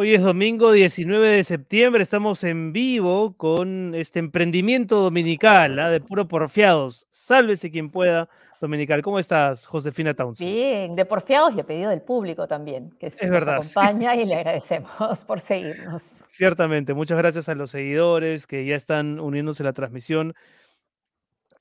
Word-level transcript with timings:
Hoy 0.00 0.14
es 0.14 0.22
domingo 0.22 0.72
19 0.72 1.28
de 1.28 1.44
septiembre, 1.44 2.02
estamos 2.02 2.42
en 2.42 2.72
vivo 2.72 3.36
con 3.36 3.94
este 3.94 4.18
emprendimiento 4.18 4.98
dominical 4.98 5.78
¿ah? 5.78 5.90
de 5.90 6.00
puro 6.00 6.26
porfiados. 6.26 7.06
Sálvese 7.10 7.70
quien 7.70 7.90
pueda, 7.90 8.26
dominical. 8.62 9.02
¿Cómo 9.02 9.18
estás, 9.18 9.66
Josefina 9.66 10.14
Townsend? 10.14 10.50
Bien, 10.50 10.96
de 10.96 11.04
porfiados 11.04 11.54
y 11.54 11.60
a 11.60 11.66
pedido 11.66 11.90
del 11.90 12.00
público 12.00 12.48
también, 12.48 12.96
que 12.98 13.08
es 13.08 13.18
nos 13.20 13.30
verdad, 13.30 13.56
acompaña 13.56 14.16
y 14.16 14.24
le 14.24 14.36
agradecemos 14.36 15.22
por 15.26 15.38
seguirnos. 15.38 16.00
Ciertamente, 16.30 16.94
muchas 16.94 17.18
gracias 17.18 17.50
a 17.50 17.54
los 17.54 17.70
seguidores 17.70 18.46
que 18.46 18.64
ya 18.64 18.76
están 18.76 19.20
uniéndose 19.20 19.62
a 19.62 19.66
la 19.66 19.74
transmisión 19.74 20.32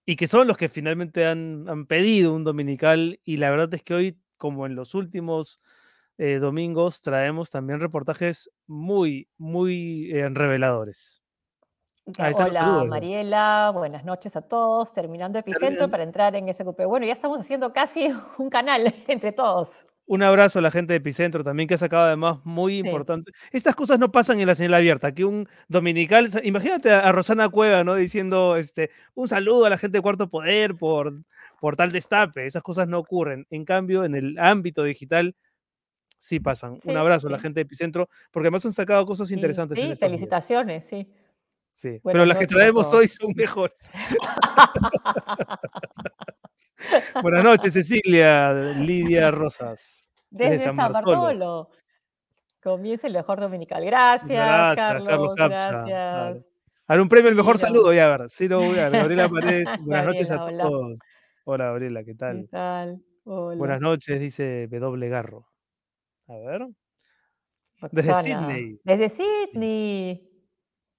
y 0.06 0.16
que 0.16 0.28
son 0.28 0.48
los 0.48 0.56
que 0.56 0.70
finalmente 0.70 1.26
han, 1.26 1.68
han 1.68 1.88
pedido 1.88 2.34
un 2.34 2.46
dominical 2.46 3.20
y 3.26 3.36
la 3.36 3.50
verdad 3.50 3.74
es 3.74 3.84
que 3.84 3.96
hoy, 3.96 4.18
como 4.38 4.66
en 4.66 4.76
los 4.76 4.96
últimos 4.96 5.60
eh, 6.20 6.38
domingos 6.40 7.02
traemos 7.02 7.50
también 7.50 7.80
reportajes 7.80 8.52
muy, 8.68 9.30
muy 9.38 10.12
eh, 10.12 10.28
reveladores. 10.28 11.22
Hola 12.18 12.84
Mariela, 12.86 13.72
buenas 13.74 14.04
noches 14.04 14.36
a 14.36 14.42
todos. 14.42 14.92
Terminando 14.92 15.40
Epicentro 15.40 15.90
para 15.90 16.04
entrar 16.04 16.36
en 16.36 16.54
SQP. 16.54 16.86
Bueno, 16.88 17.06
ya 17.06 17.14
estamos 17.14 17.40
haciendo 17.40 17.72
casi 17.72 18.12
un 18.38 18.50
canal 18.50 18.94
entre 19.08 19.32
todos. 19.32 19.86
Un 20.08 20.24
abrazo 20.24 20.60
a 20.60 20.62
la 20.62 20.72
gente 20.72 20.92
de 20.92 20.98
Epicentro 20.98 21.44
también 21.44 21.70
que 21.70 21.76
ha 21.76 21.78
sacado 21.78 22.08
además 22.08 22.40
muy 22.44 22.80
importante. 22.80 23.32
Estas 23.52 23.76
cosas 23.76 24.00
no 24.00 24.12
pasan 24.12 24.40
en 24.40 24.48
la 24.48 24.56
señal 24.56 24.74
abierta. 24.74 25.14
Que 25.14 25.24
un 25.24 25.48
dominical, 25.70 26.28
imagínate 26.44 26.92
a, 26.92 27.12
Rosana 27.14 27.48
Cueva, 27.48 27.84
¿no? 27.84 27.94
Diciendo 27.96 28.58
este, 28.58 28.90
un 29.14 29.28
saludo 29.28 29.68
a 29.68 29.70
la 29.70 29.78
gente 29.78 30.00
de 30.00 30.02
Cuarto 30.02 30.28
Poder 30.28 30.76
por, 30.76 31.14
por 31.62 31.78
tal 31.78 31.92
destape. 31.92 32.48
Esas 32.48 32.64
cosas 32.64 32.88
no 32.90 32.98
ocurren. 32.98 33.46
En 33.52 33.64
cambio, 33.66 34.04
en 34.04 34.16
el 34.16 34.38
ámbito 34.40 34.84
digital 34.84 35.36
sí 36.20 36.40
pasan. 36.40 36.80
Un 36.84 36.98
abrazo 36.98 37.28
a 37.28 37.32
la 37.32 37.40
gente 37.40 37.60
de 37.60 37.64
Epicentro, 37.64 38.08
porque 38.32 38.48
además 38.48 38.64
han 38.66 38.74
sacado 38.74 39.06
cosas 39.08 39.32
interesantes. 39.32 39.80
Sí, 39.80 39.96
felicitaciones, 39.96 40.86
sí. 40.86 41.10
Sí, 41.72 42.00
pero 42.04 42.26
las 42.26 42.38
que 42.38 42.46
traemos 42.46 42.94
hoy 42.94 43.08
son 43.08 43.32
mejores. 43.36 43.90
Buenas 47.22 47.44
noches, 47.44 47.74
Cecilia, 47.74 48.54
Lidia 48.54 49.32
Rosas. 49.42 50.10
Desde, 50.30 50.60
San, 50.60 50.76
Bartolo. 50.76 51.70
Comienza 52.62 53.08
el 53.08 53.14
mejor 53.14 53.40
dominical. 53.40 53.86
Gracias, 53.86 54.76
Carlos. 54.76 55.36
gracias. 55.36 56.54
Ahora 56.88 57.02
un 57.02 57.10
premio, 57.10 57.30
el 57.30 57.36
mejor 57.36 57.58
saludo, 57.58 57.94
ya 57.94 58.12
a 58.12 58.18
ver. 58.18 58.30
Ciro, 58.30 58.60
Gabriela 58.60 59.30
Paredes. 59.30 59.70
Buenas 59.82 60.08
noches 60.08 60.32
a 60.32 60.38
todos. 60.38 61.00
Hola, 61.46 61.66
Gabriela, 61.66 62.04
¿qué 62.04 62.16
tal? 62.16 62.42
¿Qué 62.42 62.48
tal? 62.48 63.02
Buenas 63.24 63.80
noches, 63.80 64.20
dice 64.20 64.68
W. 64.68 65.10
Garro. 65.10 65.49
A 66.30 66.38
ver. 66.38 66.68
Desde 67.92 68.14
Sydney. 68.14 68.80
Desde 68.84 69.10
Sydney. 69.10 70.30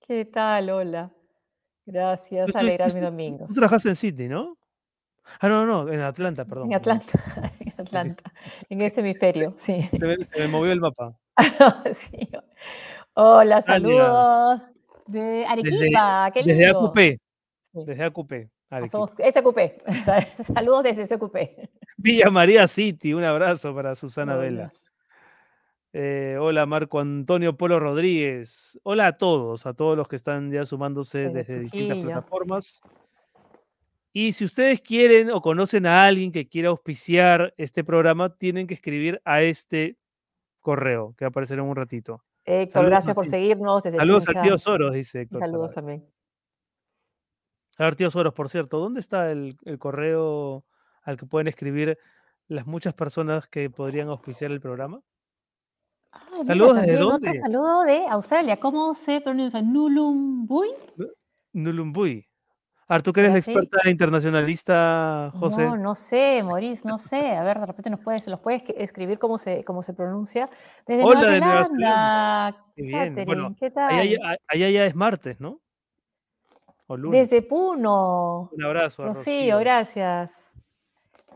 ¿Qué 0.00 0.24
tal? 0.24 0.70
Hola. 0.70 1.12
Gracias, 1.86 2.54
alegrar 2.56 2.92
mi 2.94 3.00
domingo. 3.00 3.46
Tú 3.46 3.54
trabajas 3.54 3.86
en 3.86 3.94
Sydney, 3.94 4.28
¿no? 4.28 4.58
Ah, 5.38 5.48
no, 5.48 5.66
no, 5.66 5.88
en 5.88 6.00
Atlanta, 6.00 6.44
perdón. 6.44 6.68
En 6.68 6.74
Atlanta, 6.76 7.52
en 7.60 7.80
Atlanta, 7.80 8.32
en 8.68 8.82
ese 8.82 9.00
hemisferio, 9.00 9.54
sí. 9.56 9.88
Se 9.98 10.38
me, 10.38 10.48
movió 10.48 10.72
el 10.72 10.80
mapa. 10.80 11.16
sí. 11.92 12.28
Hola, 13.14 13.60
saludos 13.60 14.72
de 15.06 15.44
Arequipa, 15.46 16.30
desde, 16.34 16.52
Desde 16.52 16.66
AQP, 16.66 17.20
desde 17.72 18.04
AQP. 18.04 18.32
Somos 18.90 19.10
SQP, 19.10 19.58
saludos 20.54 20.84
desde 20.84 21.06
SQP. 21.06 21.36
Villa 21.96 22.30
María 22.30 22.66
City, 22.68 23.14
un 23.14 23.24
abrazo 23.24 23.74
para 23.74 23.94
Susana 23.94 24.36
Vela. 24.36 24.72
Eh, 25.92 26.36
hola 26.40 26.66
Marco 26.66 27.00
Antonio 27.00 27.56
Polo 27.56 27.80
Rodríguez. 27.80 28.78
Hola 28.84 29.08
a 29.08 29.16
todos, 29.16 29.66
a 29.66 29.74
todos 29.74 29.96
los 29.96 30.06
que 30.06 30.16
están 30.16 30.50
ya 30.52 30.64
sumándose 30.64 31.30
desde 31.30 31.58
distintas 31.58 31.98
plataformas. 31.98 32.80
Y 34.12 34.32
si 34.32 34.44
ustedes 34.44 34.80
quieren 34.80 35.30
o 35.30 35.40
conocen 35.40 35.86
a 35.86 36.04
alguien 36.04 36.30
que 36.30 36.48
quiera 36.48 36.68
auspiciar 36.68 37.54
este 37.56 37.82
programa, 37.82 38.36
tienen 38.36 38.66
que 38.66 38.74
escribir 38.74 39.20
a 39.24 39.42
este 39.42 39.96
correo 40.60 41.14
que 41.16 41.24
va 41.24 41.28
a 41.28 41.30
aparecer 41.30 41.58
en 41.58 41.64
un 41.64 41.74
ratito. 41.76 42.22
Héctor, 42.44 42.86
gracias 42.86 43.14
por 43.14 43.26
seguirnos. 43.26 43.82
saludos 43.82 44.28
a 44.28 44.40
Tío 44.40 44.58
Soros, 44.58 44.94
dice 44.94 45.22
Héctor. 45.22 45.44
Saludos 45.44 45.72
también. 45.72 46.08
A 47.78 47.84
ver, 47.84 47.96
Tío 47.96 48.10
Soros, 48.10 48.34
por 48.34 48.48
cierto, 48.48 48.78
¿dónde 48.78 49.00
está 49.00 49.32
el 49.32 49.56
correo 49.78 50.64
al 51.02 51.16
que 51.16 51.26
pueden 51.26 51.48
escribir 51.48 51.98
las 52.46 52.66
muchas 52.66 52.94
personas 52.94 53.48
que 53.48 53.70
podrían 53.70 54.08
auspiciar 54.08 54.52
el 54.52 54.60
programa? 54.60 55.02
Ah, 56.40 56.46
Saludos 56.46 56.80
desde 56.80 56.96
dónde? 56.96 57.30
Otro 57.30 57.40
saludo 57.40 57.82
de 57.82 58.06
Australia. 58.08 58.56
¿Cómo 58.58 58.94
se 58.94 59.20
pronuncia? 59.20 59.60
Nulumbuy. 59.60 60.68
Nulumbuy. 61.52 62.26
Artu, 62.90 63.12
que 63.12 63.20
eres 63.20 63.36
experta 63.36 63.88
internacionalista, 63.88 65.30
José. 65.38 65.64
No, 65.64 65.76
no 65.76 65.94
sé, 65.94 66.42
Maurice, 66.42 66.82
no 66.88 66.98
sé. 66.98 67.36
A 67.36 67.44
ver, 67.44 67.60
de 67.60 67.66
repente 67.66 67.88
nos 67.88 68.00
puedes, 68.00 68.26
los 68.26 68.40
puedes 68.40 68.64
escribir 68.76 69.20
cómo 69.20 69.38
se, 69.38 69.62
cómo 69.62 69.84
se 69.84 69.94
pronuncia. 69.94 70.48
Desde 70.88 71.04
Hola, 71.04 71.20
Nueva 71.20 71.34
de 71.34 71.40
Nueva 71.40 71.64
Zelanda. 71.64 72.64
Qué 72.74 72.82
bien. 72.82 73.24
bueno, 73.26 73.54
¿qué 73.60 73.70
tal? 73.70 73.92
Allá, 74.48 74.70
ya 74.70 74.84
es 74.86 74.96
martes, 74.96 75.38
¿no? 75.38 75.60
O 76.88 76.96
lunes. 76.96 77.30
Desde 77.30 77.46
Puno. 77.46 78.50
Un 78.52 78.64
abrazo. 78.64 79.04
Rocío, 79.04 79.58
gracias. 79.58 80.52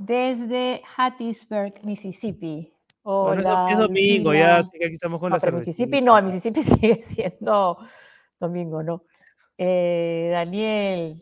Desde 0.00 0.82
Hattiesburg, 0.96 1.74
Mississippi. 1.84 2.73
Hola, 3.06 3.68
es 3.70 3.76
domingo, 3.76 4.32
ya, 4.32 4.56
así 4.56 4.78
que 4.78 4.86
aquí 4.86 4.94
estamos 4.94 5.20
con 5.20 5.28
no, 5.28 5.36
la 5.36 5.40
pero 5.40 5.56
Mississippi 5.56 6.00
no, 6.00 6.16
el 6.16 6.24
Mississippi 6.24 6.62
sigue 6.62 7.02
siendo 7.02 7.76
domingo, 8.40 8.82
¿no? 8.82 9.04
Eh, 9.58 10.30
Daniel. 10.32 11.14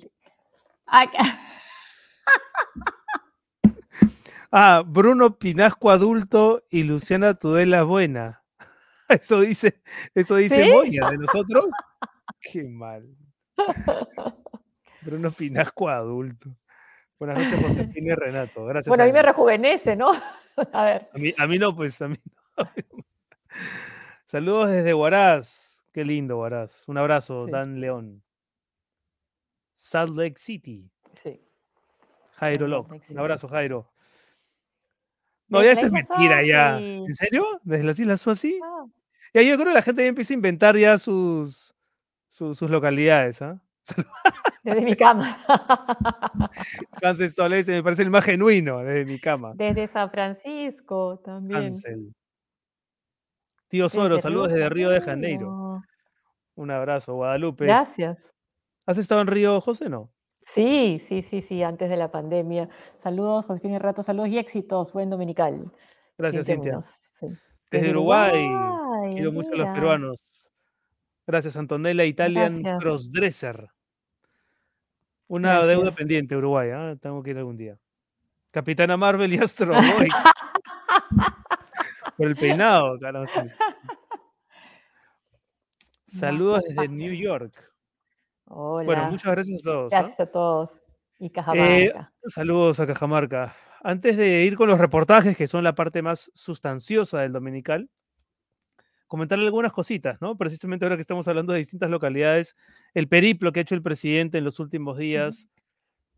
ah, 4.53 4.85
Bruno 4.87 5.37
Pinasco 5.37 5.91
adulto 5.91 6.63
y 6.71 6.85
Luciana 6.85 7.35
Tudela 7.35 7.83
buena. 7.83 8.45
Eso 9.09 9.41
dice, 9.41 9.83
eso 10.15 10.37
dice 10.37 10.73
Moya 10.73 11.11
de 11.11 11.19
nosotros. 11.19 11.73
Qué 12.41 12.63
mal. 12.63 13.09
Bruno 15.03 15.33
Pinasco 15.33 15.89
adulto. 15.89 16.57
Buenas 17.19 17.39
noches, 17.39 17.67
José 17.67 17.91
y 17.93 18.15
Renato. 18.15 18.67
Gracias. 18.67 18.89
Bueno, 18.89 19.03
a 19.03 19.07
mí 19.07 19.13
me 19.13 19.23
rejuvenece, 19.23 19.97
¿no? 19.97 20.13
A 20.73 20.85
ver. 20.85 21.11
A 21.39 21.47
mí, 21.47 21.59
no, 21.59 21.75
pues 21.75 22.01
a 22.03 22.09
mí 22.09 22.17
no. 22.57 23.05
Saludos 24.27 24.71
desde 24.71 24.95
Huaraz. 24.95 25.83
Qué 25.93 26.05
lindo, 26.05 26.39
Huaraz. 26.39 26.85
Un 26.89 26.99
abrazo, 26.99 27.47
Dan 27.47 27.81
León. 27.81 28.23
Salt 29.75 30.17
Lake 30.17 30.39
City. 30.39 30.91
Sí. 31.23 31.41
Jairo 32.35 32.67
Locke. 32.67 33.01
Un 33.11 33.19
abrazo, 33.19 33.49
Jairo. 33.49 33.93
No, 35.49 35.63
ya 35.63 35.73
eso 35.73 35.87
es 35.87 35.93
mentira, 35.93 36.43
ya. 36.43 36.79
¿En 36.79 37.13
serio? 37.13 37.61
¿Desde 37.63 37.85
las 37.85 38.01
Islas 38.01 38.21
Suazi? 38.23 38.59
Ah. 38.65 38.87
Ya, 39.35 39.43
yo 39.43 39.57
creo 39.57 39.69
que 39.69 39.75
la 39.75 39.83
gente 39.83 40.03
ya 40.03 40.09
empieza 40.09 40.33
a 40.33 40.37
inventar 40.37 40.77
ya 40.77 40.97
sus, 40.99 41.75
sus, 42.29 42.63
localidades, 42.63 43.43
¿ah? 43.43 43.63
Desde 44.65 44.81
mi 44.83 44.95
cama. 44.95 45.39
Hansel 47.03 47.31
me 47.67 47.83
parece 47.83 48.03
el 48.03 48.11
más 48.11 48.25
genuino 48.25 48.79
desde 48.79 49.05
mi 49.05 49.19
cama. 49.19 49.53
Desde 49.55 49.87
San 49.87 50.11
Francisco 50.11 51.19
también. 51.25 51.65
Hansel. 51.65 52.15
Tío 53.69 53.89
Soro, 53.89 54.19
saludos 54.19 54.53
desde 54.53 54.69
Río 54.69 54.91
de 54.91 55.01
Janeiro. 55.01 55.83
Un 56.55 56.71
abrazo, 56.71 57.15
Guadalupe. 57.15 57.65
Gracias. 57.65 58.33
¿Has 58.87 58.99
estado 58.99 59.23
en 59.23 59.29
Río, 59.29 59.61
José, 59.61 59.89
no? 59.89 60.13
Sí, 60.41 60.99
sí, 60.99 61.23
sí, 61.23 61.41
sí, 61.41 61.63
antes 61.63 61.89
de 61.89 61.97
la 61.97 62.11
pandemia. 62.11 62.69
Saludos, 62.99 63.47
José 63.47 63.79
Rato, 63.79 64.03
saludos 64.03 64.29
y 64.29 64.39
éxitos. 64.39 64.93
Buen 64.93 65.09
dominical. 65.09 65.73
Gracias, 66.19 66.47
Cintia. 66.47 66.81
Desde, 67.71 67.91
Uruguay. 67.91 68.47
Quiero 69.13 69.33
mucho 69.33 69.53
a 69.53 69.57
los 69.57 69.69
peruanos. 69.69 70.52
Gracias, 71.27 71.57
Antonella 71.57 72.05
Italian 72.05 72.63
Crossdresser. 72.79 73.69
Una 75.29 75.65
deuda 75.65 75.93
pendiente, 75.93 76.37
Uruguay. 76.37 76.71
¿eh? 76.73 76.97
Tengo 77.01 77.23
que 77.23 77.31
ir 77.31 77.39
algún 77.39 77.57
día. 77.57 77.79
Capitana 78.51 78.97
Marvel 78.97 79.33
y 79.33 79.39
Astro 79.39 79.73
Boy. 79.73 80.09
Por 82.17 82.27
el 82.27 82.37
peinado, 82.37 82.99
claro. 82.99 83.25
Saludos 86.07 86.65
desde 86.69 86.89
New 86.89 87.15
York. 87.15 87.73
Hola. 88.45 88.85
Bueno, 88.85 89.11
muchas 89.11 89.33
gracias 89.33 89.63
a 89.63 89.65
todos. 89.65 89.91
Gracias 89.91 90.21
a 90.21 90.27
todos. 90.27 90.83
Y 91.19 91.31
Cajamarca. 91.31 91.65
Eh, 91.65 91.93
saludos 92.27 92.81
a 92.81 92.87
Cajamarca. 92.87 93.55
Antes 93.83 94.17
de 94.17 94.45
ir 94.45 94.57
con 94.57 94.69
los 94.69 94.79
reportajes, 94.79 95.37
que 95.37 95.47
son 95.47 95.65
la 95.65 95.75
parte 95.75 96.03
más 96.03 96.31
sustanciosa 96.35 97.21
del 97.21 97.33
dominical, 97.33 97.89
comentarle 99.13 99.45
algunas 99.45 99.75
cositas, 99.75 100.19
¿no? 100.23 100.39
Precisamente 100.39 100.87
ahora 100.87 100.97
que 100.97 101.03
estamos 101.03 101.29
hablando 101.29 101.53
de 101.53 101.59
distintas 101.59 101.91
localidades, 101.91 102.57
el 102.95 103.09
periplo 103.09 103.53
que 103.53 103.61
ha 103.61 103.63
hecho 103.63 103.75
el 103.75 103.83
presidente 103.83 104.39
en 104.39 104.45
los 104.45 104.59
últimos 104.59 104.97
días, 104.97 105.51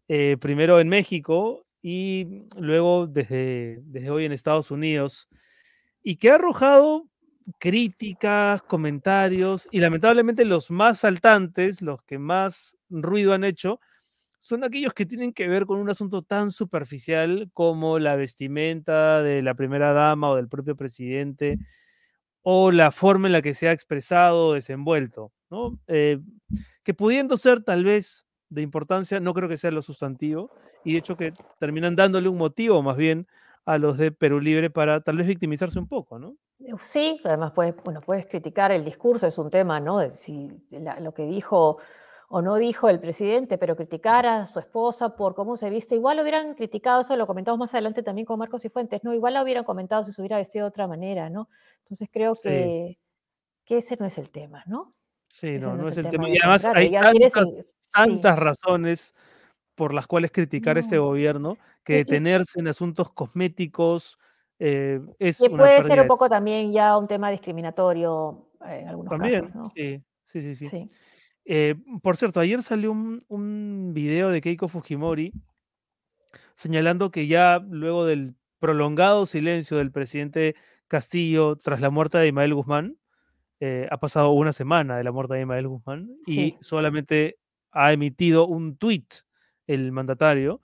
eh, 0.07 0.37
primero 0.41 0.79
en 0.79 0.89
México 0.89 1.67
y 1.83 2.45
luego 2.57 3.09
desde, 3.09 3.81
desde 3.83 4.11
hoy 4.11 4.27
en 4.27 4.31
Estados 4.31 4.71
Unidos, 4.71 5.29
y 6.05 6.19
que 6.19 6.31
ha 6.31 6.37
arrojado 6.37 7.09
críticas, 7.59 8.63
comentarios, 8.63 9.69
y 9.73 9.81
lamentablemente 9.81 10.45
los 10.45 10.71
más 10.71 11.01
saltantes, 11.01 11.83
los 11.83 12.01
que 12.05 12.21
más 12.21 12.79
ruido 12.91 13.33
han 13.33 13.43
hecho, 13.43 13.81
son 14.39 14.63
aquellos 14.63 14.95
que 14.95 15.05
tienen 15.05 15.33
que 15.33 15.49
ver 15.49 15.67
con 15.67 15.81
un 15.81 15.91
asunto 15.91 16.23
tan 16.23 16.53
superficial 16.53 17.51
como 17.55 17.99
la 17.99 18.15
vestimenta 18.15 19.21
de 19.21 19.43
la 19.43 19.55
primera 19.55 19.93
dama 19.93 20.31
o 20.31 20.37
del 20.37 20.49
propio 20.49 20.77
presidente, 20.77 21.59
o 22.47 22.71
la 22.71 22.91
forma 22.91 23.27
en 23.27 23.33
la 23.33 23.43
que 23.43 23.55
se 23.55 23.69
ha 23.69 23.73
expresado 23.73 24.53
desenvuelto, 24.53 25.33
¿no? 25.51 25.79
Eh, 25.89 26.21
que 26.83 26.93
pudiendo 26.93 27.39
ser 27.39 27.65
tal 27.65 27.85
vez 27.85 28.27
de 28.51 28.61
importancia, 28.61 29.19
no 29.19 29.33
creo 29.33 29.49
que 29.49 29.57
sea 29.57 29.71
lo 29.71 29.81
sustantivo, 29.81 30.51
y 30.85 30.93
de 30.93 30.99
hecho 30.99 31.17
que 31.17 31.33
terminan 31.59 31.97
dándole 31.97 32.29
un 32.29 32.37
motivo 32.37 32.83
más 32.83 32.99
bien 32.99 33.27
a 33.65 33.79
los 33.79 33.97
de 33.97 34.13
Perú 34.13 34.41
Libre 34.41 34.69
para 34.69 35.01
tal 35.01 35.17
vez 35.17 35.27
victimizarse 35.27 35.79
un 35.79 35.89
poco, 35.89 36.19
¿no? 36.19 36.37
Sí, 36.81 37.19
además 37.25 37.53
puedes, 37.53 37.75
bueno, 37.83 38.03
criticar 38.03 38.71
el 38.73 38.85
discurso, 38.85 39.27
es 39.27 39.39
un 39.39 39.51
tema, 39.51 39.81
¿no? 39.81 40.09
si 40.11 40.51
lo 41.01 41.13
que 41.15 41.25
dijo 41.25 41.79
o 42.29 42.43
no 42.43 42.57
dijo 42.57 42.89
el 42.89 43.01
presidente, 43.01 43.59
pero 43.59 43.77
criticar 43.77 44.27
a 44.27 44.47
su 44.47 44.59
esposa 44.59 45.17
por 45.17 45.35
cómo 45.35 45.57
se 45.57 45.71
viste, 45.71 45.95
igual 45.95 46.17
lo 46.17 46.23
hubieran 46.23 46.55
criticado, 46.55 47.03
eso 47.03 47.17
lo 47.17 47.27
comentamos 47.27 47.59
más 47.59 47.75
adelante 47.75 48.03
también 48.03 48.27
con 48.27 48.39
Marcos 48.39 48.65
y 48.65 48.69
Fuentes, 48.69 49.05
¿no? 49.05 49.15
Igual 49.15 49.35
lo 49.35 49.43
hubieran 49.43 49.65
comentado 49.65 50.05
si 50.05 50.13
se 50.13 50.21
hubiera 50.21 50.37
vestido 50.37 50.65
de 50.65 50.69
otra 50.69 50.87
manera, 50.87 51.31
¿no? 51.31 51.49
Entonces 51.81 52.09
creo 52.11 52.33
que, 52.43 52.99
que 53.65 53.77
ese 53.79 53.97
no 53.99 54.07
es 54.07 54.19
el 54.19 54.31
tema, 54.31 54.63
¿no? 54.67 54.95
Sí, 55.29 55.59
no, 55.59 55.75
no, 55.77 55.89
es 55.89 55.97
el 55.97 56.09
tema. 56.09 56.29
Y 56.29 56.39
además 56.39 56.65
hay 56.67 56.93
tantas, 57.93 58.39
razones 58.39 59.15
por 59.75 59.93
las 59.93 60.07
cuales 60.07 60.31
criticar 60.31 60.79
este 60.79 60.99
gobierno 60.99 61.59
que 61.83 61.97
detenerse 61.97 62.61
en 62.61 62.69
asuntos 62.69 63.11
cosméticos, 63.11 64.19
eh, 64.61 65.01
es 65.19 65.41
que 65.41 65.51
puede 65.51 65.83
ser 65.83 66.01
un 66.01 66.07
poco 66.07 66.29
también 66.29 66.73
ya 66.73 66.97
un 66.97 67.09
tema 67.09 67.31
discriminatorio 67.31 68.47
eh, 68.65 68.81
en 68.83 68.89
algunos 68.89 69.19
casos. 69.19 69.55
¿no? 69.55 69.67
Sí, 69.75 70.01
sí, 70.23 70.55
sí. 70.55 70.69
sí. 70.69 70.89
Eh, 71.45 71.75
por 72.03 72.17
cierto, 72.17 72.41
ayer 72.41 72.63
salió 72.63 72.93
un, 72.93 73.25
un, 73.29 73.93
video 73.93 74.31
de 74.31 74.41
Keiko 74.41 74.69
Fujimori 74.69 75.33
señalando 76.55 77.11
que 77.11 77.27
ya 77.27 77.59
luego 77.59 78.07
del 78.07 78.35
prolongado 78.59 79.27
silencio 79.27 79.77
del 79.77 79.93
presidente 79.93 80.55
Castillo 80.89 81.57
tras 81.57 81.81
la 81.81 81.91
muerte 81.91 82.19
de 82.19 82.29
Ismael 82.29 82.55
Guzmán, 82.55 82.97
ha 83.91 83.97
pasado 83.97 84.31
una 84.33 84.53
semana 84.53 84.99
de 84.99 85.05
la 85.05 85.11
muerte 85.11 85.35
de 85.35 85.41
Ismael 85.41 85.69
Guzmán 85.69 86.11
y 86.27 86.55
solamente 86.61 87.39
ha 87.71 87.95
emitido 87.95 88.47
un 88.47 88.77
tuit 88.77 89.11
el 89.67 89.91
mandatario 89.91 90.61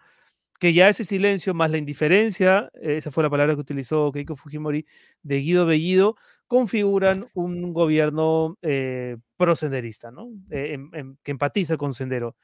que 0.60 0.74
ya 0.74 0.90
ese 0.90 1.04
silencio 1.04 1.54
más 1.54 1.70
la 1.70 1.78
indiferencia, 1.78 2.70
esa 2.74 3.10
fue 3.10 3.22
la 3.22 3.30
palabra 3.30 3.54
que 3.54 3.62
utilizó 3.62 4.12
Keiko 4.12 4.36
Fujimori, 4.36 4.84
de 5.22 5.38
Guido 5.38 5.64
Bellido, 5.64 6.16
configuran 6.50 7.28
un 7.34 7.72
gobierno 7.72 8.58
eh, 8.60 9.16
prosenderista, 9.36 10.10
¿no? 10.10 10.30
Eh, 10.50 10.76
que 11.22 11.30
empatiza 11.30 11.76
con 11.76 11.94
Sendero. 11.94 12.34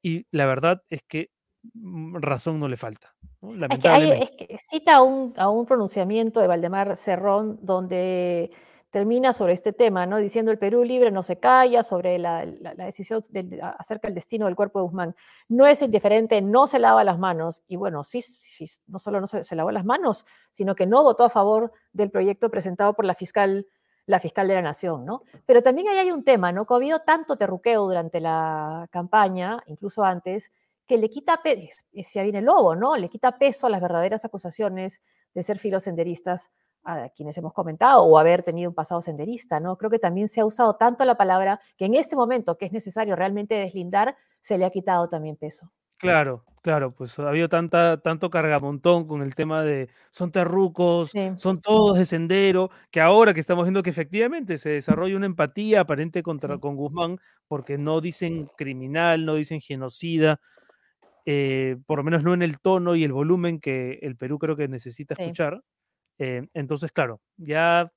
Y 0.00 0.28
la 0.30 0.46
verdad 0.46 0.80
es 0.88 1.02
que 1.02 1.30
mm, 1.74 2.18
razón 2.20 2.60
no 2.60 2.68
le 2.68 2.76
falta. 2.76 3.16
Es, 3.40 4.30
que 4.30 4.56
cita 4.60 4.98
a 4.98 5.02
un 5.50 5.66
pronunciamiento 5.66 6.40
de 6.40 6.46
Valdemar 6.46 6.96
Cerrón 6.96 7.58
donde 7.60 8.52
termina 8.92 9.32
sobre 9.32 9.54
este 9.54 9.72
tema, 9.72 10.04
¿no? 10.04 10.18
diciendo 10.18 10.52
el 10.52 10.58
Perú 10.58 10.84
libre 10.84 11.10
no 11.10 11.22
se 11.22 11.38
calla 11.38 11.82
sobre 11.82 12.18
la, 12.18 12.44
decisión 12.76 13.22
acerca 13.78 14.06
del 14.06 14.14
destino 14.14 14.44
del 14.44 14.54
cuerpo 14.54 14.78
de 14.78 14.82
Guzmán. 14.84 15.16
No 15.48 15.66
es 15.66 15.80
indiferente, 15.80 16.42
no 16.42 16.66
se 16.66 16.78
lava 16.78 17.02
las 17.02 17.18
manos. 17.18 17.62
Y 17.68 17.76
bueno, 17.76 18.04
sí, 18.04 18.20
sí 18.20 18.66
no 18.86 18.98
solo 18.98 19.18
no 19.18 19.26
se, 19.26 19.56
lavó 19.56 19.70
las 19.70 19.86
manos, 19.86 20.26
sino 20.50 20.74
que 20.74 20.86
no 20.86 21.02
votó 21.02 21.24
a 21.24 21.30
favor 21.30 21.72
del 21.94 22.10
proyecto 22.10 22.50
presentado 22.50 22.92
por 22.92 23.06
la 23.06 23.14
fiscal, 23.14 23.66
la 24.04 24.20
fiscal 24.20 24.46
de 24.46 24.54
la 24.56 24.62
Nación. 24.62 25.06
¿no? 25.06 25.22
Pero 25.46 25.62
también 25.62 25.88
ahí 25.88 25.96
hay 25.96 26.10
un 26.10 26.22
tema, 26.22 26.52
¿no? 26.52 26.66
que 26.66 26.74
ha 26.74 26.76
habido 26.76 26.98
tanto 26.98 27.36
terruqueo 27.36 27.84
durante 27.84 28.20
la 28.20 28.88
campaña, 28.90 29.62
incluso 29.68 30.04
antes, 30.04 30.52
que 30.86 30.98
le 30.98 31.08
quita, 31.08 31.40
si 31.42 32.22
viene 32.22 32.40
el 32.40 32.44
lobo, 32.44 32.76
¿no? 32.76 32.94
le 32.98 33.08
quita 33.08 33.38
peso 33.38 33.66
a 33.66 33.70
las 33.70 33.80
verdaderas 33.80 34.26
acusaciones 34.26 35.00
de 35.32 35.42
ser 35.42 35.56
filosenderistas 35.56 36.50
a 36.84 37.08
quienes 37.10 37.36
hemos 37.38 37.52
comentado 37.52 38.02
o 38.04 38.18
haber 38.18 38.42
tenido 38.42 38.70
un 38.70 38.74
pasado 38.74 39.00
senderista, 39.00 39.60
¿no? 39.60 39.76
Creo 39.76 39.90
que 39.90 39.98
también 39.98 40.28
se 40.28 40.40
ha 40.40 40.44
usado 40.46 40.74
tanto 40.76 41.04
la 41.04 41.16
palabra 41.16 41.60
que 41.76 41.86
en 41.86 41.94
este 41.94 42.16
momento 42.16 42.56
que 42.56 42.66
es 42.66 42.72
necesario 42.72 43.16
realmente 43.16 43.54
deslindar, 43.54 44.16
se 44.40 44.58
le 44.58 44.64
ha 44.64 44.70
quitado 44.70 45.08
también 45.08 45.36
peso. 45.36 45.70
Claro, 45.98 46.44
claro, 46.62 46.92
pues 46.92 47.16
ha 47.20 47.28
habido 47.28 47.48
tanta, 47.48 48.00
tanto 48.02 48.28
cargamontón 48.28 49.06
con 49.06 49.22
el 49.22 49.36
tema 49.36 49.62
de 49.62 49.88
son 50.10 50.32
terrucos, 50.32 51.12
son 51.36 51.60
todos 51.60 51.96
de 51.96 52.04
sendero, 52.06 52.70
que 52.90 53.00
ahora 53.00 53.32
que 53.32 53.38
estamos 53.38 53.64
viendo 53.64 53.84
que 53.84 53.90
efectivamente 53.90 54.58
se 54.58 54.70
desarrolla 54.70 55.16
una 55.16 55.26
empatía 55.26 55.82
aparente 55.82 56.24
contra, 56.24 56.58
con 56.58 56.74
Guzmán, 56.74 57.18
porque 57.46 57.78
no 57.78 58.00
dicen 58.00 58.50
criminal, 58.56 59.24
no 59.24 59.36
dicen 59.36 59.60
genocida, 59.60 60.40
eh, 61.24 61.76
por 61.86 61.98
lo 61.98 62.04
menos 62.04 62.24
no 62.24 62.34
en 62.34 62.42
el 62.42 62.58
tono 62.58 62.96
y 62.96 63.04
el 63.04 63.12
volumen 63.12 63.60
que 63.60 64.00
el 64.02 64.16
Perú 64.16 64.40
creo 64.40 64.56
que 64.56 64.66
necesita 64.66 65.14
escuchar. 65.14 65.62
Eh, 66.22 66.46
entonces, 66.54 66.92
claro, 66.92 67.20
ya, 67.36 67.92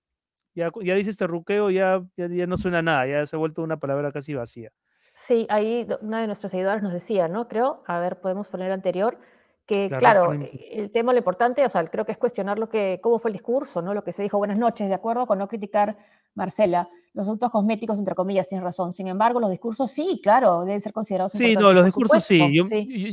ya, 0.56 0.72
ya 0.82 0.96
dices 0.96 1.16
terruqueo, 1.16 1.70
ya, 1.70 2.04
ya, 2.18 2.28
ya, 2.28 2.48
no 2.48 2.58
suena 2.58 2.82
nada, 2.82 3.06
ya 3.06 3.24
se 3.28 3.36
ha 3.36 3.40
vuelto 3.40 3.62
una 3.62 3.78
palabra 3.78 4.12
casi 4.12 4.34
vacía. 4.34 4.72
Sí, 5.14 5.46
ahí 5.48 5.88
una 6.02 6.22
de 6.22 6.26
nuestros 6.26 6.52
seguidores 6.52 6.82
nos 6.82 6.92
decía, 6.92 7.28
¿no? 7.28 7.48
Creo, 7.48 7.84
a 7.86 8.00
ver, 8.00 8.20
podemos 8.20 8.48
poner 8.48 8.72
anterior, 8.72 9.20
que 9.68 9.92
claro, 10.00 10.34
eh, 10.34 10.70
el 10.72 10.92
tema 10.92 11.12
lo 11.12 11.20
importante, 11.20 11.64
o 11.64 11.70
sea, 11.70 11.86
creo 11.86 12.04
que 12.04 12.14
es 12.14 12.18
cuestionar 12.18 12.58
lo 12.58 12.68
que, 12.68 13.00
cómo 13.00 13.20
fue 13.20 13.30
el 13.30 13.34
discurso, 13.34 13.84
¿no? 13.84 13.94
Lo 13.94 14.04
que 14.04 14.12
se 14.12 14.24
dijo, 14.24 14.40
buenas 14.40 14.58
noches, 14.58 14.88
de 14.88 14.96
acuerdo 14.96 15.28
con 15.28 15.38
no 15.38 15.48
criticar, 15.48 15.96
Marcela, 16.34 16.90
los 17.14 17.28
asuntos 17.28 17.52
cosméticos, 17.52 18.00
entre 18.00 18.16
comillas, 18.16 18.48
tienes 18.50 18.64
razón. 18.64 18.92
Sin 18.92 19.08
embargo, 19.08 19.40
los 19.40 19.52
discursos 19.52 19.92
sí, 19.92 20.20
claro, 20.24 20.66
deben 20.66 20.82
ser 20.82 20.94
considerados. 20.94 21.34
Sí, 21.34 21.56
no, 21.56 21.72
los 21.74 21.86
discursos 21.86 22.24
sí. 22.24 22.42
Yo, 22.52 22.64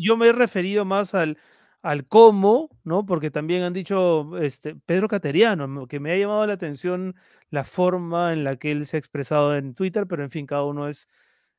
yo 0.00 0.16
me 0.16 0.28
he 0.28 0.32
referido 0.32 0.86
más 0.86 1.14
al, 1.14 1.36
al 1.82 2.06
cómo, 2.06 2.70
¿no? 2.84 3.04
Porque 3.04 3.30
también 3.30 3.64
han 3.64 3.72
dicho 3.72 4.38
este, 4.38 4.76
Pedro 4.86 5.08
Cateriano, 5.08 5.86
que 5.88 5.98
me 5.98 6.12
ha 6.12 6.16
llamado 6.16 6.46
la 6.46 6.54
atención 6.54 7.16
la 7.50 7.64
forma 7.64 8.32
en 8.32 8.44
la 8.44 8.56
que 8.56 8.70
él 8.70 8.86
se 8.86 8.96
ha 8.96 8.98
expresado 8.98 9.56
en 9.56 9.74
Twitter, 9.74 10.06
pero 10.06 10.22
en 10.22 10.30
fin, 10.30 10.46
cada 10.46 10.62
uno 10.62 10.86
es, 10.86 11.08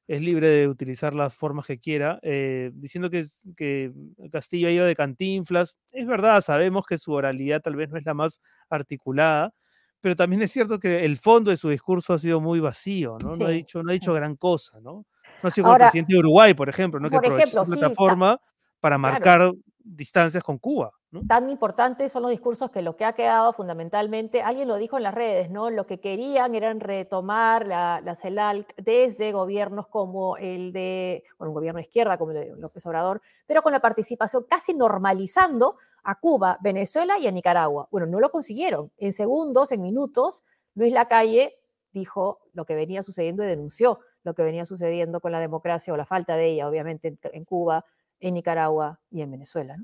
es 0.08 0.22
libre 0.22 0.48
de 0.48 0.68
utilizar 0.70 1.13
las 1.13 1.36
formas 1.36 1.65
que 1.65 1.77
quiera, 1.77 2.20
eh, 2.22 2.72
diciendo 2.74 3.10
que, 3.10 3.25
que 3.58 3.92
Castillo 4.32 4.70
ha 4.70 4.72
ido 4.72 4.86
de 4.86 4.96
cantinflas. 4.96 5.77
Es 5.92 6.08
verdad, 6.08 6.39
sabemos 6.39 6.86
que 6.86 6.98
su 6.98 7.12
oralidad 7.12 7.62
tal 7.62 7.75
vez 7.75 7.89
no 7.89 7.98
es 7.98 8.06
la 8.06 8.13
más 8.13 8.39
articulada, 8.70 9.53
pero 10.00 10.15
también 10.15 10.42
es 10.42 10.51
cierto 10.51 10.80
que 10.80 11.03
el 11.03 11.18
fondo 11.18 11.50
de 11.50 11.58
su 11.58 11.70
discurso 11.70 12.13
ha 12.13 12.18
sido 12.18 12.39
muy 12.39 12.62
vacío, 12.62 13.18
¿no? 13.20 13.32
no, 13.32 13.46
ha 13.46 13.50
dicho, 13.50 13.84
no 13.84 13.92
ha 13.92 13.94
dicho 13.94 14.13
gran 14.13 14.38
cosa, 14.38 14.80
¿no? 14.80 15.06
No 15.42 15.48
ha 15.48 15.51
sido 15.51 15.65
como 15.65 15.75
el 15.75 15.82
presidente 15.82 16.13
de 16.13 16.20
Uruguay, 16.20 16.53
por 16.53 16.70
ejemplo, 16.70 17.00
¿no? 17.00 17.10
que 17.10 17.18
aprovechó 17.18 17.63
su 17.63 17.72
plataforma 17.72 18.39
para 18.82 18.98
marcar 18.98 19.53
distancias 19.84 20.44
con 20.44 20.58
Cuba. 20.58 20.92
Tan 21.28 21.50
importantes 21.50 22.12
son 22.12 22.24
los 22.24 22.32
discursos 22.32 22.72
que 22.72 22.82
lo 22.82 22.96
que 22.96 23.06
ha 23.06 23.13
quedado 23.13 23.54
fundamentalmente, 23.54 24.42
alguien 24.42 24.68
lo 24.68 24.78
dijo 24.78 24.98
en 24.98 25.04
las 25.04 25.13
redes, 25.13 25.52
¿no? 25.52 25.70
Lo 25.70 25.86
que 25.86 26.00
querían 26.00 26.56
era 26.56 26.74
retomar 26.74 27.68
la, 27.68 28.02
la 28.04 28.16
CELALC 28.16 28.74
desde 28.78 29.32
gobiernos 29.32 29.88
como 29.88 30.38
el 30.38 30.74
de, 30.74 31.24
bueno, 31.38 31.52
un 31.52 31.56
gobierno 31.56 31.78
de 31.78 31.84
izquierda 31.84 32.18
como 32.18 32.32
el 32.32 32.38
de 32.38 32.56
López 32.56 32.86
Obrador, 32.86 33.22
pero 33.46 33.62
con 33.62 33.74
la 33.74 33.80
participación 33.80 34.46
casi 34.50 34.74
normalizando 34.74 35.78
a 36.04 36.20
Cuba, 36.20 36.58
Venezuela 36.62 37.20
y 37.20 37.28
a 37.28 37.32
Nicaragua. 37.32 37.88
Bueno, 37.92 38.08
no 38.08 38.20
lo 38.20 38.30
consiguieron. 38.30 38.92
En 38.98 39.13
segundos, 39.13 39.72
en 39.72 39.82
minutos, 39.82 40.44
Luis 40.74 40.94
Lacalle 40.94 41.60
dijo 41.92 42.40
lo 42.54 42.66
que 42.66 42.74
venía 42.74 43.04
sucediendo 43.04 43.44
y 43.44 43.48
denunció 43.48 44.00
lo 44.24 44.34
que 44.34 44.44
venía 44.44 44.66
sucediendo 44.66 45.20
con 45.20 45.32
la 45.32 45.40
democracia 45.40 45.94
o 45.94 45.98
la 45.98 46.06
falta 46.06 46.36
de 46.36 46.48
ella, 46.48 46.68
obviamente, 46.68 47.18
en 47.22 47.46
Cuba, 47.46 47.86
en 48.24 48.34
Nicaragua 48.34 49.00
y 49.12 49.22
en 49.22 49.32
Venezuela. 49.32 49.77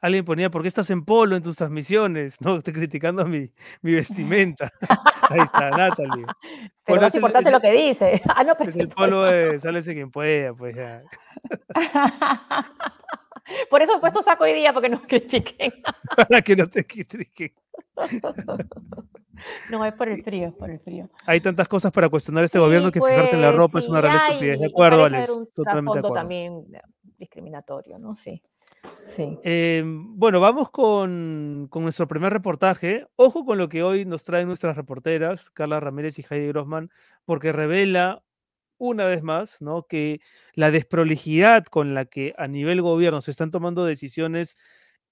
Alguien 0.00 0.24
ponía, 0.24 0.50
¿por 0.50 0.62
qué 0.62 0.68
estás 0.68 0.90
en 0.90 1.04
polo 1.04 1.36
en 1.36 1.42
tus 1.42 1.56
transmisiones? 1.56 2.40
No, 2.40 2.56
estoy 2.58 2.72
criticando 2.72 3.24
mi, 3.24 3.50
mi 3.82 3.92
vestimenta. 3.92 4.70
Ahí 5.30 5.40
está, 5.40 5.70
Natalie. 5.70 6.26
Pero 6.84 6.98
bueno, 6.98 7.06
es 7.06 7.14
importante 7.14 7.50
lo 7.50 7.60
que 7.60 7.72
dice. 7.72 8.22
Ah, 8.34 8.44
no, 8.44 8.56
es 8.58 8.76
el 8.76 8.88
polo 8.88 9.22
de 9.24 9.58
sálvese 9.58 9.94
quien 9.94 10.10
pueda, 10.10 10.54
pues 10.54 10.74
ya. 10.74 11.02
Por 13.68 13.82
eso 13.82 13.96
he 13.96 14.00
puesto 14.00 14.22
saco 14.22 14.44
hoy 14.44 14.54
día, 14.54 14.72
porque 14.72 14.88
no 14.88 15.02
critiquen. 15.02 15.72
Para 16.16 16.40
que 16.42 16.56
no 16.56 16.66
te 16.66 16.84
critiquen. 16.86 17.52
No, 19.70 19.84
es 19.84 19.92
por 19.94 20.08
el 20.08 20.22
frío, 20.22 20.48
es 20.48 20.54
por 20.54 20.70
el 20.70 20.80
frío. 20.80 21.10
Hay 21.26 21.40
tantas 21.40 21.68
cosas 21.68 21.92
para 21.92 22.08
cuestionar 22.08 22.44
este 22.44 22.58
gobierno 22.58 22.90
que 22.90 23.00
fijarse 23.00 23.34
en 23.34 23.42
la 23.42 23.48
pues, 23.48 23.58
ropa 23.58 23.78
es 23.78 23.88
una 23.88 24.00
real 24.00 24.16
estupidez. 24.16 24.60
De 24.60 24.66
acuerdo, 24.66 25.04
Alex. 25.04 25.30
Un 25.30 25.48
totalmente 25.52 25.92
de 25.94 25.98
acuerdo. 25.98 26.14
también 26.14 26.64
discriminatorio, 27.22 27.98
¿no? 27.98 28.14
Sí. 28.14 28.42
Sí. 29.04 29.38
Em, 29.42 30.16
bueno, 30.18 30.40
vamos 30.40 30.70
con, 30.70 31.68
con, 31.70 31.82
nuestro 31.82 32.08
primer 32.08 32.32
reportaje. 32.32 33.06
Ojo 33.16 33.44
con 33.44 33.58
lo 33.58 33.68
que 33.68 33.82
hoy 33.82 34.04
nos 34.04 34.24
traen 34.24 34.48
nuestras 34.48 34.76
reporteras, 34.76 35.50
Carla 35.50 35.80
Ramírez 35.80 36.18
y 36.18 36.24
Heidi 36.28 36.48
Grossman, 36.48 36.90
porque 37.24 37.52
revela 37.52 38.22
una 38.78 39.04
vez 39.04 39.22
más 39.22 39.62
¿no? 39.62 39.86
que 39.86 40.20
la 40.54 40.72
desprolijidad 40.72 41.64
con 41.66 41.94
la 41.94 42.04
que 42.06 42.34
a 42.36 42.48
nivel 42.48 42.82
gobierno 42.82 43.20
se 43.20 43.30
están 43.30 43.52
tomando 43.52 43.84
decisiones 43.84 44.56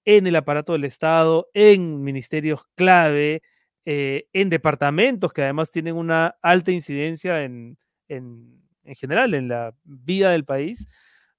en 0.03 0.27
el 0.27 0.35
aparato 0.35 0.73
del 0.73 0.83
Estado, 0.83 1.49
en 1.53 2.03
ministerios 2.03 2.65
clave, 2.75 3.41
eh, 3.85 4.27
en 4.33 4.49
departamentos 4.49 5.31
que 5.31 5.43
además 5.43 5.71
tienen 5.71 5.95
una 5.95 6.35
alta 6.41 6.71
incidencia 6.71 7.43
en, 7.43 7.77
en, 8.09 8.61
general 8.95 9.33
en 9.33 9.47
la 9.47 9.73
vida 9.83 10.31
del 10.31 10.43
país, 10.43 10.87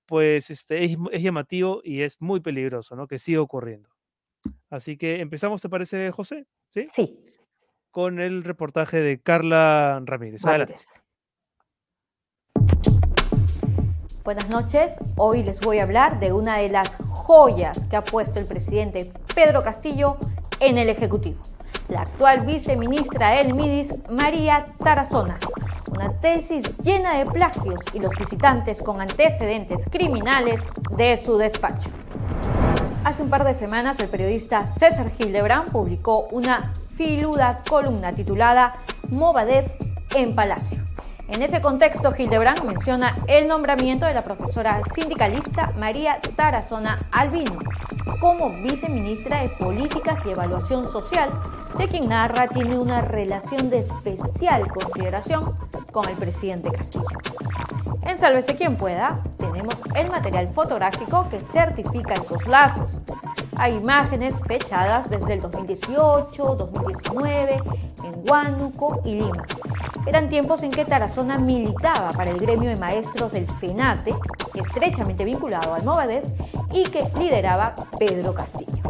pues 0.06 0.50
este, 0.50 0.84
es, 0.84 0.96
llamativo 1.22 1.80
y 1.84 2.02
es 2.02 2.20
muy 2.20 2.40
peligroso, 2.40 2.96
¿no? 2.96 3.06
Que 3.06 3.18
siga 3.18 3.40
ocurriendo. 3.40 3.88
Así 4.70 4.96
que 4.96 5.20
empezamos, 5.20 5.62
¿te 5.62 5.68
parece, 5.68 6.10
José? 6.10 6.46
Sí. 6.70 6.84
Sí. 6.92 7.24
Con 7.90 8.20
el 8.20 8.42
reportaje 8.44 9.00
de 9.00 9.20
Carla 9.20 10.02
Ramírez. 10.04 10.42
Buenas 14.24 14.48
noches. 14.48 14.98
Hoy 15.16 15.42
les 15.42 15.60
voy 15.60 15.80
a 15.80 15.82
hablar 15.82 16.20
de 16.20 16.32
una 16.32 16.58
de 16.58 16.68
las 16.68 16.96
joyas 17.08 17.86
que 17.86 17.96
ha 17.96 18.04
puesto 18.04 18.38
el 18.38 18.46
presidente 18.46 19.12
Pedro 19.34 19.62
Castillo 19.62 20.16
en 20.60 20.78
el 20.78 20.88
Ejecutivo. 20.88 21.42
La 21.88 22.02
actual 22.02 22.46
viceministra 22.46 23.30
del 23.30 23.52
MIDIS, 23.54 23.94
María 24.10 24.74
Tarazona. 24.78 25.38
Una 25.94 26.10
tesis 26.20 26.64
llena 26.82 27.18
de 27.18 27.26
plagios 27.26 27.76
y 27.92 27.98
los 27.98 28.12
visitantes 28.18 28.80
con 28.80 29.00
antecedentes 29.00 29.84
criminales 29.90 30.60
de 30.96 31.18
su 31.18 31.36
despacho. 31.36 31.90
Hace 33.04 33.22
un 33.22 33.28
par 33.28 33.44
de 33.44 33.52
semanas 33.52 33.98
el 34.00 34.08
periodista 34.08 34.64
César 34.64 35.10
Hildebrand 35.18 35.70
publicó 35.70 36.28
una 36.30 36.72
filuda 36.96 37.62
columna 37.68 38.12
titulada 38.12 38.76
Movadez 39.10 39.70
en 40.14 40.34
Palacio 40.34 40.91
en 41.32 41.42
ese 41.42 41.62
contexto, 41.62 42.12
Hildebrand 42.16 42.62
menciona 42.64 43.16
el 43.26 43.48
nombramiento 43.48 44.04
de 44.04 44.12
la 44.12 44.22
profesora 44.22 44.80
sindicalista 44.94 45.72
María 45.78 46.20
Tarazona 46.36 47.06
Albino 47.10 47.58
como 48.20 48.50
viceministra 48.50 49.40
de 49.40 49.48
Políticas 49.48 50.20
y 50.26 50.30
Evaluación 50.30 50.86
Social, 50.86 51.30
de 51.78 51.88
quien 51.88 52.08
narra 52.08 52.48
tiene 52.48 52.78
una 52.78 53.00
relación 53.00 53.70
de 53.70 53.78
especial 53.78 54.68
consideración 54.68 55.56
con 55.90 56.08
el 56.08 56.16
presidente 56.16 56.70
Castillo. 56.70 57.06
En 58.02 58.18
Sálvese 58.18 58.54
quien 58.54 58.76
pueda, 58.76 59.20
tenemos 59.38 59.74
el 59.94 60.10
material 60.10 60.48
fotográfico 60.48 61.28
que 61.30 61.40
certifica 61.40 62.14
esos 62.14 62.46
lazos. 62.46 63.00
Hay 63.56 63.74
imágenes 63.76 64.34
fechadas 64.46 65.08
desde 65.08 65.34
el 65.34 65.40
2018, 65.40 66.54
2019 66.56 67.62
en 68.04 68.30
Huánuco 68.30 69.00
y 69.04 69.14
Lima. 69.16 69.44
Eran 70.06 70.28
tiempos 70.28 70.62
en 70.64 70.72
que 70.72 70.84
Tarazona 70.84 71.21
militaba 71.22 72.10
para 72.10 72.30
el 72.30 72.38
gremio 72.38 72.68
de 72.68 72.76
maestros 72.76 73.32
del 73.32 73.46
FENATE, 73.46 74.14
estrechamente 74.54 75.24
vinculado 75.24 75.74
al 75.74 75.84
Movadez, 75.84 76.24
y 76.72 76.82
que 76.84 77.04
lideraba 77.18 77.74
Pedro 77.98 78.34
Castillo. 78.34 78.82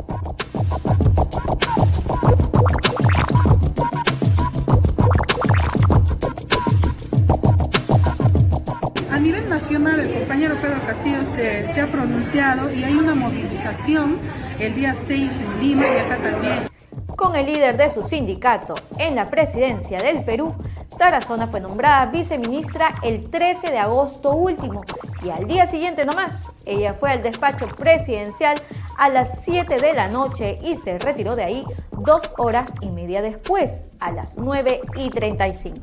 A 9.10 9.18
nivel 9.18 9.48
nacional, 9.48 10.00
el 10.00 10.14
compañero 10.14 10.56
Pedro 10.60 10.80
Castillo 10.86 11.18
se, 11.24 11.80
ha 11.80 11.86
pronunciado 11.86 12.72
y 12.72 12.82
hay 12.82 12.94
una 12.94 13.14
movilización 13.14 14.18
el 14.58 14.74
día 14.74 14.94
6 14.94 15.40
en 15.40 15.60
Lima 15.60 15.84
y 15.86 15.98
acá 15.98 16.16
también. 16.16 16.68
Con 17.16 17.36
el 17.36 17.46
líder 17.46 17.76
de 17.76 17.90
su 17.90 18.02
sindicato 18.02 18.74
en 18.98 19.14
la 19.14 19.28
presidencia 19.28 20.02
del 20.02 20.24
Perú, 20.24 20.54
Tarazona 21.02 21.48
fue 21.48 21.58
nombrada 21.58 22.06
viceministra 22.06 22.94
el 23.02 23.28
13 23.28 23.72
de 23.72 23.78
agosto 23.78 24.36
último 24.36 24.84
y 25.24 25.30
al 25.30 25.48
día 25.48 25.66
siguiente 25.66 26.06
nomás, 26.06 26.52
ella 26.64 26.94
fue 26.94 27.10
al 27.10 27.24
despacho 27.24 27.66
presidencial 27.66 28.56
a 28.98 29.08
las 29.08 29.42
7 29.42 29.80
de 29.80 29.94
la 29.94 30.06
noche 30.06 30.60
y 30.62 30.76
se 30.76 31.00
retiró 31.00 31.34
de 31.34 31.42
ahí 31.42 31.64
dos 31.90 32.22
horas 32.38 32.72
y 32.82 32.86
media 32.90 33.20
después, 33.20 33.84
a 33.98 34.12
las 34.12 34.36
9 34.36 34.80
y 34.94 35.10
35. 35.10 35.76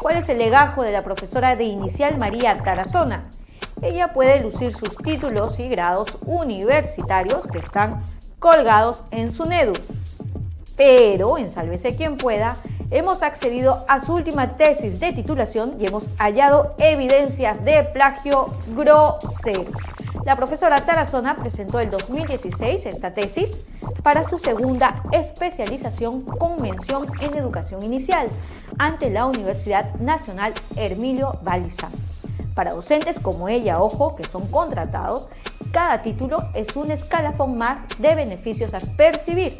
¿Cuál 0.00 0.18
es 0.18 0.28
el 0.28 0.38
legajo 0.38 0.84
de 0.84 0.92
la 0.92 1.02
profesora 1.02 1.56
de 1.56 1.64
inicial 1.64 2.16
María 2.16 2.62
Tarazona? 2.62 3.28
Ella 3.82 4.12
puede 4.12 4.40
lucir 4.40 4.72
sus 4.72 4.96
títulos 4.98 5.58
y 5.58 5.68
grados 5.68 6.16
universitarios 6.24 7.48
que 7.48 7.58
están 7.58 8.13
colgados 8.44 9.04
en 9.10 9.32
su 9.32 9.48
NEDU. 9.48 9.72
Pero 10.76 11.38
en 11.38 11.48
Sálvese 11.48 11.96
quien 11.96 12.18
pueda, 12.18 12.58
hemos 12.90 13.22
accedido 13.22 13.86
a 13.88 14.04
su 14.04 14.12
última 14.12 14.54
tesis 14.56 15.00
de 15.00 15.14
titulación 15.14 15.76
y 15.80 15.86
hemos 15.86 16.08
hallado 16.18 16.74
evidencias 16.76 17.64
de 17.64 17.84
plagio 17.84 18.50
grosero. 18.76 19.64
La 20.26 20.36
profesora 20.36 20.84
Tarazona 20.84 21.36
presentó 21.36 21.80
el 21.80 21.88
2016 21.88 22.84
esta 22.84 23.14
tesis 23.14 23.60
para 24.02 24.28
su 24.28 24.36
segunda 24.36 25.02
especialización 25.10 26.20
con 26.20 26.60
mención 26.60 27.06
en 27.22 27.34
educación 27.38 27.82
inicial 27.82 28.28
ante 28.76 29.08
la 29.08 29.24
Universidad 29.24 29.94
Nacional 30.00 30.52
Hermilio 30.76 31.38
Balizán. 31.40 31.92
Para 32.54 32.72
docentes 32.72 33.18
como 33.18 33.48
ella, 33.48 33.80
ojo, 33.80 34.14
que 34.14 34.24
son 34.24 34.46
contratados, 34.48 35.28
cada 35.72 36.02
título 36.02 36.38
es 36.54 36.76
un 36.76 36.90
escalafón 36.90 37.58
más 37.58 37.80
de 37.98 38.14
beneficios 38.14 38.74
a 38.74 38.78
percibir. 38.96 39.56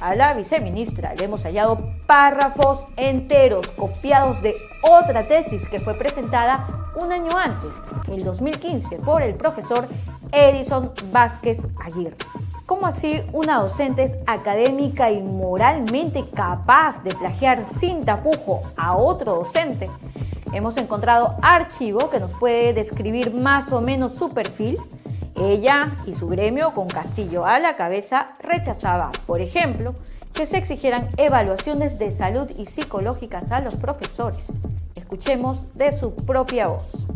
A 0.00 0.14
la 0.14 0.34
viceministra 0.34 1.14
le 1.14 1.24
hemos 1.24 1.42
hallado 1.44 1.78
párrafos 2.06 2.84
enteros 2.96 3.68
copiados 3.68 4.42
de 4.42 4.54
otra 4.82 5.26
tesis 5.26 5.66
que 5.68 5.80
fue 5.80 5.94
presentada 5.94 6.90
un 6.96 7.10
año 7.10 7.36
antes, 7.36 7.70
el 8.08 8.22
2015, 8.22 8.98
por 8.98 9.22
el 9.22 9.34
profesor 9.34 9.88
Edison 10.30 10.92
Vázquez 11.10 11.66
Aguirre. 11.80 12.16
¿Cómo 12.66 12.86
así 12.86 13.22
una 13.32 13.60
docente 13.60 14.04
es 14.04 14.16
académica 14.26 15.10
y 15.10 15.22
moralmente 15.22 16.24
capaz 16.34 17.02
de 17.02 17.14
plagiar 17.14 17.64
sin 17.64 18.04
tapujo 18.04 18.62
a 18.76 18.96
otro 18.96 19.34
docente? 19.34 19.90
Hemos 20.54 20.76
encontrado 20.76 21.36
archivo 21.42 22.10
que 22.10 22.20
nos 22.20 22.32
puede 22.32 22.72
describir 22.72 23.34
más 23.34 23.72
o 23.72 23.80
menos 23.80 24.14
su 24.14 24.30
perfil 24.30 24.78
ella 25.36 25.96
y 26.06 26.14
su 26.14 26.28
gremio, 26.28 26.74
con 26.74 26.86
Castillo 26.86 27.44
a 27.44 27.58
la 27.58 27.76
cabeza, 27.76 28.34
rechazaba, 28.40 29.10
por 29.26 29.40
ejemplo, 29.40 29.94
que 30.32 30.46
se 30.46 30.58
exigieran 30.58 31.08
evaluaciones 31.16 31.98
de 31.98 32.12
salud 32.12 32.48
y 32.56 32.66
psicológicas 32.66 33.50
a 33.50 33.60
los 33.60 33.74
profesores. 33.74 34.46
Escuchemos 34.94 35.66
de 35.74 35.90
su 35.90 36.14
propia 36.14 36.68
voz. 36.68 37.08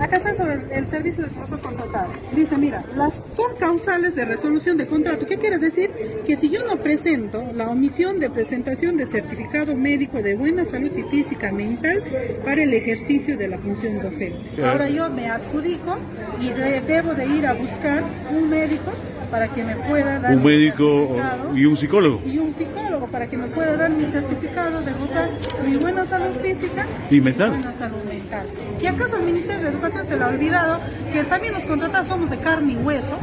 Acá 0.00 0.16
está 0.16 0.34
sobre 0.34 0.76
el 0.76 0.86
servicio 0.88 1.24
de 1.24 1.30
profesor 1.30 1.60
contratado. 1.60 2.12
Dice, 2.34 2.58
mira, 2.58 2.84
las 2.94 3.14
son 3.34 3.56
causales 3.58 4.14
de 4.14 4.24
resolución 4.24 4.76
de 4.76 4.86
contrato. 4.86 5.26
¿Qué 5.26 5.38
quiere 5.38 5.58
decir? 5.58 5.90
Que 6.26 6.36
si 6.36 6.50
yo 6.50 6.64
no 6.64 6.76
presento 6.82 7.44
la 7.54 7.70
omisión 7.70 8.18
de 8.18 8.28
presentación 8.28 8.96
de 8.96 9.06
certificado 9.06 9.76
médico 9.76 10.22
de 10.22 10.34
buena 10.34 10.64
salud 10.64 10.90
y 10.96 11.02
física 11.04 11.52
mental 11.52 12.02
para 12.44 12.62
el 12.62 12.74
ejercicio 12.74 13.36
de 13.36 13.48
la 13.48 13.58
función 13.58 14.00
docente. 14.00 14.62
Ahora 14.62 14.88
yo 14.88 15.08
me 15.10 15.30
adjudico 15.30 15.98
y 16.40 16.50
debo 16.50 17.14
de 17.14 17.26
ir 17.26 17.46
a 17.46 17.54
buscar 17.54 18.02
un 18.30 18.50
médico 18.50 18.92
para 19.34 19.48
que 19.48 19.64
me 19.64 19.74
pueda 19.74 20.20
dar... 20.20 20.36
Un 20.36 20.44
médico 20.44 21.16
y 21.56 21.64
un 21.64 21.76
psicólogo. 21.76 22.20
Y 22.24 22.38
un 22.38 22.52
psicólogo 22.52 23.08
para 23.08 23.26
que 23.26 23.36
me 23.36 23.48
pueda 23.48 23.76
dar 23.76 23.90
mi 23.90 24.04
certificado 24.04 24.80
de 24.80 24.92
gozar 24.92 25.28
mi 25.66 25.76
buena 25.76 26.06
salud 26.06 26.36
física 26.40 26.86
y 27.10 27.20
mental. 27.20 27.50
buena 27.50 27.72
salud 27.72 28.04
mental. 28.04 28.46
¿Y 28.80 28.86
acaso 28.86 29.16
el 29.16 29.24
Ministerio 29.24 29.64
de 29.64 29.70
Educación 29.70 30.06
se 30.06 30.16
le 30.16 30.22
ha 30.22 30.28
olvidado 30.28 30.78
que 31.12 31.24
también 31.24 31.52
los 31.52 31.64
contratados 31.64 32.06
somos 32.06 32.30
de 32.30 32.36
carne 32.36 32.74
y 32.74 32.76
hueso? 32.76 33.18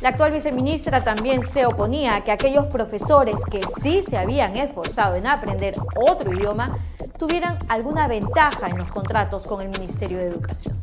La 0.00 0.08
actual 0.08 0.32
viceministra 0.32 1.04
también 1.04 1.46
se 1.46 1.66
oponía 1.66 2.16
a 2.16 2.24
que 2.24 2.32
aquellos 2.32 2.68
profesores 2.68 3.36
que 3.50 3.60
sí 3.82 4.00
se 4.00 4.16
habían 4.16 4.56
esforzado 4.56 5.16
en 5.16 5.26
aprender 5.26 5.74
otro 5.96 6.32
idioma 6.32 6.78
tuvieran 7.18 7.58
alguna 7.68 8.08
ventaja 8.08 8.68
en 8.68 8.78
los 8.78 8.88
contratos 8.88 9.46
con 9.46 9.60
el 9.60 9.68
Ministerio 9.68 10.16
de 10.16 10.28
Educación. 10.28 10.78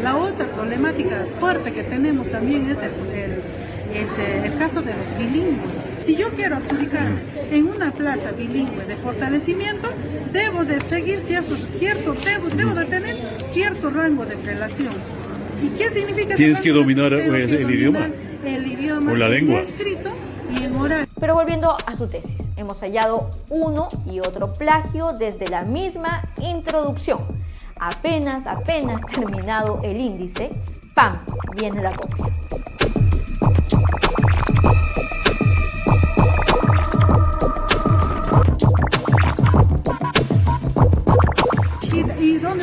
La 0.00 0.16
otra 0.16 0.46
problemática 0.46 1.26
fuerte 1.38 1.72
que 1.72 1.84
tenemos 1.84 2.30
también 2.30 2.68
es 2.70 2.78
el, 2.82 2.92
este, 3.94 4.46
el 4.46 4.56
caso 4.58 4.82
de 4.82 4.94
los 4.94 5.16
bilingües. 5.18 5.96
Si 6.04 6.16
yo 6.16 6.30
quiero 6.30 6.56
adjudicar 6.56 7.06
en 7.50 7.66
una 7.66 7.90
plaza 7.92 8.32
bilingüe 8.32 8.84
de 8.86 8.96
fortalecimiento, 8.96 9.88
debo 10.32 10.64
de 10.64 10.80
seguir 10.82 11.20
cierto, 11.20 11.56
cierto 11.78 12.14
debo, 12.14 12.48
debo 12.48 12.74
de 12.74 12.84
tener 12.86 13.16
cierto 13.50 13.90
rango 13.90 14.24
de 14.24 14.36
relación. 14.36 14.94
¿Y 15.62 15.68
qué 15.78 15.90
significa? 15.90 16.34
Tienes 16.34 16.60
que 16.60 16.70
dominar 16.70 17.12
el, 17.12 17.70
idioma. 17.70 18.10
El 18.44 18.66
idioma 18.66 19.12
o 19.12 19.16
la 19.16 19.28
lengua. 19.28 19.60
escrito 19.60 20.10
y 20.50 20.64
en 20.64 20.74
oral. 20.76 21.06
Pero 21.20 21.34
volviendo 21.34 21.76
a 21.86 21.96
su 21.96 22.08
tesis, 22.08 22.50
hemos 22.56 22.80
hallado 22.80 23.30
uno 23.48 23.88
y 24.10 24.20
otro 24.20 24.52
plagio 24.52 25.12
desde 25.12 25.46
la 25.48 25.62
misma 25.62 26.28
introducción. 26.38 27.20
Apenas, 27.78 28.46
apenas 28.46 29.02
terminado 29.06 29.80
el 29.82 30.00
índice, 30.00 30.50
¡pam! 30.94 31.18
viene 31.56 31.80
la 31.80 31.92
copia. 31.92 32.26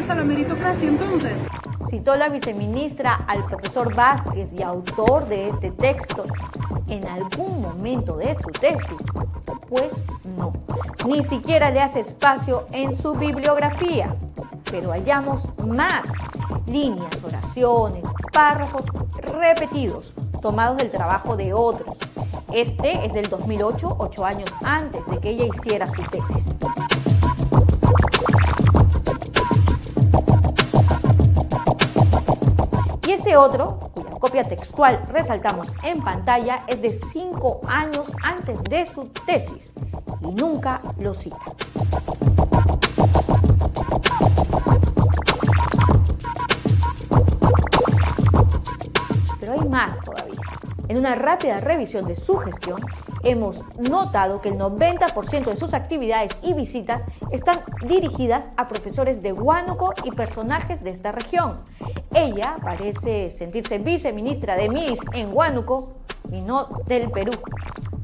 ¿Y, 0.09 0.11
dónde 0.11 0.13
está 0.13 0.15
la 0.15 0.23
meritocracia 0.23 0.89
entonces? 0.89 1.37
¿Citó 1.87 2.15
la 2.15 2.29
viceministra 2.29 3.25
al 3.27 3.45
profesor 3.45 3.93
Vázquez 3.93 4.53
y 4.53 4.63
autor 4.63 5.27
de 5.27 5.49
este 5.49 5.69
texto 5.69 6.25
en 6.87 7.05
algún 7.07 7.61
momento 7.61 8.17
de 8.17 8.35
su 8.35 8.49
tesis? 8.49 8.97
Pues 9.67 9.91
no, 10.35 10.53
ni 11.05 11.21
siquiera 11.21 11.69
le 11.69 11.81
hace 11.81 11.99
espacio 11.99 12.65
en 12.71 12.97
su 12.97 13.13
bibliografía. 13.13 14.15
Pero 14.71 14.91
hallamos 14.91 15.47
más 15.67 16.09
líneas, 16.65 17.23
oraciones, 17.23 18.03
párrafos 18.33 18.85
repetidos, 19.39 20.15
tomados 20.41 20.77
del 20.77 20.89
trabajo 20.89 21.37
de 21.37 21.53
otros. 21.53 21.97
Este 22.51 23.05
es 23.05 23.13
del 23.13 23.29
2008, 23.29 23.95
ocho 23.99 24.25
años 24.25 24.49
antes 24.63 25.05
de 25.05 25.19
que 25.19 25.29
ella 25.29 25.45
hiciera 25.45 25.85
su 25.85 26.01
tesis. 26.03 26.47
Este 33.29 33.37
otro, 33.37 33.77
cuya 33.93 34.09
copia 34.09 34.43
textual 34.43 35.05
resaltamos 35.11 35.71
en 35.83 36.01
pantalla, 36.01 36.63
es 36.65 36.81
de 36.81 36.89
cinco 36.89 37.61
años 37.67 38.11
antes 38.23 38.63
de 38.63 38.87
su 38.87 39.03
tesis 39.03 39.71
y 40.21 40.31
nunca 40.31 40.81
lo 40.97 41.13
cita. 41.13 41.37
Pero 49.39 49.53
hay 49.53 49.69
más 49.69 49.99
todavía. 50.03 50.41
En 50.87 50.97
una 50.97 51.13
rápida 51.13 51.59
revisión 51.59 52.07
de 52.07 52.15
su 52.15 52.35
gestión, 52.37 52.81
hemos 53.23 53.63
notado 53.77 54.41
que 54.41 54.49
el 54.49 54.57
90% 54.57 55.45
de 55.45 55.55
sus 55.55 55.73
actividades 55.73 56.31
y 56.41 56.53
visitas 56.53 57.03
están 57.31 57.59
dirigidas 57.87 58.49
a 58.57 58.67
profesores 58.67 59.21
de 59.21 59.33
Huánuco 59.33 59.93
y 60.03 60.11
personajes 60.11 60.83
de 60.83 60.91
esta 60.91 61.11
región. 61.11 61.57
Ella 62.13 62.57
parece 62.63 63.29
sentirse 63.29 63.77
viceministra 63.79 64.55
de 64.55 64.69
MIS 64.69 64.99
en 65.13 65.33
Huánuco 65.33 65.93
y 66.31 66.41
no 66.41 66.67
del 66.85 67.09
Perú. 67.11 67.31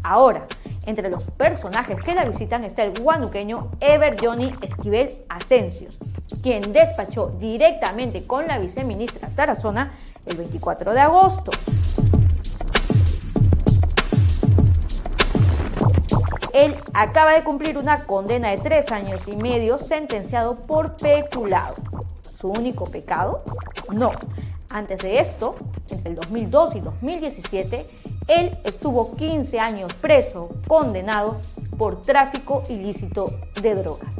Ahora, 0.03 0.45
entre 0.85 1.09
los 1.09 1.31
personajes 1.31 1.99
que 2.01 2.13
la 2.13 2.25
visitan 2.25 2.63
está 2.63 2.83
el 2.83 2.99
guanuqueño 2.99 3.71
Ever 3.79 4.15
Johnny 4.21 4.53
Esquivel 4.61 5.25
Asencios, 5.29 5.97
quien 6.43 6.71
despachó 6.71 7.27
directamente 7.27 8.25
con 8.25 8.47
la 8.47 8.59
viceministra 8.59 9.29
Tarazona 9.29 9.91
el 10.25 10.37
24 10.37 10.93
de 10.93 10.99
agosto. 10.99 11.51
Él 16.55 16.73
acaba 16.93 17.33
de 17.33 17.43
cumplir 17.43 17.77
una 17.77 18.05
condena 18.05 18.49
de 18.49 18.57
tres 18.57 18.89
años 18.93 19.27
y 19.27 19.35
medio 19.35 19.77
sentenciado 19.77 20.55
por 20.55 20.95
peculado. 20.95 21.75
¿Su 22.31 22.47
único 22.47 22.85
pecado? 22.85 23.43
No. 23.91 24.13
Antes 24.69 24.99
de 24.99 25.19
esto, 25.19 25.57
entre 25.89 26.11
el 26.11 26.15
2002 26.15 26.75
y 26.75 26.79
2017, 26.79 27.85
él 28.29 28.57
estuvo 28.63 29.17
15 29.17 29.59
años 29.59 29.93
preso, 29.95 30.49
condenado 30.65 31.41
por 31.77 32.01
tráfico 32.01 32.63
ilícito 32.69 33.37
de 33.61 33.75
drogas. 33.75 34.15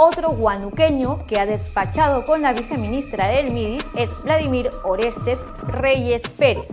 Otro 0.00 0.30
guanuqueño 0.30 1.26
que 1.26 1.40
ha 1.40 1.44
despachado 1.44 2.24
con 2.24 2.40
la 2.40 2.52
viceministra 2.52 3.26
del 3.26 3.50
MIDIS 3.50 3.84
es 3.96 4.08
Vladimir 4.22 4.70
Orestes 4.84 5.40
Reyes 5.66 6.22
Pérez, 6.38 6.68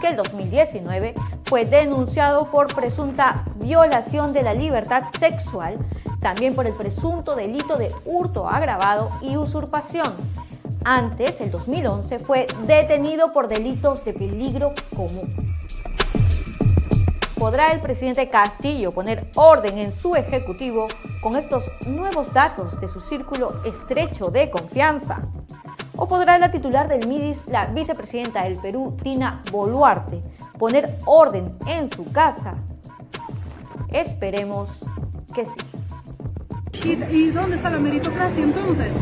que 0.00 0.08
el 0.08 0.16
2019 0.16 1.14
fue 1.44 1.64
denunciado 1.64 2.50
por 2.50 2.74
presunta 2.74 3.44
violación 3.54 4.32
de 4.32 4.42
la 4.42 4.52
libertad 4.52 5.04
sexual, 5.20 5.78
también 6.20 6.56
por 6.56 6.66
el 6.66 6.72
presunto 6.72 7.36
delito 7.36 7.76
de 7.76 7.94
hurto 8.04 8.48
agravado 8.48 9.12
y 9.22 9.36
usurpación. 9.36 10.12
Antes, 10.84 11.40
el 11.40 11.52
2011, 11.52 12.18
fue 12.18 12.48
detenido 12.66 13.32
por 13.32 13.46
delitos 13.46 14.04
de 14.04 14.12
peligro 14.12 14.72
común. 14.96 15.45
¿Podrá 17.38 17.70
el 17.72 17.80
presidente 17.80 18.30
Castillo 18.30 18.92
poner 18.92 19.30
orden 19.36 19.76
en 19.76 19.94
su 19.94 20.16
ejecutivo 20.16 20.86
con 21.20 21.36
estos 21.36 21.70
nuevos 21.86 22.32
datos 22.32 22.80
de 22.80 22.88
su 22.88 22.98
círculo 22.98 23.60
estrecho 23.64 24.30
de 24.30 24.48
confianza? 24.48 25.20
¿O 25.96 26.08
podrá 26.08 26.38
la 26.38 26.50
titular 26.50 26.88
del 26.88 27.06
MIDIS, 27.06 27.46
la 27.48 27.66
vicepresidenta 27.66 28.44
del 28.44 28.56
Perú, 28.56 28.96
Tina 29.02 29.42
Boluarte, 29.52 30.22
poner 30.58 30.98
orden 31.04 31.54
en 31.66 31.92
su 31.92 32.10
casa? 32.10 32.54
Esperemos 33.90 34.82
que 35.34 35.44
sí. 35.44 35.60
¿Y, 36.84 36.92
y 37.14 37.30
dónde 37.30 37.56
está 37.56 37.68
la 37.68 37.78
meritocracia 37.78 38.42
entonces? 38.42 38.92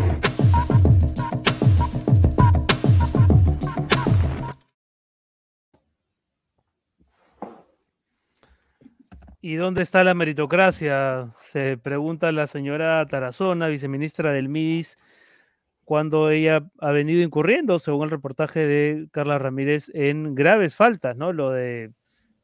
¿Y 9.46 9.57
dónde 9.57 9.83
está 9.83 10.02
la 10.04 10.14
meritocracia? 10.14 11.28
Se 11.37 11.76
pregunta 11.76 12.33
la 12.33 12.46
señora 12.46 13.04
Tarazona, 13.04 13.68
viceministra 13.68 14.30
del 14.30 14.48
MIDIS, 14.48 14.96
cuando 15.85 16.30
ella 16.30 16.62
ha 16.80 16.90
venido 16.92 17.22
incurriendo, 17.22 17.78
según 17.78 18.04
el 18.04 18.11
reportaje 18.11 18.66
de 18.66 19.07
Carla 19.12 19.38
Ramírez, 19.38 19.90
en 19.92 20.35
graves 20.35 20.74
faltas, 20.74 21.14
¿no? 21.18 21.35
Lo, 21.35 21.50
de, 21.50 21.92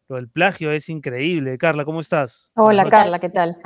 lo 0.08 0.16
del 0.16 0.28
plagio 0.28 0.72
es 0.72 0.90
increíble. 0.90 1.56
Carla, 1.56 1.86
¿cómo 1.86 2.00
estás? 2.00 2.52
Hola, 2.54 2.84
Carla, 2.84 3.18
¿qué 3.18 3.30
tal? 3.30 3.56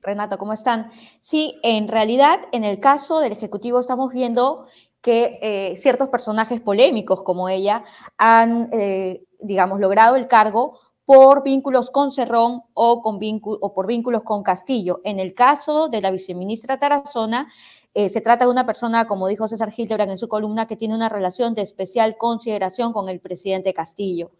Renato, 0.00 0.38
¿cómo 0.38 0.52
están? 0.52 0.92
Sí, 1.18 1.58
en 1.64 1.88
realidad, 1.88 2.42
en 2.52 2.62
el 2.62 2.78
caso 2.78 3.18
del 3.18 3.32
Ejecutivo 3.32 3.80
estamos 3.80 4.12
viendo 4.12 4.68
que 5.02 5.32
eh, 5.42 5.76
ciertos 5.78 6.10
personajes 6.10 6.60
polémicos 6.60 7.24
como 7.24 7.48
ella 7.48 7.82
han, 8.18 8.68
eh, 8.72 9.24
digamos, 9.40 9.80
logrado 9.80 10.14
el 10.14 10.28
cargo 10.28 10.78
por 11.04 11.42
vínculos 11.42 11.90
con 11.90 12.12
Cerrón 12.12 12.62
o, 12.72 13.02
con 13.02 13.18
o 13.20 13.74
por 13.74 13.86
vínculos 13.86 14.22
con 14.22 14.42
Castillo. 14.42 15.00
En 15.04 15.20
el 15.20 15.34
caso 15.34 15.88
de 15.88 16.00
la 16.00 16.10
viceministra 16.10 16.78
Tarazona, 16.78 17.52
eh, 17.92 18.08
se 18.08 18.20
trata 18.20 18.46
de 18.46 18.50
una 18.50 18.66
persona, 18.66 19.06
como 19.06 19.28
dijo 19.28 19.46
César 19.46 19.72
Hildebrand 19.76 20.12
en 20.12 20.18
su 20.18 20.28
columna, 20.28 20.66
que 20.66 20.76
tiene 20.76 20.94
una 20.94 21.08
relación 21.08 21.54
de 21.54 21.62
especial 21.62 22.16
consideración 22.16 22.92
con 22.92 23.08
el 23.08 23.20
presidente 23.20 23.74
Castillo. 23.74 24.30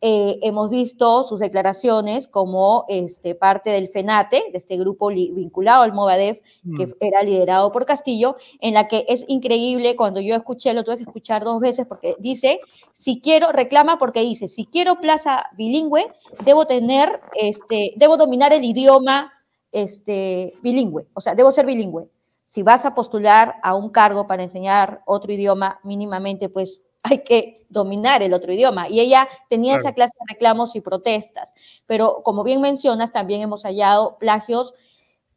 Eh, 0.00 0.38
hemos 0.42 0.70
visto 0.70 1.24
sus 1.24 1.40
declaraciones 1.40 2.28
como 2.28 2.84
este, 2.88 3.34
parte 3.34 3.70
del 3.70 3.88
FENATE, 3.88 4.44
de 4.52 4.58
este 4.58 4.76
grupo 4.76 5.08
vinculado 5.08 5.82
al 5.82 5.92
Movadef, 5.92 6.38
que 6.76 6.86
mm. 6.86 6.92
era 7.00 7.22
liderado 7.22 7.72
por 7.72 7.84
Castillo, 7.84 8.36
en 8.60 8.74
la 8.74 8.86
que 8.86 9.06
es 9.08 9.24
increíble, 9.26 9.96
cuando 9.96 10.20
yo 10.20 10.36
escuché, 10.36 10.72
lo 10.72 10.84
tuve 10.84 10.98
que 10.98 11.02
escuchar 11.02 11.42
dos 11.42 11.58
veces, 11.58 11.86
porque 11.86 12.14
dice, 12.20 12.60
si 12.92 13.20
quiero, 13.20 13.50
reclama 13.50 13.98
porque 13.98 14.20
dice, 14.20 14.46
si 14.46 14.66
quiero 14.66 15.00
plaza 15.00 15.46
bilingüe, 15.56 16.06
debo 16.44 16.66
tener, 16.66 17.20
este, 17.34 17.94
debo 17.96 18.16
dominar 18.16 18.52
el 18.52 18.64
idioma 18.64 19.32
este, 19.72 20.54
bilingüe, 20.62 21.08
o 21.14 21.20
sea, 21.20 21.34
debo 21.34 21.50
ser 21.50 21.66
bilingüe. 21.66 22.08
Si 22.44 22.62
vas 22.62 22.84
a 22.86 22.94
postular 22.94 23.56
a 23.62 23.74
un 23.74 23.90
cargo 23.90 24.26
para 24.26 24.42
enseñar 24.42 25.02
otro 25.06 25.32
idioma 25.32 25.80
mínimamente, 25.82 26.48
pues 26.48 26.84
hay 27.02 27.24
que 27.24 27.57
dominar 27.68 28.22
el 28.22 28.34
otro 28.34 28.52
idioma. 28.52 28.88
Y 28.88 29.00
ella 29.00 29.28
tenía 29.48 29.76
esa 29.76 29.92
clase 29.92 30.14
de 30.20 30.34
reclamos 30.34 30.76
y 30.76 30.80
protestas. 30.80 31.54
Pero 31.86 32.22
como 32.24 32.44
bien 32.44 32.60
mencionas, 32.60 33.12
también 33.12 33.42
hemos 33.42 33.64
hallado 33.64 34.16
plagios. 34.18 34.74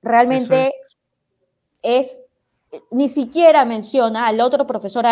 Realmente 0.01 0.73
es. 1.81 2.21
ni 2.89 3.07
siquiera 3.09 3.65
menciona 3.65 4.27
al 4.27 4.39
otro 4.41 4.65
profesor 4.65 5.05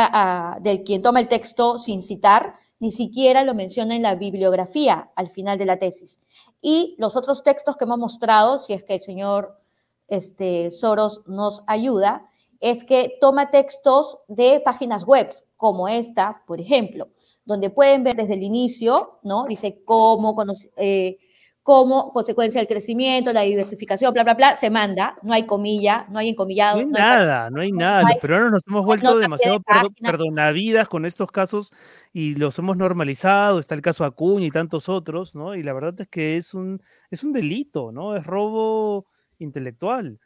del 0.61 0.83
quien 0.83 1.01
toma 1.01 1.19
el 1.19 1.27
texto 1.27 1.77
sin 1.77 2.01
citar, 2.01 2.55
ni 2.79 2.91
siquiera 2.91 3.43
lo 3.43 3.53
menciona 3.53 3.95
en 3.95 4.03
la 4.03 4.15
bibliografía 4.15 5.11
al 5.15 5.29
final 5.29 5.57
de 5.57 5.65
la 5.65 5.77
tesis. 5.77 6.21
Y 6.61 6.95
los 6.97 7.15
otros 7.15 7.43
textos 7.43 7.77
que 7.77 7.85
hemos 7.85 7.99
mostrado, 7.99 8.59
si 8.59 8.73
es 8.73 8.83
que 8.83 8.95
el 8.95 9.01
señor 9.01 9.59
este, 10.07 10.71
Soros 10.71 11.21
nos 11.25 11.63
ayuda, 11.67 12.28
es 12.59 12.83
que 12.83 13.17
toma 13.21 13.51
textos 13.51 14.19
de 14.27 14.61
páginas 14.63 15.05
web, 15.05 15.33
como 15.57 15.87
esta, 15.87 16.43
por 16.45 16.59
ejemplo, 16.59 17.09
donde 17.45 17.69
pueden 17.69 18.03
ver 18.03 18.15
desde 18.15 18.35
el 18.35 18.43
inicio, 18.43 19.19
¿no? 19.23 19.45
Dice 19.47 19.81
cómo, 19.85 20.35
eh, 20.77 21.17
cómo 21.63 22.11
consecuencia 22.11 22.61
del 22.61 22.67
crecimiento, 22.67 23.33
la 23.33 23.41
diversificación, 23.41 24.13
bla, 24.13 24.23
bla, 24.23 24.33
bla, 24.33 24.55
se 24.55 24.69
manda, 24.69 25.17
no 25.23 25.33
hay 25.33 25.45
comilla, 25.45 26.07
no 26.09 26.19
hay 26.19 26.29
encomillado. 26.29 26.77
No 26.81 26.85
hay 26.85 26.91
nada, 26.91 27.49
no 27.49 27.61
hay 27.61 27.71
nada. 27.71 28.03
Los 28.09 28.19
peruanos 28.19 28.51
nos 28.51 28.67
hemos 28.67 28.85
vuelto 28.85 29.17
demasiado 29.17 29.59
perdonavidas 30.01 30.87
con 30.87 31.05
estos 31.05 31.31
casos 31.31 31.73
y 32.13 32.35
los 32.35 32.57
hemos 32.59 32.77
normalizado. 32.77 33.59
Está 33.59 33.75
el 33.75 33.81
caso 33.81 34.03
Acuña 34.03 34.45
y 34.45 34.51
tantos 34.51 34.89
otros, 34.89 35.35
¿no? 35.35 35.55
Y 35.55 35.63
la 35.63 35.73
verdad 35.73 35.93
es 36.01 36.07
que 36.07 36.37
es 36.37 36.53
un, 36.53 36.81
es 37.09 37.23
un 37.23 37.33
delito, 37.33 37.91
¿no? 37.91 38.15
Es 38.15 38.25
robo 38.25 39.05
intelectual. 39.39 40.19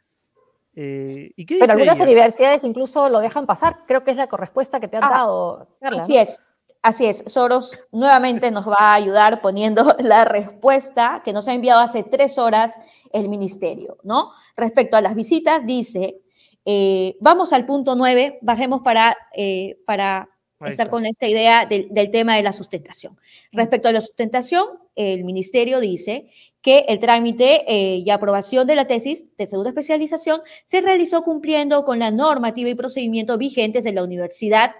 Eh, 0.76 1.32
Pero 1.36 1.72
algunas 1.72 2.00
universidades 2.00 2.64
incluso 2.64 3.08
lo 3.08 3.20
dejan 3.20 3.46
pasar. 3.46 3.84
Creo 3.86 4.04
que 4.04 4.10
es 4.10 4.16
la 4.16 4.26
correspuesta 4.26 4.80
que 4.80 4.88
te 4.88 4.96
han 4.96 5.04
ah, 5.04 5.10
dado, 5.10 5.68
Carla. 5.80 6.02
Así 6.02 6.16
es. 6.16 6.40
Así 6.84 7.06
es, 7.06 7.24
Soros 7.28 7.80
nuevamente 7.92 8.50
nos 8.50 8.68
va 8.68 8.76
a 8.78 8.94
ayudar 8.94 9.40
poniendo 9.40 9.96
la 10.00 10.26
respuesta 10.26 11.22
que 11.24 11.32
nos 11.32 11.48
ha 11.48 11.54
enviado 11.54 11.80
hace 11.80 12.02
tres 12.02 12.36
horas 12.36 12.74
el 13.10 13.30
ministerio, 13.30 13.96
¿no? 14.02 14.32
Respecto 14.54 14.98
a 14.98 15.00
las 15.00 15.14
visitas, 15.14 15.64
dice, 15.64 16.20
eh, 16.66 17.16
vamos 17.20 17.54
al 17.54 17.64
punto 17.64 17.94
nueve, 17.96 18.38
bajemos 18.42 18.82
para, 18.82 19.16
eh, 19.34 19.78
para 19.86 20.28
estar 20.64 20.90
con 20.90 21.04
esta 21.06 21.26
idea 21.28 21.66
del, 21.66 21.88
del, 21.90 22.10
tema 22.10 22.36
de 22.36 22.42
la 22.42 22.52
sustentación. 22.52 23.18
Respecto 23.52 23.88
a 23.88 23.92
la 23.92 24.00
sustentación, 24.00 24.66
el 24.94 25.24
ministerio 25.24 25.80
dice 25.80 26.30
que 26.64 26.86
el 26.88 26.98
trámite 26.98 27.64
eh, 27.68 27.96
y 27.98 28.08
aprobación 28.10 28.66
de 28.66 28.74
la 28.74 28.86
tesis 28.86 29.24
de 29.36 29.46
segunda 29.46 29.70
especialización 29.70 30.40
se 30.64 30.80
realizó 30.80 31.22
cumpliendo 31.22 31.84
con 31.84 31.98
la 31.98 32.10
normativa 32.10 32.70
y 32.70 32.74
procedimientos 32.74 33.36
vigentes 33.36 33.84
de 33.84 33.92
la 33.92 34.02
Universidad 34.02 34.74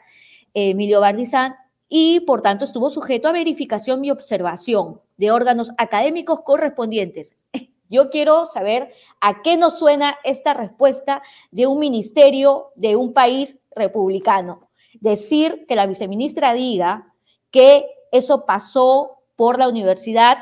Emilio 0.55 1.01
Bardizán 1.01 1.57
y 1.89 2.21
por 2.21 2.41
tanto 2.41 2.65
estuvo 2.65 2.89
sujeto 2.89 3.29
a 3.29 3.33
verificación 3.33 4.05
y 4.05 4.11
observación 4.11 5.01
de 5.19 5.31
órganos 5.31 5.73
académicos 5.77 6.41
correspondientes. 6.43 7.37
Yo 7.91 8.09
quiero 8.09 8.47
saber 8.47 8.93
a 9.21 9.43
qué 9.43 9.59
nos 9.59 9.79
suena 9.79 10.17
esta 10.25 10.55
respuesta 10.55 11.23
de 11.51 11.67
un 11.67 11.79
ministerio 11.79 12.73
de 12.77 12.97
un 12.97 13.13
país 13.13 13.59
republicano. 13.77 14.64
Decir 15.01 15.65
que 15.69 15.77
la 15.77 15.87
viceministra 15.87 16.53
diga 16.53 17.13
que 17.51 17.87
eso 18.13 18.47
pasó 18.47 19.23
por 19.37 19.59
la 19.59 19.69
universidad, 19.69 20.39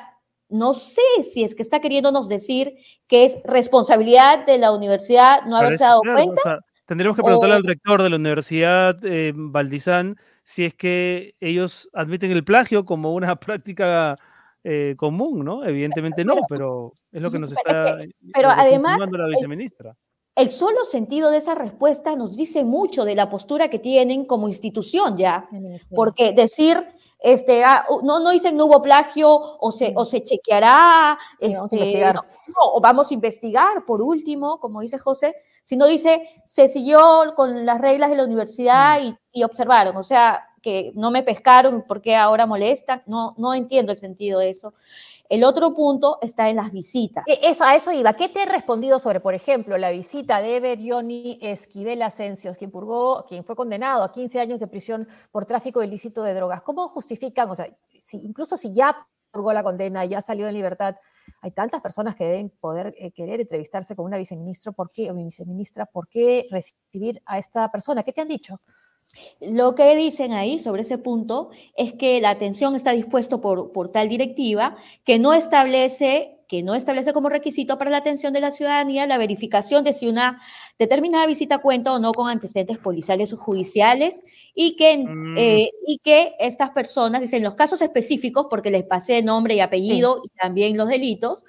no 0.48 0.74
sé 0.74 1.00
si 1.22 1.44
es 1.44 1.54
que 1.54 1.62
está 1.62 1.80
queriéndonos 1.80 2.28
decir 2.28 2.74
que 3.08 3.24
es 3.24 3.38
responsabilidad 3.44 4.44
de 4.44 4.58
la 4.58 4.72
universidad 4.72 5.44
no 5.46 5.56
haberse 5.56 5.84
dado 5.84 6.02
cuenta. 6.02 6.60
tendríamos 6.84 7.16
que 7.16 7.22
preguntarle 7.22 7.56
al 7.56 7.64
rector 7.64 8.02
de 8.02 8.10
la 8.10 8.16
Universidad 8.16 9.02
eh, 9.04 9.32
Valdizán 9.34 10.16
si 10.42 10.66
es 10.66 10.74
que 10.74 11.34
ellos 11.40 11.88
admiten 11.94 12.30
el 12.30 12.44
plagio 12.44 12.84
como 12.84 13.14
una 13.14 13.36
práctica 13.40 14.16
eh, 14.64 14.94
común, 14.96 15.44
¿no? 15.44 15.64
Evidentemente 15.64 16.24
no, 16.24 16.36
pero 16.48 16.92
es 17.10 17.20
lo 17.20 17.30
que 17.30 17.38
nos 17.38 17.52
está 17.52 17.98
pero 18.32 18.50
además, 18.50 18.98
la 19.10 19.26
viceministra. 19.26 19.96
El, 20.34 20.50
solo 20.50 20.84
sentido 20.84 21.30
de 21.30 21.38
esa 21.38 21.54
respuesta 21.54 22.16
nos 22.16 22.36
dice 22.36 22.64
mucho 22.64 23.04
de 23.04 23.14
la 23.14 23.28
postura 23.28 23.68
que 23.68 23.78
tienen 23.78 24.24
como 24.24 24.48
institución 24.48 25.16
ya, 25.16 25.48
porque 25.94 26.32
decir 26.32 26.86
este, 27.22 27.62
ah, 27.64 27.86
no, 28.02 28.18
no 28.18 28.30
dicen 28.30 28.56
no 28.56 28.66
hubo 28.66 28.82
plagio 28.82 29.30
o 29.30 29.70
se, 29.70 29.92
o 29.94 30.04
se 30.04 30.22
chequeará, 30.22 31.16
este, 31.38 32.04
o 32.60 32.80
vamos 32.80 33.10
a 33.10 33.14
investigar 33.14 33.84
por 33.86 34.02
último, 34.02 34.58
como 34.58 34.80
dice 34.80 34.98
José, 34.98 35.36
sino 35.62 35.86
dice, 35.86 36.28
se 36.44 36.66
siguió 36.66 37.32
con 37.36 37.64
las 37.64 37.80
reglas 37.80 38.10
de 38.10 38.16
la 38.16 38.24
universidad 38.24 39.00
mm. 39.00 39.16
y, 39.32 39.44
observaron, 39.44 39.96
o 39.96 40.02
sea, 40.02 40.48
que 40.60 40.90
no 40.94 41.10
me 41.12 41.22
pescaron 41.22 41.84
porque 41.86 42.16
ahora 42.16 42.46
molestan, 42.46 43.02
no, 43.06 43.34
no 43.38 43.54
entiendo 43.54 43.92
el 43.92 43.98
sentido 43.98 44.40
de 44.40 44.50
eso. 44.50 44.74
El 45.28 45.44
otro 45.44 45.74
punto 45.74 46.18
está 46.20 46.50
en 46.50 46.56
las 46.56 46.72
visitas. 46.72 47.24
E, 47.26 47.38
eso, 47.42 47.64
a 47.64 47.74
eso 47.74 47.92
iba. 47.92 48.12
¿Qué 48.12 48.28
te 48.28 48.42
he 48.42 48.46
respondido 48.46 48.98
sobre, 48.98 49.20
por 49.20 49.34
ejemplo, 49.34 49.78
la 49.78 49.90
visita 49.90 50.40
de 50.40 50.60
Berioni 50.60 51.38
Esquivel 51.40 52.02
Asencios, 52.02 52.58
quien, 52.58 52.70
purgó, 52.70 53.24
quien 53.26 53.44
fue 53.44 53.56
condenado 53.56 54.02
a 54.02 54.12
15 54.12 54.40
años 54.40 54.60
de 54.60 54.66
prisión 54.66 55.08
por 55.30 55.46
tráfico 55.46 55.82
ilícito 55.82 56.22
de 56.22 56.34
drogas? 56.34 56.62
¿Cómo 56.62 56.88
justifican, 56.88 57.50
o 57.50 57.54
sea, 57.54 57.66
si, 58.00 58.18
incluso 58.18 58.56
si 58.56 58.74
ya 58.74 59.06
purgó 59.32 59.52
la 59.52 59.62
condena, 59.62 60.04
ya 60.04 60.20
salió 60.20 60.46
en 60.46 60.54
libertad, 60.54 60.96
hay 61.40 61.50
tantas 61.52 61.80
personas 61.80 62.14
que 62.14 62.24
deben 62.24 62.50
poder 62.50 62.94
eh, 62.98 63.10
querer 63.12 63.40
entrevistarse 63.40 63.96
con 63.96 64.04
una 64.04 64.18
viceministra, 64.18 64.72
¿por 64.72 64.90
qué, 64.90 65.10
o 65.10 65.14
mi 65.14 65.24
viceministra, 65.24 65.86
por 65.86 66.08
qué 66.08 66.46
recibir 66.50 67.22
a 67.24 67.38
esta 67.38 67.70
persona? 67.70 68.02
¿Qué 68.02 68.12
te 68.12 68.20
han 68.20 68.28
dicho? 68.28 68.60
Lo 69.40 69.74
que 69.74 69.94
dicen 69.94 70.32
ahí 70.32 70.58
sobre 70.58 70.82
ese 70.82 70.98
punto 70.98 71.50
es 71.76 71.92
que 71.92 72.20
la 72.20 72.30
atención 72.30 72.74
está 72.74 72.92
dispuesto 72.92 73.40
por, 73.40 73.72
por 73.72 73.90
tal 73.90 74.08
directiva 74.08 74.76
que 75.04 75.18
no 75.18 75.34
establece 75.34 76.38
que 76.52 76.62
no 76.62 76.74
establece 76.74 77.14
como 77.14 77.30
requisito 77.30 77.78
para 77.78 77.90
la 77.90 77.96
atención 77.96 78.34
de 78.34 78.40
la 78.40 78.50
ciudadanía 78.50 79.06
la 79.06 79.16
verificación 79.16 79.84
de 79.84 79.94
si 79.94 80.06
una 80.06 80.42
determinada 80.78 81.24
visita 81.24 81.60
cuenta 81.60 81.94
o 81.94 81.98
no 81.98 82.12
con 82.12 82.28
antecedentes 82.28 82.76
policiales 82.76 83.32
o 83.32 83.38
judiciales 83.38 84.22
y 84.54 84.76
que, 84.76 84.98
mm. 84.98 85.38
eh, 85.38 85.70
y 85.86 85.98
que 86.04 86.34
estas 86.38 86.68
personas, 86.68 87.22
dicen 87.22 87.42
los 87.42 87.54
casos 87.54 87.80
específicos, 87.80 88.48
porque 88.50 88.70
les 88.70 88.84
pasé 88.84 89.22
nombre 89.22 89.54
y 89.54 89.60
apellido 89.60 90.20
y 90.22 90.28
también 90.38 90.76
los 90.76 90.88
delitos, 90.88 91.42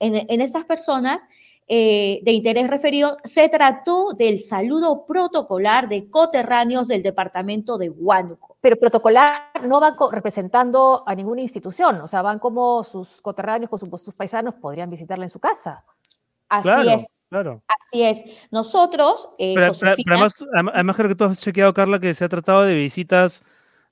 en, 0.00 0.26
en 0.28 0.40
estas 0.40 0.64
personas 0.64 1.28
eh, 1.70 2.20
de 2.22 2.32
interés 2.32 2.66
referido, 2.66 3.18
se 3.24 3.46
trató 3.50 4.14
del 4.14 4.40
saludo 4.40 5.04
protocolar 5.04 5.86
de 5.86 6.08
coterráneos 6.08 6.88
del 6.88 7.02
departamento 7.02 7.76
de 7.76 7.90
Huánuco. 7.90 8.56
Pero 8.62 8.76
protocolar 8.76 9.50
no 9.64 9.78
van 9.78 9.94
representando 10.10 11.04
a 11.06 11.14
ninguna 11.14 11.42
institución, 11.42 12.00
o 12.00 12.06
sea, 12.06 12.22
van 12.22 12.38
como 12.38 12.82
sus 12.84 13.20
coterráneos, 13.20 13.68
con 13.68 13.78
sus, 13.78 14.14
paisanos, 14.14 14.54
podrían 14.54 14.88
visitarla 14.88 15.26
en 15.26 15.28
su 15.28 15.40
casa. 15.40 15.84
Así 16.48 16.88
es. 16.88 17.06
Claro. 17.28 17.62
Así 17.68 18.02
es. 18.02 18.24
Nosotros. 18.50 19.28
Eh, 19.38 19.54
además, 19.58 20.42
además, 20.72 20.96
creo 20.96 21.08
que 21.08 21.14
tú 21.14 21.24
has 21.24 21.42
chequeado, 21.42 21.74
Carla, 21.74 22.00
que 22.00 22.14
se 22.14 22.24
ha 22.24 22.30
tratado 22.30 22.62
de 22.62 22.74
visitas, 22.74 23.44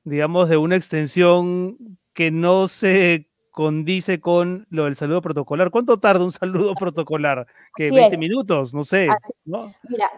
digamos, 0.05 0.49
de 0.49 0.57
una 0.57 0.77
extensión 0.77 1.77
que 2.15 2.31
no 2.31 2.69
se 2.69 3.29
condice 3.57 4.21
con 4.21 4.66
lo 4.69 4.85
del 4.85 4.97
saludo 4.97 5.23
protocolar. 5.23 5.71
¿Cuánto 5.71 5.97
tarda 5.97 6.23
un 6.23 6.31
saludo 6.31 6.75
protocolar? 6.75 7.47
¿Que 7.75 7.90
20 7.90 8.19
minutos? 8.19 8.75
No 8.75 8.83
sé. 8.83 9.09
Mira, 9.47 10.11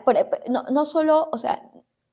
no, 0.48 0.64
no, 0.64 0.85
solo, 0.85 1.29
o 1.31 1.38
sea, 1.38 1.62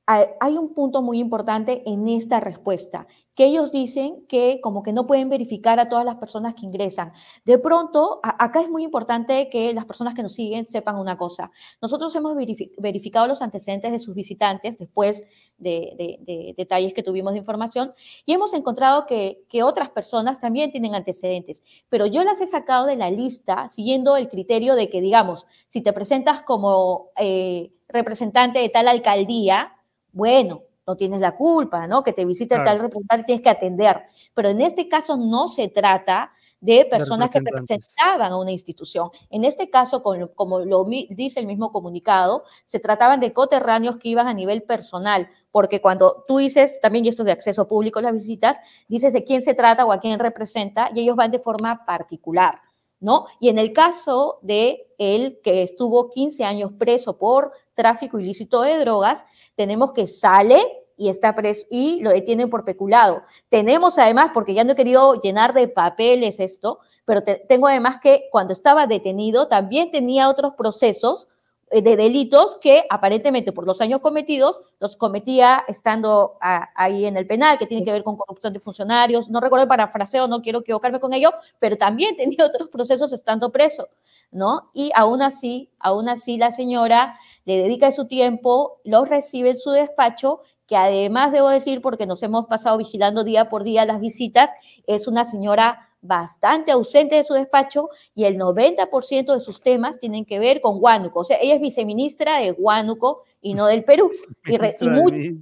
hay 0.08 0.58
un 0.58 0.74
punto 0.74 1.02
muy 1.02 1.20
importante 1.20 1.82
en 1.86 2.08
esta 2.08 2.40
respuesta, 2.40 3.08
que 3.34 3.46
ellos 3.46 3.72
dicen 3.72 4.26
que 4.28 4.62
como 4.62 4.84
que 4.84 4.94
no 4.94 5.08
pueden 5.08 5.30
verificar 5.30 5.80
a 5.80 5.90
todas 5.90 6.06
las 6.06 6.18
personas 6.18 6.54
que 6.54 6.66
ingresan. 6.66 7.12
De 7.44 7.58
pronto, 7.58 8.20
acá 8.24 8.62
es 8.62 8.70
muy 8.70 8.84
importante 8.84 9.50
que 9.50 9.74
las 9.74 9.86
personas 9.86 10.14
que 10.14 10.22
nos 10.22 10.34
siguen 10.34 10.66
sepan 10.66 10.98
una 10.98 11.18
cosa. 11.18 11.52
Nosotros 11.82 12.16
hemos 12.16 12.36
verificado 12.78 13.28
los 13.28 13.42
antecedentes 13.42 13.92
de 13.92 14.00
sus 14.00 14.16
visitantes 14.16 14.78
después 14.78 15.24
de, 15.58 16.54
detalles 16.56 16.94
que 16.94 17.04
tuvimos 17.04 17.34
de 17.34 17.40
información 17.40 17.94
y 18.26 18.34
hemos 18.34 18.54
encontrado 18.54 19.06
que, 19.06 19.44
otras 19.66 19.90
personas 19.90 20.40
también 20.40 20.72
tienen 20.72 20.94
antecedentes, 20.94 21.64
pero 21.90 22.06
yo 22.06 22.24
las 22.24 22.40
he 22.40 22.46
sacado 22.46 22.86
de 22.86 22.98
la 22.98 23.10
lista 23.10 23.68
siguiendo 23.70 24.16
el 24.16 24.30
criterio 24.30 24.76
de 24.76 24.90
que, 24.90 25.02
digamos, 25.02 25.48
si 25.70 25.82
te 25.82 25.92
presentas 25.92 26.44
como 26.44 27.10
eh, 27.18 27.72
representante 27.88 28.60
de 28.60 28.70
tal 28.70 28.90
alcaldía, 28.90 29.75
bueno, 30.16 30.64
no 30.88 30.96
tienes 30.96 31.20
la 31.20 31.36
culpa, 31.36 31.88
¿no? 31.88 32.04
Que 32.04 32.14
te 32.14 32.24
visite 32.24 32.56
tal 32.64 32.80
representante, 32.80 33.26
tienes 33.26 33.44
que 33.44 33.50
atender. 33.50 34.04
Pero 34.34 34.50
en 34.50 34.62
este 34.62 34.88
caso 34.88 35.18
no 35.18 35.50
se 35.50 35.68
trata 35.68 36.32
de 36.62 36.86
personas 36.86 37.34
que 37.34 37.40
representaban 37.40 38.32
a 38.32 38.38
una 38.38 38.52
institución. 38.52 39.10
En 39.30 39.44
este 39.44 39.70
caso, 39.70 40.02
como 40.02 40.60
lo 40.60 40.86
dice 40.86 41.42
el 41.42 41.48
mismo 41.48 41.72
comunicado, 41.72 42.46
se 42.66 42.80
trataban 42.80 43.20
de 43.20 43.34
coterráneos 43.34 43.98
que 43.98 44.10
iban 44.10 44.28
a 44.28 44.34
nivel 44.34 44.64
personal, 44.64 45.28
porque 45.52 45.82
cuando 45.82 46.24
tú 46.28 46.38
dices, 46.38 46.80
también 46.82 47.04
y 47.06 47.10
esto 47.10 47.26
de 47.26 47.34
acceso 47.34 47.68
público, 47.68 48.00
las 48.00 48.14
visitas, 48.14 48.58
dices 48.88 49.12
de 49.12 49.26
quién 49.26 49.42
se 49.42 49.54
trata 49.54 49.86
o 49.86 49.92
a 49.92 50.00
quién 50.00 50.18
representa, 50.18 50.90
y 50.94 51.02
ellos 51.02 51.18
van 51.18 51.32
de 51.32 51.40
forma 51.40 51.86
particular. 51.86 52.62
¿No? 53.02 53.28
Y 53.40 53.50
en 53.50 53.60
el 53.60 53.74
caso 53.74 54.40
de 54.42 54.85
él, 54.98 55.40
que 55.44 55.64
estuvo 55.64 56.10
15 56.10 56.44
años 56.44 56.72
preso 56.78 57.18
por 57.18 57.52
tráfico 57.74 58.20
ilícito 58.20 58.62
de 58.62 58.78
drogas, 58.80 59.26
tenemos 59.56 59.92
que 59.94 60.08
sale 60.08 60.58
y 60.98 61.10
está 61.10 61.36
preso 61.36 61.66
y 61.70 62.02
lo 62.02 62.12
detienen 62.12 62.50
por 62.50 62.64
peculado. 62.64 63.24
Tenemos 63.50 64.00
además, 64.00 64.32
porque 64.34 64.54
ya 64.54 64.64
no 64.64 64.74
he 64.74 64.76
querido 64.76 65.20
llenar 65.22 65.54
de 65.54 65.68
papeles 65.68 66.40
esto, 66.40 66.80
pero 67.06 67.22
tengo 67.48 67.68
además 67.68 68.00
que 68.02 68.28
cuando 68.32 68.54
estaba 68.54 68.88
detenido 68.88 69.48
también 69.48 69.92
tenía 69.92 70.30
otros 70.30 70.54
procesos 70.58 71.28
de 71.72 71.96
delitos 71.96 72.58
que 72.62 72.86
aparentemente 72.90 73.52
por 73.52 73.66
los 73.66 73.82
años 73.82 74.00
cometidos 74.00 74.62
los 74.80 74.96
cometía 74.96 75.64
estando 75.68 76.38
ahí 76.40 77.06
en 77.06 77.18
el 77.18 77.26
penal, 77.26 77.58
que 77.58 77.66
tiene 77.66 77.84
que 77.84 77.92
ver 77.92 78.04
con 78.04 78.16
corrupción 78.16 78.54
de 78.54 78.60
funcionarios. 78.60 79.30
No 79.30 79.40
recuerdo 79.40 79.64
el 79.64 79.70
parafraseo, 79.70 80.28
no 80.28 80.42
quiero 80.42 80.60
equivocarme 80.60 81.00
con 81.00 81.14
ello, 81.14 81.32
pero 81.60 81.78
también 81.78 82.16
tenía 82.18 82.46
otros 82.46 82.70
procesos 82.70 83.12
estando 83.14 83.52
preso, 83.52 83.90
¿no? 84.32 84.70
Y 84.74 84.92
aún 84.96 85.22
así, 85.22 85.72
aún 85.80 86.08
así 86.08 86.38
la 86.38 86.52
señora 86.52 87.18
le 87.46 87.58
dedica 87.58 87.92
su 87.92 88.08
tiempo, 88.08 88.80
los 88.84 89.10
recibe 89.10 89.50
en 89.50 89.58
su 89.58 89.72
despacho, 89.72 90.42
que 90.68 90.78
además 90.78 91.32
debo 91.32 91.50
decir, 91.50 91.82
porque 91.82 92.08
nos 92.08 92.24
hemos 92.24 92.46
pasado 92.46 92.78
vigilando 92.78 93.24
día 93.24 93.50
por 93.50 93.64
día 93.64 93.86
las 93.86 94.00
visitas, 94.00 94.52
es 94.88 95.08
una 95.08 95.26
señora 95.26 95.95
bastante 96.06 96.72
ausente 96.72 97.16
de 97.16 97.24
su 97.24 97.34
despacho 97.34 97.90
y 98.14 98.26
el 98.26 98.38
90% 98.38 99.34
de 99.34 99.40
sus 99.40 99.62
temas 99.62 100.00
tienen 100.00 100.26
que 100.26 100.40
ver 100.40 100.62
con 100.62 100.78
Huánuco. 100.80 101.22
O 101.22 101.24
sea, 101.24 101.38
ella 101.42 101.56
es 101.56 101.62
viceministra 101.62 102.40
de 102.40 102.52
Huánuco 102.52 103.24
y 103.42 103.54
no 103.54 103.68
del 103.68 103.84
Perú. 103.84 104.12
y, 104.46 105.38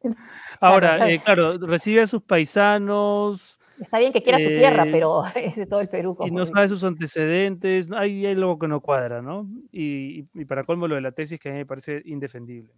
Ahora, 0.60 1.10
eh, 1.10 1.20
claro, 1.20 1.58
recibe 1.58 2.02
a 2.02 2.06
sus 2.06 2.22
paisanos. 2.22 3.60
Está 3.80 3.98
bien 3.98 4.12
que 4.12 4.22
quiera 4.22 4.38
su 4.38 4.48
tierra, 4.48 4.84
eh, 4.84 4.90
pero 4.90 5.22
es 5.36 5.56
de 5.56 5.66
todo 5.66 5.80
el 5.80 5.88
Perú. 5.88 6.16
y 6.24 6.30
no 6.30 6.44
sabe 6.44 6.68
sus 6.68 6.84
antecedentes, 6.84 7.90
hay, 7.92 8.26
hay 8.26 8.32
algo 8.32 8.58
que 8.58 8.68
no 8.68 8.80
cuadra, 8.80 9.22
¿no? 9.22 9.48
Y, 9.70 10.26
y, 10.34 10.44
para 10.44 10.64
colmo 10.64 10.88
lo 10.88 10.96
de 10.96 11.00
la 11.00 11.12
tesis 11.12 11.38
que 11.38 11.48
a 11.48 11.52
mí 11.52 11.58
me 11.58 11.66
parece 11.66 12.02
indefendible. 12.04 12.72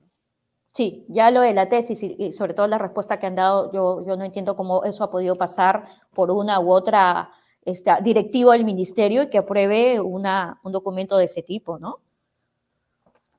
Sí, 0.72 1.04
ya 1.08 1.30
lo 1.30 1.40
de 1.40 1.52
la 1.52 1.68
tesis 1.68 2.02
y, 2.02 2.32
sobre 2.32 2.54
todo 2.54 2.66
la 2.68 2.78
respuesta 2.78 3.18
que 3.18 3.26
han 3.26 3.34
dado, 3.34 3.72
yo, 3.72 4.04
yo 4.06 4.16
no 4.16 4.24
entiendo 4.24 4.54
cómo 4.54 4.84
eso 4.84 5.02
ha 5.02 5.10
podido 5.10 5.34
pasar 5.34 5.86
por 6.14 6.30
una 6.30 6.60
u 6.60 6.70
otra 6.70 7.30
este, 7.64 7.90
directivo 8.02 8.52
del 8.52 8.64
ministerio 8.64 9.24
y 9.24 9.30
que 9.30 9.38
apruebe 9.38 10.00
una, 10.00 10.60
un 10.62 10.72
documento 10.72 11.18
de 11.18 11.24
ese 11.24 11.42
tipo, 11.42 11.78
¿no? 11.78 11.98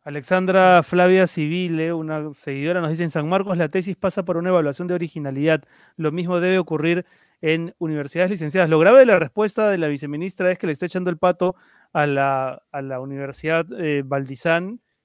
Alexandra 0.04 0.82
Flavia 0.82 1.28
Civile, 1.28 1.94
una 1.94 2.34
seguidora, 2.34 2.82
nos 2.82 2.90
dice, 2.90 3.04
en 3.04 3.12
San 3.12 3.30
Marcos 3.30 3.58
la 3.58 3.70
tesis 3.70 3.96
pasa 3.96 4.26
por 4.26 4.36
una 4.36 4.50
evaluación 4.50 4.88
de 4.88 4.96
originalidad. 4.96 5.64
Lo 5.96 6.12
mismo 6.12 6.40
debe 6.40 6.58
ocurrir 6.58 7.06
en 7.40 7.76
universidades 7.78 8.32
licenciadas. 8.32 8.70
Lo 8.70 8.80
grave 8.80 9.00
de 9.00 9.06
la 9.06 9.20
respuesta 9.20 9.70
de 9.70 9.78
la 9.78 9.88
viceministra 9.88 10.52
es 10.52 10.58
que 10.58 10.66
le 10.66 10.74
está 10.74 10.88
echando 10.88 11.12
el 11.12 11.18
pato 11.18 11.56
a 11.94 12.08
la, 12.08 12.64
a 12.72 12.82
la 12.82 13.00
Universidad 13.00 13.66
eh, 13.80 14.02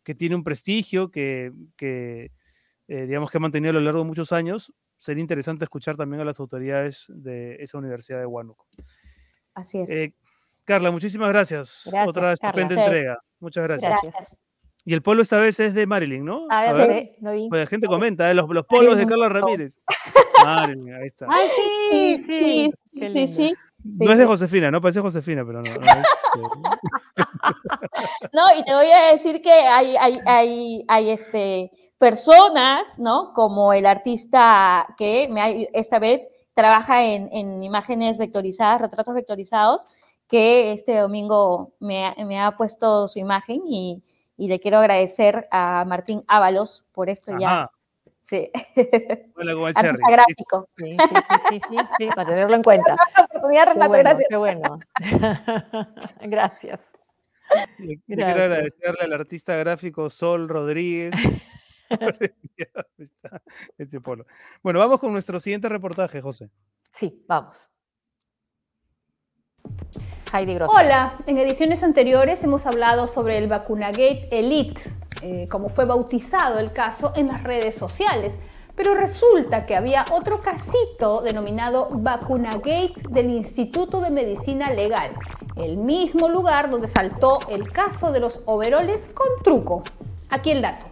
que 0.06 0.14
tiene 0.14 0.36
un 0.36 0.44
prestigio, 0.44 1.10
que, 1.10 1.50
que 1.76 2.30
eh, 2.86 3.06
digamos 3.06 3.28
que 3.28 3.38
ha 3.38 3.40
mantenido 3.40 3.70
a 3.70 3.74
lo 3.74 3.80
largo 3.80 3.98
de 3.98 4.04
muchos 4.06 4.30
años. 4.30 4.72
Sería 4.96 5.20
interesante 5.20 5.64
escuchar 5.64 5.96
también 5.96 6.20
a 6.20 6.24
las 6.24 6.38
autoridades 6.38 7.06
de 7.08 7.56
esa 7.56 7.78
universidad 7.78 8.20
de 8.20 8.26
Huánuco. 8.26 8.68
Así 9.52 9.80
es. 9.80 9.90
Eh, 9.90 10.14
Carla, 10.64 10.92
muchísimas 10.92 11.28
gracias. 11.30 11.82
Gracias, 11.90 12.08
Otra 12.08 12.32
estupenda 12.34 12.68
Carla. 12.68 12.84
entrega. 12.84 13.18
Muchas 13.40 13.64
gracias. 13.64 13.90
Gracias. 14.00 14.36
Y 14.84 14.94
el 14.94 15.02
polo 15.02 15.22
esta 15.22 15.38
vez 15.40 15.58
es 15.58 15.74
de 15.74 15.88
Marilyn, 15.88 16.24
¿no? 16.24 16.46
A 16.50 16.62
ver, 16.62 16.70
A 16.70 16.72
no 16.72 16.78
ver. 16.78 16.88
ve- 16.88 17.16
no 17.20 17.32
vi. 17.32 17.48
Pues 17.48 17.60
la 17.62 17.66
gente 17.66 17.88
comenta, 17.88 18.30
¿eh? 18.30 18.34
los, 18.34 18.48
los 18.48 18.64
polos 18.64 18.96
de 18.96 19.04
Marilyn 19.04 19.08
Carla 19.08 19.24
Monroe. 19.24 19.40
Ramírez. 19.42 19.80
Marilyn, 20.46 20.94
ahí 20.94 21.06
está. 21.06 21.26
Ay, 21.28 21.48
sí, 21.56 22.18
sí. 22.18 22.22
sí, 22.22 22.72
sí, 22.92 23.00
lindo. 23.00 23.32
sí. 23.34 23.54
No 23.84 24.12
es 24.12 24.18
de 24.18 24.26
Josefina, 24.26 24.70
no 24.70 24.80
parece 24.80 25.00
Josefina, 25.00 25.44
pero 25.44 25.62
no. 25.62 25.74
no 25.74 25.82
es, 25.84 25.96
este, 25.98 27.22
No, 28.32 28.42
y 28.56 28.62
te 28.64 28.74
voy 28.74 28.90
a 28.90 29.12
decir 29.12 29.40
que 29.42 29.52
hay, 29.52 29.96
hay, 29.96 30.14
hay, 30.26 30.84
hay 30.88 31.10
este, 31.10 31.70
personas, 31.98 32.98
¿no? 32.98 33.32
Como 33.34 33.72
el 33.72 33.86
artista 33.86 34.86
que 34.96 35.28
me 35.32 35.40
ha- 35.40 35.68
esta 35.72 35.98
vez 35.98 36.30
trabaja 36.54 37.04
en, 37.04 37.28
en 37.32 37.62
imágenes 37.62 38.18
vectorizadas, 38.18 38.80
retratos 38.80 39.14
vectorizados, 39.14 39.86
que 40.26 40.72
este 40.72 40.98
domingo 40.98 41.72
me, 41.80 42.06
ha- 42.06 42.14
me 42.24 42.40
ha 42.40 42.56
puesto 42.56 43.08
su 43.08 43.18
imagen 43.18 43.62
y, 43.66 44.02
y 44.36 44.48
le 44.48 44.58
quiero 44.60 44.78
agradecer 44.78 45.46
a 45.50 45.84
Martín 45.86 46.24
Ábalos 46.26 46.84
por 46.92 47.08
esto 47.10 47.32
ya. 47.38 47.70
Sí, 48.20 48.50
hola 49.36 49.52
artista 49.72 50.10
gráfico. 50.10 50.68
Sí, 50.76 50.96
sí, 50.98 51.14
sí, 51.28 51.36
sí, 51.48 51.60
sí, 51.60 51.76
sí, 51.96 52.10
para 52.12 52.30
tenerlo 52.30 52.56
en 52.56 52.62
cuenta. 52.64 52.96
Oportunidad, 53.30 53.66
Renato, 53.68 53.92
gracias. 53.92 54.26
qué 54.28 54.36
bueno. 54.36 54.80
Gracias. 56.22 56.80
Gracias. 57.48 58.00
quiero 58.06 58.26
agradecerle 58.26 59.00
al 59.02 59.12
artista 59.12 59.56
gráfico 59.56 60.10
Sol 60.10 60.48
Rodríguez. 60.48 61.14
este 63.78 64.00
polo. 64.00 64.26
Bueno, 64.62 64.78
vamos 64.78 65.00
con 65.00 65.12
nuestro 65.12 65.38
siguiente 65.40 65.68
reportaje, 65.68 66.20
José. 66.20 66.50
Sí, 66.92 67.24
vamos. 67.26 67.58
Heidi. 70.32 70.58
Hola, 70.68 71.16
en 71.26 71.38
ediciones 71.38 71.82
anteriores 71.82 72.42
hemos 72.44 72.66
hablado 72.66 73.06
sobre 73.06 73.38
el 73.38 73.48
Vacunagate 73.48 74.28
Elite, 74.30 74.82
eh, 75.22 75.48
como 75.50 75.68
fue 75.68 75.84
bautizado 75.84 76.58
el 76.58 76.72
caso 76.72 77.12
en 77.16 77.28
las 77.28 77.42
redes 77.42 77.74
sociales. 77.74 78.38
Pero 78.74 78.94
resulta 78.94 79.64
que 79.64 79.74
había 79.74 80.04
otro 80.12 80.42
casito 80.42 81.22
denominado 81.22 81.88
Vacunagate 81.92 82.94
del 83.08 83.30
Instituto 83.30 84.00
de 84.00 84.10
Medicina 84.10 84.70
Legal, 84.70 85.12
el 85.56 85.78
mismo 85.78 86.28
lugar 86.28 86.70
donde 86.70 86.86
saltó 86.86 87.40
el 87.48 87.72
caso 87.72 88.12
de 88.12 88.20
los 88.20 88.40
overoles 88.44 89.10
con 89.14 89.26
truco. 89.42 89.82
Aquí 90.28 90.50
el 90.50 90.62
dato. 90.62 90.86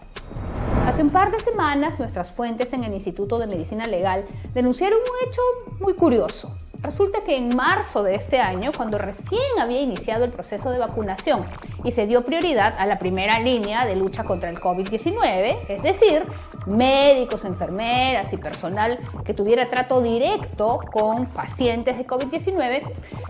Hace 0.87 1.03
un 1.03 1.11
par 1.11 1.31
de 1.31 1.41
semanas, 1.41 1.99
nuestras 1.99 2.31
fuentes 2.31 2.73
en 2.73 2.85
el 2.85 2.93
Instituto 2.93 3.39
de 3.39 3.47
Medicina 3.47 3.87
Legal 3.87 4.25
denunciaron 4.53 4.99
un 4.99 5.29
hecho 5.29 5.41
muy 5.81 5.95
curioso. 5.95 6.55
Resulta 6.85 7.25
que 7.25 7.39
en 7.39 7.57
marzo 7.57 8.03
de 8.03 8.15
este 8.15 8.41
año, 8.41 8.71
cuando 8.77 8.99
recién 8.99 9.41
había 9.59 9.81
iniciado 9.81 10.27
el 10.27 10.31
proceso 10.31 10.71
de 10.71 10.79
vacunación 10.79 11.47
y 11.83 11.93
se 11.93 12.07
dio 12.07 12.27
prioridad 12.27 12.75
a 12.79 12.85
la 12.85 12.99
primera 12.99 13.41
línea 13.41 13.87
de 13.87 13.97
lucha 13.97 14.23
contra 14.23 14.51
el 14.51 14.61
COVID-19, 14.61 15.61
es 15.69 15.83
decir, 15.83 16.25
médicos, 16.67 17.47
enfermeras 17.47 18.31
y 18.35 18.37
personal 18.37 18.99
que 19.25 19.33
tuviera 19.33 19.71
trato 19.71 20.03
directo 20.03 20.79
con 20.93 21.25
pacientes 21.25 21.97
de 21.97 22.07
COVID-19, 22.07 22.83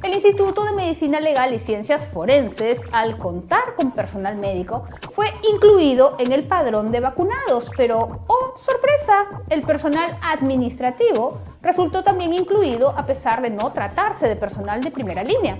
el 0.02 0.12
Instituto 0.12 0.64
de 0.64 0.72
Medicina 0.72 1.20
Legal 1.20 1.54
y 1.54 1.60
Ciencias 1.60 2.08
Forenses, 2.08 2.82
al 2.90 3.18
contar 3.18 3.76
con 3.76 3.92
personal 3.92 4.34
médico, 4.34 4.84
fue 5.12 5.26
incluido 5.48 6.16
en 6.18 6.32
el 6.32 6.42
padrón 6.42 6.90
de 6.90 6.98
vacunados, 6.98 7.70
pero, 7.76 8.24
oh 8.26 8.54
sorpresa, 8.58 9.42
el 9.48 9.62
personal 9.62 10.18
administrativo 10.22 11.38
resultó 11.64 12.05
también 12.05 12.33
incluido 12.35 12.90
a 12.90 13.07
pesar 13.07 13.42
de 13.42 13.50
no 13.50 13.72
tratarse 13.72 14.29
de 14.29 14.37
personal 14.37 14.85
de 14.85 14.90
primera 14.90 15.24
línea. 15.24 15.57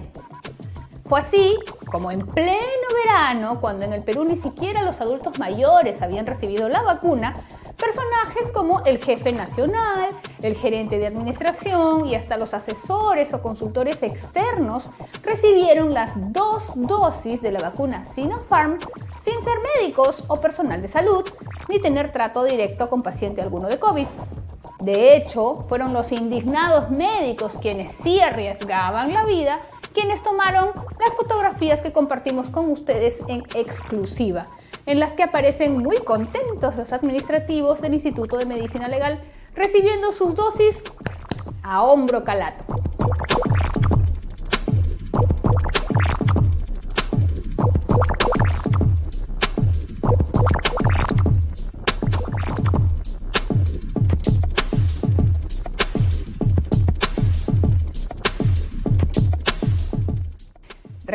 Fue 1.05 1.21
así 1.21 1.59
como 1.90 2.11
en 2.11 2.27
pleno 2.27 2.88
verano, 3.05 3.61
cuando 3.61 3.85
en 3.85 3.93
el 3.93 4.03
Perú 4.03 4.25
ni 4.25 4.37
siquiera 4.37 4.83
los 4.83 5.01
adultos 5.01 5.38
mayores 5.38 6.01
habían 6.03 6.27
recibido 6.27 6.69
la 6.69 6.83
vacuna, 6.83 7.37
personajes 7.77 8.53
como 8.53 8.81
el 8.85 9.03
jefe 9.03 9.33
nacional, 9.33 10.11
el 10.43 10.55
gerente 10.57 10.99
de 10.99 11.07
administración 11.07 12.07
y 12.07 12.14
hasta 12.14 12.38
los 12.38 12.55
asesores 12.55 13.35
o 13.35 13.43
consultores 13.43 14.03
externos 14.03 14.88
recibieron 15.23 15.93
las 15.93 16.11
dos 16.33 16.73
dosis 16.75 17.43
de 17.43 17.53
la 17.53 17.61
vacuna 17.61 18.05
Sinopharm 18.05 18.79
sin 19.23 19.40
ser 19.43 19.57
médicos 19.79 20.25
o 20.29 20.37
personal 20.37 20.81
de 20.81 20.88
salud, 20.88 21.25
ni 21.69 21.81
tener 21.81 22.12
trato 22.12 22.45
directo 22.45 22.88
con 22.88 23.03
paciente 23.03 23.43
alguno 23.43 23.69
de 23.69 23.79
COVID. 23.79 24.07
De 24.85 25.16
hecho, 25.16 25.64
fueron 25.66 25.94
los 25.94 26.12
indignados 26.12 26.90
médicos 26.90 27.55
quienes 27.59 27.94
sí 27.94 28.20
arriesgaban 28.20 29.14
la 29.14 29.25
vida, 29.25 29.61
quienes 29.94 30.23
tomaron 30.23 30.73
las 31.01 31.14
fotografías 31.16 31.81
que 31.81 31.90
compartimos 31.90 32.51
con 32.51 32.70
ustedes 32.70 33.23
en 33.27 33.44
exclusiva, 33.55 34.47
en 34.85 35.01
las 35.01 35.12
que 35.12 35.23
aparecen 35.23 35.79
muy 35.79 35.97
contentos 36.01 36.77
los 36.77 36.92
administrativos 36.92 37.81
del 37.81 37.94
Instituto 37.94 38.37
de 38.37 38.44
Medicina 38.44 38.87
Legal 38.88 39.23
recibiendo 39.55 40.12
sus 40.12 40.35
dosis 40.35 40.83
a 41.62 41.83
hombro 41.83 42.23
calato. 42.23 42.66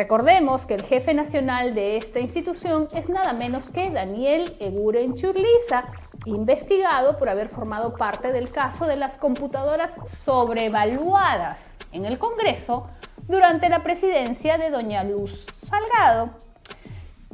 Recordemos 0.00 0.64
que 0.64 0.72
el 0.72 0.82
jefe 0.82 1.12
nacional 1.12 1.74
de 1.74 1.98
esta 1.98 2.20
institución 2.20 2.88
es 2.94 3.10
nada 3.10 3.34
menos 3.34 3.68
que 3.68 3.90
Daniel 3.90 4.56
Eguren 4.58 5.12
Churliza, 5.14 5.84
investigado 6.24 7.18
por 7.18 7.28
haber 7.28 7.50
formado 7.50 7.94
parte 7.96 8.32
del 8.32 8.50
caso 8.50 8.86
de 8.86 8.96
las 8.96 9.18
computadoras 9.18 9.92
sobrevaluadas 10.24 11.76
en 11.92 12.06
el 12.06 12.18
Congreso 12.18 12.88
durante 13.28 13.68
la 13.68 13.82
presidencia 13.82 14.56
de 14.56 14.70
doña 14.70 15.04
Luz 15.04 15.44
Salgado. 15.68 16.30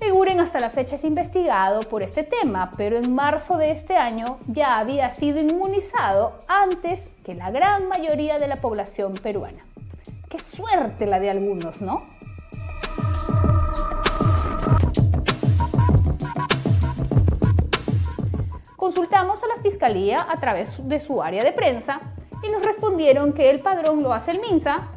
Eguren 0.01 0.41
hasta 0.41 0.59
la 0.59 0.71
fecha 0.71 0.97
es 0.97 1.05
investigado 1.05 1.83
por 1.83 2.03
este 2.03 2.25
tema, 2.25 2.73
pero 2.77 2.97
en 2.97 3.15
marzo 3.15 3.59
de 3.59 3.71
este 3.71 3.97
año 3.97 4.41
ya 4.49 4.81
había 4.81 5.15
sido 5.15 5.41
inmunizado 5.41 6.37
antes 6.49 7.13
que 7.25 7.37
la 7.37 7.53
gran 7.53 7.87
mayoría 7.87 8.41
de 8.41 8.49
la 8.49 8.61
población 8.61 9.15
peruana. 9.15 9.65
Qué 10.29 10.41
suerte 10.41 11.07
la 11.07 11.21
de 11.21 11.31
algunos, 11.31 11.81
¿no? 11.81 12.16
Consultamos 18.77 19.43
a 19.43 19.49
la 19.49 19.63
fiscalía 19.63 20.27
a 20.31 20.39
través 20.39 20.87
de 20.87 21.01
su 21.01 21.23
área 21.23 21.43
de 21.43 21.53
prensa 21.53 22.01
y 22.43 22.49
nos 22.51 22.63
respondieron 22.63 23.33
que 23.33 23.51
el 23.51 23.61
padrón 23.61 24.03
lo 24.03 24.13
hace 24.13 24.31
el 24.31 24.41
MINSA 24.41 24.89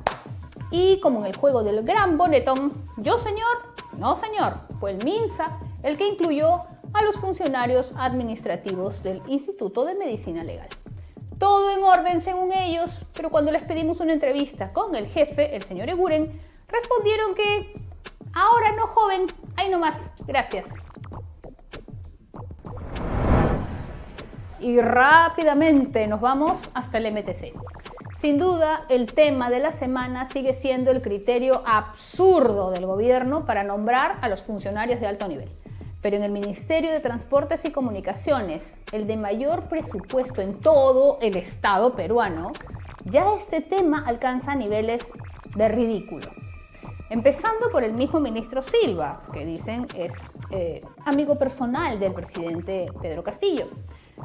y 0.70 1.00
como 1.00 1.20
en 1.20 1.26
el 1.26 1.36
juego 1.36 1.64
del 1.64 1.84
gran 1.84 2.18
bonetón, 2.18 2.74
yo 2.98 3.18
señor, 3.18 3.58
no 3.98 4.16
señor, 4.16 4.58
fue 4.80 4.92
el 4.92 5.04
MINSA 5.04 5.58
el 5.82 5.98
que 5.98 6.08
incluyó 6.08 6.62
a 6.94 7.02
los 7.02 7.16
funcionarios 7.16 7.94
administrativos 7.98 9.02
del 9.04 9.22
Instituto 9.28 9.86
de 9.86 9.96
Medicina 9.96 10.44
Legal. 10.44 10.70
Todo 11.40 11.72
en 11.72 11.84
orden 11.84 12.22
según 12.22 12.52
ellos, 12.52 13.06
pero 13.16 13.30
cuando 13.32 13.52
les 13.52 13.64
pedimos 13.64 14.00
una 14.02 14.14
entrevista 14.14 14.72
con 14.72 14.96
el 14.96 15.08
jefe, 15.08 15.56
el 15.56 15.64
señor 15.64 15.90
Eguren, 15.90 16.40
respondieron 16.68 17.34
que 17.34 17.89
ahora 18.34 18.72
no 18.76 18.88
joven, 18.88 19.28
ahí 19.56 19.70
nomás, 19.70 19.96
gracias. 20.26 20.66
Y 24.60 24.80
rápidamente 24.82 26.06
nos 26.08 26.20
vamos 26.20 26.70
hasta 26.74 26.98
el 26.98 27.14
MTC. 27.14 27.54
Sin 28.18 28.38
duda, 28.38 28.86
el 28.90 29.14
tema 29.14 29.50
de 29.50 29.60
la 29.60 29.72
semana 29.72 30.26
sigue 30.30 30.54
siendo 30.54 30.92
el 30.92 31.02
criterio 31.02 31.64
absurdo 31.66 32.70
del 32.72 32.86
gobierno 32.86 33.46
para 33.46 33.64
nombrar 33.64 34.18
a 34.22 34.28
los 34.28 34.42
funcionarios 34.42 35.00
de 35.00 35.08
alto 35.08 35.28
nivel. 35.28 35.50
pero 36.02 36.16
en 36.16 36.24
el 36.24 36.32
Ministerio 36.32 36.92
de 36.92 37.02
Transportes 37.02 37.66
y 37.66 37.72
Comunicaciones, 37.72 38.78
el 38.94 39.06
de 39.06 39.18
mayor 39.18 39.64
presupuesto 39.64 40.42
en 40.42 40.60
todo 40.60 41.18
el 41.22 41.36
Estado 41.36 41.94
peruano, 41.94 42.54
ya 43.06 43.34
este 43.36 43.62
tema 43.62 44.04
alcanza 44.06 44.56
niveles 44.56 45.06
de 45.56 45.68
ridículo. 45.68 46.32
Empezando 47.10 47.72
por 47.72 47.84
el 47.84 47.94
mismo 47.94 48.20
ministro 48.20 48.62
Silva, 48.62 49.24
que 49.34 49.44
dicen 49.44 49.88
es 49.96 50.14
eh, 50.52 50.80
amigo 51.06 51.40
personal 51.40 52.00
del 52.00 52.14
presidente 52.14 52.92
Pedro 53.02 53.24
Castillo. 53.24 53.66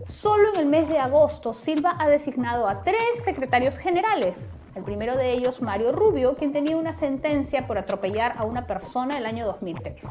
Solo 0.07 0.53
en 0.53 0.61
el 0.61 0.66
mes 0.66 0.87
de 0.90 0.99
agosto, 0.99 1.55
Silva 1.55 1.97
ha 1.99 2.09
designado 2.09 2.68
a 2.68 2.83
tres 2.83 3.25
secretarios 3.25 3.79
generales. 3.79 4.51
El 4.75 4.83
primero 4.83 5.16
de 5.16 5.33
ellos, 5.33 5.62
Mario 5.62 5.92
Rubio, 5.92 6.35
quien 6.35 6.53
tenía 6.53 6.77
una 6.77 6.92
sentencia 6.92 7.66
por 7.66 7.79
atropellar 7.79 8.35
a 8.37 8.44
una 8.44 8.66
persona 8.66 9.16
el 9.16 9.25
año 9.25 9.47
2003. 9.47 10.05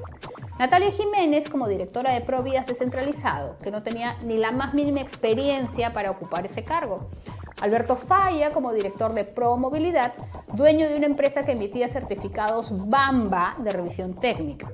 Natalia 0.57 0.91
Jiménez 0.91 1.49
como 1.49 1.67
directora 1.67 2.11
de 2.11 2.21
Provías 2.21 2.65
descentralizado, 2.65 3.55
que 3.61 3.69
no 3.69 3.83
tenía 3.83 4.17
ni 4.23 4.37
la 4.37 4.51
más 4.51 4.73
mínima 4.73 5.01
experiencia 5.01 5.93
para 5.93 6.09
ocupar 6.09 6.45
ese 6.47 6.63
cargo. 6.63 7.09
Alberto 7.61 7.95
Falla 7.95 8.51
como 8.51 8.73
director 8.73 9.13
de 9.13 9.25
Pro 9.25 9.57
Movilidad, 9.57 10.13
dueño 10.53 10.89
de 10.89 10.97
una 10.97 11.05
empresa 11.05 11.43
que 11.43 11.53
emitía 11.53 11.87
certificados 11.87 12.71
Bamba 12.89 13.55
de 13.59 13.71
revisión 13.71 14.13
técnica. 14.15 14.69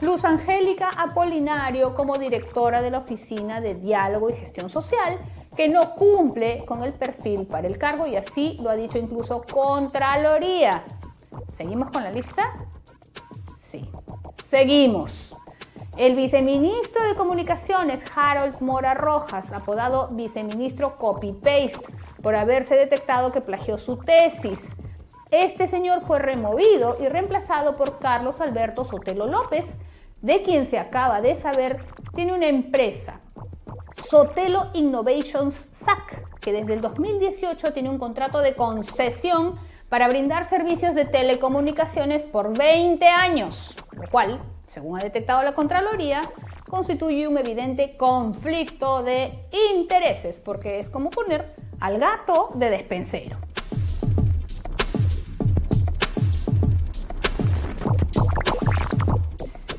Luz 0.00 0.24
Angélica 0.24 0.88
Apolinario 0.96 1.94
como 1.94 2.16
directora 2.16 2.80
de 2.80 2.90
la 2.90 2.98
Oficina 2.98 3.60
de 3.60 3.74
Diálogo 3.74 4.30
y 4.30 4.34
Gestión 4.34 4.70
Social, 4.70 5.18
que 5.56 5.68
no 5.68 5.94
cumple 5.94 6.64
con 6.64 6.82
el 6.84 6.94
perfil 6.94 7.46
para 7.46 7.66
el 7.66 7.76
cargo 7.76 8.06
y 8.06 8.16
así 8.16 8.56
lo 8.62 8.70
ha 8.70 8.76
dicho 8.76 8.98
incluso 8.98 9.44
Contraloría. 9.52 10.84
¿Seguimos 11.48 11.90
con 11.90 12.02
la 12.02 12.10
lista? 12.10 12.54
Sí. 13.56 13.90
Seguimos. 14.46 15.36
El 16.00 16.16
viceministro 16.16 17.04
de 17.04 17.14
Comunicaciones, 17.14 18.02
Harold 18.16 18.58
Mora 18.60 18.94
Rojas, 18.94 19.52
apodado 19.52 20.08
viceministro 20.12 20.96
copy-paste, 20.96 21.92
por 22.22 22.34
haberse 22.34 22.74
detectado 22.74 23.32
que 23.32 23.42
plagió 23.42 23.76
su 23.76 23.98
tesis. 23.98 24.70
Este 25.30 25.66
señor 25.66 26.00
fue 26.00 26.18
removido 26.18 26.96
y 26.98 27.06
reemplazado 27.06 27.76
por 27.76 27.98
Carlos 27.98 28.40
Alberto 28.40 28.86
Sotelo 28.86 29.26
López, 29.26 29.80
de 30.22 30.42
quien 30.42 30.66
se 30.66 30.78
acaba 30.78 31.20
de 31.20 31.34
saber 31.34 31.84
tiene 32.14 32.32
una 32.32 32.48
empresa, 32.48 33.20
Sotelo 34.08 34.68
Innovations 34.72 35.68
SAC, 35.70 36.38
que 36.40 36.54
desde 36.54 36.72
el 36.72 36.80
2018 36.80 37.74
tiene 37.74 37.90
un 37.90 37.98
contrato 37.98 38.38
de 38.38 38.54
concesión 38.54 39.56
para 39.90 40.08
brindar 40.08 40.48
servicios 40.48 40.94
de 40.94 41.04
telecomunicaciones 41.04 42.22
por 42.22 42.56
20 42.56 43.06
años, 43.06 43.76
lo 43.92 44.08
cual, 44.08 44.40
según 44.70 45.00
ha 45.00 45.02
detectado 45.02 45.42
la 45.42 45.52
Contraloría, 45.52 46.22
constituye 46.68 47.26
un 47.26 47.36
evidente 47.36 47.96
conflicto 47.96 49.02
de 49.02 49.32
intereses, 49.72 50.40
porque 50.44 50.78
es 50.78 50.88
como 50.88 51.10
poner 51.10 51.44
al 51.80 51.98
gato 51.98 52.52
de 52.54 52.70
despensero. 52.70 53.36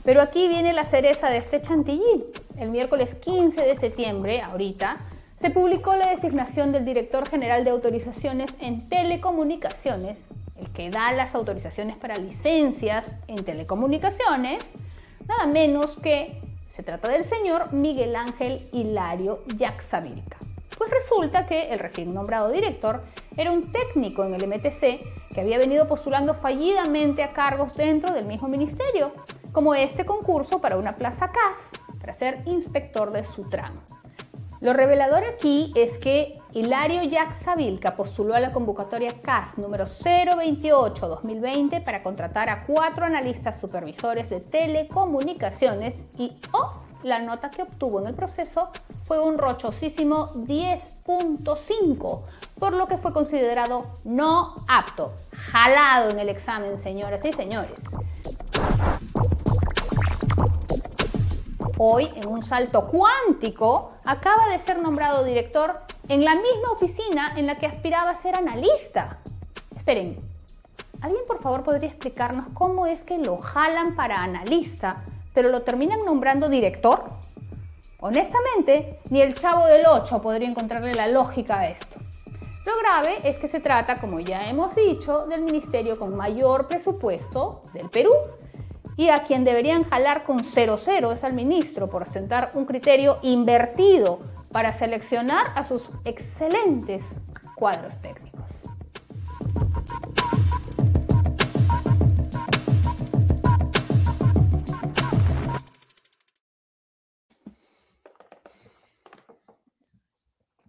Pero 0.03 0.21
aquí 0.21 0.49
viene 0.49 0.73
la 0.73 0.83
cereza 0.83 1.29
de 1.29 1.37
este 1.37 1.61
chantilly. 1.61 2.25
El 2.57 2.69
miércoles 2.71 3.15
15 3.15 3.63
de 3.63 3.77
septiembre, 3.77 4.41
ahorita, 4.41 4.97
se 5.39 5.51
publicó 5.51 5.95
la 5.95 6.07
designación 6.07 6.73
del 6.73 6.83
director 6.83 7.29
general 7.29 7.63
de 7.63 7.69
autorizaciones 7.69 8.51
en 8.59 8.89
telecomunicaciones, 8.89 10.17
el 10.61 10.71
que 10.71 10.89
da 10.89 11.11
las 11.11 11.35
autorizaciones 11.35 11.97
para 11.97 12.15
licencias 12.17 13.15
en 13.27 13.43
telecomunicaciones, 13.43 14.63
nada 15.27 15.47
menos 15.47 15.97
que 15.97 16.39
se 16.71 16.83
trata 16.83 17.09
del 17.09 17.25
señor 17.25 17.73
Miguel 17.73 18.15
Ángel 18.15 18.67
Hilario 18.71 19.43
Yaxavilca. 19.57 20.37
Pues 20.77 20.89
resulta 20.89 21.45
que 21.45 21.71
el 21.73 21.79
recién 21.79 22.13
nombrado 22.13 22.49
director 22.49 23.03
era 23.37 23.51
un 23.51 23.71
técnico 23.71 24.23
en 24.23 24.33
el 24.33 24.47
MTC 24.47 25.33
que 25.33 25.41
había 25.41 25.57
venido 25.57 25.87
postulando 25.87 26.33
fallidamente 26.33 27.23
a 27.23 27.33
cargos 27.33 27.75
dentro 27.75 28.13
del 28.13 28.25
mismo 28.25 28.47
ministerio, 28.47 29.13
como 29.51 29.75
este 29.75 30.05
concurso 30.05 30.59
para 30.59 30.77
una 30.77 30.95
plaza 30.95 31.31
CAS, 31.31 31.71
para 31.99 32.13
ser 32.13 32.41
inspector 32.45 33.11
de 33.11 33.23
su 33.23 33.49
tramo. 33.49 33.90
Lo 34.61 34.73
revelador 34.73 35.23
aquí 35.23 35.73
es 35.75 35.97
que 35.97 36.39
Hilario 36.53 37.01
Yaxavilca 37.01 37.95
postuló 37.95 38.35
a 38.35 38.39
la 38.39 38.53
convocatoria 38.53 39.19
CAS 39.19 39.57
número 39.57 39.85
028-2020 39.87 41.83
para 41.83 42.03
contratar 42.03 42.47
a 42.47 42.67
cuatro 42.67 43.03
analistas 43.05 43.59
supervisores 43.59 44.29
de 44.29 44.39
telecomunicaciones 44.39 46.05
y 46.15 46.33
oh, 46.51 46.73
la 47.01 47.17
nota 47.17 47.49
que 47.49 47.63
obtuvo 47.63 48.01
en 48.01 48.07
el 48.07 48.13
proceso 48.13 48.69
fue 49.05 49.19
un 49.19 49.39
rochosísimo 49.39 50.27
10.5, 50.35 52.21
por 52.59 52.73
lo 52.73 52.87
que 52.87 52.99
fue 52.99 53.13
considerado 53.13 53.87
no 54.03 54.63
apto, 54.67 55.11
jalado 55.33 56.11
en 56.11 56.19
el 56.19 56.29
examen, 56.29 56.77
señoras 56.77 57.25
y 57.25 57.33
señores. 57.33 57.79
Hoy, 61.83 62.11
en 62.13 62.27
un 62.27 62.43
salto 62.43 62.91
cuántico, 62.91 63.93
acaba 64.05 64.49
de 64.49 64.59
ser 64.59 64.79
nombrado 64.79 65.23
director 65.23 65.79
en 66.09 66.23
la 66.23 66.35
misma 66.35 66.73
oficina 66.73 67.33
en 67.37 67.47
la 67.47 67.57
que 67.57 67.65
aspiraba 67.65 68.11
a 68.11 68.21
ser 68.21 68.35
analista. 68.35 69.17
Esperen, 69.75 70.19
¿alguien 71.01 71.23
por 71.25 71.41
favor 71.41 71.63
podría 71.63 71.89
explicarnos 71.89 72.45
cómo 72.53 72.85
es 72.85 73.01
que 73.01 73.17
lo 73.17 73.37
jalan 73.37 73.95
para 73.95 74.21
analista, 74.21 75.03
pero 75.33 75.49
lo 75.49 75.63
terminan 75.63 76.05
nombrando 76.05 76.49
director? 76.49 76.99
Honestamente, 77.99 78.99
ni 79.09 79.21
el 79.21 79.33
chavo 79.33 79.65
del 79.65 79.87
8 79.87 80.21
podría 80.21 80.49
encontrarle 80.49 80.93
la 80.93 81.07
lógica 81.07 81.61
a 81.61 81.67
esto. 81.67 81.97
Lo 82.63 82.77
grave 82.77 83.27
es 83.27 83.39
que 83.39 83.47
se 83.47 83.59
trata, 83.59 83.99
como 83.99 84.19
ya 84.19 84.47
hemos 84.47 84.75
dicho, 84.75 85.25
del 85.25 85.41
ministerio 85.41 85.97
con 85.97 86.15
mayor 86.15 86.67
presupuesto 86.67 87.63
del 87.73 87.89
Perú 87.89 88.11
y 89.01 89.09
a 89.09 89.23
quien 89.23 89.43
deberían 89.43 89.83
jalar 89.83 90.23
con 90.25 90.43
0-0 90.43 91.11
es 91.11 91.23
al 91.23 91.33
ministro 91.33 91.89
por 91.89 92.07
sentar 92.07 92.51
un 92.53 92.65
criterio 92.65 93.17
invertido 93.23 94.21
para 94.51 94.73
seleccionar 94.73 95.47
a 95.55 95.63
sus 95.63 95.89
excelentes 96.05 97.19
cuadros 97.55 97.99
técnicos. 97.99 98.67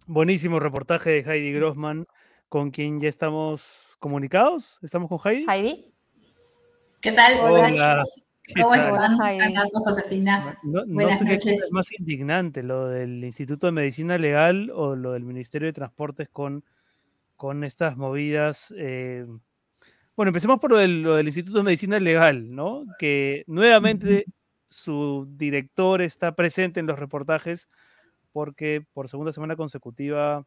Buenísimo 0.07 0.59
reportaje 0.59 1.11
de 1.11 1.19
Heidi 1.19 1.53
Grossman, 1.53 2.07
con 2.49 2.71
quien 2.71 2.99
ya 2.99 3.09
estamos 3.09 3.95
comunicados. 3.99 4.79
¿Estamos 4.81 5.07
con 5.07 5.19
Heidi? 5.23 5.45
Heidi. 5.47 5.92
¿Qué 7.03 7.11
tal? 7.11 7.37
Hola. 7.41 8.01
¿Cómo 8.55 8.75
están? 8.75 9.17
Josefina. 9.73 10.57
No, 10.63 10.85
Buenas 10.87 11.17
sé 11.17 11.25
noches. 11.25 11.43
qué 11.43 11.55
es 11.55 11.71
más 11.73 11.91
indignante, 11.99 12.63
lo 12.63 12.87
del 12.87 13.21
Instituto 13.21 13.65
de 13.67 13.73
Medicina 13.73 14.17
Legal 14.17 14.71
o 14.73 14.95
lo 14.95 15.11
del 15.11 15.25
Ministerio 15.25 15.65
de 15.65 15.73
Transportes 15.73 16.29
con, 16.29 16.63
con 17.35 17.65
estas 17.65 17.97
movidas. 17.97 18.73
eh, 18.77 19.25
Bueno, 20.15 20.29
empecemos 20.29 20.61
por 20.61 20.71
lo 20.71 20.77
del, 20.77 21.03
lo 21.03 21.15
del 21.17 21.25
Instituto 21.25 21.57
de 21.57 21.63
Medicina 21.65 21.99
Legal, 21.99 22.55
¿no? 22.55 22.85
Que 22.97 23.43
nuevamente 23.47 24.23
su 24.65 25.27
director 25.35 26.01
está 26.01 26.35
presente 26.35 26.79
en 26.79 26.87
los 26.87 26.97
reportajes 26.97 27.69
porque 28.31 28.81
por 28.93 29.09
segunda 29.09 29.33
semana 29.33 29.57
consecutiva 29.57 30.45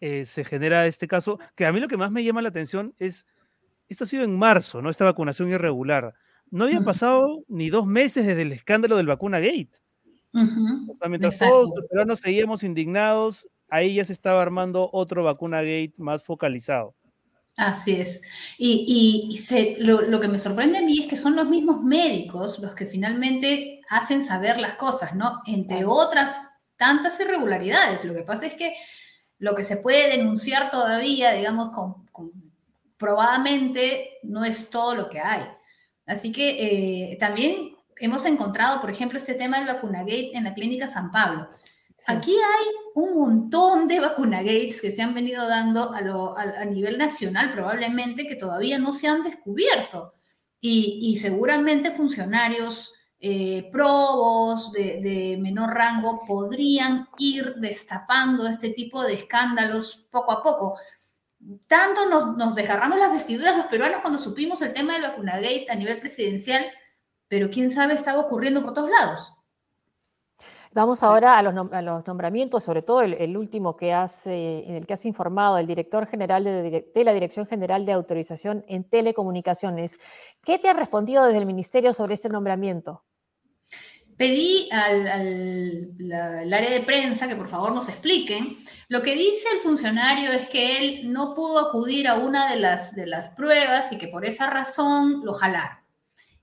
eh, 0.00 0.24
se 0.24 0.44
genera 0.44 0.86
este 0.86 1.08
caso, 1.08 1.40
que 1.56 1.66
a 1.66 1.72
mí 1.72 1.80
lo 1.80 1.88
que 1.88 1.96
más 1.96 2.12
me 2.12 2.22
llama 2.22 2.42
la 2.42 2.50
atención 2.50 2.94
es, 3.00 3.26
esto 3.94 4.04
ha 4.04 4.06
sido 4.06 4.24
en 4.24 4.36
marzo, 4.38 4.82
¿no? 4.82 4.90
Esta 4.90 5.04
vacunación 5.04 5.48
irregular. 5.48 6.14
No 6.50 6.64
habían 6.64 6.84
pasado 6.84 7.42
ni 7.48 7.70
dos 7.70 7.86
meses 7.86 8.26
desde 8.26 8.42
el 8.42 8.52
escándalo 8.52 8.96
del 8.96 9.06
vacuna 9.06 9.40
gate. 9.40 9.70
O 10.34 10.96
sea, 10.98 11.08
mientras 11.08 11.34
exacto. 11.34 11.54
todos 11.54 11.72
los 11.76 11.86
peruanos 11.88 12.20
seguíamos 12.20 12.62
indignados, 12.64 13.48
ahí 13.68 13.94
ya 13.94 14.04
se 14.04 14.12
estaba 14.12 14.42
armando 14.42 14.90
otro 14.92 15.24
vacuna 15.24 15.62
gate 15.62 15.92
más 15.98 16.24
focalizado. 16.24 16.94
Así 17.56 17.92
es. 18.00 18.20
Y, 18.58 18.84
y- 19.30 19.32
y 19.34 19.38
se- 19.38 19.76
lo, 19.78 20.02
lo 20.02 20.18
que 20.20 20.26
me 20.28 20.38
sorprende 20.38 20.78
a 20.78 20.82
mí 20.82 20.98
es 20.98 21.06
que 21.06 21.16
son 21.16 21.36
los 21.36 21.48
mismos 21.48 21.82
médicos 21.82 22.58
los 22.58 22.74
que 22.74 22.86
finalmente 22.86 23.80
hacen 23.88 24.22
saber 24.24 24.58
las 24.58 24.74
cosas, 24.74 25.14
¿no? 25.14 25.40
Entre 25.46 25.84
otras 25.84 26.50
tantas 26.76 27.18
irregularidades. 27.20 28.04
Lo 28.04 28.12
que 28.12 28.22
pasa 28.24 28.46
es 28.46 28.54
que 28.54 28.74
lo 29.38 29.54
que 29.54 29.62
se 29.62 29.76
puede 29.76 30.16
denunciar 30.16 30.70
todavía, 30.72 31.32
digamos, 31.32 31.70
con- 31.70 32.03
probadamente 32.96 34.18
no 34.22 34.44
es 34.44 34.70
todo 34.70 34.94
lo 34.94 35.08
que 35.10 35.20
hay. 35.20 35.42
Así 36.06 36.32
que 36.32 37.12
eh, 37.12 37.16
también 37.18 37.76
hemos 37.96 38.24
encontrado, 38.26 38.80
por 38.80 38.90
ejemplo, 38.90 39.18
este 39.18 39.34
tema 39.34 39.58
del 39.58 39.68
vacunagate 39.68 40.36
en 40.36 40.44
la 40.44 40.54
clínica 40.54 40.86
San 40.88 41.10
Pablo. 41.10 41.48
Sí. 41.96 42.04
Aquí 42.08 42.32
hay 42.32 42.66
un 42.96 43.14
montón 43.16 43.86
de 43.86 44.00
vacunagates 44.00 44.82
que 44.82 44.90
se 44.90 45.00
han 45.02 45.14
venido 45.14 45.46
dando 45.46 45.92
a, 45.92 46.00
lo- 46.00 46.36
a- 46.36 46.42
a 46.60 46.64
nivel 46.64 46.98
nacional, 46.98 47.52
probablemente 47.52 48.26
que 48.26 48.34
todavía 48.36 48.78
no 48.78 48.92
se 48.92 49.06
han 49.08 49.22
descubierto. 49.22 50.14
Y, 50.60 50.98
y 51.02 51.16
seguramente 51.16 51.90
funcionarios 51.90 52.94
eh, 53.20 53.68
probos 53.72 54.72
de, 54.72 55.36
menor 55.40 55.70
rango 55.72 56.24
podrían 56.26 57.08
ir 57.18 57.54
destapando 57.56 58.46
este 58.46 58.70
tipo 58.70 59.02
de 59.02 59.14
escándalos 59.14 60.06
poco 60.10 60.32
a 60.32 60.42
poco. 60.42 60.76
Tanto 61.66 62.06
nos, 62.08 62.36
nos 62.36 62.54
desgarramos 62.54 62.98
las 62.98 63.12
vestiduras 63.12 63.56
los 63.56 63.66
peruanos 63.66 64.00
cuando 64.00 64.18
supimos 64.18 64.62
el 64.62 64.72
tema 64.72 64.94
del 64.94 65.02
vacunagate 65.02 65.66
a 65.68 65.74
nivel 65.74 66.00
presidencial, 66.00 66.64
pero 67.28 67.50
quién 67.50 67.70
sabe 67.70 67.94
estaba 67.94 68.20
ocurriendo 68.20 68.62
por 68.62 68.74
todos 68.74 68.90
lados. 68.90 69.34
Vamos 70.74 71.04
ahora 71.04 71.38
a 71.38 71.42
los, 71.42 71.54
nombramientos, 72.04 72.64
sobre 72.64 72.82
todo 72.82 73.02
el, 73.02 73.36
último 73.36 73.76
que 73.76 73.92
hace, 73.92 74.68
en 74.68 74.74
el 74.74 74.86
que 74.88 74.94
has 74.94 75.06
informado, 75.06 75.56
el 75.56 75.68
director 75.68 76.04
general 76.04 76.42
de, 76.42 77.04
la 77.04 77.12
Dirección 77.12 77.46
General 77.46 77.86
de 77.86 77.92
Autorización 77.92 78.64
en 78.66 78.82
Telecomunicaciones. 78.82 80.00
¿Qué 80.42 80.58
te 80.58 80.68
ha 80.68 80.72
respondido 80.72 81.26
desde 81.26 81.38
el 81.38 81.46
Ministerio 81.46 81.92
sobre 81.92 82.14
este 82.14 82.28
nombramiento? 82.28 83.04
Pedí 84.16 84.68
al, 84.70 85.06
área 86.52 86.70
de 86.70 86.82
prensa 86.86 87.26
que 87.26 87.36
por 87.36 87.48
favor 87.48 87.72
nos 87.72 87.88
expliquen. 87.88 88.56
Lo 88.88 89.02
que 89.02 89.14
dice 89.14 89.48
el 89.52 89.60
funcionario 89.60 90.30
es 90.30 90.48
que 90.48 90.78
él 90.78 91.12
no 91.12 91.34
pudo 91.34 91.58
acudir 91.58 92.06
a 92.06 92.14
una 92.16 92.48
de 92.50 92.60
las, 92.60 92.94
de 92.94 93.06
las 93.06 93.30
pruebas 93.30 93.92
y 93.92 93.98
que 93.98 94.08
por 94.08 94.24
esa 94.24 94.48
razón 94.48 95.24
lo 95.24 95.34
jalaron. 95.34 95.78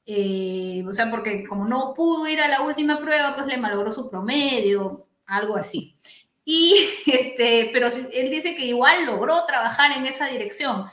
Eh, 0.06 0.84
o 0.88 0.94
sea, 0.94 1.10
porque 1.10 1.46
como 1.48 1.66
no 1.66 1.94
pudo 1.94 2.28
ir 2.28 2.42
a 2.42 2.48
la 2.48 2.62
última 2.62 3.00
prueba, 3.00 3.36
pues 3.36 3.48
le 3.48 3.58
malogró 3.58 3.92
su 3.92 4.10
promedio, 4.10 5.08
algo 5.26 5.56
así. 5.56 5.96
Y, 6.44 6.76
este, 7.06 7.70
pero 7.72 7.88
él 7.88 8.30
dice 8.30 8.56
que 8.56 8.66
igual 8.66 9.06
logró 9.06 9.46
trabajar 9.46 9.92
en 9.94 10.06
esa 10.06 10.28
dirección, 10.28 10.88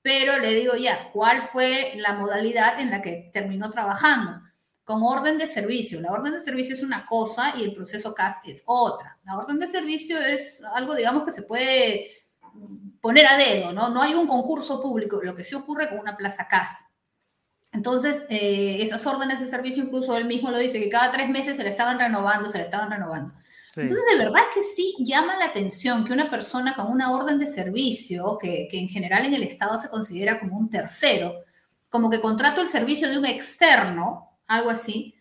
pero 0.00 0.38
le 0.38 0.54
digo 0.54 0.74
ya, 0.76 1.10
¿cuál 1.12 1.42
fue 1.42 1.94
la 1.96 2.14
modalidad 2.14 2.80
en 2.80 2.90
la 2.90 3.02
que 3.02 3.30
terminó 3.32 3.70
trabajando? 3.70 4.40
Con 4.92 5.02
orden 5.04 5.38
de 5.38 5.46
servicio. 5.46 6.02
La 6.02 6.12
orden 6.12 6.34
de 6.34 6.40
servicio 6.42 6.74
es 6.74 6.82
una 6.82 7.06
cosa 7.06 7.54
y 7.56 7.64
el 7.64 7.72
proceso 7.72 8.12
CAS 8.12 8.42
es 8.44 8.62
otra. 8.66 9.18
La 9.24 9.38
orden 9.38 9.58
de 9.58 9.66
servicio 9.66 10.20
es 10.20 10.62
algo, 10.74 10.94
digamos, 10.94 11.24
que 11.24 11.32
se 11.32 11.44
puede 11.44 12.26
poner 13.00 13.26
a 13.26 13.38
dedo, 13.38 13.72
¿no? 13.72 13.88
No 13.88 14.02
hay 14.02 14.12
un 14.12 14.26
concurso 14.26 14.82
público, 14.82 15.18
lo 15.22 15.34
que 15.34 15.44
sí 15.44 15.54
ocurre 15.54 15.88
con 15.88 15.98
una 15.98 16.14
plaza 16.14 16.46
CAS. 16.46 16.88
Entonces, 17.72 18.26
eh, 18.28 18.82
esas 18.82 19.06
órdenes 19.06 19.40
de 19.40 19.46
servicio, 19.46 19.82
incluso 19.82 20.14
él 20.14 20.26
mismo 20.26 20.50
lo 20.50 20.58
dice, 20.58 20.78
que 20.78 20.90
cada 20.90 21.10
tres 21.10 21.30
meses 21.30 21.56
se 21.56 21.64
le 21.64 21.70
estaban 21.70 21.98
renovando, 21.98 22.50
se 22.50 22.58
le 22.58 22.64
estaban 22.64 22.90
renovando. 22.90 23.32
Entonces, 23.74 24.04
de 24.12 24.18
verdad 24.18 24.42
que 24.52 24.62
sí 24.62 24.94
llama 24.98 25.38
la 25.38 25.46
atención 25.46 26.04
que 26.04 26.12
una 26.12 26.28
persona 26.28 26.76
con 26.76 26.88
una 26.88 27.12
orden 27.12 27.38
de 27.38 27.46
servicio, 27.46 28.36
que, 28.38 28.68
que, 28.70 28.78
en 28.78 28.90
general 28.90 29.24
en 29.24 29.32
el 29.32 29.44
Estado 29.44 29.78
se 29.78 29.88
considera 29.88 30.38
como 30.38 30.58
un 30.58 30.68
tercero, 30.68 31.32
como 31.88 32.10
que 32.10 32.20
contrato 32.20 32.60
el 32.60 32.66
servicio 32.66 33.08
de 33.08 33.16
un 33.16 33.24
externo, 33.24 34.31
algo 34.52 34.70
así, 34.70 35.14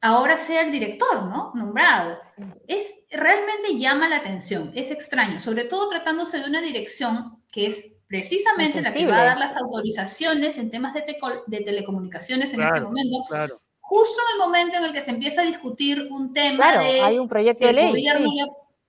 ahora 0.00 0.36
sea 0.36 0.62
el 0.62 0.72
director, 0.72 1.24
¿no? 1.24 1.52
Nombrado. 1.54 2.18
Es, 2.68 2.92
realmente 3.10 3.78
llama 3.78 4.08
la 4.08 4.16
atención, 4.16 4.72
es 4.74 4.90
extraño, 4.90 5.40
sobre 5.40 5.64
todo 5.64 5.88
tratándose 5.88 6.38
de 6.38 6.48
una 6.48 6.60
dirección 6.60 7.42
que 7.50 7.66
es 7.66 7.92
precisamente 8.06 8.82
la 8.82 8.92
que 8.92 9.06
va 9.06 9.22
a 9.22 9.24
dar 9.24 9.38
las 9.38 9.56
autorizaciones 9.56 10.58
en 10.58 10.70
temas 10.70 10.92
de, 10.92 11.04
de 11.46 11.60
telecomunicaciones 11.60 12.52
en 12.52 12.62
este 12.62 12.80
momento. 12.80 13.16
Justo 13.80 14.20
en 14.28 14.34
el 14.34 14.46
momento 14.46 14.76
en 14.76 14.84
el 14.84 14.92
que 14.92 15.02
se 15.02 15.10
empieza 15.10 15.42
a 15.42 15.44
discutir 15.44 16.08
un 16.10 16.32
tema 16.32 16.78
de 16.78 17.00
hay 17.00 17.18
un 17.18 17.28
proyecto 17.28 17.66
de 17.66 17.72
ley, 17.72 17.86
el 17.86 17.92
gobierno 17.92 18.30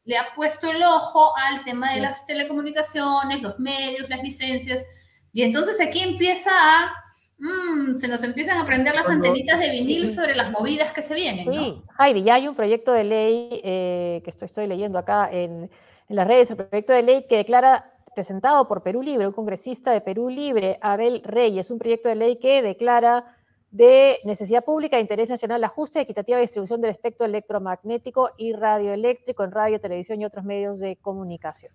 le, 0.06 0.18
ha 0.18 0.34
puesto 0.36 0.72
el 0.72 0.82
ojo 0.84 1.34
al 1.38 1.64
tema 1.64 1.94
de 1.94 2.02
las 2.02 2.26
telecomunicaciones, 2.26 3.42
los 3.42 3.60
medios, 3.60 4.10
las 4.10 4.22
licencias, 4.24 4.86
y 5.34 5.44
entonces 5.44 5.80
aquí 5.82 6.00
empieza 6.00 6.52
a 6.52 7.05
mm, 7.38 7.98
se 7.98 8.08
nos 8.08 8.24
empiezan 8.24 8.58
a 8.58 8.66
prender 8.66 8.96
las 8.96 9.10
antenitas 9.10 9.60
de 9.60 9.70
vinil 9.70 10.10
sobre 10.10 10.36
las 10.36 10.52
movidas 10.52 10.92
que 10.94 11.02
se 11.02 11.16
vienen. 11.16 11.44
Sí, 11.44 11.82
Heidi, 12.00 12.24
ya 12.24 12.36
hay 12.36 12.48
un 12.48 12.56
proyecto 12.56 12.92
de 12.92 13.04
ley 13.04 13.62
eh, 13.64 14.22
que 14.24 14.30
estoy, 14.30 14.46
estoy 14.46 14.68
leyendo 14.68 14.98
acá 14.98 15.30
en, 15.32 15.70
en, 16.10 16.16
las 16.16 16.28
redes, 16.28 16.52
el 16.52 16.58
proyecto 16.58 16.94
de 16.94 17.04
ley 17.04 17.26
que 17.28 17.38
declara 17.38 17.92
presentado 18.14 18.68
por 18.68 18.82
Perú 18.82 19.02
Libre, 19.02 19.28
un 19.28 19.34
congresista 19.34 19.92
de 19.92 20.02
Perú 20.02 20.30
Libre, 20.30 20.80
Abel 20.82 21.22
Reyes, 21.24 21.70
un 21.70 21.80
proyecto 21.80 22.10
de 22.10 22.16
ley 22.16 22.38
que 22.38 22.62
declara 22.62 23.36
de 23.76 24.20
necesidad 24.24 24.64
pública 24.64 24.96
de 24.96 25.02
interés 25.02 25.28
nacional 25.28 25.60
la 25.60 25.68
justa 25.68 26.00
y 26.00 26.04
equitativa 26.04 26.40
distribución 26.40 26.80
del 26.80 26.92
espectro 26.92 27.26
electromagnético 27.26 28.30
y 28.38 28.54
radioeléctrico 28.54 29.44
en 29.44 29.52
radio, 29.52 29.82
televisión 29.82 30.22
y 30.22 30.26
otros 30.26 30.46
medios 30.46 30.80
de 30.80 30.96
comunicación. 30.96 31.74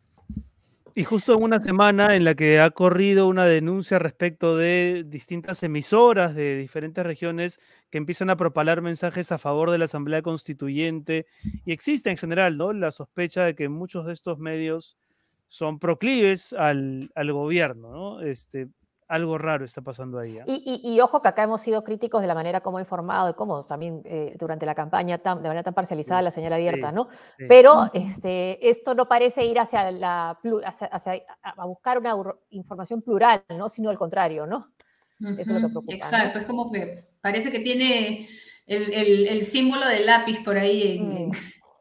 Y 0.95 1.05
justo 1.05 1.35
en 1.35 1.43
una 1.43 1.61
semana 1.61 2.17
en 2.17 2.25
la 2.25 2.35
que 2.35 2.59
ha 2.61 2.71
corrido 2.71 3.29
una 3.29 3.45
denuncia 3.45 3.99
respecto 3.99 4.57
de 4.57 5.05
distintas 5.07 5.63
emisoras 5.63 6.35
de 6.35 6.57
diferentes 6.57 7.05
regiones 7.05 7.61
que 7.91 7.99
empiezan 7.99 8.29
a 8.31 8.37
propalar 8.37 8.83
mensajes 8.83 9.31
a 9.31 9.39
favor 9.39 9.71
de 9.71 9.79
la 9.79 9.85
Asamblea 9.85 10.23
Constituyente 10.23 11.27
y 11.65 11.73
existe 11.73 12.11
en 12.11 12.17
general 12.17 12.57
¿no? 12.57 12.73
la 12.73 12.91
sospecha 12.91 13.45
de 13.45 13.55
que 13.55 13.69
muchos 13.69 14.07
de 14.07 14.13
estos 14.13 14.39
medios 14.39 14.99
son 15.47 15.79
proclives 15.79 16.53
al, 16.53 17.11
gobierno, 17.17 17.91
¿no? 17.91 18.21
Este, 18.21 18.69
algo 19.11 19.39
raro 19.39 19.65
está 19.65 19.83
pasando 19.83 20.21
ahí. 20.21 20.39
¿ah? 20.39 20.45
Y, 20.47 21.01
ojo 21.01 21.21
que 21.21 21.27
acá 21.27 21.43
hemos 21.43 21.61
sido 21.61 21.83
críticos 21.83 22.23
de 22.23 22.29
la 22.29 22.35
manera 22.35 22.61
como 22.61 22.79
ha 22.79 22.81
informado 22.81 23.31
y 23.31 23.35
cómo 23.35 23.61
también 23.65 24.03
eh, 24.05 24.37
durante 24.39 24.65
la 24.65 24.77
campaña 24.77 25.19
de 25.19 25.35
manera 25.35 25.65
tan 25.65 25.75
parcializada 25.75 26.23
la 26.23 26.31
señal 26.31 26.53
abierta, 26.53 26.93
¿no? 26.93 27.09
Pero 27.49 27.91
este, 27.93 28.69
esto 28.69 28.95
no 28.95 29.09
parece 29.09 29.45
ir 29.45 29.59
hacia 29.59 29.91
la 29.91 30.39
hacia, 30.65 31.25
a 31.43 31.67
buscar 31.67 31.99
una 31.99 32.15
información 32.51 33.03
plural, 33.03 33.43
¿no? 33.49 33.69
Sino 33.69 33.91
al 33.91 33.99
contrario, 33.99 34.47
¿no? 34.47 34.73
Eso 35.19 35.41
es 35.41 35.61
lo 35.61 35.69
que 35.69 35.73
preocupa. 35.73 35.93
Exacto, 35.95 36.39
es 36.39 36.47
como 36.47 36.71
que 36.71 37.09
parece 37.21 37.51
que 37.51 37.59
tiene 37.59 38.29
el, 38.67 39.45
símbolo 39.45 39.89
del 39.89 40.07
lápiz 40.07 40.39
por 40.45 40.57
ahí 40.57 40.99
en, 40.99 41.29
mm. 41.29 41.33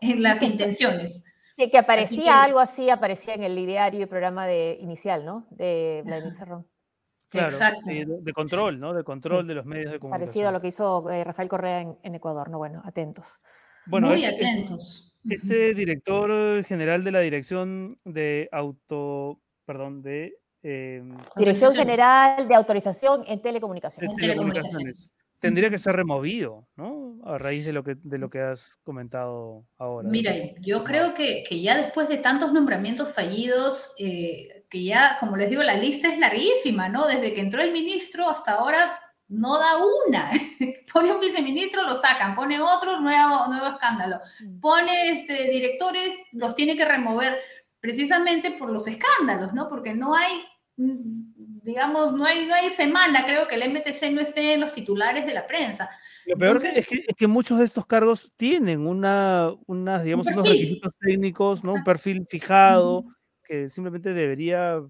las 0.20 0.42
intenciones. 0.42 1.24
Que, 1.56 1.78
aparecía 1.78 2.42
algo 2.42 2.60
así, 2.60 2.90
aparecía 2.90 3.36
en 3.36 3.44
el 3.44 3.58
ideario 3.60 4.02
y 4.02 4.06
programa 4.08 4.48
de, 4.48 4.80
inicial, 4.82 5.26
¿no? 5.26 5.46
De 5.52 6.02
Vladimir 6.06 6.34
Cerrón. 6.34 6.66
Claro, 7.30 7.56
de, 7.86 8.34
control, 8.34 8.80
¿no? 8.80 8.94
De 8.94 9.04
control 9.04 9.46
de 9.46 9.54
los 9.54 9.66
medios 9.66 9.92
de 9.92 10.00
comunicación. 10.00 10.26
Parecido 10.26 10.50
a 10.50 10.52
lo 10.52 10.62
que 10.62 10.68
hizo 10.68 11.10
eh, 11.12 11.24
Rafael 11.24 11.48
Correa 11.48 11.82
en, 12.02 12.16
Ecuador, 12.16 12.50
¿no? 12.50 12.58
Bueno, 12.58 12.82
atentos. 12.84 13.40
Bueno, 13.86 14.08
Muy 14.08 14.26
atentos. 14.26 15.16
Este, 15.30 15.74
director 15.76 16.64
general 16.64 17.04
de 17.04 17.12
la 17.12 17.20
Dirección 17.20 18.00
de 18.04 18.50
Auto, 18.52 19.40
perdón, 19.66 20.02
de... 20.02 20.38
Em, 20.64 21.18
Dirección 21.36 21.76
General 21.76 22.48
de 22.48 22.56
Autorización 22.56 23.24
en 23.28 23.42
Telecomunicaciones. 23.42 24.12
En 24.12 24.18
telecomunicaciones 24.18 25.14
tendría 25.40 25.70
que 25.70 25.80
ser 25.80 25.96
removido, 25.96 26.68
¿no? 26.76 27.20
A 27.24 27.38
raíz 27.38 27.66
de 27.66 27.74
lo 27.74 27.84
que, 27.84 27.96
de 28.02 28.18
lo 28.18 28.30
que 28.30 28.42
has 28.42 28.78
comentado 28.84 29.66
ahora. 29.78 30.10
Mira, 30.10 30.34
yo 30.62 30.84
creo 30.84 31.14
que, 31.14 31.44
que 31.48 31.62
ya 31.62 31.78
después 31.78 32.10
de 32.10 32.18
tantos 32.18 32.54
nombramientos 32.54 33.14
fallidos, 33.14 33.94
eh, 33.98 34.66
que 34.70 34.84
ya, 34.84 35.18
como 35.20 35.38
les 35.38 35.50
digo, 35.50 35.64
la 35.64 35.76
lista 35.76 36.12
es 36.12 36.20
larguísima, 36.20 36.90
¿no? 36.90 37.08
Desde 37.08 37.34
que 37.34 37.42
entró 37.42 37.62
el 37.62 37.72
ministro 37.72 38.30
hasta 38.30 38.54
ahora 38.54 39.00
no 39.30 39.58
da 39.60 39.78
una. 39.78 40.32
pone 40.94 41.12
un 41.12 41.20
viceministro, 41.20 41.84
lo 41.84 41.96
sacan, 41.96 42.36
pone 42.36 42.60
otro, 42.60 43.00
nuevo, 43.00 43.48
nuevo 43.48 43.68
escándalo. 43.68 44.20
Mm. 44.42 44.60
Pone 44.60 45.12
este, 45.12 45.50
directores, 45.50 46.14
los 46.34 46.56
tiene 46.56 46.76
que 46.76 46.86
remover 46.86 47.36
precisamente 47.80 48.52
por 48.52 48.70
los 48.70 48.88
escándalos, 48.88 49.54
¿no? 49.54 49.70
Porque 49.70 49.94
no 49.94 50.16
hay 50.16 50.44
digamos, 51.70 52.13
no 52.13 52.26
hay, 52.26 52.45
no 52.45 52.55
hay 52.55 52.72
semana, 52.72 53.26
creo 53.26 53.47
que 53.47 53.55
el 53.55 53.72
MTC 53.72 54.11
no 54.11 54.22
esté 54.22 54.53
en 54.53 54.61
los 54.61 54.74
titulares 54.74 55.26
de 55.26 55.34
la 55.34 55.45
prensa. 55.45 55.89
Lo 56.26 56.36
peor 56.36 56.59
es, 56.63 56.88
que, 57.17 57.28
muchos 57.28 57.59
de 57.59 57.65
estos 57.65 57.86
cargos 57.86 58.34
tienen 58.36 58.86
una, 58.86 59.51
unas, 59.67 60.03
digamos, 60.03 60.28
unos 60.28 60.47
requisitos 60.47 60.93
técnicos, 60.99 61.63
¿no? 61.63 61.74
Un 61.74 61.84
perfil 61.84 62.26
fijado 62.28 63.05
que 63.43 63.70
simplemente 63.70 64.13
debería 64.13 64.82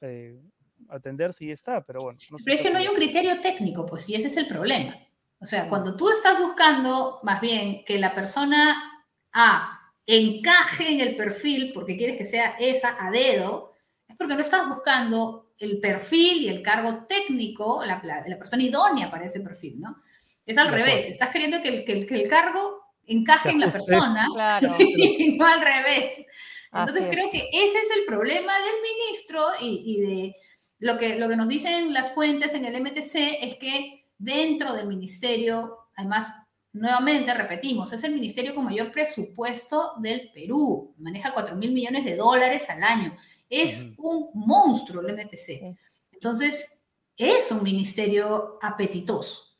eh, 0.00 0.40
atenderse 0.88 1.44
y 1.44 1.50
está, 1.50 1.84
pero 1.84 2.00
bueno. 2.00 2.18
pero 2.44 2.56
es 2.56 2.62
que 2.62 2.70
no 2.70 2.78
hay 2.78 2.88
un 2.88 2.94
criterio 2.94 3.40
técnico, 3.40 3.84
pues, 3.84 4.08
y 4.08 4.14
ese 4.14 4.28
es 4.28 4.36
el 4.36 4.46
problema. 4.46 4.94
O 5.40 5.46
sea, 5.46 5.68
cuando 5.68 5.96
tú 5.96 6.08
estás 6.10 6.38
buscando, 6.38 7.20
más 7.22 7.40
bien, 7.40 7.84
que 7.84 7.98
la 7.98 8.14
persona 8.14 9.04
A 9.32 9.74
encaje 10.08 10.90
en 10.90 11.00
el 11.00 11.16
perfil 11.16 11.72
porque 11.74 11.98
quieres 11.98 12.16
que 12.16 12.24
sea 12.24 12.56
esa 12.58 12.96
a 12.98 13.10
dedo, 13.10 13.74
porque 14.18 14.34
no 14.34 14.40
estás 14.40 14.68
buscando 14.68 15.52
el 15.58 15.80
perfil 15.80 16.42
y 16.42 16.48
el 16.48 16.62
cargo 16.62 17.06
técnico, 17.08 17.82
la, 17.84 18.02
la, 18.26 18.38
persona 18.38 18.62
idónea 18.62 19.10
para 19.10 19.26
ese 19.26 19.40
perfil, 19.40 19.80
¿no? 19.80 19.96
Es 20.44 20.58
al 20.58 20.68
revés, 20.68 21.06
estás 21.06 21.30
queriendo 21.30 21.62
que 21.62 21.68
el, 21.68 21.84
que 21.84 22.14
el, 22.14 22.28
cargo 22.28 22.82
encaje 23.06 23.50
en 23.50 23.60
la 23.60 23.70
persona 23.70 24.26
y 24.78 25.36
no 25.36 25.46
al 25.46 25.60
revés. 25.60 26.26
Entonces 26.72 27.06
creo 27.10 27.30
que 27.30 27.48
ese 27.52 27.78
es 27.78 27.90
el 27.96 28.04
problema 28.06 28.52
del 28.54 28.74
ministro 28.82 29.46
y, 29.60 29.82
y, 29.86 30.00
de 30.00 30.36
lo 30.80 30.98
que, 30.98 31.16
lo 31.16 31.28
que 31.28 31.36
nos 31.36 31.48
dicen 31.48 31.92
las 31.92 32.12
fuentes 32.12 32.54
en 32.54 32.64
el 32.64 32.80
MTC 32.80 33.42
es 33.42 33.56
que 33.56 34.06
dentro 34.16 34.74
del 34.74 34.86
ministerio, 34.86 35.88
además, 35.96 36.32
nuevamente 36.72 37.34
repetimos, 37.34 37.92
es 37.92 38.04
el 38.04 38.14
ministerio 38.14 38.54
con 38.54 38.64
mayor 38.64 38.90
presupuesto 38.90 39.92
del 39.98 40.30
Perú, 40.32 40.94
maneja 40.98 41.32
4 41.32 41.56
mil 41.56 41.72
millones 41.72 42.04
de 42.04 42.16
dólares 42.16 42.68
al 42.68 42.82
año 42.82 43.16
es 43.48 43.94
un 43.98 44.30
monstruo 44.34 45.06
el 45.06 45.14
MTC. 45.14 45.76
Entonces, 46.12 46.80
es 47.16 47.50
un 47.50 47.62
ministerio 47.62 48.58
apetitoso. 48.62 49.56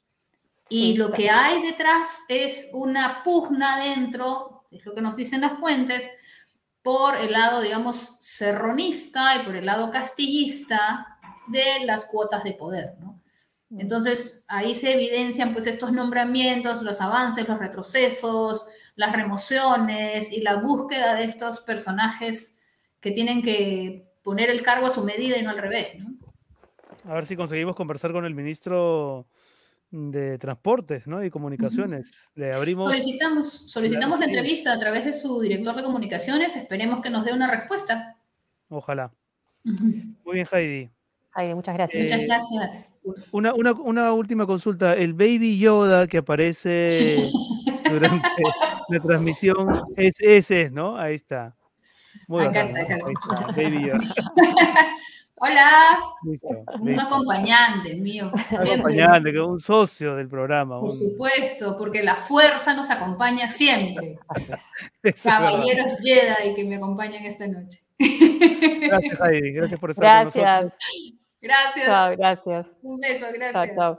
Y 0.68 0.94
lo 0.94 1.12
que 1.12 1.30
hay 1.30 1.62
detrás 1.62 2.24
es 2.28 2.68
una 2.72 3.22
pugna 3.24 3.80
dentro, 3.82 4.66
es 4.70 4.84
lo 4.84 4.94
que 4.94 5.00
nos 5.00 5.16
dicen 5.16 5.40
las 5.40 5.58
fuentes, 5.58 6.10
por 6.82 7.16
el 7.16 7.32
lado, 7.32 7.62
digamos, 7.62 8.16
serronista 8.20 9.36
y 9.36 9.44
por 9.44 9.56
el 9.56 9.66
lado 9.66 9.90
castillista 9.90 11.18
de 11.48 11.84
las 11.84 12.04
cuotas 12.04 12.44
de 12.44 12.52
poder, 12.52 12.96
¿no? 13.00 13.20
Mm. 13.70 13.80
Entonces, 13.80 14.44
ahí 14.48 14.74
se 14.74 14.94
evidencian 14.94 15.52
pues 15.52 15.66
estos 15.66 15.92
nombramientos, 15.92 16.82
los 16.82 17.00
avances, 17.00 17.48
los 17.48 17.58
retrocesos, 17.58 18.66
las 18.94 19.12
remociones 19.12 20.32
y 20.32 20.40
la 20.40 20.56
búsqueda 20.56 21.14
de 21.14 21.24
estos 21.24 21.60
personajes 21.60 22.57
que 23.00 23.10
tienen 23.12 23.42
que 23.42 24.08
poner 24.22 24.50
el 24.50 24.62
cargo 24.62 24.86
a 24.86 24.90
su 24.90 25.04
medida 25.04 25.38
y 25.38 25.42
no 25.42 25.50
al 25.50 25.58
revés, 25.58 25.98
¿no? 25.98 26.18
A 27.04 27.14
ver 27.14 27.26
si 27.26 27.36
conseguimos 27.36 27.74
conversar 27.74 28.12
con 28.12 28.24
el 28.24 28.34
ministro 28.34 29.26
de 29.90 30.36
Transportes 30.38 31.06
¿no? 31.06 31.24
y 31.24 31.30
Comunicaciones. 31.30 32.30
Le 32.34 32.52
abrimos. 32.52 32.90
Solicitamos, 32.90 33.70
solicitamos 33.70 34.18
la 34.18 34.26
entrevista 34.26 34.72
a 34.72 34.78
través 34.78 35.04
de 35.04 35.12
su 35.12 35.40
director 35.40 35.74
de 35.74 35.82
comunicaciones. 35.82 36.56
Esperemos 36.56 37.00
que 37.00 37.10
nos 37.10 37.24
dé 37.24 37.32
una 37.32 37.50
respuesta. 37.50 38.16
Ojalá. 38.68 39.12
Muy 39.64 40.34
bien, 40.34 40.46
Heidi. 40.52 40.90
Heidi, 41.34 41.54
muchas 41.54 41.74
gracias. 41.74 42.04
muchas 42.04 42.22
gracias. 42.22 42.92
Una, 43.32 43.54
una, 43.54 43.72
una, 43.72 44.12
última 44.12 44.46
consulta. 44.46 44.94
El 44.94 45.14
Baby 45.14 45.58
Yoda 45.58 46.06
que 46.06 46.18
aparece 46.18 47.30
durante 47.90 48.28
la 48.88 49.00
transmisión 49.00 49.82
es 49.96 50.20
ese, 50.20 50.70
¿no? 50.70 50.98
Ahí 50.98 51.14
está. 51.14 51.56
Muy. 52.26 52.44
Baby 52.46 53.86
Yoda. 53.86 53.98
Hola. 55.40 56.00
un 56.80 56.98
acompañante 56.98 57.94
mío. 57.94 58.32
Un 58.50 58.58
acompañante, 58.58 59.40
un 59.40 59.60
socio 59.60 60.16
del 60.16 60.28
programa. 60.28 60.80
Por 60.80 60.92
supuesto, 60.92 61.76
porque 61.78 62.02
la 62.02 62.16
fuerza 62.16 62.74
nos 62.74 62.90
acompaña 62.90 63.48
siempre. 63.48 64.18
Caballeros 65.22 65.94
Jedi 66.02 66.54
que 66.54 66.64
me 66.64 66.76
acompañan 66.76 67.24
esta 67.24 67.46
noche. 67.46 67.82
Gracias, 67.98 69.20
Heidi. 69.20 69.52
Gracias 69.52 69.80
por 69.80 69.90
estar 69.90 70.24
gracias. 70.24 70.44
con 70.44 70.64
nosotros. 70.64 70.78
Gracias. 71.40 71.86
Chao, 71.86 72.16
gracias. 72.16 72.66
Un 72.82 72.98
beso, 72.98 73.26
gracias. 73.32 73.76
Chao, 73.76 73.98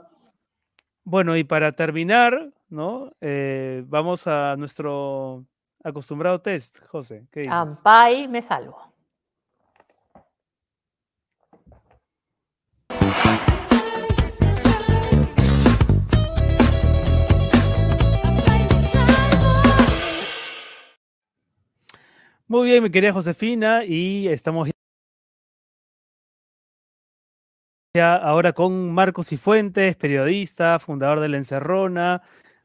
Bueno, 1.04 1.36
y 1.36 1.44
para 1.44 1.72
terminar, 1.72 2.52
¿no? 2.68 3.12
Eh, 3.20 3.82
vamos 3.86 4.26
a 4.26 4.56
nuestro 4.56 5.46
acostumbrado 5.82 6.40
test, 6.40 6.84
José. 6.86 7.26
¿Qué 7.30 7.40
dices? 7.40 7.54
Ampay, 7.54 8.28
me 8.28 8.42
salvo. 8.42 8.90
Muy 22.46 22.66
bien, 22.66 22.82
mi 22.82 22.90
querida 22.90 23.12
Josefina, 23.12 23.84
y 23.84 24.26
estamos 24.26 24.68
ya 27.96 28.16
ahora 28.16 28.52
con 28.52 28.92
Marcos 28.92 29.28
Cifuentes, 29.28 29.94
periodista, 29.94 30.80
fundador 30.80 31.20
de 31.20 31.28
La 31.28 31.36
Encerrona 31.36 32.22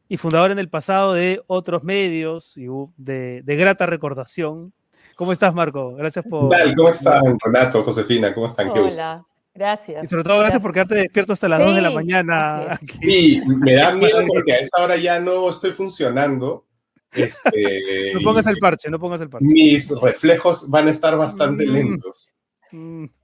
y 0.07 0.17
fundador 0.17 0.51
en 0.51 0.59
el 0.59 0.69
pasado 0.69 1.13
de 1.13 1.41
otros 1.47 1.83
medios 1.83 2.57
y 2.57 2.67
de, 2.97 3.41
grata 3.45 3.85
recordación. 3.85 4.73
¿Cómo 5.15 5.31
estás, 5.31 5.53
Marco? 5.53 5.95
Gracias 5.95 6.25
por. 6.29 6.49
¿Cómo 6.75 6.89
están, 6.89 7.37
Renato, 7.43 7.83
Josefina? 7.83 8.33
¿Cómo 8.33 8.47
están? 8.47 8.69
Hola. 8.69 9.25
Gracias. 9.53 10.03
Y 10.03 10.07
sobre 10.07 10.25
todo 10.25 10.39
gracias, 10.39 10.61
por 10.61 10.73
quedarte 10.73 10.95
despierto 10.95 11.31
hasta 11.31 11.47
las 11.47 11.61
2 11.61 11.75
de 11.75 11.81
la 11.81 11.91
mañana. 11.91 12.77
Sí, 13.01 13.41
me 13.45 13.75
da 13.75 13.93
miedo 13.93 14.21
porque 14.27 14.53
a 14.53 14.57
esta 14.57 14.83
hora 14.83 14.97
ya 14.97 15.17
no 15.19 15.49
estoy 15.49 15.71
funcionando. 15.71 16.65
Este, 17.13 18.11
no 18.13 18.19
pongas 18.19 18.47
el 18.47 18.57
parche, 18.57 18.89
no 18.89 18.99
pongas 18.99 19.21
el 19.21 19.29
parche. 19.29 19.47
Mis 19.47 19.89
reflejos 20.01 20.69
van 20.69 20.89
a 20.89 20.91
estar 20.91 21.17
bastante 21.17 21.65
mm. 21.65 21.71
lentos. 21.71 22.33
Mm. 22.71 23.05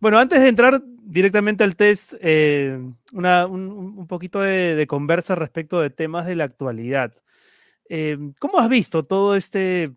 Bueno, 0.00 0.16
antes 0.16 0.40
de 0.40 0.48
entrar 0.48 0.80
directamente 1.08 1.64
al 1.64 1.74
test, 1.74 2.14
eh, 2.20 2.78
un, 3.12 4.06
poquito 4.06 4.40
de, 4.40 4.86
conversa 4.86 5.34
respecto 5.34 5.80
de 5.80 5.88
temas 5.88 6.26
de 6.26 6.36
la 6.36 6.44
actualidad. 6.44 7.14
Eh, 7.88 8.18
¿Cómo 8.38 8.58
has 8.58 8.68
visto 8.68 9.02
todo 9.02 9.34
este, 9.34 9.92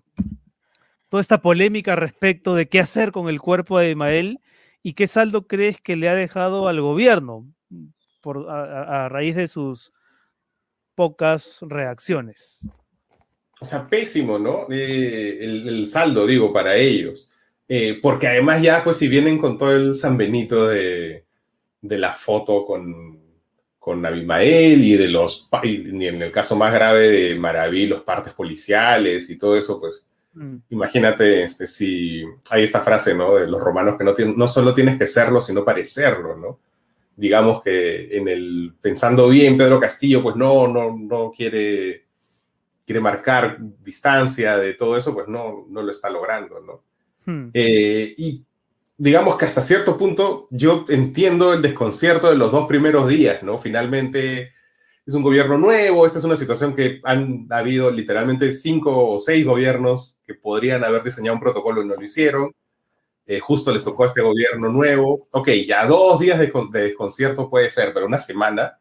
toda 1.10 1.20
esta 1.20 1.42
polémica 1.42 1.98
respecto 1.98 2.56
de 2.56 2.70
qué 2.70 2.80
hacer 2.80 3.12
con 3.12 3.28
el 3.28 3.42
cuerpo 3.42 3.78
de 3.78 3.92
Ismael 3.92 4.40
y 4.82 4.94
qué 4.94 5.06
saldo 5.06 5.48
crees 5.48 5.82
que 5.82 5.98
le 5.98 6.08
ha 6.08 6.16
dejado 6.16 6.70
al 6.70 6.80
gobierno 6.80 7.46
por, 8.22 8.50
a 8.50 9.10
raíz 9.10 9.36
de 9.36 9.48
sus 9.48 9.92
pocas 10.96 11.60
reacciones. 11.62 12.66
O 13.60 13.66
sea, 13.66 13.88
pésimo, 13.88 14.40
¿no? 14.40 14.66
Eh, 14.72 15.40
el, 15.42 15.88
saldo, 15.88 16.26
digo, 16.26 16.52
para 16.52 16.76
ellos. 16.78 17.30
Eh, 17.74 18.00
porque 18.02 18.28
además 18.28 18.62
ya, 18.62 18.84
pues 18.84 18.98
si 18.98 19.08
vienen 19.08 19.38
con 19.38 19.58
todo 19.58 19.74
el 19.74 19.96
San 19.96 20.18
Benito 20.18 20.68
de, 20.68 21.24
de 21.80 21.98
la 21.98 22.14
foto 22.14 22.66
con, 22.66 23.18
con 23.80 24.06
Abimael 24.06 24.84
y 24.84 24.98
de 24.98 25.08
los, 25.08 25.48
y 25.64 26.06
en 26.06 26.22
el 26.22 26.34
caso 26.34 26.58
más 26.58 26.74
grave 26.74 27.10
de 27.10 27.40
Maraví, 27.40 27.88
los 27.88 28.02
partes 28.02 28.34
policiales 28.34 29.30
y 29.30 29.38
todo 29.38 29.56
eso, 29.56 29.80
pues 29.80 30.06
mm. 30.34 30.58
imagínate 30.72 31.44
este, 31.44 31.66
si 31.66 32.26
hay 32.50 32.66
esta 32.66 32.82
frase, 32.82 33.16
¿no? 33.16 33.36
De 33.36 33.48
los 33.48 33.62
romanos 33.62 33.98
que 33.98 34.04
no, 34.04 34.14
no 34.36 34.50
solo 34.50 34.74
tienes 34.74 35.00
que 35.00 35.08
serlo, 35.08 35.40
sino 35.40 35.64
parecerlo, 35.64 36.36
¿no? 36.36 36.60
digamos 37.16 37.62
que 37.62 38.18
en 38.18 38.28
el 38.28 38.74
pensando 38.82 39.30
bien 39.30 39.58
Pedro 39.58 39.80
Castillo 39.80 40.24
pues 40.24 40.36
no 40.36 40.68
no 40.68 40.98
no 40.98 41.32
quiere 41.32 42.06
quiere 42.86 43.00
marcar 43.00 43.58
distancia 43.60 44.58
de 44.58 44.74
todo 44.74 44.98
eso 44.98 45.14
pues 45.14 45.28
no 45.28 45.68
no 45.70 45.84
lo 45.84 45.92
está 45.92 46.10
logrando 46.10 46.60
no 46.62 46.82
hmm. 47.26 47.50
eh, 47.54 48.14
y 48.18 48.44
digamos 48.98 49.38
que 49.38 49.46
hasta 49.46 49.62
cierto 49.62 49.98
punto 49.98 50.48
yo 50.52 50.86
entiendo 50.90 51.54
el 51.54 51.62
desconcierto 51.62 52.30
de 52.30 52.38
los 52.38 52.52
dos 52.52 52.68
primeros 52.68 53.08
días 53.08 53.44
no 53.44 53.58
finalmente 53.58 54.54
es 55.06 55.14
un 55.14 55.24
gobierno 55.24 55.58
nuevo 55.58 56.06
esta 56.06 56.20
es 56.20 56.24
una 56.24 56.38
situación 56.38 56.76
que 56.76 57.02
han 57.04 57.48
habido 57.50 57.90
literalmente 57.92 58.52
cinco 58.52 59.14
o 59.14 59.20
seis 59.20 59.46
gobiernos 59.46 60.20
que 60.26 60.36
podrían 60.36 60.84
haber 60.84 61.04
diseñado 61.04 61.36
un 61.36 61.42
protocolo 61.42 61.82
y 61.82 61.88
no 61.88 61.96
lo 61.96 62.04
hicieron 62.04 62.52
eh, 63.26 63.40
justo 63.40 63.72
les 63.72 63.84
tocó 63.84 64.04
a 64.04 64.08
este 64.08 64.22
gobierno 64.22 64.70
nuevo. 64.70 65.28
Ok, 65.32 65.50
ya 65.66 65.86
dos 65.86 66.20
días 66.20 66.38
de, 66.38 66.52
desconcierto 66.72 67.50
puede 67.50 67.70
ser, 67.70 67.94
pero 67.94 68.06
una 68.06 68.18
semana 68.18 68.78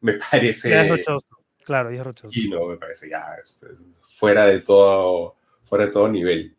me 0.00 0.14
parece... 0.30 0.70
Ya 0.70 0.84
es 0.84 0.90
rochoso, 0.90 1.26
claro, 1.64 1.92
ya 1.92 2.00
es 2.00 2.06
rochoso. 2.06 2.38
Y 2.38 2.48
no, 2.48 2.66
me 2.66 2.78
parece 2.78 3.08
ya 3.08 3.36
este, 3.42 3.68
fuera, 4.16 4.46
de 4.46 4.60
todo, 4.60 5.36
fuera 5.64 5.86
de 5.86 5.92
todo 5.92 6.08
nivel. 6.08 6.55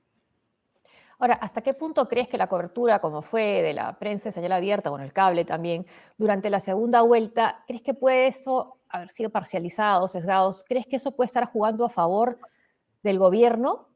Ahora, 1.19 1.35
¿hasta 1.35 1.61
qué 1.61 1.73
punto 1.73 2.07
crees 2.07 2.27
que 2.27 2.37
la 2.37 2.47
cobertura, 2.47 2.99
como 2.99 3.21
fue 3.21 3.61
de 3.63 3.73
la 3.73 3.97
prensa 3.97 4.29
de 4.29 4.33
señal 4.33 4.51
abierta, 4.51 4.89
con 4.89 5.01
el 5.01 5.13
cable 5.13 5.45
también, 5.45 5.85
durante 6.17 6.49
la 6.49 6.59
segunda 6.59 7.01
vuelta, 7.01 7.63
crees 7.67 7.81
que 7.81 7.93
puede 7.93 8.27
eso 8.27 8.77
haber 8.89 9.09
sido 9.09 9.29
parcializado, 9.29 10.07
sesgados? 10.07 10.63
¿Crees 10.67 10.85
que 10.85 10.97
eso 10.97 11.11
puede 11.11 11.27
estar 11.27 11.45
jugando 11.45 11.85
a 11.85 11.89
favor 11.89 12.39
del 13.01 13.17
gobierno 13.19 13.87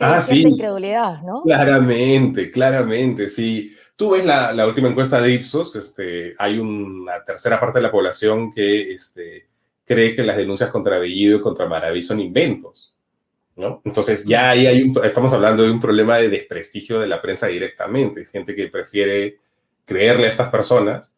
Ah, 0.00 0.20
sí. 0.20 0.42
incredulidad, 0.42 1.22
¿no? 1.22 1.42
Claramente, 1.42 2.50
claramente, 2.50 3.28
sí. 3.28 3.74
Tú 3.96 4.10
ves 4.10 4.24
la, 4.24 4.52
la, 4.52 4.66
última 4.66 4.88
encuesta 4.88 5.20
de 5.20 5.32
Ipsos, 5.34 5.76
este, 5.76 6.34
hay 6.38 6.58
una 6.58 7.22
tercera 7.22 7.60
parte 7.60 7.78
de 7.78 7.82
la 7.82 7.90
población 7.90 8.50
que 8.50 8.92
este, 8.92 9.48
cree 9.84 10.16
que 10.16 10.22
las 10.22 10.38
denuncias 10.38 10.70
contra 10.70 10.98
Bellido 10.98 11.36
y 11.36 11.42
contra 11.42 11.68
Maraví 11.68 12.02
son 12.02 12.18
inventos, 12.18 12.89
¿no? 13.60 13.82
Entonces 13.84 14.24
ya 14.24 14.50
ahí 14.50 14.66
hay 14.66 14.82
un, 14.82 15.04
estamos 15.04 15.32
hablando 15.32 15.62
de 15.62 15.70
un 15.70 15.80
problema 15.80 16.16
de 16.16 16.28
desprestigio 16.28 16.98
de 16.98 17.06
la 17.06 17.22
prensa 17.22 17.46
directamente, 17.46 18.24
gente 18.24 18.56
que 18.56 18.68
prefiere 18.68 19.38
creerle 19.84 20.26
a 20.26 20.30
estas 20.30 20.48
personas 20.48 21.14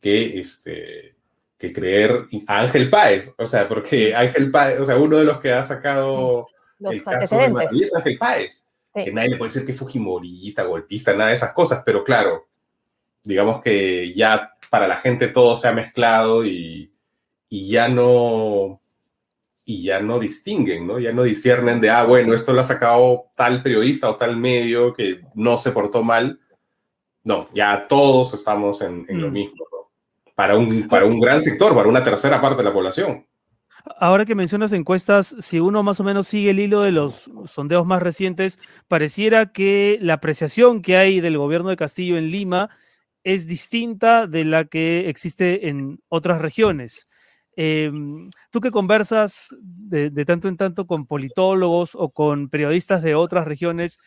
que, 0.00 0.38
este, 0.38 1.14
que 1.56 1.72
creer 1.72 2.26
a 2.46 2.60
Ángel 2.60 2.90
Páez, 2.90 3.32
o 3.36 3.46
sea, 3.46 3.68
porque 3.68 4.14
Ángel 4.14 4.50
Páez, 4.50 4.80
o 4.80 4.84
sea, 4.84 4.96
uno 4.96 5.16
de 5.16 5.24
los 5.24 5.40
que 5.40 5.52
ha 5.52 5.64
sacado 5.64 6.46
los 6.78 6.94
el. 6.94 7.02
Caso 7.02 7.38
de 7.38 8.16
Páez, 8.18 8.66
que 8.94 9.12
nadie 9.12 9.30
le 9.30 9.36
puede 9.36 9.52
decir 9.52 9.66
que 9.66 9.72
fue 9.72 9.86
fujimorista, 9.86 10.62
golpista, 10.64 11.12
nada 11.14 11.30
de 11.30 11.36
esas 11.36 11.52
cosas, 11.52 11.82
pero 11.84 12.04
claro, 12.04 12.46
digamos 13.24 13.62
que 13.62 14.14
ya 14.14 14.54
para 14.70 14.86
la 14.86 14.96
gente 14.96 15.28
todo 15.28 15.56
se 15.56 15.68
ha 15.68 15.72
mezclado 15.72 16.44
y, 16.44 16.92
y 17.48 17.68
ya 17.68 17.88
no 17.88 18.80
y 19.70 19.82
ya 19.82 20.00
no 20.00 20.18
distinguen, 20.18 20.86
¿no? 20.86 20.98
Ya 20.98 21.12
no 21.12 21.22
disciernen 21.22 21.78
de, 21.78 21.90
ah, 21.90 22.02
bueno, 22.04 22.32
esto 22.32 22.54
lo 22.54 22.62
ha 22.62 22.64
sacado 22.64 23.26
tal 23.36 23.62
periodista 23.62 24.08
o 24.08 24.16
tal 24.16 24.38
medio 24.38 24.94
que 24.94 25.20
no 25.34 25.58
se 25.58 25.72
portó 25.72 26.02
mal. 26.02 26.40
No, 27.22 27.50
ya 27.52 27.86
todos 27.86 28.32
estamos 28.32 28.80
en, 28.80 29.04
en 29.10 29.20
lo 29.20 29.28
mm. 29.28 29.32
mismo, 29.32 29.66
¿no? 29.70 29.90
Para 30.34 30.56
un, 30.56 30.88
para 30.88 31.04
un 31.04 31.20
gran 31.20 31.42
sector, 31.42 31.74
para 31.74 31.86
una 31.86 32.02
tercera 32.02 32.40
parte 32.40 32.62
de 32.62 32.64
la 32.64 32.72
población. 32.72 33.26
Ahora 33.98 34.24
que 34.24 34.34
mencionas 34.34 34.72
encuestas, 34.72 35.36
si 35.38 35.60
uno 35.60 35.82
más 35.82 36.00
o 36.00 36.04
menos 36.04 36.28
sigue 36.28 36.48
el 36.48 36.60
hilo 36.60 36.80
de 36.80 36.92
los 36.92 37.30
sondeos 37.44 37.84
más 37.84 38.02
recientes, 38.02 38.58
pareciera 38.88 39.52
que 39.52 39.98
la 40.00 40.14
apreciación 40.14 40.80
que 40.80 40.96
hay 40.96 41.20
del 41.20 41.36
gobierno 41.36 41.68
de 41.68 41.76
Castillo 41.76 42.16
en 42.16 42.30
Lima 42.30 42.70
es 43.22 43.46
distinta 43.46 44.26
de 44.26 44.46
la 44.46 44.64
que 44.64 45.10
existe 45.10 45.68
en 45.68 46.00
otras 46.08 46.40
regiones. 46.40 47.10
Em, 47.60 48.30
tú 48.52 48.60
que 48.60 48.70
conversas 48.70 49.48
de, 49.60 50.10
tanto 50.24 50.46
en 50.46 50.56
tanto 50.56 50.86
con 50.86 51.06
politólogos 51.06 51.96
o 51.96 52.08
con 52.10 52.48
periodistas 52.48 53.02
de 53.02 53.16
otras 53.16 53.48
regiones, 53.48 53.98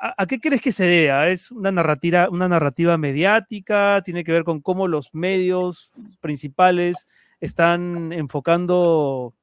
¿a, 0.00 0.26
qué 0.26 0.40
crees 0.40 0.60
que 0.60 0.72
se 0.72 0.86
debe? 0.86 1.30
¿Es 1.32 1.52
una 1.52 1.70
narrativa, 1.70 2.28
una 2.28 2.48
narrativa 2.48 2.98
mediática? 2.98 4.02
¿Tiene 4.04 4.24
que 4.24 4.32
ver 4.32 4.42
con 4.42 4.60
cómo 4.60 4.88
los 4.88 5.14
medios 5.14 5.92
principales 6.20 7.06
están 7.40 8.12
enfocando 8.12 9.34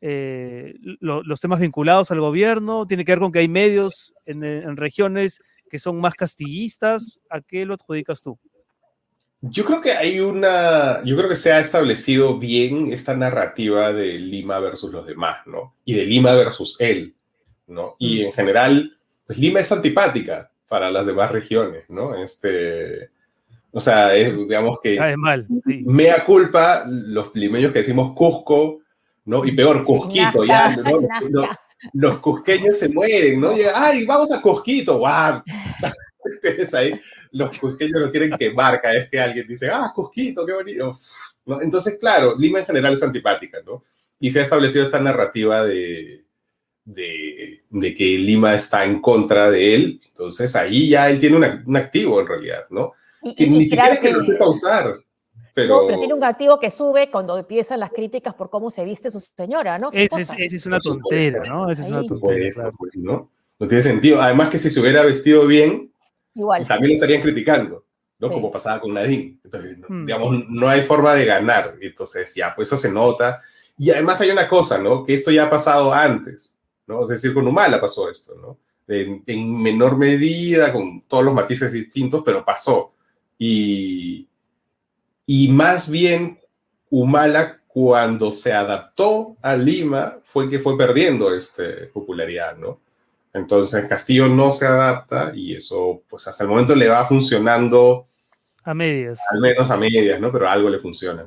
eh, 0.00 0.74
los 1.00 1.40
temas 1.40 1.60
vinculados 1.60 2.10
al 2.10 2.20
gobierno? 2.20 2.84
¿Tiene 2.88 3.04
que 3.04 3.12
ver 3.12 3.20
con 3.20 3.30
que 3.30 3.38
hay 3.38 3.48
medios 3.48 4.12
en 4.26 4.76
regiones 4.76 5.38
que 5.70 5.78
son 5.78 6.00
más 6.00 6.14
castillistas? 6.14 7.20
¿A 7.30 7.42
qué 7.42 7.64
lo 7.64 7.74
adjudicas 7.74 8.22
tú? 8.22 8.40
Yo 9.40 9.64
creo 9.64 9.80
que 9.80 9.92
hay 9.92 10.18
una, 10.18 11.02
yo 11.04 11.16
creo 11.16 11.28
que 11.28 11.36
se 11.36 11.52
ha 11.52 11.60
establecido 11.60 12.38
bien 12.38 12.92
esta 12.92 13.16
narrativa 13.16 13.92
de 13.92 14.18
Lima 14.18 14.58
versus 14.58 14.92
los 14.92 15.06
demás, 15.06 15.46
¿no? 15.46 15.74
Y 15.84 15.94
de 15.94 16.06
Lima 16.06 16.32
versus 16.32 16.76
él, 16.80 17.14
¿no? 17.68 17.94
Y 18.00 18.22
en 18.22 18.32
general, 18.32 18.96
pues 19.26 19.38
Lima 19.38 19.60
es 19.60 19.70
antipática 19.70 20.50
para 20.68 20.90
las 20.90 21.06
demás 21.06 21.30
regiones, 21.30 21.84
¿no? 21.88 22.16
Este, 22.16 23.10
o 23.70 23.78
sea, 23.78 24.10
digamos 24.10 24.80
que... 24.82 24.98
mal, 25.16 25.46
Mea 25.84 26.24
culpa 26.24 26.82
los 26.88 27.32
limeños 27.34 27.72
que 27.72 27.78
decimos 27.78 28.14
Cusco, 28.14 28.80
¿no? 29.24 29.44
Y 29.44 29.52
peor, 29.52 29.84
Cusquito, 29.84 30.44
ya, 30.44 30.74
¿no? 30.76 30.98
Los, 31.92 32.18
cusqueños 32.18 32.76
se 32.76 32.88
mueren, 32.88 33.40
¿no? 33.40 33.52
ay, 33.72 34.04
vamos 34.04 34.32
a 34.32 34.42
Cusquito, 34.42 34.98
¡guau! 34.98 35.40
Ustedes 36.24 36.74
ahí 36.74 37.00
los 37.32 37.58
cusqueños 37.58 38.00
lo 38.00 38.10
quieren 38.10 38.32
quemar 38.32 38.80
cada 38.80 38.94
vez 38.94 39.08
que 39.08 39.20
alguien 39.20 39.46
dice, 39.46 39.68
ah, 39.70 39.92
Cusquito, 39.94 40.44
qué 40.44 40.52
bonito. 40.52 40.98
¿No? 41.46 41.60
Entonces, 41.60 41.98
claro, 41.98 42.36
Lima 42.38 42.60
en 42.60 42.66
general 42.66 42.94
es 42.94 43.02
antipática, 43.02 43.58
¿no? 43.64 43.84
Y 44.20 44.30
se 44.30 44.40
ha 44.40 44.42
establecido 44.42 44.84
esta 44.84 44.98
narrativa 44.98 45.64
de, 45.64 46.24
de, 46.84 47.62
de, 47.70 47.94
que 47.94 48.18
Lima 48.18 48.54
está 48.54 48.84
en 48.84 49.00
contra 49.00 49.50
de 49.50 49.74
él. 49.74 50.00
Entonces, 50.08 50.54
ahí 50.56 50.88
ya 50.88 51.08
él 51.08 51.18
tiene 51.18 51.36
un 51.36 51.76
activo 51.76 52.20
en 52.20 52.26
realidad, 52.26 52.64
¿no? 52.70 52.92
que 53.36 53.46
ni 53.46 53.64
siquiera 53.64 53.94
es 53.94 54.00
que, 54.00 54.10
lo 54.10 54.20
sepa 54.20 54.48
usar. 54.48 54.96
Pero... 55.54 55.80
No, 55.80 55.86
pero 55.86 55.98
tiene 55.98 56.14
un 56.14 56.24
activo 56.24 56.58
que 56.58 56.70
sube 56.70 57.10
cuando 57.10 57.36
empiezan 57.36 57.80
las 57.80 57.90
críticas 57.90 58.34
por 58.34 58.48
cómo 58.50 58.70
se 58.70 58.84
viste 58.84 59.10
su 59.10 59.20
señora, 59.20 59.78
¿no? 59.78 59.90
Esa 59.92 60.20
es, 60.20 60.32
es, 60.38 60.66
una 60.66 60.78
tontera, 60.78 61.44
¿no? 61.44 61.70
Esa 61.70 61.82
es 61.82 61.88
una 61.88 62.04
tontera. 62.04 62.70
Pues, 62.78 62.94
¿no? 62.94 63.30
No 63.58 63.66
tiene 63.66 63.82
sentido. 63.82 64.22
Además 64.22 64.50
que 64.50 64.58
si 64.58 64.70
se 64.70 64.80
hubiera 64.80 65.02
vestido 65.02 65.46
bien, 65.46 65.92
también 66.66 66.90
lo 66.90 66.94
estarían 66.94 67.22
criticando, 67.22 67.84
¿no? 68.18 68.30
Como 68.30 68.50
pasaba 68.50 68.80
con 68.80 68.94
Nadine. 68.94 69.38
Entonces, 69.44 69.78
mm. 69.88 70.06
digamos, 70.06 70.48
no 70.48 70.68
hay 70.68 70.82
forma 70.82 71.14
de 71.14 71.24
ganar. 71.24 71.74
Entonces, 71.80 72.34
ya, 72.34 72.54
pues 72.54 72.68
eso 72.68 72.76
se 72.76 72.90
nota. 72.90 73.40
Y 73.76 73.90
además 73.90 74.20
hay 74.20 74.30
una 74.30 74.48
cosa, 74.48 74.78
¿no? 74.78 75.04
Que 75.04 75.14
esto 75.14 75.30
ya 75.30 75.44
ha 75.44 75.50
pasado 75.50 75.92
antes, 75.92 76.56
¿no? 76.86 77.02
Es 77.02 77.08
decir, 77.08 77.32
con 77.32 77.46
Humala 77.46 77.80
pasó 77.80 78.10
esto, 78.10 78.34
¿no? 78.36 78.58
En, 78.86 79.22
en 79.26 79.62
menor 79.62 79.96
medida, 79.96 80.72
con 80.72 81.02
todos 81.02 81.24
los 81.24 81.34
matices 81.34 81.72
distintos, 81.72 82.22
pero 82.24 82.44
pasó. 82.44 82.94
Y, 83.38 84.26
y 85.26 85.48
más 85.48 85.90
bien, 85.90 86.40
Humala, 86.90 87.60
cuando 87.66 88.32
se 88.32 88.52
adaptó 88.52 89.36
a 89.42 89.54
Lima, 89.54 90.18
fue 90.24 90.48
que 90.48 90.58
fue 90.58 90.76
perdiendo 90.76 91.32
este, 91.34 91.86
popularidad, 91.86 92.56
¿no? 92.56 92.80
Entonces 93.32 93.86
Castillo 93.86 94.28
no 94.28 94.50
se 94.50 94.66
adapta 94.66 95.32
y 95.34 95.54
eso 95.54 96.02
pues 96.08 96.26
hasta 96.26 96.44
el 96.44 96.50
momento 96.50 96.74
le 96.74 96.88
va 96.88 97.06
funcionando 97.06 98.08
a 98.64 98.74
medias. 98.74 99.18
Al 99.30 99.40
menos 99.40 99.70
a 99.70 99.76
medias, 99.76 100.20
¿no? 100.20 100.30
Pero 100.30 100.48
algo 100.48 100.68
le 100.68 100.78
funciona. 100.78 101.26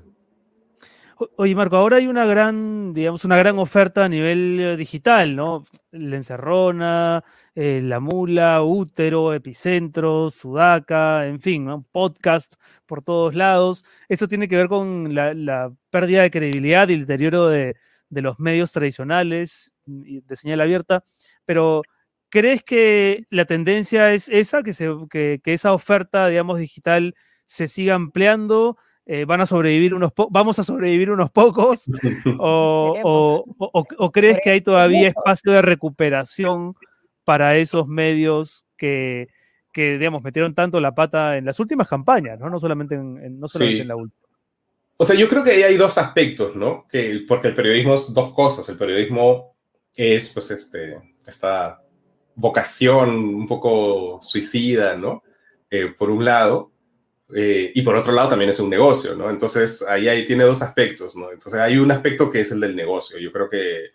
Oye, 1.38 1.54
Marco, 1.54 1.76
ahora 1.76 1.98
hay 1.98 2.08
una 2.08 2.26
gran, 2.26 2.94
digamos, 2.94 3.26
una 3.26 3.38
gran 3.38 3.60
oferta 3.60 4.06
a 4.06 4.10
nivel 4.10 4.60
eh, 4.60 4.78
digital, 4.78 5.36
¿no? 5.36 5.64
La 5.92 6.16
Encerrona, 6.16 7.24
eh, 7.54 7.80
La 7.84 8.00
Mula, 8.00 8.64
Útero, 8.64 9.34
Epicentro, 9.34 10.30
Sudaca, 10.32 11.28
en 11.28 11.40
fin, 11.40 11.66
¿no? 11.66 11.86
podcast 11.92 12.56
por 12.88 13.04
todos 13.04 13.36
lados. 13.36 13.86
Eso 14.08 14.28
tiene 14.28 14.48
que 14.48 14.58
ver 14.58 14.68
con 14.68 15.14
la, 15.14 15.72
pérdida 15.92 16.24
de 16.24 16.32
credibilidad 16.32 16.90
y 16.90 16.94
el 16.94 17.02
deterioro 17.02 17.48
de, 17.50 17.76
de 18.10 18.22
los 18.22 18.40
medios 18.40 18.72
tradicionales 18.72 19.74
de 19.86 20.36
señal 20.36 20.62
abierta, 20.62 21.04
pero 21.46 21.84
¿crees 22.32 22.64
que 22.64 23.26
la 23.30 23.46
tendencia 23.46 24.12
es 24.14 24.30
esa, 24.30 24.64
que, 24.64 24.74
se, 24.74 24.90
que, 25.10 25.40
esa 25.46 25.74
oferta, 25.74 26.28
digamos, 26.28 26.58
digital 26.58 27.14
se 27.46 27.68
siga 27.68 27.94
ampliando? 27.94 28.78
Eh, 29.06 29.26
van 29.26 29.42
a 29.42 29.48
sobrevivir 29.48 29.96
unos 29.96 30.12
vamos 30.30 30.60
a 30.60 30.64
sobrevivir 30.64 31.10
unos 31.10 31.32
pocos 31.32 31.90
o, 32.40 33.44
o, 33.58 34.12
crees 34.12 34.40
que 34.44 34.52
hay 34.52 34.62
todavía 34.62 35.08
espacio 35.08 35.52
de 35.52 35.64
recuperación 35.64 36.76
para 37.24 37.58
esos 37.58 37.88
medios 37.88 38.64
que, 38.78 39.28
que, 39.74 39.98
digamos 39.98 40.22
metieron 40.22 40.54
tanto 40.54 40.80
la 40.80 40.94
pata 40.94 41.36
en 41.38 41.46
las 41.46 41.60
últimas 41.60 41.88
campañas 41.88 42.40
no, 42.40 42.48
no 42.52 42.60
solamente 42.60 42.94
en, 42.94 43.40
no 43.40 43.48
solamente 43.48 43.82
en 43.82 43.88
la 43.88 43.96
última. 43.96 44.22
O 44.98 45.04
sea 45.04 45.16
yo 45.16 45.28
creo 45.28 45.44
que 45.44 45.52
ahí 45.52 45.64
hay 45.64 45.78
dos 45.78 45.98
aspectos 45.98 46.56
no 46.56 46.86
que 46.88 47.26
porque 47.28 47.48
el 47.48 47.56
periodismo 47.56 47.96
es 47.96 48.14
dos 48.14 48.34
cosas 48.34 48.70
el 48.70 48.78
periodismo 48.78 49.56
es 49.96 50.30
pues 50.30 50.52
este, 50.52 51.11
esta 51.26 51.82
vocación 52.36 53.10
un 53.10 53.48
poco 53.48 54.20
suicida, 54.22 54.96
¿no? 54.96 55.24
Eh, 55.70 55.94
por 55.98 56.10
un 56.10 56.26
lado, 56.26 56.72
eh, 57.34 57.72
y 57.74 57.82
por 57.82 57.96
otro 57.96 58.12
lado 58.12 58.30
también 58.30 58.50
es 58.50 58.60
un 58.60 58.70
negocio, 58.70 59.16
¿no? 59.16 59.30
Entonces 59.30 59.86
ahí, 59.88 60.08
ahí 60.08 60.26
tiene 60.26 60.44
dos 60.44 60.62
aspectos, 60.62 61.16
¿no? 61.16 61.32
Entonces 61.32 61.60
hay 61.60 61.78
un 61.78 61.92
aspecto 61.92 62.30
que 62.30 62.42
es 62.42 62.52
el 62.52 62.60
del 62.60 62.76
negocio. 62.76 63.18
Yo 63.20 63.32
creo 63.32 63.50
que 63.50 63.92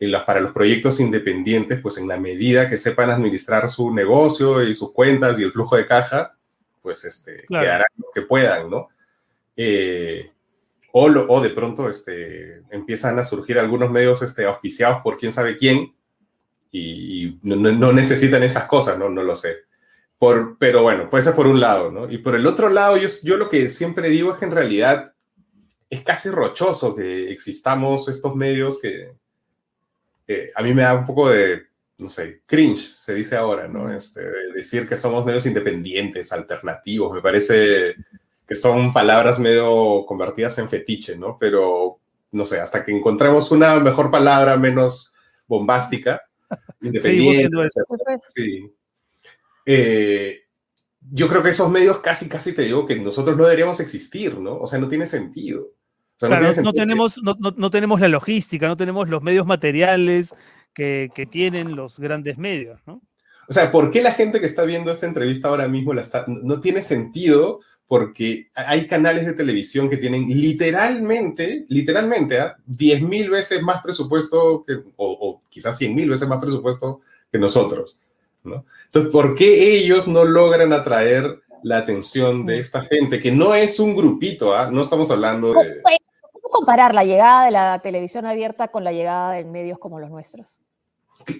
los, 0.00 0.22
para 0.24 0.40
los 0.40 0.52
proyectos 0.52 1.00
independientes, 1.00 1.80
pues 1.80 1.98
en 1.98 2.08
la 2.08 2.18
medida 2.18 2.68
que 2.68 2.78
sepan 2.78 3.10
administrar 3.10 3.68
su 3.68 3.90
negocio 3.92 4.62
y 4.62 4.74
sus 4.74 4.92
cuentas 4.92 5.38
y 5.38 5.44
el 5.44 5.52
flujo 5.52 5.76
de 5.76 5.86
caja, 5.86 6.36
pues 6.82 7.04
este, 7.04 7.44
harán 7.50 7.86
lo 7.96 8.10
que 8.14 8.22
puedan, 8.22 8.70
¿no? 8.70 8.88
Eh, 9.56 10.30
o, 10.92 11.40
de 11.40 11.50
pronto 11.50 11.88
este, 11.88 12.62
empiezan 12.70 13.18
a 13.18 13.24
surgir 13.24 13.58
algunos 13.58 13.90
medios 13.90 14.22
este, 14.22 14.46
auspiciados 14.46 15.02
por 15.02 15.16
quién 15.16 15.32
sabe 15.32 15.56
quién 15.56 15.94
y, 16.70 17.38
no, 17.42 17.92
necesitan 17.92 18.42
esas 18.42 18.64
cosas, 18.64 18.98
¿no? 18.98 19.08
No 19.08 19.22
lo 19.22 19.36
sé. 19.36 19.56
Por, 20.18 20.58
pero 20.58 20.82
bueno, 20.82 21.08
puede 21.08 21.24
ser 21.24 21.34
por 21.34 21.46
un 21.46 21.60
lado, 21.60 21.90
¿no? 21.90 22.10
Y 22.10 22.18
por 22.18 22.34
el 22.34 22.46
otro 22.46 22.68
lado, 22.68 22.96
yo, 22.96 23.08
yo 23.22 23.36
lo 23.36 23.48
que 23.48 23.70
siempre 23.70 24.08
digo 24.08 24.32
es 24.32 24.38
que 24.38 24.44
en 24.46 24.52
realidad 24.52 25.14
es 25.88 26.02
casi 26.02 26.28
rochoso 26.28 26.94
que 26.94 27.30
existamos 27.30 28.08
estos 28.08 28.34
medios 28.34 28.80
que 28.80 29.12
a 30.54 30.62
mí 30.62 30.74
me 30.74 30.82
da 30.82 30.94
un 30.94 31.06
poco 31.06 31.30
de, 31.30 31.62
no 31.98 32.08
sé, 32.08 32.42
cringe, 32.46 32.92
se 32.92 33.14
dice 33.14 33.36
ahora, 33.36 33.66
¿no? 33.66 33.92
Este, 33.92 34.20
decir 34.54 34.88
que 34.88 34.96
somos 34.96 35.24
medios 35.24 35.46
independientes, 35.46 36.32
alternativos, 36.32 37.12
me 37.12 37.22
parece 37.22 37.96
que 38.46 38.54
son 38.54 38.92
palabras 38.92 39.38
medio 39.38 40.04
convertidas 40.06 40.58
en 40.58 40.68
fetiche, 40.68 41.16
¿no? 41.16 41.36
Pero, 41.38 41.98
no 42.32 42.46
sé, 42.46 42.60
hasta 42.60 42.84
que 42.84 42.92
encontremos 42.92 43.50
una 43.50 43.78
mejor 43.80 44.10
palabra 44.10 44.56
menos 44.56 45.14
bombástica, 45.46 46.22
independiente. 46.80 47.66
Sí. 48.34 48.70
Eh, 49.66 50.40
yo 51.10 51.28
creo 51.28 51.42
que 51.42 51.50
esos 51.50 51.70
medios 51.70 52.00
casi, 52.00 52.28
casi 52.28 52.54
te 52.54 52.62
digo 52.62 52.86
que 52.86 52.96
nosotros 52.96 53.36
no 53.36 53.44
deberíamos 53.44 53.80
existir, 53.80 54.38
¿no? 54.38 54.58
O 54.58 54.66
sea, 54.66 54.78
no 54.78 54.88
tiene 54.88 55.06
sentido. 55.06 55.68
no, 56.20 56.72
tenemos, 56.72 57.20
no, 57.22 57.36
no, 57.56 57.70
tenemos 57.70 58.00
la 58.00 58.08
logística, 58.08 58.66
no 58.66 58.76
tenemos 58.76 59.08
los 59.08 59.22
medios 59.22 59.46
materiales 59.46 60.34
que, 60.74 61.10
que, 61.14 61.26
tienen 61.26 61.76
los 61.76 61.98
grandes 61.98 62.38
medios, 62.38 62.80
¿no? 62.86 63.02
O 63.48 63.52
sea, 63.52 63.72
¿por 63.72 63.90
qué 63.90 64.02
la 64.02 64.12
gente 64.12 64.40
que 64.40 64.46
está 64.46 64.62
viendo 64.64 64.92
esta 64.92 65.06
entrevista 65.06 65.48
ahora 65.48 65.68
mismo 65.68 65.94
la 65.94 66.02
está, 66.02 66.26
no 66.26 66.60
tiene 66.60 66.82
sentido 66.82 67.60
porque 67.88 68.50
hay 68.54 68.86
canales 68.86 69.24
de 69.24 69.32
televisión 69.32 69.88
que 69.88 69.96
tienen 69.96 70.28
literalmente, 70.28 71.64
literalmente, 71.70 72.38
¿ah? 72.38 72.56
10 72.66 73.02
mil 73.02 73.30
veces 73.30 73.62
más 73.62 73.82
presupuesto, 73.82 74.62
que, 74.66 74.74
o, 74.96 75.17
quizás 75.58 75.76
100 75.76 75.94
mil 75.94 76.08
veces 76.08 76.28
más 76.28 76.38
presupuesto 76.38 77.00
que 77.32 77.38
nosotros. 77.38 77.98
¿no? 78.44 78.64
Entonces, 78.86 79.10
¿por 79.10 79.34
qué 79.34 79.76
ellos 79.76 80.06
no 80.06 80.24
logran 80.24 80.72
atraer 80.72 81.40
la 81.64 81.78
atención 81.78 82.46
de 82.46 82.60
esta 82.60 82.82
gente? 82.82 83.20
Que 83.20 83.32
no 83.32 83.54
es 83.56 83.80
un 83.80 83.96
grupito, 83.96 84.54
¿ah? 84.54 84.70
no 84.70 84.82
estamos 84.82 85.10
hablando 85.10 85.52
de... 85.52 85.82
¿Cómo 86.30 86.48
comparar 86.50 86.94
la 86.94 87.02
llegada 87.02 87.44
de 87.44 87.50
la 87.50 87.80
televisión 87.82 88.24
abierta 88.24 88.68
con 88.68 88.84
la 88.84 88.92
llegada 88.92 89.32
de 89.32 89.44
medios 89.44 89.80
como 89.80 89.98
los 89.98 90.10
nuestros? 90.10 90.60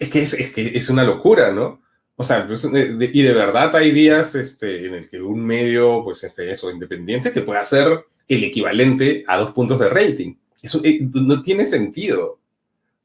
Es 0.01 0.09
que 0.09 0.23
es, 0.23 0.35
es, 0.35 0.53
que 0.53 0.77
es 0.77 0.91
una 0.91 1.05
locura, 1.05 1.53
¿no? 1.53 1.81
O 2.17 2.25
sea, 2.25 2.45
pues, 2.49 2.65
y 2.65 3.23
de 3.23 3.33
verdad 3.33 3.77
hay 3.77 3.93
días 3.93 4.35
este, 4.35 4.87
en 4.87 4.95
el 4.95 5.09
que 5.09 5.23
un 5.23 5.41
medio, 5.41 6.03
pues 6.03 6.25
este, 6.25 6.51
eso, 6.51 6.69
independiente, 6.69 7.31
te 7.31 7.43
puede 7.43 7.61
hacer 7.61 8.07
el 8.27 8.43
equivalente 8.43 9.23
a 9.29 9.37
dos 9.37 9.53
puntos 9.53 9.79
de 9.79 9.89
rating. 9.89 10.35
Eso 10.61 10.81
eh, 10.83 10.99
no 11.01 11.41
tiene 11.43 11.65
sentido. 11.65 12.41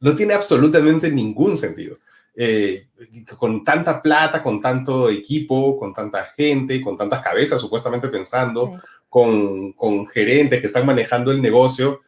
No 0.03 0.13
tiene 0.13 0.33
absolutamente 0.33 1.09
ningún 1.09 1.57
sentido. 1.57 1.97
eh, 2.35 2.87
con 3.37 3.63
tanta 3.63 4.01
plata, 4.01 4.43
con 4.43 4.59
tanto 4.59 5.09
equipo, 5.09 5.77
con 5.77 5.93
tanta 5.93 6.25
gente, 6.35 6.81
con 6.81 6.97
tantas 6.97 7.21
cabezas 7.23 7.61
supuestamente 7.61 8.09
pensando, 8.09 8.81
con, 9.07 9.71
con, 9.73 10.07
gerentes 10.07 10.59
que 10.59 10.67
están 10.67 10.85
manejando 10.85 11.31
el 11.31 11.41
negocio 11.41 12.01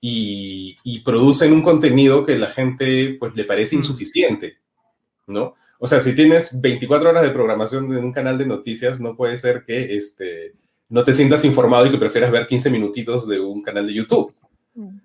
y, 0.00 0.76
y, 0.84 1.00
producen 1.00 1.52
un 1.52 1.62
contenido 1.62 2.24
que 2.26 2.38
la 2.38 2.48
gente 2.48 3.16
pues 3.18 3.34
le 3.34 3.44
parece 3.44 3.74
mm. 3.74 3.78
insuficiente, 3.78 4.58
¿no? 5.26 5.54
O 5.78 5.86
sea, 5.86 5.98
si 6.00 6.14
tienes 6.14 6.60
24 6.60 7.08
horas 7.08 7.22
de 7.22 7.30
programación 7.30 7.90
en 7.96 8.04
un 8.04 8.12
canal 8.12 8.36
de 8.36 8.46
noticias, 8.46 9.00
no 9.00 9.16
puede 9.16 9.38
ser 9.38 9.64
que 9.64 9.96
este, 9.96 10.52
no 10.88 11.04
te 11.04 11.14
sientas 11.14 11.44
informado 11.44 11.86
y 11.86 11.90
que 11.90 11.98
prefieras 11.98 12.30
ver 12.30 12.46
15 12.46 12.70
minutitos 12.70 13.26
de 13.26 13.40
un 13.40 13.62
canal 13.62 13.86
de 13.86 13.94
YouTube. 13.94 14.34
Mm. 14.74 14.98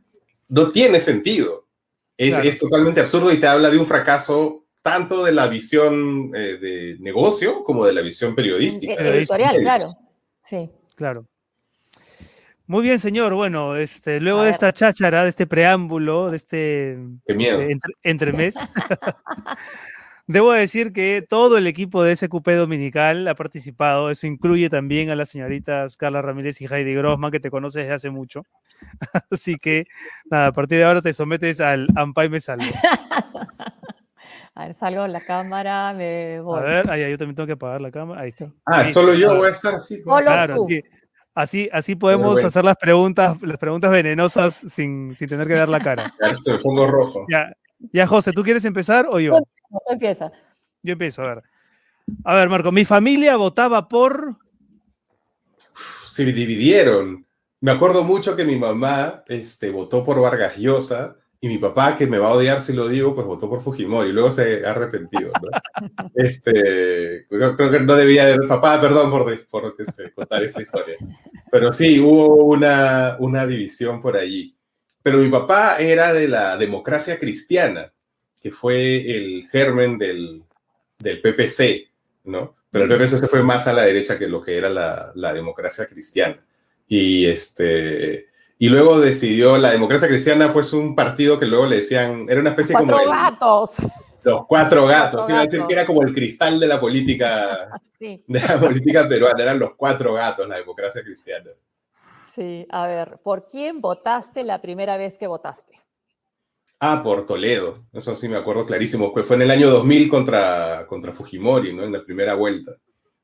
No 0.50 0.70
tiene 0.72 1.00
sentido. 1.00 1.65
Es, 2.18 2.38
es 2.38 2.60
totalmente 2.60 3.02
absurdo 3.02 3.32
y 3.32 3.40
te 3.40 3.48
habla 3.48 3.70
de 3.70 3.78
un 3.78 3.86
fracaso 3.86 4.66
tanto 4.82 5.24
de 5.24 5.32
la 5.32 5.48
visión 5.48 6.32
eh, 6.36 6.58
de 6.58 6.98
negocio 7.00 7.64
como 7.64 7.86
de 7.86 7.94
la 7.94 8.02
visión 8.02 8.36
periodística. 8.36 8.94
Editorial, 8.94 9.60
claro. 9.62 9.98
Sí. 10.44 10.70
Claro. 10.96 11.26
Muy 12.68 12.84
bien, 12.84 12.98
señor. 12.98 13.34
Bueno, 13.34 13.76
este, 13.76 14.20
luego 14.20 14.44
de 14.44 14.50
esta 14.50 14.74
cháchara, 14.74 15.24
de 15.24 15.30
este 15.30 15.46
preámbulo, 15.46 16.30
de 16.30 16.36
este 16.36 16.98
Qué 17.28 17.34
miedo. 17.36 17.62
entre, 17.62 17.94
entremés, 18.04 18.56
debo 20.28 20.52
decir 20.52 20.94
que 20.94 21.26
todo 21.28 21.58
el 21.58 21.68
equipo 21.68 22.04
de 22.04 22.16
SQP 22.16 22.50
Dominical 22.50 23.28
ha 23.28 23.36
participado. 23.36 24.10
Eso 24.10 24.28
incluye 24.28 24.70
también 24.70 25.10
a 25.10 25.16
las 25.16 25.30
señoritas 25.30 25.98
Carla 25.98 26.22
Ramírez 26.22 26.62
y 26.62 26.66
Heidi 26.66 26.94
Grossman, 26.94 27.32
que 27.32 27.40
te 27.40 27.52
conoces 27.52 27.84
desde 27.84 27.94
hace 27.94 28.10
mucho. 28.10 28.44
Así 29.32 29.56
que, 29.56 29.86
nada, 30.30 30.48
a 30.48 30.52
partir 30.52 30.80
de 30.80 30.86
ahora 30.86 31.02
te 31.02 31.14
sometes 31.14 31.62
al 31.62 31.88
Ampay 31.96 32.30
Me 32.30 32.40
Salvo. 32.40 32.66
A 34.58 34.68
ver, 34.68 34.74
salgo 34.74 35.02
de 35.02 35.10
la 35.10 35.20
cámara, 35.20 35.92
me 35.92 36.40
voy. 36.40 36.58
A 36.58 36.64
ver, 36.64 36.90
ahí, 36.90 37.12
yo 37.12 37.18
también 37.18 37.36
tengo 37.36 37.46
que 37.46 37.54
apagar 37.54 37.82
la 37.82 37.92
cámara. 37.92 38.22
Ahí 38.22 38.30
está. 38.30 38.50
Ah, 38.66 38.88
solo 38.88 39.14
yo 39.14 39.36
voy 39.36 39.50
a 39.50 39.52
estar 39.52 39.76
así. 39.76 40.02
Claro, 40.02 40.66
Así, 41.34 41.68
así 41.74 41.96
podemos 41.96 42.42
hacer 42.42 42.64
las 42.64 42.78
preguntas, 42.78 43.38
las 43.42 43.58
preguntas 43.58 43.92
venenosas 43.92 44.54
sin, 44.54 45.14
sin 45.14 45.28
tener 45.28 45.46
que 45.46 45.56
dar 45.56 45.68
la 45.68 45.82
cara. 45.82 46.14
Ya, 46.22 46.40
se 46.40 46.58
pongo 46.60 46.88
rojo. 46.88 47.26
Ya, 47.30 47.52
ya, 47.92 48.08
José, 48.08 48.32
¿tú 48.32 48.42
quieres 48.42 48.64
empezar 48.64 49.06
o 49.10 49.20
yo? 49.20 49.46
Empieza. 49.88 50.32
Yo 50.84 50.94
empiezo, 50.94 51.24
a 51.24 51.36
ver. 51.36 51.44
A 52.24 52.36
ver, 52.36 52.50
Marco, 52.50 52.72
mi 52.72 52.86
familia 52.86 53.36
votaba 53.36 53.88
por. 53.88 54.38
Se 56.06 56.26
dividieron. 56.26 57.26
Me 57.62 57.72
acuerdo 57.72 58.04
mucho 58.04 58.36
que 58.36 58.46
mi 58.46 58.56
mamá 58.58 59.24
este, 59.28 59.72
votó 59.72 60.04
por 60.04 60.22
Vargas 60.22 60.58
Llosa 60.58 61.16
y 61.42 61.48
mi 61.48 61.58
papá, 61.58 61.96
que 61.98 62.08
me 62.08 62.18
va 62.18 62.30
a 62.30 62.34
odiar 62.34 62.62
si 62.62 62.74
lo 62.74 62.88
digo, 62.88 63.14
pues 63.14 63.26
votó 63.26 63.50
por 63.50 63.62
Fujimori 63.62 64.10
y 64.10 64.14
luego 64.14 64.32
se 64.32 64.66
ha 64.66 64.72
arrepentido. 64.72 65.32
¿no? 65.42 66.10
este, 66.16 67.26
creo, 67.28 67.72
que 67.72 67.80
no 67.80 67.96
debía 67.96 68.26
de... 68.26 68.48
Papá, 68.48 68.80
perdón 68.80 69.12
por, 69.12 69.46
por 69.48 69.76
este, 69.78 70.12
contar 70.14 70.44
esta 70.44 70.62
historia. 70.62 70.98
Pero 71.52 71.72
sí, 71.72 72.00
hubo 72.00 72.46
una, 72.46 73.18
una 73.20 73.46
división 73.46 74.02
por 74.02 74.18
allí. 74.18 74.58
Pero 75.04 75.20
mi 75.20 75.30
papá 75.30 75.78
era 75.78 76.14
de 76.14 76.28
la 76.28 76.58
democracia 76.58 77.20
cristiana, 77.20 77.94
que 78.46 78.52
fue 78.52 78.98
el 79.10 79.50
germen 79.50 79.98
del, 79.98 80.44
del 81.00 81.20
PPC, 81.20 81.90
¿no? 82.26 82.54
Pero 82.70 82.86
el 82.86 82.92
PPC 82.92 83.18
se 83.18 83.28
fue 83.28 83.42
más 83.42 83.66
a 83.66 83.74
la 83.74 83.82
derecha 83.82 84.20
que 84.20 84.28
lo 84.28 84.40
que 84.40 84.56
era 84.56 84.70
la, 84.70 85.12
la 85.16 85.34
democracia 85.34 85.88
cristiana. 85.88 86.46
Y 86.88 87.26
este 87.26 88.28
y 88.60 88.70
luego 88.70 89.00
decidió, 89.00 89.58
la 89.58 89.72
democracia 89.72 90.08
cristiana 90.08 90.50
fue 90.50 90.62
un 90.78 90.96
partido 90.96 91.40
que 91.40 91.48
luego 91.48 91.66
le 91.66 91.78
decían, 91.78 92.28
era 92.30 92.40
una 92.40 92.52
especie 92.52 92.76
como... 92.76 92.92
Cuatro 92.92 93.10
gatos. 93.10 93.78
Los 94.22 94.46
cuatro 94.46 94.86
gatos, 94.86 95.28
iba 95.28 95.40
a 95.40 95.46
decir 95.46 95.66
que 95.66 95.74
era 95.74 95.88
como 95.88 96.04
el 96.04 96.14
cristal 96.14 96.60
de 96.60 96.68
la 96.68 96.80
política, 96.80 97.68
de 98.00 98.40
la 98.40 98.60
política 98.60 99.10
peruana, 99.10 99.42
eran 99.42 99.58
los 99.58 99.74
cuatro 99.74 100.14
gatos, 100.14 100.48
la 100.48 100.58
democracia 100.58 101.02
cristiana. 101.02 101.50
Sí, 102.32 102.68
a 102.70 102.86
ver, 102.86 103.18
¿por 103.24 103.48
quién 103.48 103.82
votaste 103.82 104.44
la 104.44 104.62
primera 104.62 104.98
vez 104.98 105.18
que 105.18 105.26
votaste? 105.26 105.80
Ah, 106.80 107.02
por 107.02 107.26
Toledo, 107.26 107.86
eso 107.94 108.14
sí 108.16 108.28
me 108.28 108.38
acuerdo 108.38 108.66
clarísimo, 108.66 109.14
fue 109.14 109.36
en 109.36 109.42
el 109.44 109.52
año 109.52 109.70
2000 109.70 110.10
contra, 110.10 110.86
contra 110.88 111.14
Fujimori, 111.14 111.74
¿no? 111.74 111.84
En 111.84 111.94
la 111.94 112.04
primera 112.04 112.36
vuelta. 112.36 112.76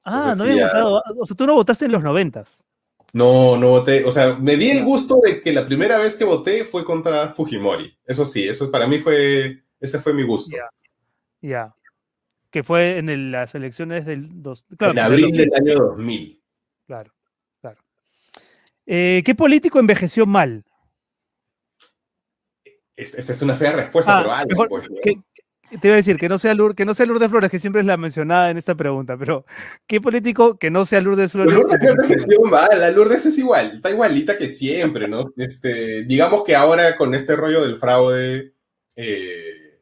Ah, 0.03 0.33
no 0.37 0.45
había 0.45 0.67
votado, 0.67 1.03
o 1.19 1.25
sea, 1.25 1.35
tú 1.35 1.45
no 1.45 1.53
votaste 1.53 1.85
en 1.85 1.91
los 1.91 2.03
noventas. 2.03 2.63
No, 3.13 3.57
no 3.57 3.69
voté. 3.69 4.05
O 4.05 4.11
sea, 4.11 4.35
me 4.35 4.55
di 4.55 4.69
el 4.69 4.83
gusto 4.85 5.19
de 5.21 5.41
que 5.41 5.51
la 5.51 5.65
primera 5.65 5.97
vez 5.97 6.15
que 6.15 6.23
voté 6.23 6.63
fue 6.63 6.85
contra 6.85 7.27
Fujimori. 7.29 7.97
Eso 8.05 8.25
sí, 8.25 8.47
eso 8.47 8.71
para 8.71 8.87
mí 8.87 8.99
fue, 8.99 9.63
ese 9.79 9.99
fue 9.99 10.13
mi 10.13 10.23
gusto. 10.23 10.55
Ya. 11.41 11.75
Que 12.49 12.63
fue 12.63 12.97
en 12.97 13.31
las 13.31 13.53
elecciones 13.55 14.05
del... 14.05 14.41
Dos, 14.41 14.65
en 14.79 14.99
abril 14.99 15.31
del 15.31 15.51
año 15.53 15.75
2000. 15.75 16.41
Claro, 16.87 17.13
claro. 17.59 17.81
Eh, 18.85 19.21
¿Qué 19.25 19.35
político 19.35 19.79
envejeció 19.79 20.25
mal? 20.25 20.63
Esta 23.01 23.33
es 23.33 23.41
una 23.41 23.55
fea 23.55 23.71
respuesta, 23.71 24.17
ah, 24.17 24.21
pero 24.21 24.33
algo. 24.33 24.67
Pues, 24.69 24.89
te 25.79 25.87
iba 25.87 25.93
a 25.93 25.97
decir 25.97 26.17
que 26.17 26.27
no 26.27 26.37
sea 26.37 26.53
Lourdes, 26.53 26.75
que 26.75 26.85
no 26.85 26.93
sea 26.93 27.05
Lourdes 27.05 27.29
Flores, 27.29 27.49
que 27.49 27.59
siempre 27.59 27.79
es 27.79 27.87
la 27.87 27.95
mencionada 27.95 28.49
en 28.49 28.57
esta 28.57 28.75
pregunta, 28.75 29.17
pero 29.17 29.45
¿qué 29.87 30.01
político 30.01 30.57
que 30.57 30.69
no 30.69 30.85
sea 30.85 30.99
Lourdes 30.99 31.31
Flores? 31.31 31.53
Lourdes, 31.53 32.27
la 32.77 32.91
Lourdes 32.91 33.25
es 33.25 33.37
igual, 33.37 33.75
está 33.75 33.89
igualita 33.89 34.37
que 34.37 34.49
siempre, 34.49 35.07
¿no? 35.07 35.31
Este, 35.37 36.03
digamos 36.03 36.43
que 36.43 36.55
ahora 36.55 36.97
con 36.97 37.15
este 37.15 37.37
rollo 37.37 37.61
del 37.61 37.77
fraude 37.77 38.53
eh, 38.97 39.81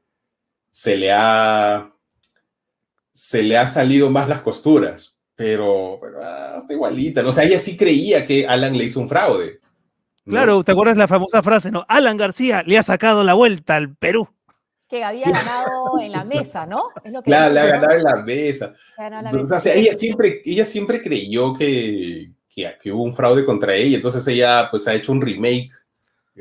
se 0.72 0.96
le 0.96 1.12
ha 1.12 1.92
se 3.20 3.44
le 3.44 3.58
ha 3.58 3.68
salido 3.68 4.10
más 4.10 4.30
las 4.30 4.42
costuras, 4.42 5.20
pero, 5.36 6.00
ah, 6.22 6.56
está 6.58 6.74
igualita, 6.74 7.22
¿no? 7.22 7.30
O 7.30 7.34
sea, 7.34 7.44
ella 7.44 7.60
sí 7.60 7.76
creía 7.76 8.26
que 8.26 8.48
Alan 8.48 8.78
le 8.78 8.86
hizo 8.86 9.00
un 9.00 9.10
fraude. 9.10 9.60
Claro, 10.26 10.64
¿te 10.64 10.72
acuerdas 10.72 10.98
la 10.98 11.08
famosa 11.08 11.42
frase, 11.42 11.72
no? 11.72 11.86
Alan 11.88 12.18
García 12.18 12.64
le 12.66 12.78
ha 12.78 12.84
sacado 12.84 13.24
la 13.24 13.34
vuelta 13.34 13.76
al 13.76 13.96
Perú 13.96 14.30
que 14.90 15.04
había 15.04 15.30
ganado 15.30 16.00
en 16.02 16.12
la 16.12 16.24
mesa, 16.24 16.66
¿no? 16.66 16.90
Es 17.04 17.14
lo 17.14 17.22
que 17.22 17.30
claro, 17.30 17.54
le 17.54 17.60
ha 17.60 17.66
ganado 17.68 17.96
en 17.96 18.04
la 18.04 18.24
mesa. 18.24 18.76
o 18.98 19.60
sea, 19.60 19.76
ella, 19.76 19.94
siempre, 19.94 20.42
ella 20.44 20.66
siempre 20.66 21.02
creyó 21.02 21.54
que, 21.54 22.32
que, 22.50 22.92
hubo 22.92 23.04
un 23.04 23.16
fraude 23.16 23.46
contra 23.46 23.76
ella, 23.76 23.98
entonces 23.98 24.26
ella 24.28 24.68
pues 24.72 24.88
ha 24.88 24.96
hecho 24.96 25.12
un 25.12 25.22
remake 25.22 25.70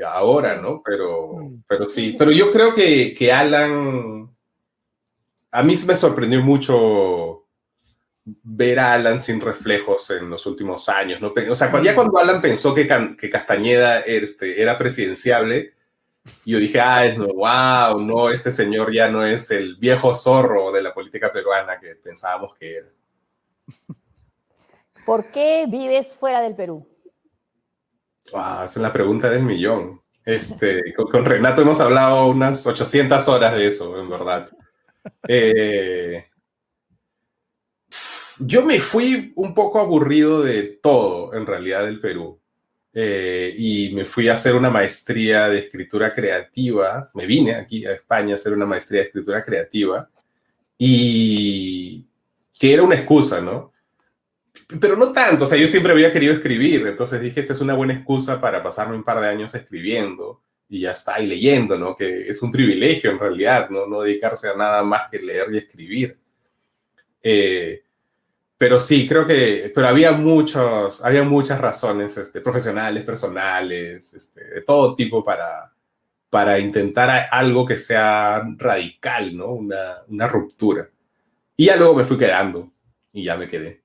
ahora, 0.07 0.57
¿no? 0.57 0.81
Pero, 0.83 1.35
mm. 1.35 1.65
pero 1.69 1.85
sí, 1.85 2.17
pero 2.19 2.31
yo 2.31 2.51
creo 2.51 2.75
que, 2.75 3.15
que 3.15 3.31
Alan, 3.31 4.31
a 5.51 5.63
mí 5.63 5.75
me 5.87 5.97
sorprendió 5.97 6.43
mucho 6.43 7.45
ver 8.43 8.79
a 8.79 8.95
Alan 8.95 9.21
sin 9.21 9.41
reflejos 9.41 10.11
en 10.11 10.29
los 10.29 10.47
últimos 10.47 10.89
años, 10.89 11.21
¿no? 11.21 11.33
O 11.51 11.55
sea, 11.55 11.83
ya 11.83 11.95
cuando 11.95 12.19
Alan 12.19 12.43
pensó 12.43 12.75
que, 12.75 12.87
que 13.19 13.31
Castañeda 13.31 14.01
este, 14.01 14.61
era 14.61 14.77
presidenciable, 14.77 15.75
yo 16.45 16.59
dije, 16.59 16.81
ay, 16.81 17.17
no, 17.17 17.27
wow, 17.27 18.01
no, 18.01 18.31
este 18.31 18.51
señor 18.51 18.93
ya 18.93 19.09
no 19.09 19.25
es 19.25 19.51
el 19.51 19.77
viejo 19.77 20.15
zorro 20.15 20.73
de 20.73 20.83
la 20.83 20.93
política 20.93 21.33
peruana 21.33 21.79
que 21.79 21.95
pensábamos 21.97 22.55
que 22.57 22.77
era. 22.77 22.89
¿Por 25.07 25.31
qué 25.31 25.67
vives 25.69 26.15
fuera 26.15 26.41
del 26.41 26.55
Perú? 26.55 26.87
Wow, 28.33 28.65
esa 28.65 28.65
es 28.65 28.77
la 28.77 28.93
pregunta 28.93 29.31
del 29.31 29.43
millón. 29.43 30.03
Este, 30.25 30.93
con, 30.95 31.25
Renato 31.25 31.63
hemos 31.63 31.81
hablado 31.81 32.27
unas 32.27 32.67
800 32.67 33.27
horas 33.29 33.55
de 33.55 33.67
eso, 33.67 33.99
en 33.99 34.11
verdad. 34.11 34.51
Eh, 35.27 36.27
yo 38.41 38.65
me 38.65 38.81
fui 38.81 39.33
un 39.37 39.55
poco 39.55 39.79
aburrido 39.79 40.43
de 40.43 40.63
todo, 40.63 41.35
en 41.35 41.47
realidad, 41.47 41.85
del 41.85 42.01
Perú. 42.01 42.41
Eh, 42.93 43.55
y 43.57 43.93
me 43.95 44.05
fui 44.05 44.29
a 44.29 44.35
hacer 44.35 44.55
una 44.55 44.71
maestría 44.71 45.49
de 45.49 45.59
escritura 45.59 46.13
creativa. 46.13 47.11
Me 47.15 47.27
vine 47.27 47.55
aquí 47.55 47.87
a 47.87 47.93
España 47.93 48.33
a 48.33 48.37
hacer 48.37 48.53
una 48.53 48.67
maestría 48.67 49.01
de 49.01 49.07
escritura 49.07 49.45
creativa 49.45 50.09
y 50.77 52.07
que 52.59 52.73
era 52.73 52.83
una 52.83 52.95
excusa, 52.95 53.41
¿no? 53.41 53.73
Pero 54.81 54.97
no 54.97 55.13
tanto, 55.13 55.45
o 55.45 55.47
sea, 55.47 55.59
yo 55.59 55.67
siempre 55.67 55.93
había 55.93 56.13
querido 56.13 56.35
escribir, 56.35 56.87
entonces 56.87 57.21
dije, 57.21 57.41
esta 57.41 57.53
es 57.53 57.61
una 57.61 57.75
buena 57.75 57.95
excusa 57.95 58.41
para 58.41 58.63
pasarme 58.63 58.97
un 58.97 59.05
par 59.05 59.21
de 59.21 59.29
años 59.29 59.55
escribiendo 59.55 60.43
y 60.69 60.81
ya 60.81 60.93
está, 60.93 61.21
y 61.21 61.27
leyendo, 61.27 61.79
¿no? 61.79 61.97
Que 61.97 62.29
es 62.29 62.43
un 62.43 62.53
privilegio 62.53 63.11
en 63.11 63.19
realidad, 63.19 63.71
¿no? 63.71 63.87
No 63.87 64.03
dedicarse 64.03 64.49
a 64.49 64.57
nada 64.57 64.83
más 64.83 65.09
que 65.11 65.21
leer 65.21 65.47
y 65.53 65.59
escribir. 65.59 66.19
Eh, 67.23 67.83
pero 68.59 68.81
sí, 68.81 69.07
creo 69.07 69.25
que, 69.25 69.71
pero 69.73 69.87
había 69.87 70.11
muchos, 70.11 71.01
había 71.05 71.23
muchas 71.23 71.61
razones 71.61 72.17
este, 72.17 72.41
profesionales, 72.41 73.05
personales, 73.05 74.13
este, 74.13 74.45
de 74.45 74.63
todo 74.63 74.97
tipo 74.97 75.25
para, 75.25 75.73
para 76.29 76.59
intentar 76.59 77.29
algo 77.31 77.65
que 77.65 77.79
sea 77.79 78.45
radical, 78.57 79.37
¿no? 79.37 79.53
Una, 79.53 79.99
una 80.09 80.27
ruptura. 80.27 80.91
Y 81.57 81.67
ya 81.67 81.77
luego 81.77 81.95
me 81.95 82.05
fui 82.05 82.19
quedando 82.19 82.73
y 83.13 83.23
ya 83.23 83.37
me 83.37 83.47
quedé. 83.47 83.85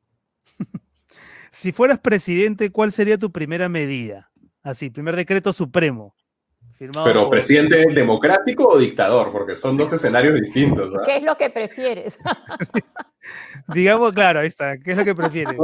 si 1.51 1.71
fueras 1.71 1.99
presidente, 1.99 2.71
¿cuál 2.71 2.91
sería 2.91 3.19
tu 3.19 3.31
primera 3.31 3.69
medida? 3.69 4.31
Así, 4.63 4.89
primer 4.89 5.15
decreto 5.15 5.53
supremo. 5.53 6.15
Pero 6.77 7.29
presidente 7.29 7.85
democrático 7.93 8.67
o 8.67 8.77
dictador, 8.77 9.31
porque 9.31 9.55
son 9.55 9.77
dos 9.77 9.93
escenarios 9.93 10.39
distintos. 10.39 10.91
¿Qué 11.05 11.17
es 11.17 11.23
lo 11.23 11.37
que 11.37 11.49
prefieres? 11.49 12.17
Digamos, 13.73 14.11
claro, 14.11 14.39
ahí 14.39 14.47
está. 14.47 14.77
¿Qué 14.77 14.91
es 14.91 14.97
lo 14.97 15.05
que 15.05 15.15
prefieres? 15.15 15.55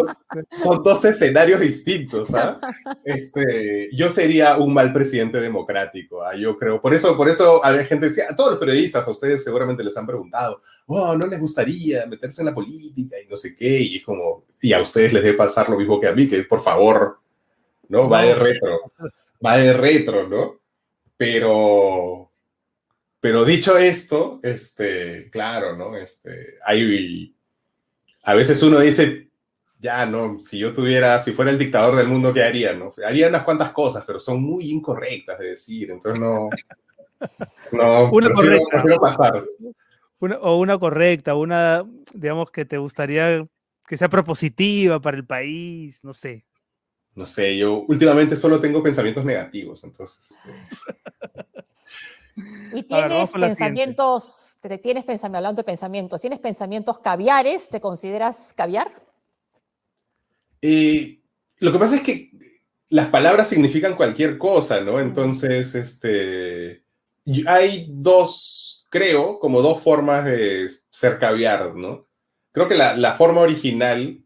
Son 0.52 0.82
dos 0.84 1.04
escenarios 1.04 1.60
distintos. 1.60 2.34
¿ah? 2.34 2.60
Este, 3.04 3.90
yo 3.92 4.10
sería 4.10 4.58
un 4.58 4.74
mal 4.74 4.94
presidente 4.94 5.42
democrático. 5.42 6.24
¿ah? 6.24 6.36
Yo 6.36 6.58
creo. 6.58 6.82
Por 6.82 6.94
eso, 6.94 7.18
por 7.18 7.28
eso 7.28 7.64
hay 7.66 7.86
gente 7.86 8.08
decía, 8.08 8.26
a 8.30 8.36
todos 8.36 8.52
los 8.52 8.60
periodistas, 8.60 9.08
a 9.08 9.12
ustedes 9.12 9.44
seguramente 9.44 9.84
les 9.84 9.98
han 9.98 10.06
preguntado, 10.06 10.62
oh, 10.86 11.16
no 11.16 11.28
les 11.28 11.40
gustaría 11.40 12.06
meterse 12.06 12.42
en 12.42 12.48
la 12.48 12.54
política 12.54 13.18
y 13.20 13.28
no 13.28 13.36
sé 13.36 13.56
qué. 13.56 13.82
Y 13.82 13.98
es 13.98 14.04
como, 14.04 14.46
y 14.62 14.72
a 14.74 14.82
ustedes 14.82 15.12
les 15.12 15.24
debe 15.24 15.38
pasar 15.38 15.70
lo 15.70 15.78
mismo 15.78 16.00
que 16.00 16.08
a 16.08 16.14
mí, 16.14 16.30
que 16.30 16.44
por 16.44 16.64
favor, 16.64 17.20
¿no? 17.90 18.08
Va 18.08 18.24
de 18.24 18.36
retro. 18.36 18.80
Va 19.46 19.58
de 19.58 19.74
retro, 19.74 20.28
¿no? 20.28 20.59
Pero, 21.20 22.32
pero 23.20 23.44
dicho 23.44 23.78
esto, 23.78 24.40
este, 24.42 25.30
claro, 25.30 25.76
¿no? 25.76 25.98
Este, 25.98 26.56
hay, 26.66 27.36
a 28.24 28.34
veces 28.36 28.64
uno 28.64 28.80
dice, 28.80 29.30
ya, 29.82 30.06
no, 30.06 30.40
si 30.40 30.58
yo 30.58 30.74
tuviera, 30.74 31.20
si 31.20 31.34
fuera 31.34 31.52
el 31.52 31.60
dictador 31.60 31.98
del 31.98 32.08
mundo, 32.08 32.34
¿qué 32.34 32.42
haría, 32.42 32.74
no? 32.74 32.94
Haría 33.06 33.28
unas 33.28 33.44
cuantas 33.44 33.74
cosas, 33.74 34.06
pero 34.08 34.18
son 34.18 34.42
muy 34.42 34.72
incorrectas 34.72 35.40
de 35.40 35.48
decir, 35.48 35.92
entonces 35.92 36.22
no, 36.22 36.48
no, 37.74 38.10
una 38.12 38.32
correcta. 38.32 38.98
pasar. 39.02 39.46
o 40.40 40.56
una 40.58 40.80
correcta, 40.80 41.36
una, 41.36 41.84
digamos, 42.14 42.50
que 42.50 42.64
te 42.64 42.78
gustaría 42.78 43.46
que 43.86 43.98
sea 43.98 44.08
propositiva 44.08 45.02
para 45.02 45.18
el 45.18 45.26
país, 45.26 46.02
no 46.02 46.14
sé 46.14 46.46
no 47.20 47.26
sé, 47.26 47.58
yo 47.58 47.84
últimamente 47.90 48.38
solo 48.38 48.62
tengo 48.62 48.82
pensamientos 48.82 49.26
negativos, 49.26 49.84
entonces. 49.84 50.30
Este. 50.32 50.50
¿Y 52.78 52.84
tienes 52.84 53.32
pensamientos, 53.34 54.56
te 54.62 54.78
tienes 54.78 55.04
pensamientos, 55.04 55.38
hablando 55.38 55.60
de 55.60 55.66
pensamientos, 55.66 56.22
tienes 56.22 56.40
pensamientos 56.40 57.00
caviares? 57.00 57.68
¿Te 57.68 57.82
consideras 57.82 58.54
caviar? 58.56 59.04
Eh, 60.62 61.20
lo 61.60 61.74
que 61.74 61.80
pasa 61.80 61.98
es 61.98 62.04
que 62.04 62.32
las 62.88 63.08
palabras 63.08 63.50
significan 63.50 63.98
cualquier 63.98 64.38
cosa, 64.38 64.80
¿no? 64.80 65.02
Entonces, 65.02 65.76
este, 65.76 66.86
hay 67.48 67.88
dos, 67.90 68.88
creo, 68.90 69.40
como 69.40 69.62
dos 69.62 69.84
formas 69.84 70.24
de 70.24 70.70
ser 70.90 71.20
caviar, 71.20 71.76
¿no? 71.76 72.08
Creo 72.54 72.70
que 72.70 72.76
la, 72.76 72.96
la 72.96 73.16
forma 73.16 73.42
original 73.42 74.24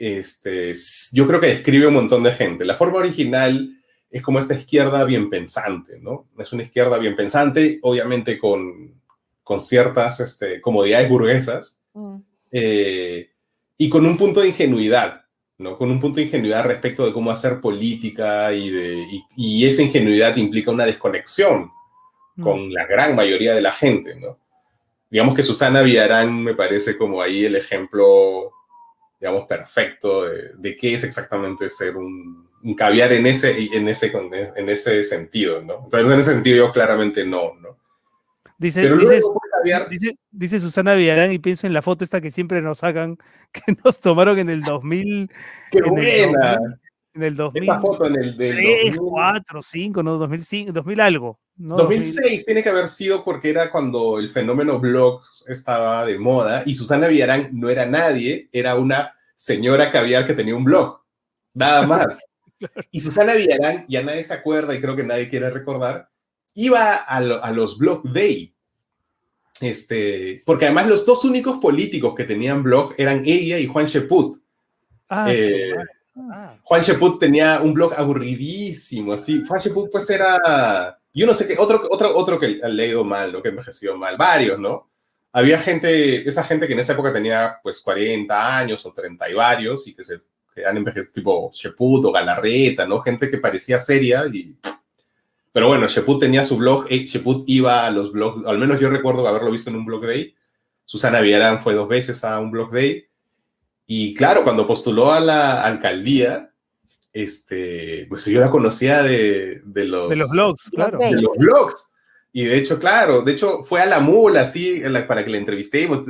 este, 0.00 0.74
yo 1.12 1.26
creo 1.26 1.40
que 1.40 1.48
describe 1.48 1.86
un 1.86 1.92
montón 1.92 2.22
de 2.22 2.32
gente. 2.32 2.64
La 2.64 2.74
forma 2.74 2.98
original 2.98 3.68
es 4.10 4.22
como 4.22 4.38
esta 4.38 4.54
izquierda 4.54 5.04
bien 5.04 5.28
pensante, 5.28 5.98
¿no? 6.00 6.26
Es 6.38 6.54
una 6.54 6.62
izquierda 6.62 6.96
bien 6.96 7.14
pensante, 7.14 7.78
obviamente 7.82 8.38
con, 8.38 8.94
con 9.42 9.60
ciertas 9.60 10.20
este, 10.20 10.58
comodidades 10.62 11.06
burguesas 11.10 11.82
mm. 11.92 12.16
eh, 12.50 13.28
y 13.76 13.90
con 13.90 14.06
un 14.06 14.16
punto 14.16 14.40
de 14.40 14.48
ingenuidad, 14.48 15.26
¿no? 15.58 15.76
Con 15.76 15.90
un 15.90 16.00
punto 16.00 16.16
de 16.16 16.24
ingenuidad 16.24 16.64
respecto 16.64 17.04
de 17.04 17.12
cómo 17.12 17.30
hacer 17.30 17.60
política 17.60 18.54
y, 18.54 18.70
de, 18.70 19.06
y, 19.36 19.66
esa 19.66 19.82
ingenuidad 19.82 20.34
implica 20.36 20.70
una 20.70 20.86
desconexión 20.86 21.70
mm. 22.36 22.42
con 22.42 22.72
la 22.72 22.86
gran 22.86 23.14
mayoría 23.14 23.54
de 23.54 23.60
la 23.60 23.72
gente, 23.72 24.14
¿no? 24.14 24.38
Digamos 25.10 25.34
que 25.34 25.42
Susana 25.42 25.82
Villarán 25.82 26.42
me 26.42 26.54
parece 26.54 26.96
como 26.96 27.20
ahí 27.20 27.44
el 27.44 27.56
ejemplo 27.56 28.54
digamos, 29.20 29.46
perfecto 29.46 30.24
de, 30.24 30.76
qué 30.76 30.94
es 30.94 31.04
exactamente 31.04 31.68
ser 31.68 31.96
un, 31.96 32.48
caviar 32.76 33.12
en 33.12 33.26
ese, 33.26 33.56
en, 33.74 33.86
ese, 33.88 34.12
en 34.56 34.68
ese 34.68 35.04
sentido, 35.04 35.60
¿no? 35.62 35.84
Entonces, 35.84 36.12
en 36.12 36.20
ese 36.20 36.32
sentido 36.32 36.56
yo 36.56 36.72
claramente 36.72 37.24
no, 37.24 37.54
¿no? 37.60 37.78
Dice, 38.58 38.82
dice, 40.30 40.60
Susana 40.60 40.94
Villarán 40.94 41.32
y 41.32 41.38
pienso 41.38 41.66
en 41.66 41.72
la 41.72 41.80
foto 41.80 42.04
esta 42.04 42.20
que 42.20 42.30
siempre 42.30 42.60
nos 42.60 42.84
hagan, 42.84 43.16
que 43.52 43.74
nos 43.84 44.00
tomaron 44.00 44.38
en 44.38 44.50
el 44.50 44.62
2000. 44.62 45.30
¡Qué 45.70 45.82
buena! 45.82 46.58
en 47.14 47.22
el 47.22 47.36
2000. 47.36 47.62
Esta 47.62 47.80
foto 47.80 48.06
en 48.06 48.16
el 48.16 48.36
3, 48.36 48.98
4, 48.98 49.62
5, 49.62 50.02
no, 50.02 50.18
2005, 50.18 50.72
2000 50.72 51.00
algo. 51.00 51.40
¿No? 51.60 51.76
2006 51.76 52.44
tiene 52.44 52.62
que 52.62 52.68
haber 52.68 52.88
sido 52.88 53.22
porque 53.22 53.50
era 53.50 53.70
cuando 53.70 54.18
el 54.18 54.28
fenómeno 54.28 54.78
blog 54.78 55.22
estaba 55.46 56.04
de 56.06 56.18
moda 56.18 56.62
y 56.66 56.74
Susana 56.74 57.06
Villarán 57.06 57.50
no 57.52 57.68
era 57.68 57.86
nadie, 57.86 58.48
era 58.52 58.76
una 58.76 59.14
señora 59.34 59.92
caviar 59.92 60.26
que 60.26 60.34
tenía 60.34 60.54
un 60.56 60.64
blog, 60.64 61.00
nada 61.54 61.86
más. 61.86 62.24
Y 62.90 63.00
Susana 63.00 63.32
Villarán, 63.32 63.86
ya 63.88 64.02
nadie 64.02 64.22
se 64.22 64.34
acuerda 64.34 64.74
y 64.74 64.82
creo 64.82 64.94
que 64.94 65.02
nadie 65.02 65.30
quiere 65.30 65.48
recordar, 65.48 66.10
iba 66.52 66.94
a, 66.94 67.16
a 67.16 67.52
los 67.52 67.78
blog 67.78 68.02
day. 68.02 68.52
Este, 69.62 70.42
porque 70.44 70.66
además 70.66 70.86
los 70.86 71.06
dos 71.06 71.24
únicos 71.24 71.56
políticos 71.56 72.14
que 72.14 72.24
tenían 72.24 72.62
blog 72.62 72.92
eran 72.98 73.22
ella 73.24 73.58
y 73.58 73.66
Juan 73.66 73.86
Sheput. 73.86 74.42
Ah, 75.08 75.32
eh, 75.32 75.72
Ah. 76.28 76.56
Juan 76.62 76.82
Sheput 76.82 77.18
tenía 77.18 77.60
un 77.62 77.72
blog 77.72 77.94
aburridísimo, 77.96 79.12
así. 79.12 79.42
Juan 79.46 79.60
Sheput 79.60 79.90
pues 79.90 80.10
era, 80.10 80.99
yo 81.12 81.26
no 81.26 81.34
sé 81.34 81.46
qué, 81.46 81.56
otro, 81.58 81.86
otro, 81.90 82.16
otro 82.16 82.38
que 82.38 82.60
ha 82.62 82.68
leído 82.68 83.04
mal, 83.04 83.32
¿no? 83.32 83.42
Que 83.42 83.50
envejeció 83.50 83.96
mal, 83.96 84.16
varios, 84.16 84.58
¿no? 84.58 84.90
Había 85.32 85.58
gente, 85.58 86.28
esa 86.28 86.44
gente 86.44 86.66
que 86.66 86.72
en 86.72 86.80
esa 86.80 86.92
época 86.92 87.12
tenía 87.12 87.58
pues 87.62 87.80
40 87.80 88.58
años 88.58 88.84
o 88.84 88.92
30 88.92 89.30
y 89.30 89.34
varios 89.34 89.86
y 89.86 89.94
que 89.94 90.04
se 90.04 90.20
que 90.54 90.66
han 90.66 90.76
envejecido, 90.76 91.12
tipo 91.12 91.50
Sheput 91.54 92.04
o 92.04 92.12
Galarreta, 92.12 92.86
¿no? 92.86 93.00
Gente 93.00 93.30
que 93.30 93.38
parecía 93.38 93.78
seria 93.78 94.24
y... 94.26 94.56
Pero 95.52 95.68
bueno, 95.68 95.88
Sheput 95.88 96.20
tenía 96.20 96.44
su 96.44 96.56
blog, 96.56 96.86
eh, 96.90 97.04
Sheput 97.06 97.48
iba 97.48 97.84
a 97.84 97.90
los 97.90 98.12
blogs, 98.12 98.46
al 98.46 98.58
menos 98.58 98.80
yo 98.80 98.88
recuerdo 98.88 99.26
haberlo 99.26 99.50
visto 99.50 99.70
en 99.70 99.76
un 99.76 99.84
blog 99.84 100.06
day. 100.06 100.34
Susana 100.84 101.20
Villarán 101.20 101.60
fue 101.60 101.74
dos 101.74 101.88
veces 101.88 102.22
a 102.24 102.38
un 102.38 102.50
blog 102.50 102.72
day 102.72 103.04
y 103.92 104.14
claro, 104.14 104.44
cuando 104.44 104.68
postuló 104.68 105.10
a 105.10 105.18
la 105.18 105.64
alcaldía, 105.64 106.49
este, 107.12 108.06
pues 108.08 108.24
yo 108.26 108.40
la 108.40 108.50
conocía 108.50 109.02
de, 109.02 109.60
de 109.64 109.84
los, 109.84 110.08
de 110.08 110.16
los 110.16 110.30
blogs, 110.30 110.70
claro. 110.70 110.98
De 110.98 111.12
los 111.12 111.36
blogs. 111.36 111.92
Y 112.32 112.44
de 112.44 112.58
hecho, 112.58 112.78
claro, 112.78 113.22
de 113.22 113.32
hecho 113.32 113.64
fue 113.64 113.80
a 113.80 113.86
la 113.86 113.98
mula, 113.98 114.42
así, 114.42 114.82
para 115.08 115.24
que 115.24 115.30
la 115.30 115.38
entrevistemos. 115.38 116.02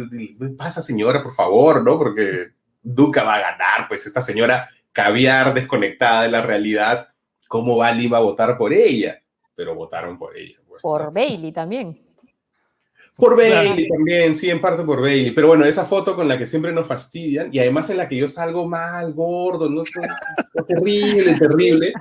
Pasa, 0.59 0.83
señora, 0.83 1.23
por 1.23 1.35
favor, 1.35 1.83
¿no? 1.83 1.99
Porque 1.99 2.49
Duca 2.83 3.23
va 3.23 3.37
a 3.37 3.41
ganar, 3.41 3.89
pues 3.89 4.07
esta 4.07 4.21
señora 4.21 4.69
caviar 4.93 5.55
desconectada 5.55 6.23
de 6.23 6.31
la 6.31 6.43
realidad, 6.43 7.09
¿cómo 7.49 7.79
va 7.79 7.93
Lima 7.93 8.19
a 8.19 8.21
votar 8.21 8.59
por 8.59 8.73
ella? 8.73 9.23
Pero 9.55 9.75
votaron 9.75 10.19
por 10.19 10.37
ella. 10.37 10.59
Pues, 10.69 10.83
por 10.83 11.13
Bailey 11.13 11.53
también. 11.53 12.10
Por 13.21 13.37
Bailey 13.37 13.89
también, 13.89 14.35
sí, 14.35 14.51
en 14.51 14.61
parte 14.61 14.83
por 14.83 15.01
Bailey. 15.01 15.31
Pero 15.33 15.49
bueno, 15.49 15.65
esa 15.65 15.85
foto 15.85 16.17
con 16.17 16.27
la 16.27 16.39
que 16.39 16.47
siempre 16.47 16.73
nos 16.73 16.87
fastidian 16.87 17.49
y 17.53 17.59
además 17.59 17.91
en 17.91 17.99
la 17.99 18.09
que 18.09 18.17
yo 18.17 18.27
salgo 18.27 18.67
mal, 18.67 19.13
gordo, 19.13 19.69
no 19.69 19.85
sé, 19.85 20.01
terrible, 20.69 21.37
terrible. 21.39 21.93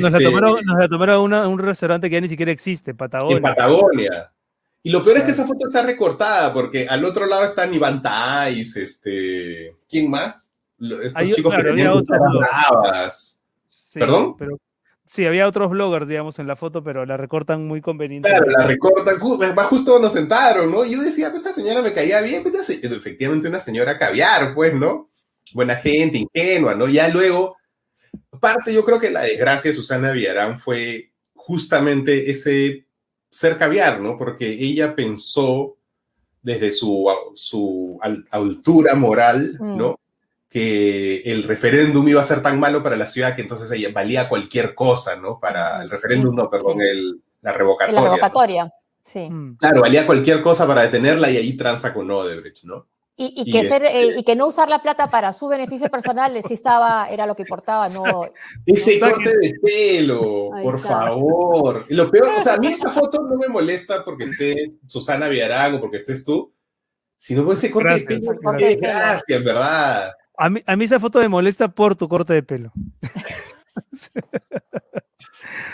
nos, 0.00 0.12
la 0.12 0.18
este, 0.18 0.24
tomaron, 0.24 0.58
nos 0.64 0.78
la 0.78 0.88
tomaron 0.88 1.34
a 1.34 1.48
un 1.48 1.58
restaurante 1.58 2.08
que 2.08 2.14
ya 2.14 2.20
ni 2.20 2.28
siquiera 2.28 2.52
existe, 2.52 2.94
Patagonia. 2.94 3.36
En 3.36 3.42
Patagonia. 3.42 4.32
Y 4.84 4.90
lo 4.90 5.02
peor 5.02 5.18
es 5.18 5.24
que 5.24 5.30
esa 5.30 5.46
foto 5.46 5.66
está 5.66 5.82
recortada 5.82 6.52
porque 6.52 6.88
al 6.88 7.04
otro 7.04 7.26
lado 7.26 7.44
están 7.44 7.72
Iván 7.72 8.02
Tais, 8.02 8.76
este, 8.76 9.76
¿quién 9.88 10.10
más? 10.10 10.52
Estos 10.80 11.30
chicos 11.30 11.54
que 11.54 11.62
tenían 11.62 12.02
bravas. 12.02 13.40
¿Perdón? 13.94 14.34
Pero 14.36 14.58
Sí, 15.12 15.26
había 15.26 15.46
otros 15.46 15.68
bloggers, 15.68 16.08
digamos, 16.08 16.38
en 16.38 16.46
la 16.46 16.56
foto, 16.56 16.82
pero 16.82 17.04
la 17.04 17.18
recortan 17.18 17.66
muy 17.66 17.82
conveniente. 17.82 18.30
Claro, 18.30 18.46
la 18.46 18.66
recortan, 18.66 19.18
va 19.54 19.64
justo 19.64 19.98
nos 19.98 20.14
sentaron, 20.14 20.72
¿no? 20.72 20.86
Y 20.86 20.92
yo 20.92 21.02
decía, 21.02 21.28
pues 21.28 21.42
esta 21.42 21.52
señora 21.52 21.82
me 21.82 21.92
caía 21.92 22.22
bien, 22.22 22.42
pues 22.42 22.70
efectivamente 22.70 23.46
una 23.46 23.58
señora 23.58 23.98
caviar, 23.98 24.54
pues, 24.54 24.72
¿no? 24.72 25.10
Buena 25.52 25.76
gente, 25.76 26.16
ingenua, 26.16 26.74
¿no? 26.74 26.88
Ya 26.88 27.08
luego, 27.08 27.58
aparte 28.30 28.72
yo 28.72 28.86
creo 28.86 28.98
que 28.98 29.10
la 29.10 29.20
desgracia 29.20 29.70
de 29.70 29.76
Susana 29.76 30.12
Villarán 30.12 30.58
fue 30.58 31.12
justamente 31.34 32.30
ese 32.30 32.86
ser 33.28 33.58
caviar, 33.58 34.00
¿no? 34.00 34.16
Porque 34.16 34.48
ella 34.48 34.96
pensó 34.96 35.76
desde 36.40 36.70
su, 36.70 37.06
su 37.34 38.00
altura 38.30 38.94
moral, 38.94 39.58
¿no? 39.60 39.90
Mm 39.90 40.01
que 40.52 41.22
el 41.24 41.44
referéndum 41.44 42.06
iba 42.06 42.20
a 42.20 42.24
ser 42.24 42.42
tan 42.42 42.60
malo 42.60 42.82
para 42.82 42.94
la 42.94 43.06
ciudad 43.06 43.34
que 43.34 43.40
entonces 43.40 43.70
ella 43.72 43.88
valía 43.90 44.28
cualquier 44.28 44.74
cosa, 44.74 45.16
¿no? 45.16 45.40
Para 45.40 45.82
el 45.82 45.88
referéndum, 45.88 46.34
no, 46.36 46.50
perdón, 46.50 46.82
el, 46.82 47.22
la 47.40 47.52
revocatoria. 47.52 48.00
La 48.00 48.06
revocatoria, 48.06 48.74
sí. 49.02 49.30
Mm. 49.30 49.56
Claro, 49.56 49.80
valía 49.80 50.04
cualquier 50.06 50.42
cosa 50.42 50.66
para 50.66 50.82
detenerla 50.82 51.30
y 51.30 51.38
ahí 51.38 51.56
tranza 51.56 51.94
con 51.94 52.10
Odebrecht, 52.10 52.64
¿no? 52.64 52.86
Y, 53.16 53.52
que 53.52 53.64
ser, 53.64 53.84
eh, 53.84 54.08
este 54.08 54.20
y, 54.20 54.24
que 54.24 54.34
no 54.34 54.48
usar 54.48 54.68
la 54.68 54.82
plata 54.82 55.06
para 55.06 55.32
su 55.32 55.46
beneficio 55.46 55.88
personal 55.88 56.36
sí 56.46 56.54
estaba, 56.54 57.06
era 57.08 57.24
lo 57.24 57.36
que 57.36 57.42
importaba, 57.42 57.86
no. 57.88 58.22
Ese 58.66 58.98
corte 58.98 59.38
de 59.38 59.54
pelo, 59.62 60.50
por 60.62 60.80
favor. 60.80 61.86
Y 61.88 61.94
lo 61.94 62.10
peor, 62.10 62.30
o 62.36 62.40
sea, 62.40 62.54
a 62.54 62.58
mí 62.58 62.66
esa 62.66 62.90
foto 62.90 63.22
no 63.22 63.36
me 63.36 63.48
molesta 63.48 64.04
porque 64.04 64.24
esté 64.24 64.72
Susana 64.86 65.28
Villarán 65.28 65.76
o 65.76 65.80
porque 65.80 65.98
estés 65.98 66.24
tú, 66.24 66.52
sino 67.16 67.44
por 67.44 67.54
ese 67.54 67.70
corte 67.70 67.94
de 67.94 68.04
pelo. 68.04 68.32
Gracias, 68.78 69.44
¿verdad? 69.44 70.12
A 70.36 70.48
mí, 70.50 70.84
esa 70.84 70.98
foto 70.98 71.18
me 71.20 71.28
molesta 71.28 71.68
por 71.68 71.94
tu 71.96 72.08
corte 72.08 72.32
de 72.32 72.42
pelo. 72.42 72.72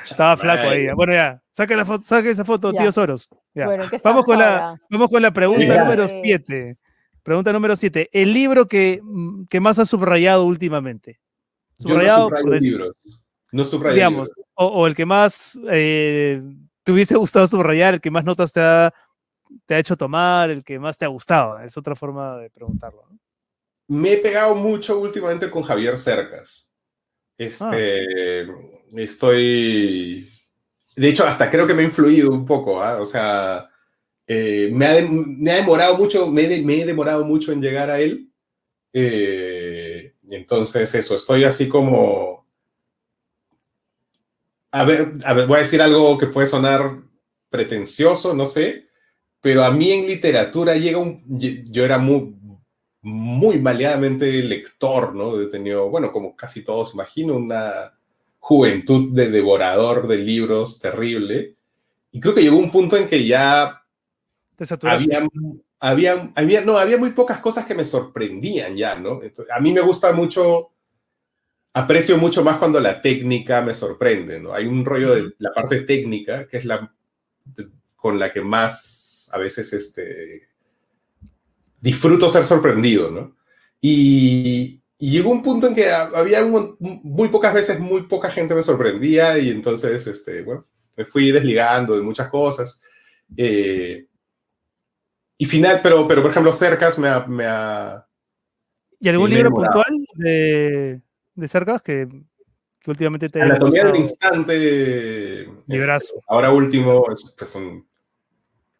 Estaba 0.04 0.36
flaco 0.36 0.68
ahí. 0.68 0.88
Bueno, 0.94 1.12
ya, 1.12 1.42
saca, 1.52 1.76
la 1.76 1.84
foto, 1.84 2.04
saca 2.04 2.28
esa 2.28 2.44
foto, 2.44 2.72
Ya. 2.72 2.80
tío 2.80 2.92
Soros. 2.92 3.28
Ya. 3.54 3.66
Bueno, 3.66 3.84
¿en 3.84 3.90
qué 3.90 3.98
vamos, 4.02 4.24
con 4.24 4.38
la, 4.38 4.80
vamos 4.90 5.10
con 5.10 5.22
la 5.22 5.30
pregunta 5.32 5.64
Ya. 5.64 5.84
número 5.84 6.04
Eh, 6.04 6.20
7. 6.24 6.76
Pregunta 7.22 7.52
número 7.52 7.76
7. 7.76 8.08
El 8.12 8.32
libro 8.32 8.66
que, 8.66 9.00
mm, 9.02 9.44
que 9.50 9.60
más 9.60 9.78
has 9.78 9.88
subrayado 9.88 10.44
últimamente. 10.44 11.20
Yo 11.78 11.88
no 11.88 11.94
Subrayado, 11.94 12.24
subrayo 12.28 12.60
libros. 12.60 12.96
No 13.52 13.64
subrayo 13.64 13.94
digamos, 13.94 14.28
libros. 14.30 14.46
o, 14.54 14.66
o 14.66 14.86
el 14.86 14.94
que 14.94 15.06
más 15.06 15.58
eh, 15.70 16.42
te 16.82 16.92
hubiese 16.92 17.16
gustado 17.16 17.46
subrayar, 17.46 17.94
el 17.94 18.00
que 18.00 18.10
más 18.10 18.24
notas 18.24 18.52
te 18.52 18.60
ha, 18.60 18.92
te 19.66 19.74
ha 19.74 19.78
hecho 19.78 19.96
tomar, 19.96 20.50
el 20.50 20.64
que 20.64 20.78
más 20.78 20.98
te 20.98 21.04
ha 21.04 21.08
gustado. 21.08 21.58
Es 21.60 21.76
otra 21.76 21.94
forma 21.94 22.36
de 22.38 22.50
preguntarlo. 22.50 23.04
Me 23.88 24.12
he 24.12 24.16
pegado 24.18 24.54
mucho 24.54 24.98
últimamente 24.98 25.50
con 25.50 25.62
Javier 25.62 25.96
Cercas. 25.96 26.70
Este, 27.38 28.42
estoy, 28.96 30.28
de 30.96 31.08
hecho, 31.08 31.26
hasta 31.26 31.50
creo 31.50 31.66
que 31.66 31.74
me 31.74 31.82
ha 31.82 31.86
influido 31.86 32.30
un 32.32 32.46
poco, 32.46 32.82
¿ah? 32.82 33.00
O 33.00 33.06
sea, 33.06 33.70
eh, 34.26 34.70
me, 34.72 34.86
ha, 34.86 35.02
me 35.10 35.52
ha 35.52 35.56
demorado 35.56 35.96
mucho, 35.98 36.28
me 36.28 36.44
he, 36.44 36.48
de- 36.48 36.62
me 36.62 36.82
he 36.82 36.86
demorado 36.86 37.24
mucho 37.24 37.52
en 37.52 37.62
llegar 37.62 37.90
a 37.90 38.00
él. 38.00 38.30
Eh, 38.92 40.14
entonces, 40.30 40.94
eso, 40.94 41.16
estoy 41.16 41.44
así 41.44 41.68
como, 41.68 42.46
a 44.70 44.84
ver, 44.84 45.14
a 45.24 45.32
ver, 45.34 45.46
voy 45.46 45.56
a 45.56 45.60
decir 45.60 45.80
algo 45.80 46.18
que 46.18 46.26
puede 46.26 46.46
sonar 46.46 46.98
pretencioso, 47.50 48.34
no 48.34 48.46
sé, 48.46 48.86
pero 49.40 49.64
a 49.64 49.72
mí 49.72 49.92
en 49.92 50.06
literatura 50.06 50.76
llega 50.76 50.98
un, 50.98 51.22
yo 51.70 51.84
era 51.84 51.98
muy, 51.98 52.36
muy 53.02 53.58
maleadamente 53.58 54.42
lector, 54.42 55.14
¿no? 55.14 55.40
He 55.40 55.46
tenido, 55.46 55.88
bueno, 55.88 56.12
como 56.12 56.34
casi 56.34 56.62
todos, 56.62 56.94
imagino, 56.94 57.36
una 57.36 57.92
juventud 58.38 59.12
de 59.12 59.30
devorador 59.30 60.06
de 60.08 60.18
libros 60.18 60.80
terrible. 60.80 61.54
Y 62.10 62.20
creo 62.20 62.34
que 62.34 62.42
llegó 62.42 62.56
un 62.56 62.70
punto 62.70 62.96
en 62.96 63.08
que 63.08 63.26
ya 63.26 63.84
Te 64.56 64.64
había, 64.82 65.28
había, 65.78 66.32
había, 66.34 66.60
no, 66.62 66.78
había 66.78 66.98
muy 66.98 67.10
pocas 67.10 67.40
cosas 67.40 67.66
que 67.66 67.74
me 67.74 67.84
sorprendían 67.84 68.76
ya, 68.76 68.96
¿no? 68.98 69.22
Entonces, 69.22 69.54
a 69.54 69.60
mí 69.60 69.72
me 69.72 69.80
gusta 69.80 70.12
mucho, 70.12 70.70
aprecio 71.72 72.18
mucho 72.18 72.42
más 72.42 72.58
cuando 72.58 72.80
la 72.80 73.00
técnica 73.00 73.62
me 73.62 73.74
sorprende, 73.74 74.40
¿no? 74.40 74.52
Hay 74.52 74.66
un 74.66 74.84
rollo 74.84 75.14
de 75.14 75.34
la 75.38 75.52
parte 75.52 75.82
técnica 75.82 76.48
que 76.48 76.56
es 76.56 76.64
la 76.64 76.92
con 77.96 78.18
la 78.18 78.32
que 78.32 78.40
más 78.40 79.30
a 79.32 79.38
veces 79.38 79.72
este, 79.72 80.47
disfruto 81.80 82.28
ser 82.28 82.44
sorprendido, 82.44 83.10
¿no? 83.10 83.36
Y, 83.80 84.82
y 84.98 85.10
llegó 85.12 85.30
un 85.30 85.42
punto 85.42 85.66
en 85.68 85.74
que 85.74 85.90
ha- 85.90 86.10
había 86.14 86.44
un- 86.44 86.76
muy 86.80 87.28
pocas 87.28 87.54
veces, 87.54 87.78
muy 87.80 88.02
poca 88.02 88.30
gente 88.30 88.54
me 88.54 88.62
sorprendía 88.62 89.38
y 89.38 89.50
entonces, 89.50 90.06
este, 90.06 90.42
bueno, 90.42 90.66
me 90.96 91.04
fui 91.04 91.30
desligando 91.30 91.94
de 91.96 92.02
muchas 92.02 92.28
cosas. 92.28 92.82
Eh, 93.36 94.06
y 95.36 95.46
final, 95.46 95.80
pero, 95.82 96.06
pero 96.08 96.22
por 96.22 96.30
ejemplo, 96.32 96.52
Cercas 96.52 96.98
me 96.98 97.08
ha... 97.08 97.24
Me 97.26 97.44
ha 97.46 98.04
¿Y 99.00 99.08
algún 99.08 99.30
libro 99.30 99.50
puntual 99.50 99.94
de, 100.14 101.00
de 101.36 101.48
Cercas 101.48 101.80
que, 101.82 102.08
que 102.80 102.90
últimamente 102.90 103.28
te 103.28 103.40
Anatomía 103.40 103.84
del 103.84 103.96
instante. 103.96 105.42
este, 105.42 105.48
Librazo. 105.68 106.20
ahora 106.26 106.50
último, 106.50 107.04
es, 107.12 107.32
pues, 107.38 107.48
son- 107.50 107.86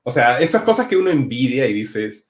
o 0.03 0.11
sea, 0.11 0.40
esas 0.40 0.62
cosas 0.62 0.88
que 0.88 0.96
uno 0.96 1.11
envidia 1.11 1.68
y 1.68 1.72
dices, 1.74 2.26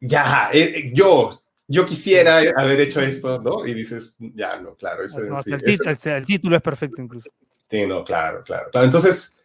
ya, 0.00 0.50
eh, 0.52 0.90
yo, 0.94 1.42
yo 1.66 1.84
quisiera 1.86 2.38
haber 2.56 2.80
hecho 2.80 3.00
esto, 3.00 3.40
¿no? 3.42 3.66
Y 3.66 3.74
dices, 3.74 4.16
ya, 4.18 4.60
no, 4.60 4.74
claro, 4.74 5.04
eso, 5.04 5.20
No, 5.20 5.42
sí, 5.42 5.50
el, 5.52 5.60
eso- 5.64 5.84
tit- 5.84 5.92
o 5.92 5.98
sea, 5.98 6.16
el 6.16 6.26
título 6.26 6.56
es 6.56 6.62
perfecto 6.62 7.02
incluso. 7.02 7.30
sí, 7.70 7.86
no, 7.86 8.04
claro, 8.04 8.42
claro, 8.44 8.70
claro. 8.70 8.84
Entonces, 8.86 9.42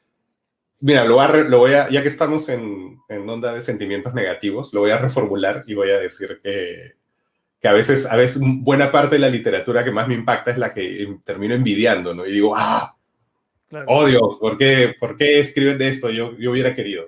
mira, 0.80 1.06
lo 1.06 1.16
voy 1.16 1.26
a, 1.26 1.30
lo 1.44 1.58
voy 1.60 1.74
a 1.74 1.90
ya 1.90 2.02
que 2.02 2.10
estamos 2.10 2.48
en, 2.50 2.98
en 3.10 3.30
onda 3.30 3.54
de 3.54 3.62
sentimientos 3.62 4.14
negativos, 4.14 4.74
lo 4.74 4.82
voy 4.82 4.92
a 4.92 4.98
reformular 4.98 5.64
y 5.68 5.74
voy 5.74 5.90
a 5.92 6.00
decir 6.00 6.40
que, 6.44 6.94
que 7.60 7.68
a 7.68 7.74
veces, 7.74 8.06
a 8.06 8.16
veces 8.16 8.42
buena 8.44 8.92
parte 8.92 9.16
de 9.16 9.20
la 9.20 9.30
literatura 9.30 9.84
que 9.84 9.92
más 9.92 10.08
me 10.08 10.16
impacta 10.16 10.52
es 10.52 10.58
la 10.58 10.74
que 10.74 11.04
em, 11.04 11.22
termino 11.24 11.56
envidiando, 11.56 12.14
¿no? 12.14 12.26
Y 12.26 12.32
digo, 12.32 12.56
ah, 12.56 12.96
Claro. 13.70 13.88
Oh 13.90 14.06
Dios, 14.06 14.38
¿por 14.40 14.56
qué, 14.56 14.94
¿por 15.00 15.18
qué 15.18 15.40
escriben 15.40 15.80
de 15.80 15.88
esto? 15.88 16.12
Yo, 16.12 16.38
yo 16.38 16.52
hubiera 16.52 16.76
querido. 16.76 17.08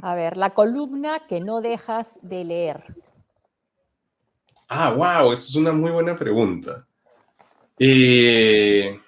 A 0.00 0.14
ver, 0.14 0.36
la 0.36 0.50
columna 0.50 1.20
que 1.28 1.40
no 1.40 1.60
dejas 1.60 2.18
de 2.22 2.44
leer. 2.44 2.84
Ah, 4.68 4.92
wow, 4.92 5.32
eso 5.32 5.48
es 5.48 5.54
una 5.56 5.72
muy 5.72 5.90
buena 5.90 6.16
pregunta. 6.16 6.86
Eh, 7.78 9.00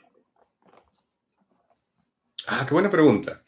Ah, 2.52 2.66
qué 2.66 2.74
buena 2.74 2.90
pregunta. 2.90 3.40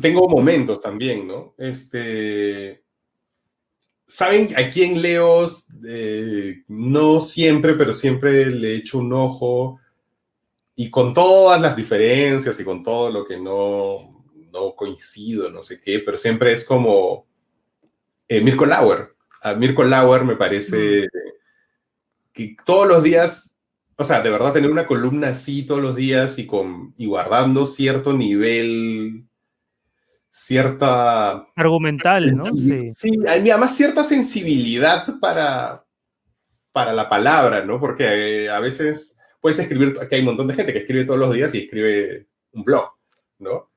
Tengo 0.00 0.28
momentos 0.28 0.80
también, 0.80 1.28
¿no? 1.28 1.54
Este. 1.56 2.82
¿Saben 4.04 4.52
a 4.56 4.68
quién 4.68 5.00
leo? 5.00 5.46
Eh, 5.88 6.64
no 6.66 7.20
siempre, 7.20 7.74
pero 7.74 7.92
siempre 7.92 8.46
le 8.46 8.74
echo 8.74 8.98
un 8.98 9.12
ojo. 9.12 9.78
Y 10.74 10.90
con 10.90 11.14
todas 11.14 11.60
las 11.60 11.76
diferencias 11.76 12.58
y 12.58 12.64
con 12.64 12.82
todo 12.82 13.10
lo 13.10 13.24
que 13.24 13.38
no, 13.38 14.15
no 14.56 14.74
coincido, 14.74 15.50
no 15.50 15.62
sé 15.62 15.80
qué, 15.80 16.00
pero 16.00 16.16
siempre 16.16 16.52
es 16.52 16.64
como 16.64 17.26
eh, 18.28 18.40
Mirko 18.40 18.66
Lauer. 18.66 19.14
A 19.42 19.54
Mirko 19.54 19.84
Lauer 19.84 20.24
me 20.24 20.36
parece 20.36 21.08
que 22.32 22.56
todos 22.64 22.88
los 22.88 23.02
días, 23.02 23.56
o 23.96 24.04
sea, 24.04 24.20
de 24.22 24.30
verdad 24.30 24.52
tener 24.52 24.70
una 24.70 24.86
columna 24.86 25.28
así 25.28 25.64
todos 25.64 25.82
los 25.82 25.94
días 25.94 26.38
y, 26.38 26.46
con, 26.46 26.94
y 26.96 27.06
guardando 27.06 27.66
cierto 27.66 28.12
nivel, 28.12 29.26
cierta... 30.30 31.46
Argumental, 31.54 32.36
¿no? 32.36 32.44
Sí. 32.46 32.90
Sí, 32.90 33.10
además 33.28 33.76
cierta 33.76 34.04
sensibilidad 34.04 35.06
para, 35.20 35.84
para 36.72 36.92
la 36.92 37.08
palabra, 37.08 37.64
¿no? 37.64 37.78
Porque 37.78 38.44
eh, 38.44 38.50
a 38.50 38.60
veces 38.60 39.18
puedes 39.40 39.58
escribir, 39.58 39.94
aquí 40.00 40.16
hay 40.16 40.20
un 40.20 40.26
montón 40.26 40.48
de 40.48 40.54
gente 40.54 40.72
que 40.72 40.80
escribe 40.80 41.04
todos 41.04 41.20
los 41.20 41.32
días 41.32 41.54
y 41.54 41.64
escribe 41.64 42.26
un 42.52 42.64
blog, 42.64 42.90
¿no? 43.38 43.70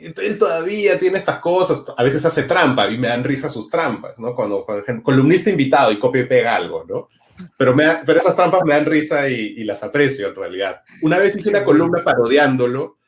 Él 0.00 0.38
todavía 0.38 0.98
tiene 0.98 1.18
estas 1.18 1.38
cosas, 1.40 1.84
a 1.96 2.02
veces 2.02 2.24
hace 2.24 2.42
trampa 2.44 2.90
y 2.90 2.98
me 2.98 3.08
dan 3.08 3.24
risa 3.24 3.48
sus 3.48 3.70
trampas, 3.70 4.18
¿no? 4.18 4.34
Cuando, 4.34 4.64
cuando 4.64 4.84
columnista 5.02 5.50
invitado 5.50 5.90
y 5.92 5.98
copia 5.98 6.22
y 6.22 6.26
pega 6.26 6.54
algo, 6.56 6.84
¿no? 6.88 7.08
Pero, 7.56 7.74
me 7.74 7.84
da- 7.84 8.02
pero 8.04 8.18
esas 8.20 8.34
trampas 8.36 8.62
me 8.64 8.74
dan 8.74 8.86
risa 8.86 9.28
y, 9.28 9.34
y 9.58 9.64
las 9.64 9.82
aprecio 9.82 10.28
en 10.28 10.34
realidad. 10.34 10.82
Una 11.02 11.18
vez 11.18 11.36
hice 11.36 11.50
una 11.50 11.64
columna 11.64 12.02
parodiándolo, 12.04 12.98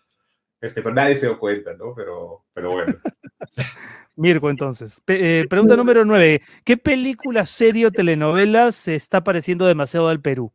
este, 0.61 0.83
pero 0.83 0.95
nadie 0.95 1.17
se 1.17 1.27
dio 1.27 1.39
cuenta, 1.39 1.75
¿no? 1.75 1.95
Pero, 1.95 2.45
pero 2.53 2.73
bueno. 2.73 2.95
Mirko, 4.17 4.51
entonces. 4.51 5.01
Pe- 5.05 5.41
eh, 5.41 5.49
pregunta 5.49 5.77
número 5.77 6.05
9. 6.05 6.43
¿Qué 6.65 6.77
película, 6.77 7.47
serie 7.47 7.87
o 7.87 7.91
telenovela 7.93 8.73
se 8.73 8.95
está 8.97 9.23
pareciendo 9.23 9.67
demasiado 9.67 10.09
al 10.09 10.21
Perú? 10.21 10.53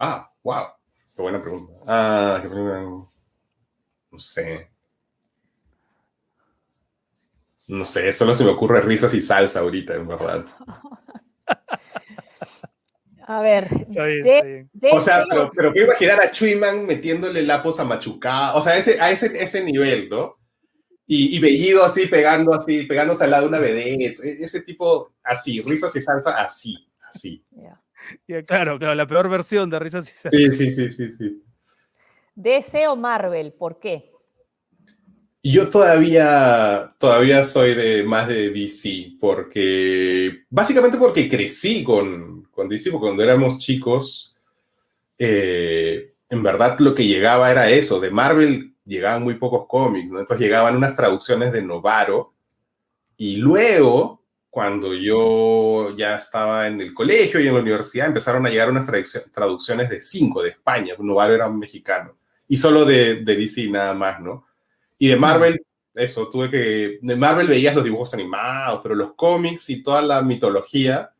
Ah, 0.00 0.30
wow. 0.42 0.64
Qué 1.14 1.22
buena 1.22 1.40
pregunta. 1.40 1.72
Ah, 1.86 2.40
qué 2.42 2.48
pregunta. 2.48 3.08
No 4.10 4.18
sé. 4.20 4.68
No 7.66 7.84
sé, 7.84 8.12
solo 8.12 8.34
se 8.34 8.44
me 8.44 8.50
ocurre 8.50 8.80
risas 8.82 9.14
y 9.14 9.22
salsa 9.22 9.60
ahorita, 9.60 9.94
en 9.94 10.06
verdad. 10.08 10.44
A 13.26 13.40
ver, 13.40 13.64
Está 13.64 14.04
bien, 14.04 14.22
de- 14.22 14.36
está 14.36 14.44
bien. 14.46 14.70
de 14.74 14.90
O 14.92 15.00
sea, 15.00 15.24
pero, 15.30 15.50
pero 15.54 15.72
quiero 15.72 15.86
imaginar 15.88 16.20
a 16.20 16.30
Chuyman 16.30 16.84
metiéndole 16.84 17.42
lapos 17.42 17.80
a 17.80 17.84
Machuca, 17.84 18.54
o 18.54 18.60
sea, 18.60 18.76
ese, 18.76 19.00
a 19.00 19.10
ese, 19.10 19.32
ese 19.42 19.64
nivel, 19.64 20.10
¿no? 20.10 20.36
Y, 21.06 21.34
y 21.34 21.38
Bellido 21.40 21.84
así, 21.84 22.06
pegando 22.06 22.52
así, 22.52 22.84
pegándose 22.84 23.24
al 23.24 23.30
lado 23.30 23.44
de 23.44 23.48
una 23.48 23.58
vedette, 23.60 24.20
e- 24.22 24.42
ese 24.44 24.60
tipo, 24.60 25.14
así, 25.22 25.62
risas 25.62 25.96
y 25.96 26.02
salsa, 26.02 26.32
así, 26.32 26.86
así. 27.10 27.42
Claro, 28.46 28.78
claro, 28.78 28.94
la 28.94 29.06
peor 29.06 29.30
versión 29.30 29.70
de 29.70 29.78
risas 29.78 30.06
y 30.06 30.12
salsa. 30.12 30.36
Sí, 30.36 30.48
sí, 30.50 30.70
sí, 30.70 30.92
sí, 30.92 31.10
sí. 31.10 31.42
DC 32.34 32.86
o 32.88 32.96
Marvel, 32.96 33.54
¿por 33.54 33.78
qué? 33.80 34.10
Yo 35.46 35.68
todavía, 35.68 36.94
todavía 36.98 37.44
soy 37.44 37.74
de 37.74 38.02
más 38.02 38.28
de 38.28 38.48
DC, 38.50 39.16
porque 39.20 40.44
básicamente 40.48 40.96
porque 40.96 41.28
crecí 41.28 41.84
con, 41.84 42.44
con 42.50 42.66
DC, 42.68 42.90
porque 42.90 43.04
cuando 43.08 43.22
éramos 43.22 43.58
chicos, 43.58 44.34
eh, 45.18 46.14
en 46.30 46.42
verdad 46.42 46.78
lo 46.80 46.94
que 46.94 47.06
llegaba 47.06 47.50
era 47.50 47.70
eso, 47.70 48.00
de 48.00 48.10
Marvel 48.10 48.74
llegaban 48.86 49.22
muy 49.22 49.34
pocos 49.34 49.66
cómics, 49.68 50.10
¿no? 50.12 50.20
Entonces 50.20 50.44
llegaban 50.46 50.76
unas 50.76 50.96
traducciones 50.96 51.52
de 51.52 51.62
Novaro, 51.62 52.32
y 53.18 53.36
luego, 53.36 54.22
cuando 54.50 54.94
yo 54.94 55.96
ya 55.96 56.16
estaba 56.16 56.68
en 56.68 56.80
el 56.80 56.94
colegio 56.94 57.40
y 57.40 57.48
en 57.48 57.54
la 57.54 57.60
universidad, 57.60 58.06
empezaron 58.08 58.46
a 58.46 58.50
llegar 58.50 58.70
unas 58.70 58.86
traduc- 58.88 59.30
traducciones 59.32 59.90
de 59.90 60.00
cinco 60.00 60.42
de 60.42 60.50
España, 60.50 60.94
Novaro 60.98 61.34
era 61.34 61.48
un 61.48 61.58
mexicano, 61.58 62.16
y 62.48 62.56
solo 62.56 62.84
de, 62.86 63.16
de 63.16 63.36
DC 63.36 63.68
nada 63.68 63.94
más, 63.94 64.20
¿no? 64.20 64.46
Y 64.98 65.08
de 65.08 65.16
Marvel, 65.16 65.64
eso, 65.94 66.28
tuve 66.28 66.50
que. 66.50 66.98
De 67.00 67.16
Marvel 67.16 67.48
veías 67.48 67.74
los 67.74 67.84
dibujos 67.84 68.14
animados, 68.14 68.80
pero 68.82 68.94
los 68.94 69.14
cómics 69.14 69.70
y 69.70 69.82
toda 69.82 70.02
la 70.02 70.22
mitología 70.22 71.14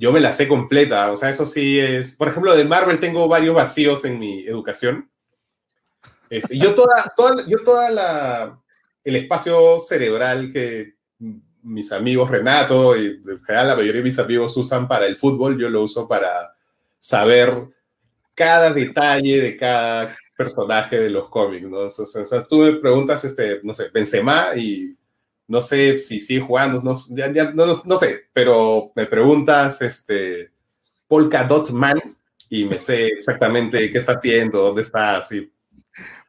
yo 0.00 0.12
me 0.12 0.20
la 0.20 0.32
sé 0.32 0.48
completa, 0.48 1.12
o 1.12 1.16
sea, 1.18 1.28
eso 1.28 1.44
sí 1.44 1.78
es, 1.78 2.16
por 2.16 2.28
ejemplo, 2.28 2.56
de 2.56 2.64
Marvel 2.64 2.98
tengo 2.98 3.28
varios 3.28 3.54
vacíos 3.54 4.02
en 4.06 4.18
mi 4.18 4.46
educación. 4.46 5.10
Este, 6.30 6.56
yo 6.56 6.74
toda, 6.74 7.12
toda, 7.14 7.46
yo 7.46 7.58
toda 7.62 7.90
la, 7.90 8.58
el 9.04 9.16
espacio 9.16 9.78
cerebral 9.78 10.54
que 10.54 10.94
mis 11.62 11.92
amigos 11.92 12.30
Renato 12.30 12.96
y 12.96 13.20
en 13.28 13.44
general 13.44 13.68
la 13.68 13.76
mayoría 13.76 14.00
de 14.00 14.08
mis 14.08 14.18
amigos 14.18 14.56
usan 14.56 14.88
para 14.88 15.06
el 15.06 15.18
fútbol, 15.18 15.60
yo 15.60 15.68
lo 15.68 15.82
uso 15.82 16.08
para 16.08 16.56
saber 16.98 17.52
cada 18.34 18.72
detalle 18.72 19.38
de 19.38 19.56
cada 19.58 20.16
personaje 20.40 20.98
de 20.98 21.10
los 21.10 21.28
cómics, 21.28 21.68
¿no? 21.68 21.80
O 21.80 21.90
sea, 21.90 22.44
tú 22.44 22.60
me 22.60 22.72
preguntas, 22.76 23.22
este, 23.26 23.60
no 23.62 23.74
sé, 23.74 23.88
Benzema 23.92 24.56
y 24.56 24.96
no 25.46 25.60
sé 25.60 25.98
si 26.00 26.18
sigue 26.18 26.40
jugando, 26.40 26.80
no, 26.80 26.96
no, 27.84 27.96
sé, 27.96 28.22
pero 28.32 28.90
me 28.96 29.04
preguntas, 29.04 29.82
este, 29.82 30.50
Polka 31.06 31.44
Dot 31.44 31.70
Man 31.72 32.00
y 32.48 32.64
me 32.64 32.76
sé 32.76 33.08
exactamente 33.08 33.92
qué 33.92 33.98
está 33.98 34.12
haciendo, 34.12 34.62
dónde 34.62 34.80
está, 34.80 35.18
así. 35.18 35.52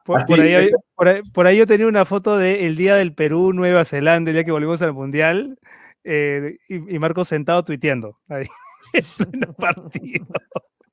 Por, 0.03 1.47
ahí, 1.47 1.57
yo 1.57 1.65
tenía 1.65 1.87
una 1.87 2.03
foto 2.03 2.37
del 2.37 2.75
día 2.75 2.95
del 2.95 3.13
Perú, 3.13 3.53
Nueva 3.53 3.85
Zelanda, 3.85 4.31
el 4.31 4.35
día 4.35 4.43
que 4.43 4.51
volvimos 4.51 4.81
al 4.81 4.91
Mundial, 4.91 5.57
eh, 6.03 6.57
y, 6.67 6.95
y 6.95 6.99
Marco 6.99 7.23
sentado 7.23 7.63
tuiteando, 7.63 8.19
ahí, 8.27 8.45
en 8.93 9.05
pleno 9.17 9.53
partido. 9.53 10.27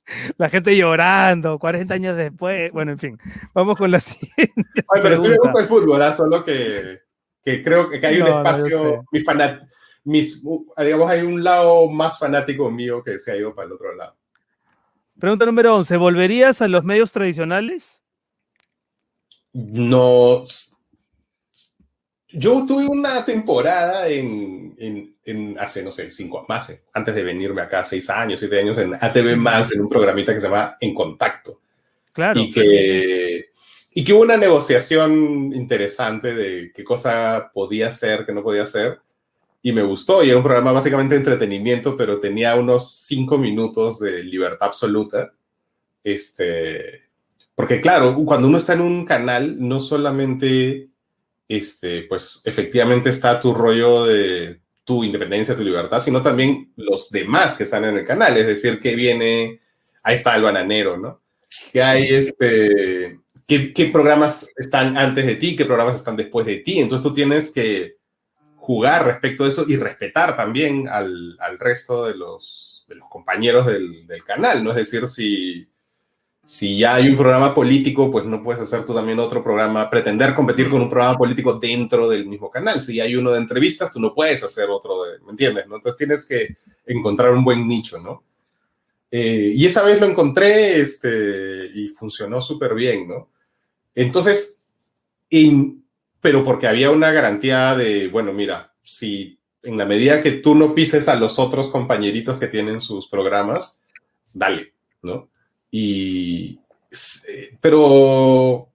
La 0.38 0.48
gente 0.48 0.76
llorando, 0.76 1.58
40 1.58 1.94
años 1.94 2.16
después. 2.16 2.72
Bueno, 2.72 2.92
en 2.92 2.98
fin, 2.98 3.18
vamos 3.54 3.76
con 3.76 3.90
la 3.90 4.00
siguiente. 4.00 4.84
Ay, 4.88 5.00
pero 5.02 5.16
sí 5.16 5.28
me 5.28 5.36
gusta 5.36 5.60
el 5.60 5.68
fútbol, 5.68 6.02
¿ah? 6.02 6.12
solo 6.12 6.44
que, 6.44 7.00
que, 7.42 7.62
creo 7.62 7.88
que 7.88 8.04
hay 8.06 8.20
un 8.20 8.28
espacio, 8.28 9.04
mi 9.12 9.20
fanat, 9.20 9.62
mis, 10.04 10.42
digamos, 10.76 11.10
hay 11.10 11.22
un 11.22 11.42
lado 11.42 11.88
más 11.88 12.18
fanático 12.18 12.70
mío 12.70 13.02
que 13.02 13.18
se 13.18 13.32
ha 13.32 13.36
ido 13.36 13.54
para 13.54 13.66
el 13.66 13.72
otro 13.72 13.94
lado. 13.94 14.16
Pregunta 15.18 15.46
número 15.46 15.74
11, 15.74 15.96
¿volverías 15.96 16.62
a 16.62 16.68
los 16.68 16.84
medios 16.84 17.12
tradicionales? 17.12 18.04
No. 19.52 20.44
Yo 22.38 22.64
tuve 22.66 22.86
una 22.86 23.24
temporada 23.24 24.08
en, 24.08 24.74
en, 25.24 25.58
hace, 25.58 25.82
no 25.82 25.90
sé, 25.90 26.10
cinco 26.10 26.44
más, 26.48 26.72
antes 26.92 27.14
de 27.14 27.22
venirme 27.22 27.62
acá, 27.62 27.84
seis 27.84 28.08
años, 28.10 28.38
siete 28.38 28.60
años, 28.60 28.78
en 28.78 28.94
ATV 28.94 29.36
Más, 29.36 29.72
en 29.74 29.82
un 29.82 29.88
programita 29.88 30.32
que 30.32 30.40
se 30.40 30.46
llama 30.48 30.76
En 30.80 30.94
Contacto. 30.94 31.60
Claro. 32.12 32.40
Y 32.40 32.50
que, 32.50 33.50
y 33.92 34.04
que 34.04 34.12
hubo 34.12 34.22
una 34.22 34.36
negociación 34.36 35.52
interesante 35.54 36.34
de 36.34 36.72
qué 36.72 36.84
cosa 36.84 37.50
podía 37.52 37.90
ser, 37.92 38.24
qué 38.24 38.32
no 38.32 38.42
podía 38.42 38.66
ser. 38.66 39.00
Y 39.60 39.72
me 39.72 39.82
gustó. 39.82 40.22
Y 40.22 40.28
era 40.28 40.36
un 40.36 40.44
programa 40.44 40.72
básicamente 40.72 41.14
de 41.14 41.20
entretenimiento, 41.20 41.96
pero 41.96 42.20
tenía 42.20 42.54
unos 42.54 42.92
cinco 42.92 43.38
minutos 43.38 43.98
de 43.98 44.22
libertad 44.22 44.68
absoluta. 44.68 45.32
Este, 46.04 47.02
porque 47.54 47.80
claro, 47.80 48.14
cuando 48.24 48.46
uno 48.46 48.58
está 48.58 48.74
en 48.74 48.82
un 48.82 49.04
canal, 49.04 49.56
no 49.58 49.80
solamente, 49.80 50.90
este, 51.48 52.02
pues 52.02 52.42
efectivamente 52.44 53.08
está 53.10 53.40
tu 53.40 53.54
rollo 53.54 54.04
de 54.04 54.60
tu 54.84 55.02
independencia, 55.02 55.56
tu 55.56 55.64
libertad, 55.64 56.00
sino 56.00 56.22
también 56.22 56.72
los 56.76 57.10
demás 57.10 57.56
que 57.56 57.64
están 57.64 57.84
en 57.84 57.96
el 57.96 58.06
canal. 58.06 58.36
Es 58.36 58.46
decir, 58.46 58.78
que 58.80 58.94
viene, 58.94 59.60
ahí 60.02 60.14
está 60.14 60.36
el 60.36 60.42
bananero, 60.42 60.96
¿no? 60.96 61.22
Que 61.72 61.82
hay 61.82 62.08
este, 62.08 63.20
¿qué, 63.46 63.90
programas 63.92 64.50
están 64.56 64.96
antes 64.96 65.26
de 65.26 65.36
ti, 65.36 65.56
qué 65.56 65.64
programas 65.64 65.96
están 65.96 66.16
después 66.16 66.46
de 66.46 66.58
ti. 66.58 66.80
Entonces 66.80 67.06
tú 67.06 67.14
tienes 67.14 67.50
que 67.50 67.96
jugar 68.56 69.06
respecto 69.06 69.44
a 69.44 69.48
eso 69.48 69.64
y 69.66 69.76
respetar 69.76 70.36
también 70.36 70.88
al, 70.88 71.36
al 71.40 71.58
resto 71.58 72.06
de 72.06 72.14
los, 72.14 72.84
de 72.88 72.96
los 72.96 73.08
compañeros 73.08 73.66
del, 73.66 74.06
del 74.06 74.24
canal, 74.24 74.62
¿no? 74.62 74.70
Es 74.70 74.76
decir, 74.76 75.08
si 75.08 75.66
si 76.48 76.78
ya 76.78 76.94
hay 76.94 77.10
un 77.10 77.16
programa 77.18 77.54
político, 77.54 78.10
pues 78.10 78.24
no 78.24 78.42
puedes 78.42 78.62
hacer 78.62 78.86
tú 78.86 78.94
también 78.94 79.18
otro 79.18 79.42
programa, 79.42 79.90
pretender 79.90 80.34
competir 80.34 80.70
con 80.70 80.80
un 80.80 80.88
programa 80.88 81.18
político 81.18 81.58
dentro 81.58 82.08
del 82.08 82.24
mismo 82.24 82.50
canal. 82.50 82.80
Si 82.80 82.98
hay 83.00 83.16
uno 83.16 83.32
de 83.32 83.38
entrevistas, 83.38 83.92
tú 83.92 84.00
no 84.00 84.14
puedes 84.14 84.42
hacer 84.42 84.70
otro 84.70 85.04
de, 85.04 85.18
¿me 85.26 85.32
entiendes? 85.32 85.64
Entonces 85.64 85.96
tienes 85.98 86.26
que 86.26 86.56
encontrar 86.86 87.32
un 87.32 87.44
buen 87.44 87.68
nicho, 87.68 87.98
¿no? 87.98 88.24
Eh, 89.10 89.52
y 89.54 89.66
esa 89.66 89.82
vez 89.82 90.00
lo 90.00 90.06
encontré 90.06 90.80
este, 90.80 91.70
y 91.74 91.88
funcionó 91.88 92.40
súper 92.40 92.74
bien, 92.74 93.06
¿no? 93.06 93.28
Entonces, 93.94 94.62
pero 96.22 96.44
porque 96.44 96.66
había 96.66 96.90
una 96.90 97.12
garantía 97.12 97.76
de, 97.76 98.08
bueno, 98.08 98.32
mira, 98.32 98.72
si 98.82 99.38
en 99.62 99.76
la 99.76 99.84
medida 99.84 100.22
que 100.22 100.32
tú 100.32 100.54
no 100.54 100.74
pises 100.74 101.08
a 101.08 101.16
los 101.16 101.38
otros 101.38 101.68
compañeritos 101.68 102.38
que 102.38 102.46
tienen 102.46 102.80
sus 102.80 103.06
programas, 103.06 103.82
dale, 104.32 104.72
¿no? 105.02 105.28
Y, 105.70 106.60
pero, 107.60 108.68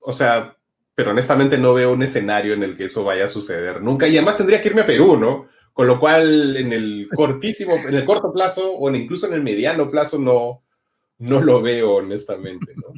o 0.00 0.12
sea, 0.12 0.56
pero 0.94 1.12
honestamente 1.12 1.56
no 1.56 1.74
veo 1.74 1.92
un 1.92 2.02
escenario 2.02 2.54
en 2.54 2.62
el 2.62 2.76
que 2.76 2.84
eso 2.84 3.04
vaya 3.04 3.24
a 3.24 3.28
suceder 3.28 3.82
nunca. 3.82 4.06
Y 4.06 4.16
además 4.16 4.36
tendría 4.36 4.60
que 4.60 4.68
irme 4.68 4.82
a 4.82 4.86
Perú, 4.86 5.16
¿no? 5.16 5.48
Con 5.72 5.86
lo 5.86 5.98
cual, 5.98 6.56
en 6.56 6.72
el 6.72 7.08
cortísimo, 7.14 7.74
en 7.76 7.94
el 7.94 8.04
corto 8.04 8.32
plazo 8.32 8.74
o 8.74 8.94
incluso 8.94 9.26
en 9.26 9.34
el 9.34 9.42
mediano 9.42 9.90
plazo, 9.90 10.18
no, 10.18 10.62
no 11.18 11.40
lo 11.40 11.62
veo 11.62 11.96
honestamente, 11.96 12.74
¿no? 12.76 12.92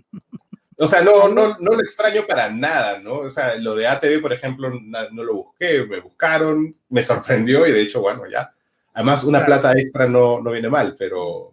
O 0.78 0.86
sea, 0.88 1.00
no, 1.00 1.28
no, 1.28 1.56
no 1.60 1.72
lo 1.72 1.80
extraño 1.80 2.26
para 2.26 2.50
nada, 2.50 2.98
¿no? 2.98 3.18
O 3.18 3.30
sea, 3.30 3.56
lo 3.56 3.76
de 3.76 3.86
ATV, 3.86 4.20
por 4.20 4.32
ejemplo, 4.32 4.68
no, 4.70 5.22
lo 5.22 5.34
busqué, 5.34 5.84
me 5.84 6.00
buscaron, 6.00 6.74
me 6.88 7.04
sorprendió 7.04 7.66
y 7.68 7.72
de 7.72 7.82
hecho, 7.82 8.00
bueno, 8.00 8.24
ya. 8.28 8.52
Además, 8.94 9.22
una 9.22 9.46
plata 9.46 9.72
extra 9.78 10.08
no, 10.08 10.40
no 10.40 10.50
viene 10.50 10.68
mal, 10.68 10.96
pero, 10.98 11.51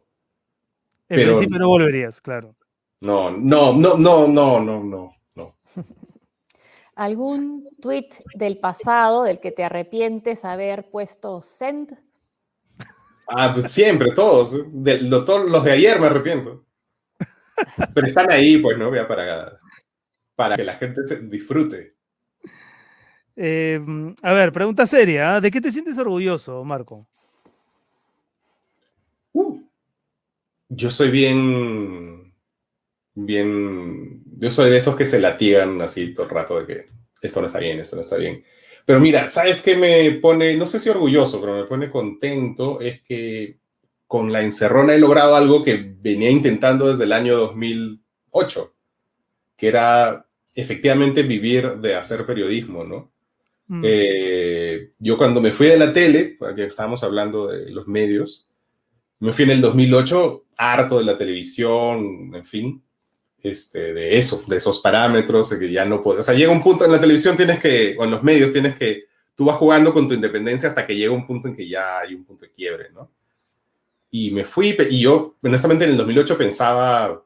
en 1.10 1.28
principio 1.28 1.60
no 1.60 1.68
volverías, 1.68 2.22
claro. 2.22 2.56
No, 3.02 3.32
no, 3.32 3.74
no, 3.74 3.98
no, 3.98 4.28
no, 4.28 4.60
no, 4.60 4.84
no, 4.84 5.14
no. 5.36 5.58
¿Algún 6.96 7.70
tweet 7.82 8.10
del 8.36 8.60
pasado 8.60 9.24
del 9.24 9.40
que 9.40 9.52
te 9.52 9.64
arrepientes 9.64 10.44
haber 10.44 10.90
puesto 10.90 11.42
send? 11.42 11.98
Ah, 13.28 13.52
pues 13.54 13.72
siempre, 13.72 14.12
todos. 14.12 14.84
De, 14.84 14.98
todos 15.10 15.50
los 15.50 15.64
de 15.64 15.72
ayer 15.72 16.00
me 16.00 16.08
arrepiento. 16.08 16.66
Pero 17.94 18.08
están 18.08 18.32
ahí, 18.32 18.58
pues, 18.58 18.78
¿no? 18.78 18.92
Para, 19.08 19.60
para 20.36 20.56
que 20.56 20.64
la 20.64 20.76
gente 20.76 21.08
se 21.08 21.22
disfrute. 21.22 21.96
Em, 23.36 24.14
a 24.22 24.34
ver, 24.34 24.52
pregunta 24.52 24.86
seria. 24.86 25.36
¿ah? 25.36 25.42
¿De 25.42 25.50
qué 25.52 25.62
te 25.62 25.72
sientes 25.72 25.98
orgulloso, 25.98 26.64
Marco? 26.66 27.08
Yo 30.70 30.92
soy 30.92 31.10
bien, 31.10 32.34
bien, 33.16 34.24
yo 34.38 34.52
soy 34.52 34.70
de 34.70 34.78
esos 34.78 34.96
que 34.96 35.06
se 35.06 35.20
latigan 35.20 35.82
así 35.82 36.14
todo 36.14 36.28
el 36.28 36.32
rato 36.32 36.60
de 36.60 36.68
que 36.68 36.86
esto 37.22 37.42
no 37.42 37.48
está 37.48 37.60
bien, 37.60 37.80
esto 37.80 37.96
no 37.96 38.02
está 38.02 38.18
bien. 38.18 38.44
Pero 38.86 39.00
mira, 39.00 39.28
¿sabes 39.28 39.62
qué 39.62 39.76
me 39.76 40.12
pone, 40.14 40.56
no 40.56 40.68
sé 40.68 40.80
si 40.80 40.90
orgulloso, 40.90 41.42
pero 41.42 41.56
me 41.56 41.66
pone 41.66 41.92
contento? 41.92 42.80
Es 42.80 43.02
que 43.02 43.60
con 44.08 44.32
la 44.32 44.42
encerrona 44.42 44.96
he 44.96 45.00
logrado 45.00 45.36
algo 45.36 45.64
que 45.64 45.94
venía 46.00 46.32
intentando 46.32 46.90
desde 46.90 47.04
el 47.04 47.14
año 47.14 47.36
2008, 47.38 48.74
que 49.58 49.68
era 49.68 50.26
efectivamente 50.56 51.24
vivir 51.24 51.78
de 51.78 51.96
hacer 51.96 52.26
periodismo, 52.26 52.84
¿no? 52.84 53.12
Mm. 53.68 53.82
Eh, 53.86 54.92
yo 54.98 55.18
cuando 55.18 55.42
me 55.42 55.52
fui 55.52 55.68
de 55.68 55.78
la 55.78 55.94
tele, 55.94 56.36
porque 56.40 56.66
estábamos 56.66 57.04
hablando 57.04 57.48
de 57.48 57.70
los 57.70 57.88
medios, 57.88 58.49
me 59.20 59.34
fui 59.34 59.44
en 59.44 59.52
el 59.52 59.62
2008 59.62 60.46
harto 60.58 60.98
de 60.98 61.06
la 61.06 61.18
televisión, 61.18 62.32
en 62.34 62.46
fin, 62.46 62.84
este, 63.42 63.94
de 63.94 64.18
eso, 64.18 64.44
de 64.48 64.58
esos 64.58 64.80
parámetros, 64.80 65.50
de 65.50 65.60
que 65.60 65.72
ya 65.72 65.86
no 65.86 66.02
puedes, 66.02 66.22
o 66.22 66.24
sea, 66.24 66.34
llega 66.34 66.52
un 66.52 66.64
punto 66.64 66.86
en 66.86 66.92
la 66.92 67.00
televisión 67.00 67.38
tienes 67.38 67.60
que, 67.60 67.96
o 67.98 68.04
en 68.04 68.12
los 68.12 68.24
medios 68.24 68.52
tienes 68.52 68.76
que, 68.76 69.06
tú 69.36 69.46
vas 69.46 69.58
jugando 69.58 69.94
con 69.94 70.08
tu 70.08 70.14
independencia 70.14 70.68
hasta 70.68 70.86
que 70.86 70.96
llega 70.96 71.14
un 71.14 71.26
punto 71.26 71.48
en 71.48 71.56
que 71.56 71.68
ya 71.68 72.00
hay 72.00 72.14
un 72.14 72.26
punto 72.26 72.46
de 72.46 72.52
quiebre, 72.52 72.90
¿no? 72.92 73.10
Y 74.12 74.32
me 74.32 74.44
fui, 74.44 74.76
y 74.90 75.02
yo, 75.02 75.36
honestamente, 75.42 75.86
en 75.86 75.92
el 75.92 75.98
2008 75.98 76.38
pensaba 76.38 77.24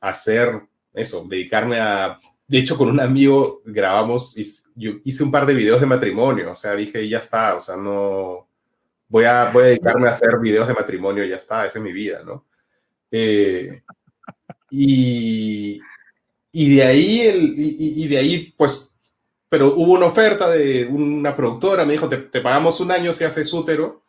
hacer 0.00 0.62
eso, 0.92 1.24
dedicarme 1.28 1.78
a, 1.78 2.18
de 2.46 2.58
hecho, 2.58 2.76
con 2.76 2.88
un 2.88 3.00
amigo 3.00 3.62
grabamos, 3.64 4.36
hice 4.36 5.24
un 5.24 5.30
par 5.30 5.46
de 5.46 5.54
videos 5.54 5.80
de 5.80 5.86
matrimonio, 5.86 6.50
o 6.50 6.54
sea, 6.54 6.74
dije, 6.74 7.08
ya 7.08 7.18
está, 7.18 7.54
o 7.54 7.60
sea, 7.60 7.76
no, 7.76 8.48
voy 9.12 9.26
a, 9.26 9.50
voy 9.50 9.64
a 9.64 9.66
dedicarme 9.66 10.08
a 10.08 10.12
hacer 10.12 10.38
videos 10.38 10.66
de 10.66 10.72
matrimonio, 10.72 11.22
ya 11.24 11.36
está, 11.36 11.66
esa 11.66 11.78
es 11.78 11.84
mi 11.84 11.92
vida, 11.92 12.22
¿no? 12.24 12.46
Eh, 13.10 13.82
y, 14.70 15.78
y, 16.50 16.76
de 16.76 16.82
ahí, 16.82 17.20
el, 17.20 17.54
y, 17.58 18.08
de 18.08 18.16
ahí, 18.16 18.54
pues, 18.56 18.96
pero 19.50 19.74
hubo 19.74 19.92
una 19.92 20.06
oferta 20.06 20.48
de 20.48 20.86
una 20.86 21.36
productora, 21.36 21.84
me 21.84 21.92
dijo, 21.92 22.08
te, 22.08 22.40
pagamos 22.40 22.80
un 22.80 22.90
año 22.90 23.12
si 23.12 23.24
haces 23.24 23.52
útero, 23.52 24.02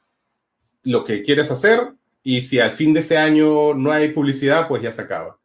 lo 0.83 1.03
que 1.03 1.21
quieres 1.21 1.51
hacer, 1.51 1.81
y 2.23 2.39
si 2.39 2.61
al 2.61 2.71
fin 2.71 2.93
de 2.93 3.01
ese 3.01 3.17
año 3.17 3.73
no 3.73 3.91
hay 3.91 4.13
publicidad, 4.13 4.69
pues 4.69 4.81
ya 4.81 4.93
se 4.93 5.01
acaba. 5.01 5.37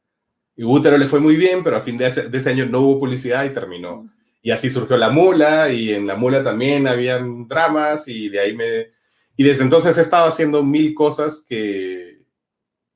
Y 0.55 0.63
útero 0.63 0.97
le 0.97 1.09
fue 1.09 1.19
muy 1.19 1.35
bien, 1.35 1.65
pero 1.65 1.75
al 1.75 1.83
fin 1.83 1.99
de 1.99 2.07
ese, 2.07 2.29
de 2.29 2.39
ese 2.39 2.51
año 2.51 2.67
no 2.67 2.83
hubo 2.83 3.01
publicidad 3.01 3.45
y 3.45 3.51
terminó. 3.51 4.09
Y 4.41 4.53
así 4.53 4.71
surgió 4.71 4.97
La 4.97 5.11
Mula, 5.11 5.73
y 5.73 5.93
en 5.93 6.07
La 6.07 6.15
Mula 6.15 6.45
también 6.45 6.87
habían 6.87 7.49
dramas, 7.49 8.07
y 8.07 8.29
de 8.29 8.39
ahí 8.39 8.55
me 8.55 8.98
Y 9.39 9.45
desde 9.45 9.63
entonces 9.63 9.97
he 9.97 10.01
estado 10.01 10.27
haciendo 10.27 10.65
mil 10.65 10.93
cosas 10.97 11.47
que 11.49 12.25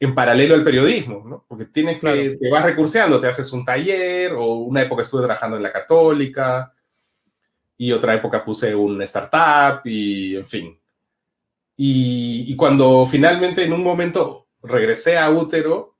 en 0.00 0.12
paralelo 0.12 0.56
al 0.56 0.64
periodismo, 0.64 1.22
¿no? 1.24 1.44
Porque 1.46 1.66
tienes 1.66 2.00
que, 2.00 2.30
te 2.30 2.50
vas 2.50 2.64
recurseando, 2.64 3.20
te 3.20 3.28
haces 3.28 3.52
un 3.52 3.64
taller 3.64 4.32
o 4.32 4.54
una 4.56 4.82
época 4.82 5.02
estuve 5.02 5.22
trabajando 5.22 5.56
en 5.56 5.62
la 5.62 5.70
católica 5.70 6.74
y 7.78 7.92
otra 7.92 8.14
época 8.14 8.44
puse 8.44 8.74
una 8.74 9.04
startup 9.04 9.82
y 9.84 10.34
en 10.34 10.46
fin. 10.48 10.80
Y, 11.76 12.46
y 12.48 12.56
cuando 12.56 13.06
finalmente 13.08 13.62
en 13.62 13.72
un 13.72 13.84
momento 13.84 14.48
regresé 14.64 15.18
a 15.18 15.30
útero 15.30 15.96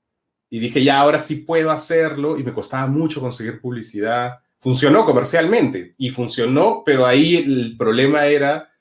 y 0.49 0.59
dije, 0.59 0.83
ya, 0.83 0.99
ahora 0.99 1.21
sí 1.21 1.37
puedo 1.37 1.71
hacerlo 1.71 2.37
y 2.37 2.43
me 2.43 2.53
costaba 2.53 2.87
mucho 2.87 3.21
conseguir 3.21 3.61
publicidad, 3.61 4.39
funcionó 4.59 5.05
comercialmente 5.05 5.91
y 5.97 6.09
funcionó, 6.09 6.83
pero 6.85 7.05
ahí 7.05 7.37
el 7.37 7.77
problema 7.77 8.25
era 8.25 8.72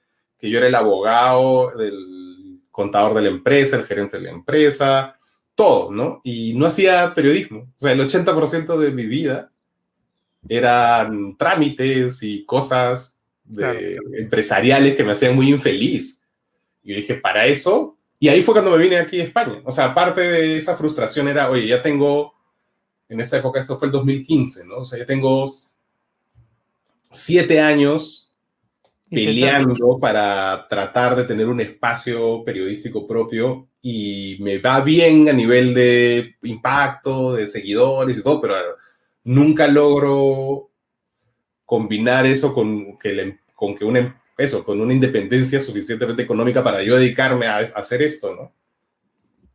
que 0.42 0.50
yo 0.50 0.58
era 0.58 0.66
el 0.66 0.74
abogado 0.74 1.70
del 1.78 2.58
contador 2.72 3.14
de 3.14 3.22
la 3.22 3.28
empresa, 3.28 3.76
el 3.76 3.84
gerente 3.84 4.16
de 4.16 4.24
la 4.24 4.30
empresa, 4.30 5.16
todo, 5.54 5.92
¿no? 5.92 6.20
Y 6.24 6.54
no 6.54 6.66
hacía 6.66 7.14
periodismo. 7.14 7.72
O 7.76 7.80
sea, 7.80 7.92
el 7.92 8.00
80% 8.00 8.76
de 8.76 8.90
mi 8.90 9.06
vida 9.06 9.52
eran 10.48 11.36
trámites 11.36 12.24
y 12.24 12.44
cosas 12.44 13.22
empresariales 14.18 14.96
que 14.96 15.04
me 15.04 15.12
hacían 15.12 15.36
muy 15.36 15.48
infeliz. 15.48 16.20
Y 16.82 16.90
yo 16.90 16.96
dije, 16.96 17.14
para 17.14 17.46
eso, 17.46 17.96
y 18.18 18.28
ahí 18.28 18.42
fue 18.42 18.54
cuando 18.54 18.72
me 18.72 18.82
vine 18.82 18.98
aquí 18.98 19.20
a 19.20 19.24
España. 19.24 19.62
O 19.64 19.70
sea, 19.70 19.84
aparte 19.84 20.22
de 20.22 20.56
esa 20.56 20.76
frustración 20.76 21.28
era, 21.28 21.50
oye, 21.50 21.68
ya 21.68 21.80
tengo, 21.80 22.34
en 23.08 23.20
esa 23.20 23.38
época, 23.38 23.60
esto 23.60 23.78
fue 23.78 23.86
el 23.86 23.92
2015, 23.92 24.64
¿no? 24.64 24.78
O 24.78 24.84
sea, 24.84 24.98
ya 24.98 25.06
tengo 25.06 25.48
siete 27.12 27.60
años 27.60 28.31
peleando 29.12 29.98
para 30.00 30.66
tratar 30.68 31.14
de 31.14 31.24
tener 31.24 31.46
un 31.46 31.60
espacio 31.60 32.42
periodístico 32.44 33.06
propio 33.06 33.68
y 33.82 34.38
me 34.40 34.56
va 34.56 34.80
bien 34.80 35.28
a 35.28 35.34
nivel 35.34 35.74
de 35.74 36.36
impacto, 36.44 37.34
de 37.34 37.46
seguidores 37.46 38.16
y 38.16 38.22
todo, 38.22 38.40
pero 38.40 38.54
nunca 39.24 39.68
logro 39.68 40.70
combinar 41.66 42.24
eso 42.24 42.54
con 42.54 42.98
que, 42.98 43.36
con 43.54 43.76
que 43.76 43.84
una, 43.84 44.18
eso, 44.38 44.64
con 44.64 44.80
una 44.80 44.94
independencia 44.94 45.60
suficientemente 45.60 46.22
económica 46.22 46.64
para 46.64 46.82
yo 46.82 46.96
dedicarme 46.96 47.46
a, 47.46 47.58
hacer 47.58 48.00
esto, 48.00 48.34
¿no? 48.34 48.52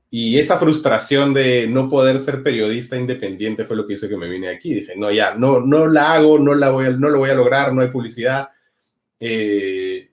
Y 0.09 0.37
esa 0.37 0.57
frustración 0.57 1.33
de 1.33 1.67
no 1.67 1.89
poder 1.89 2.19
ser 2.19 2.41
periodista 2.41 2.95
independiente 2.95 3.65
fue 3.65 3.75
lo 3.75 3.85
que 3.85 3.95
hizo 3.95 4.07
que 4.07 4.15
me 4.15 4.29
vine 4.29 4.47
aquí. 4.47 4.73
Dije, 4.73 4.93
no, 4.95 5.11
ya, 5.11 5.35
no, 5.35 5.59
no 5.59 5.85
la 5.87 6.13
hago, 6.13 6.39
no, 6.39 6.55
la 6.55 6.69
voy 6.69 6.85
no 6.97 7.09
lo 7.09 7.19
voy 7.19 7.29
a 7.29 7.33
lograr, 7.33 7.73
no 7.73 7.81
hay 7.81 7.89
publicidad 7.89 8.49
eh, 9.19 10.09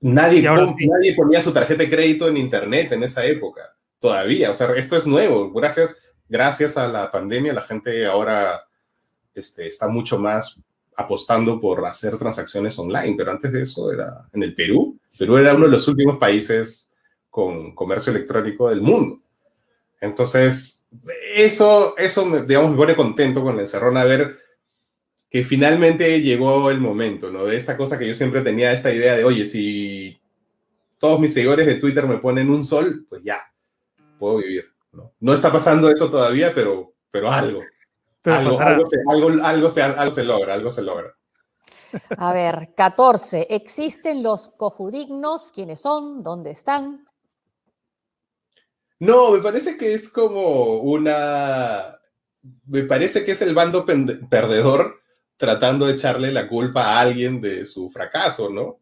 nadie, 0.00 0.42
nadie 0.42 1.14
ponía 1.14 1.40
su 1.40 1.52
tarjeta 1.52 1.82
de 1.82 1.90
crédito 1.90 2.28
en 2.28 2.36
Internet 2.36 2.92
en 2.92 3.02
esa 3.02 3.24
época, 3.24 3.74
todavía. 3.98 4.50
O 4.50 4.54
sea, 4.54 4.72
esto 4.76 4.96
es 4.96 5.06
nuevo. 5.06 5.52
Gracias, 5.52 5.98
gracias 6.28 6.76
a 6.76 6.88
la 6.88 7.10
pandemia, 7.10 7.52
la 7.52 7.62
gente 7.62 8.06
ahora 8.06 8.64
este, 9.34 9.68
está 9.68 9.88
mucho 9.88 10.18
más 10.18 10.60
apostando 10.96 11.60
por 11.60 11.84
hacer 11.86 12.18
transacciones 12.18 12.78
online, 12.78 13.14
pero 13.16 13.30
antes 13.30 13.52
de 13.52 13.62
eso 13.62 13.90
era 13.92 14.28
en 14.32 14.42
el 14.42 14.54
Perú. 14.54 14.98
Perú 15.18 15.38
era 15.38 15.54
uno 15.54 15.66
de 15.66 15.72
los 15.72 15.88
últimos 15.88 16.18
países 16.18 16.92
con 17.30 17.74
comercio 17.74 18.12
electrónico 18.12 18.68
del 18.68 18.82
mundo. 18.82 19.20
Entonces, 20.00 20.84
eso, 21.34 21.96
eso 21.96 22.42
digamos, 22.46 22.72
me 22.72 22.76
pone 22.76 22.96
contento 22.96 23.42
con 23.42 23.56
la 23.56 23.62
encerrona 23.62 24.04
ver 24.04 24.38
que 25.30 25.44
finalmente 25.44 26.20
llegó 26.20 26.70
el 26.70 26.80
momento, 26.80 27.30
¿no? 27.30 27.44
De 27.44 27.56
esta 27.56 27.76
cosa 27.76 27.96
que 27.96 28.06
yo 28.06 28.14
siempre 28.14 28.42
tenía, 28.42 28.72
esta 28.72 28.92
idea 28.92 29.14
de, 29.14 29.24
oye, 29.24 29.46
si 29.46 30.20
todos 30.98 31.20
mis 31.20 31.32
seguidores 31.32 31.66
de 31.66 31.76
Twitter 31.76 32.04
me 32.06 32.18
ponen 32.18 32.50
un 32.50 32.66
sol, 32.66 33.06
pues 33.08 33.22
ya, 33.22 33.40
puedo 34.18 34.38
vivir, 34.38 34.72
¿no? 34.92 35.12
No 35.20 35.32
está 35.32 35.52
pasando 35.52 35.88
eso 35.88 36.10
todavía, 36.10 36.52
pero, 36.52 36.94
pero 37.12 37.30
algo. 37.30 37.60
algo, 38.24 38.60
algo, 38.60 38.86
se, 38.86 38.98
algo, 39.82 40.10
se, 40.10 40.24
logra, 40.24 40.54
algo 40.54 40.70
se 40.70 40.82
logra. 40.82 41.14
A 42.18 42.32
ver, 42.32 42.74
14. 42.76 43.46
¿Existen 43.50 44.24
los 44.24 44.48
cojudignos? 44.48 45.52
¿Quiénes 45.52 45.80
son? 45.80 46.24
¿Dónde 46.24 46.50
están? 46.50 47.06
No, 48.98 49.30
me 49.30 49.38
parece 49.38 49.76
que 49.76 49.94
es 49.94 50.10
como 50.10 50.78
una... 50.78 51.98
Me 52.66 52.82
parece 52.82 53.24
que 53.24 53.32
es 53.32 53.42
el 53.42 53.54
bando 53.54 53.86
perdedor 53.86 55.00
tratando 55.40 55.86
de 55.86 55.94
echarle 55.94 56.30
la 56.30 56.46
culpa 56.46 56.84
a 56.84 57.00
alguien 57.00 57.40
de 57.40 57.64
su 57.64 57.90
fracaso, 57.90 58.50
¿no? 58.50 58.78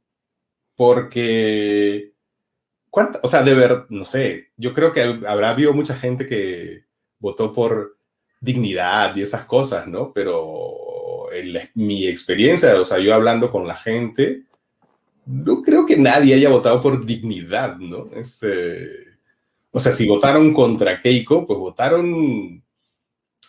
Porque, 0.75 2.15
¿cuánta, 2.91 3.21
o 3.23 3.29
sea, 3.29 3.45
de 3.45 3.55
ver, 3.55 3.87
no 3.91 4.05
sé, 4.05 4.49
yo 4.57 4.75
creo 4.75 4.93
que 4.93 5.03
habrá 5.03 5.51
habido 5.51 5.73
mucha 5.73 5.95
gente 5.95 6.27
que 6.27 6.83
votó 7.21 7.53
por 7.55 7.97
dignidad 8.41 9.15
y 9.15 9.23
esas 9.23 9.45
cosas, 9.45 9.87
¿no? 9.87 10.13
Pero 10.13 11.33
en 11.33 11.71
mi 11.75 12.09
experiencia, 12.09 12.81
o 12.81 12.85
sea, 12.85 12.99
yo 12.99 13.15
hablando 13.15 13.53
con 13.53 13.69
la 13.69 13.77
gente, 13.77 14.43
no 15.27 15.63
creo 15.63 15.87
que 15.87 15.97
nadie 15.97 16.35
haya 16.35 16.51
votado 16.51 16.83
por 16.83 17.07
dignidad, 17.07 17.77
¿no? 17.77 18.09
Este, 18.17 19.07
o 19.71 19.79
sea, 19.79 19.93
si 19.93 20.09
votaron 20.09 20.53
contra 20.53 21.01
Keiko, 21.01 21.47
pues 21.47 21.57
votaron 21.57 22.65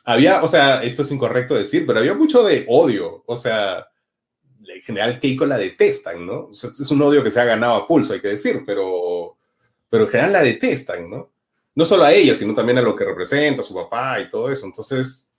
había, 0.10 0.44
o 0.44 0.48
sea, 0.48 0.82
esto 0.82 1.04
es 1.04 1.12
incorrecto 1.12 1.54
decir, 1.54 1.86
pero 1.86 2.00
había 2.00 2.16
mucho 2.16 2.44
de 2.44 2.66
odio. 2.68 3.24
O 3.28 3.36
sea, 3.36 3.88
en 4.68 4.82
general 4.82 5.20
Keiko 5.20 5.46
la 5.46 5.58
detestan, 5.58 6.26
¿no? 6.26 6.50
es 6.52 6.92
un 6.92 7.02
odio 7.04 7.24
que 7.24 7.30
se 7.30 7.40
ha 7.40 7.46
ganado 7.46 7.76
a 7.76 7.88
pulso, 7.88 8.14
hay 8.14 8.20
que 8.20 8.30
decir, 8.30 8.64
pero, 8.66 9.38
pero 9.88 10.06
en 10.06 10.10
general 10.10 10.34
la 10.34 10.42
detestan, 10.42 11.08
¿no? 11.10 11.30
No 11.76 11.86
solo 11.86 12.06
a 12.06 12.12
ella, 12.14 12.34
sino 12.34 12.56
también 12.56 12.80
a 12.80 12.82
lo 12.82 12.96
que 12.96 13.06
representa, 13.06 13.62
a 13.62 13.64
su 13.64 13.76
papá 13.76 14.20
y 14.20 14.30
todo 14.30 14.52
eso. 14.52 14.66
Entonces, 14.66 15.32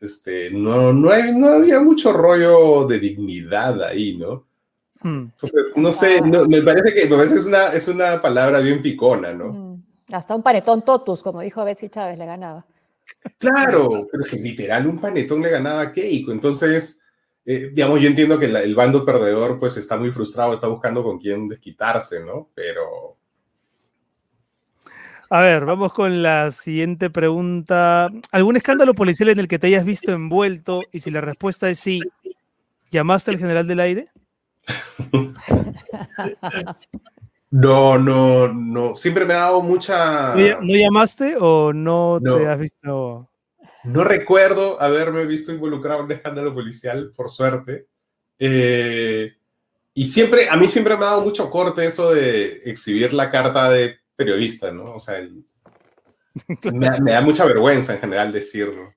este, 0.00 0.50
no, 0.50 0.92
no, 0.92 1.10
hay, 1.10 1.32
no 1.32 1.48
había 1.48 1.78
mucho 1.78 2.12
rollo 2.12 2.88
de 2.88 2.98
dignidad 2.98 3.80
ahí, 3.80 4.16
¿no? 4.16 4.44
Hmm. 5.02 5.30
Entonces, 5.30 5.66
no 5.76 5.92
sé, 5.92 6.20
me 6.20 6.62
parece 6.62 6.92
que, 6.92 7.08
me 7.08 7.16
parece 7.16 7.34
que 7.34 7.40
es, 7.40 7.46
una, 7.46 7.66
es 7.68 7.86
una 7.86 8.20
palabra 8.20 8.58
bien 8.58 8.82
picona, 8.82 9.32
¿no? 9.32 9.52
Hmm. 9.52 9.82
Hasta 10.12 10.34
un 10.34 10.42
panetón 10.42 10.82
totus, 10.82 11.22
como 11.22 11.40
dijo 11.42 11.64
Betsy 11.64 11.88
Chávez, 11.88 12.18
le 12.18 12.26
ganaba. 12.26 12.66
Claro, 13.38 14.08
pero 14.10 14.24
que 14.24 14.36
literal 14.36 14.86
un 14.86 15.00
panetón 15.00 15.42
le 15.42 15.50
ganaba 15.50 15.82
a 15.82 15.92
Keiko. 15.92 16.32
Entonces, 16.32 17.00
eh, 17.44 17.70
digamos, 17.72 18.00
yo 18.00 18.08
entiendo 18.08 18.38
que 18.38 18.46
el 18.46 18.74
bando 18.74 19.04
perdedor 19.04 19.58
pues 19.58 19.76
está 19.76 19.96
muy 19.96 20.10
frustrado, 20.10 20.52
está 20.52 20.68
buscando 20.68 21.02
con 21.02 21.18
quién 21.18 21.48
desquitarse, 21.48 22.24
¿no? 22.24 22.50
Pero... 22.54 23.16
A 25.30 25.40
ver, 25.40 25.64
vamos 25.64 25.92
con 25.92 26.22
la 26.22 26.50
siguiente 26.50 27.10
pregunta. 27.10 28.08
¿Algún 28.30 28.56
escándalo 28.56 28.94
policial 28.94 29.30
en 29.30 29.40
el 29.40 29.48
que 29.48 29.58
te 29.58 29.66
hayas 29.66 29.84
visto 29.84 30.12
envuelto? 30.12 30.82
Y 30.92 31.00
si 31.00 31.10
la 31.10 31.20
respuesta 31.20 31.68
es 31.68 31.80
sí, 31.80 32.00
¿llamaste 32.90 33.32
al 33.32 33.38
general 33.38 33.66
del 33.66 33.80
aire? 33.80 34.08
No, 37.54 37.96
no, 37.98 38.52
no. 38.52 38.96
Siempre 38.96 39.24
me 39.24 39.32
ha 39.32 39.38
dado 39.38 39.62
mucha. 39.62 40.34
¿No 40.34 40.74
llamaste 40.74 41.36
o 41.38 41.72
no, 41.72 42.18
te 42.20 42.48
has 42.48 42.58
visto? 42.58 43.30
No 43.84 44.02
recuerdo 44.02 44.82
haberme 44.82 45.24
visto 45.24 45.52
involucrado 45.52 46.00
en 46.00 46.06
un 46.06 46.12
escándalo 46.12 46.52
policial, 46.52 47.12
por 47.14 47.30
suerte. 47.30 47.86
Eh, 48.40 49.34
y 49.94 50.08
siempre, 50.08 50.48
a 50.48 50.56
mí 50.56 50.66
siempre 50.66 50.96
me 50.96 51.04
ha 51.04 51.10
dado 51.10 51.20
mucho 51.20 51.48
corte 51.48 51.86
eso 51.86 52.12
de 52.12 52.60
exhibir 52.64 53.14
la 53.14 53.30
carta 53.30 53.70
de 53.70 53.98
periodista, 54.16 54.72
¿no? 54.72 54.82
O 54.94 54.98
sea, 54.98 55.24
me, 56.72 57.00
me, 57.00 57.12
da 57.12 57.20
mucha 57.20 57.44
vergüenza 57.44 57.94
en 57.94 58.00
general 58.00 58.32
decirlo. 58.32 58.92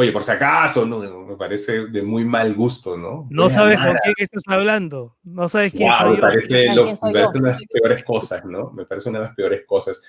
Oye, 0.00 0.12
por 0.12 0.22
si 0.22 0.30
acaso, 0.30 0.86
no, 0.86 1.00
me 1.00 1.34
parece 1.34 1.88
de 1.88 2.02
muy 2.04 2.24
mal 2.24 2.54
gusto, 2.54 2.96
¿no? 2.96 3.26
No 3.30 3.50
sabes 3.50 3.80
con 3.80 3.96
quién 4.00 4.14
estás 4.16 4.44
hablando, 4.46 5.16
no 5.24 5.48
sabes 5.48 5.72
quién 5.72 5.90
soy 5.90 6.14
me 6.14 6.20
parece, 6.20 6.68
me 6.72 6.84
parece 6.84 7.08
una 7.08 7.32
de 7.32 7.40
las 7.42 7.62
peores 7.64 8.04
cosas, 8.04 8.44
¿no? 8.44 8.70
Me 8.70 8.86
parece 8.86 9.08
una 9.08 9.18
de 9.18 9.24
las 9.24 9.34
peores 9.34 9.64
cosas. 9.66 10.04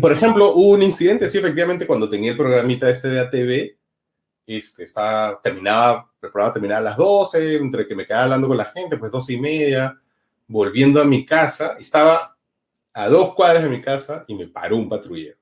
por 0.00 0.12
ejemplo, 0.12 0.54
hubo 0.54 0.70
un 0.70 0.82
incidente, 0.82 1.28
sí, 1.28 1.36
efectivamente, 1.36 1.86
cuando 1.86 2.08
tenía 2.08 2.30
el 2.30 2.38
programita 2.38 2.88
este 2.88 3.08
de 3.08 3.20
ATV, 3.20 3.76
este, 4.46 4.84
estaba, 4.84 5.38
terminaba, 5.42 6.10
el 6.22 6.30
programa 6.30 6.54
terminaba 6.54 6.80
a 6.80 6.84
las 6.84 6.96
12, 6.96 7.56
entre 7.56 7.86
que 7.86 7.94
me 7.94 8.06
quedaba 8.06 8.24
hablando 8.24 8.48
con 8.48 8.56
la 8.56 8.64
gente, 8.64 8.96
pues 8.96 9.12
12 9.12 9.34
y 9.34 9.38
media, 9.38 10.00
volviendo 10.46 11.02
a 11.02 11.04
mi 11.04 11.26
casa, 11.26 11.76
estaba 11.78 12.34
a 12.94 13.08
dos 13.08 13.34
cuadras 13.34 13.62
de 13.62 13.68
mi 13.68 13.82
casa 13.82 14.24
y 14.26 14.34
me 14.34 14.46
paró 14.46 14.78
un 14.78 14.88
patrullero. 14.88 15.37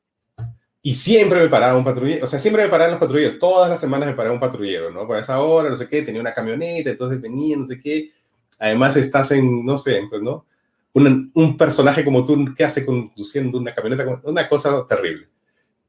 Y 0.86 0.94
siempre 0.94 1.40
me 1.40 1.48
paraba 1.48 1.76
un 1.76 1.82
patrullero, 1.82 2.22
o 2.22 2.28
sea, 2.28 2.38
siempre 2.38 2.62
me 2.62 2.68
paraban 2.68 2.92
los 2.92 3.00
patrulleros, 3.00 3.40
todas 3.40 3.68
las 3.68 3.80
semanas 3.80 4.08
me 4.08 4.14
paraba 4.14 4.32
un 4.32 4.38
patrullero, 4.38 4.88
¿no? 4.88 5.04
Por 5.04 5.18
esa 5.18 5.40
hora, 5.40 5.68
no 5.68 5.76
sé 5.76 5.88
qué, 5.88 6.02
tenía 6.02 6.20
una 6.20 6.32
camioneta, 6.32 6.90
entonces 6.90 7.20
venía, 7.20 7.56
no 7.56 7.66
sé 7.66 7.80
qué. 7.80 8.12
Además 8.56 8.96
estás 8.96 9.32
en, 9.32 9.66
no 9.66 9.78
sé, 9.78 10.04
pues, 10.08 10.22
¿no? 10.22 10.46
Un, 10.92 11.32
un 11.34 11.56
personaje 11.56 12.04
como 12.04 12.24
tú, 12.24 12.54
¿qué 12.56 12.62
hace 12.62 12.86
conduciendo 12.86 13.58
una 13.58 13.74
camioneta? 13.74 14.20
Una 14.22 14.48
cosa 14.48 14.86
terrible. 14.88 15.26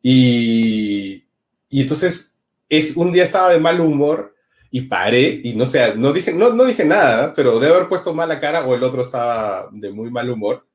Y, 0.02 1.24
y 1.69 1.82
entonces, 1.84 2.40
es, 2.68 2.98
un 2.98 3.11
día 3.11 3.26
estaba 3.26 3.52
de 3.52 3.60
mal 3.60 3.80
humor 3.80 4.34
y 4.72 4.82
paré 4.82 5.41
y 5.44 5.53
no 5.53 5.68
sé, 5.68 5.94
no 5.95 6.11
dije, 6.11 6.34
no, 6.34 6.53
no 6.53 6.65
dije 6.65 6.86
nada, 6.86 7.36
pero 7.36 7.60
debe 7.60 7.76
haber 7.76 7.88
puesto 7.88 8.15
mala 8.15 8.40
cara 8.40 8.65
o 8.65 8.74
el 8.74 8.82
otro 8.82 9.03
estaba 9.03 9.69
de 9.72 9.91
muy 9.91 10.10
mal 10.10 10.28
humor 10.28 10.65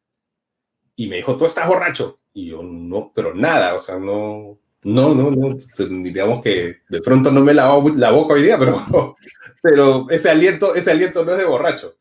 y 0.96 1.08
me 1.08 1.16
dijo, 1.16 1.36
tú 1.36 1.46
estás 1.46 1.68
borracho. 1.68 2.20
Y 2.34 2.46
yo, 2.46 2.62
no, 2.62 3.12
pero 3.14 3.34
nada, 3.34 3.74
o 3.74 3.78
sea, 3.78 3.98
no, 3.98 4.58
no, 4.84 5.14
no, 5.14 5.30
no, 5.30 5.56
digamos 6.02 6.42
que 6.42 6.78
de 6.88 7.00
pronto 7.02 7.30
no 7.30 7.40
me 7.40 7.54
lavado 7.54 7.88
la 7.90 8.10
boca 8.10 8.34
hoy 8.34 8.42
día, 8.42 8.58
pero, 8.58 8.84
pero 9.62 10.06
ese 10.10 10.30
aliento, 10.30 10.74
ese 10.74 10.90
aliento 10.90 11.24
no 11.24 11.32
es 11.32 11.38
de 11.38 11.44
borracho. 11.44 11.94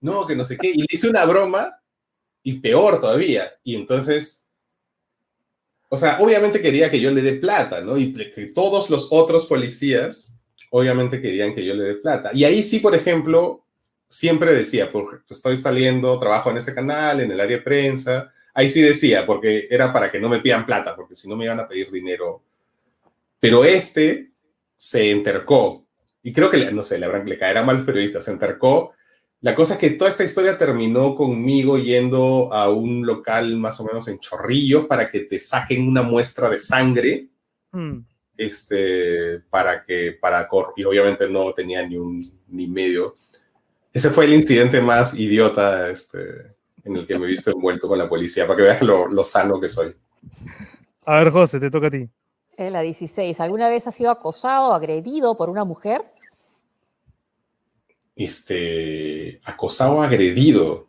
No, 0.00 0.26
que 0.26 0.36
no 0.36 0.44
sé 0.44 0.56
qué. 0.56 0.70
Y 0.70 0.78
le 0.78 0.86
hice 0.90 1.08
una 1.08 1.24
broma 1.24 1.80
y 2.42 2.58
peor 2.60 3.00
todavía. 3.00 3.52
Y 3.62 3.76
entonces, 3.76 4.50
o 5.88 5.96
sea, 5.96 6.20
obviamente 6.20 6.62
quería 6.62 6.90
que 6.90 7.00
yo 7.00 7.10
le 7.10 7.22
dé 7.22 7.34
plata, 7.34 7.80
¿no? 7.80 7.98
Y 7.98 8.12
que 8.12 8.46
todos 8.46 8.90
los 8.90 9.08
otros 9.10 9.46
policías, 9.46 10.36
obviamente 10.70 11.20
querían 11.20 11.54
que 11.54 11.64
yo 11.64 11.74
le 11.74 11.84
dé 11.84 11.94
plata. 11.94 12.30
Y 12.32 12.44
ahí 12.44 12.62
sí, 12.62 12.80
por 12.80 12.94
ejemplo, 12.94 13.64
siempre 14.10 14.52
decía, 14.52 14.90
porque 14.90 15.18
estoy 15.32 15.56
saliendo, 15.56 16.18
trabajo 16.18 16.50
en 16.50 16.56
este 16.56 16.74
canal, 16.74 17.20
en 17.20 17.30
el 17.30 17.40
área 17.40 17.58
de 17.58 17.62
prensa, 17.62 18.32
ahí 18.52 18.68
sí 18.68 18.82
decía, 18.82 19.24
porque 19.24 19.68
era 19.70 19.92
para 19.92 20.10
que 20.10 20.18
no 20.18 20.28
me 20.28 20.40
pidan 20.40 20.66
plata, 20.66 20.96
porque 20.96 21.14
si 21.14 21.28
no 21.28 21.36
me 21.36 21.44
iban 21.44 21.60
a 21.60 21.68
pedir 21.68 21.90
dinero. 21.92 22.42
Pero 23.38 23.64
este 23.64 24.32
se 24.76 25.12
entercó, 25.12 25.86
y 26.24 26.32
creo 26.32 26.50
que, 26.50 26.72
no 26.72 26.82
sé, 26.82 26.98
le, 26.98 27.24
le 27.24 27.38
caerá 27.38 27.62
mal 27.62 27.76
al 27.76 27.84
periodista, 27.86 28.20
se 28.20 28.32
entercó. 28.32 28.92
La 29.42 29.54
cosa 29.54 29.74
es 29.74 29.80
que 29.80 29.90
toda 29.90 30.10
esta 30.10 30.24
historia 30.24 30.58
terminó 30.58 31.14
conmigo 31.14 31.78
yendo 31.78 32.52
a 32.52 32.68
un 32.68 33.06
local 33.06 33.56
más 33.56 33.78
o 33.80 33.84
menos 33.84 34.08
en 34.08 34.18
Chorrillos 34.18 34.86
para 34.86 35.08
que 35.08 35.20
te 35.20 35.38
saquen 35.38 35.88
una 35.88 36.02
muestra 36.02 36.50
de 36.50 36.58
sangre. 36.58 37.28
Mm. 37.70 38.00
Este, 38.36 39.40
para 39.50 39.82
que, 39.82 40.12
para, 40.12 40.48
y 40.76 40.84
obviamente 40.84 41.28
no 41.28 41.52
tenía 41.52 41.86
ni 41.86 41.96
un, 41.96 42.40
ni 42.48 42.66
medio 42.66 43.16
ese 43.92 44.10
fue 44.10 44.26
el 44.26 44.34
incidente 44.34 44.80
más 44.80 45.18
idiota 45.18 45.90
este, 45.90 46.54
en 46.84 46.96
el 46.96 47.06
que 47.06 47.18
me 47.18 47.26
he 47.26 47.30
visto 47.30 47.50
envuelto 47.50 47.88
con 47.88 47.98
la 47.98 48.08
policía, 48.08 48.46
para 48.46 48.56
que 48.56 48.62
veas 48.62 48.82
lo, 48.82 49.24
sano 49.24 49.60
que 49.60 49.68
soy. 49.68 49.94
A 51.06 51.18
ver, 51.18 51.30
José, 51.30 51.58
te 51.58 51.70
toca 51.70 51.88
a 51.88 51.90
ti. 51.90 52.08
En 52.56 52.72
la 52.72 52.82
16, 52.82 53.40
¿alguna 53.40 53.68
vez 53.68 53.86
has 53.86 53.94
sido 53.94 54.10
acosado 54.10 54.70
o 54.70 54.72
agredido 54.74 55.36
por 55.36 55.50
una 55.50 55.64
mujer? 55.64 56.02
Este, 58.14 59.40
acosado 59.44 59.94
o 59.94 60.02
agredido. 60.02 60.86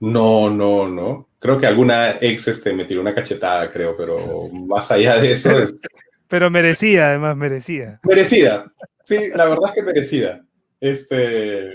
No, 0.00 0.50
no, 0.50 0.88
no. 0.88 1.28
Creo 1.38 1.58
que 1.58 1.66
alguna 1.66 2.12
ex 2.20 2.48
este, 2.48 2.72
me 2.72 2.86
tiró 2.86 3.02
una 3.02 3.14
cachetada, 3.14 3.70
creo, 3.70 3.96
pero 3.96 4.48
más 4.48 4.90
allá 4.90 5.18
de 5.20 5.32
eso. 5.32 5.50
pero 6.28 6.50
merecida, 6.50 7.10
además, 7.10 7.36
merecida. 7.36 8.00
Merecida. 8.02 8.66
Sí, 9.04 9.28
la 9.34 9.46
verdad 9.46 9.68
es 9.68 9.74
que 9.74 9.82
merecida. 9.82 10.44
Este, 10.80 11.74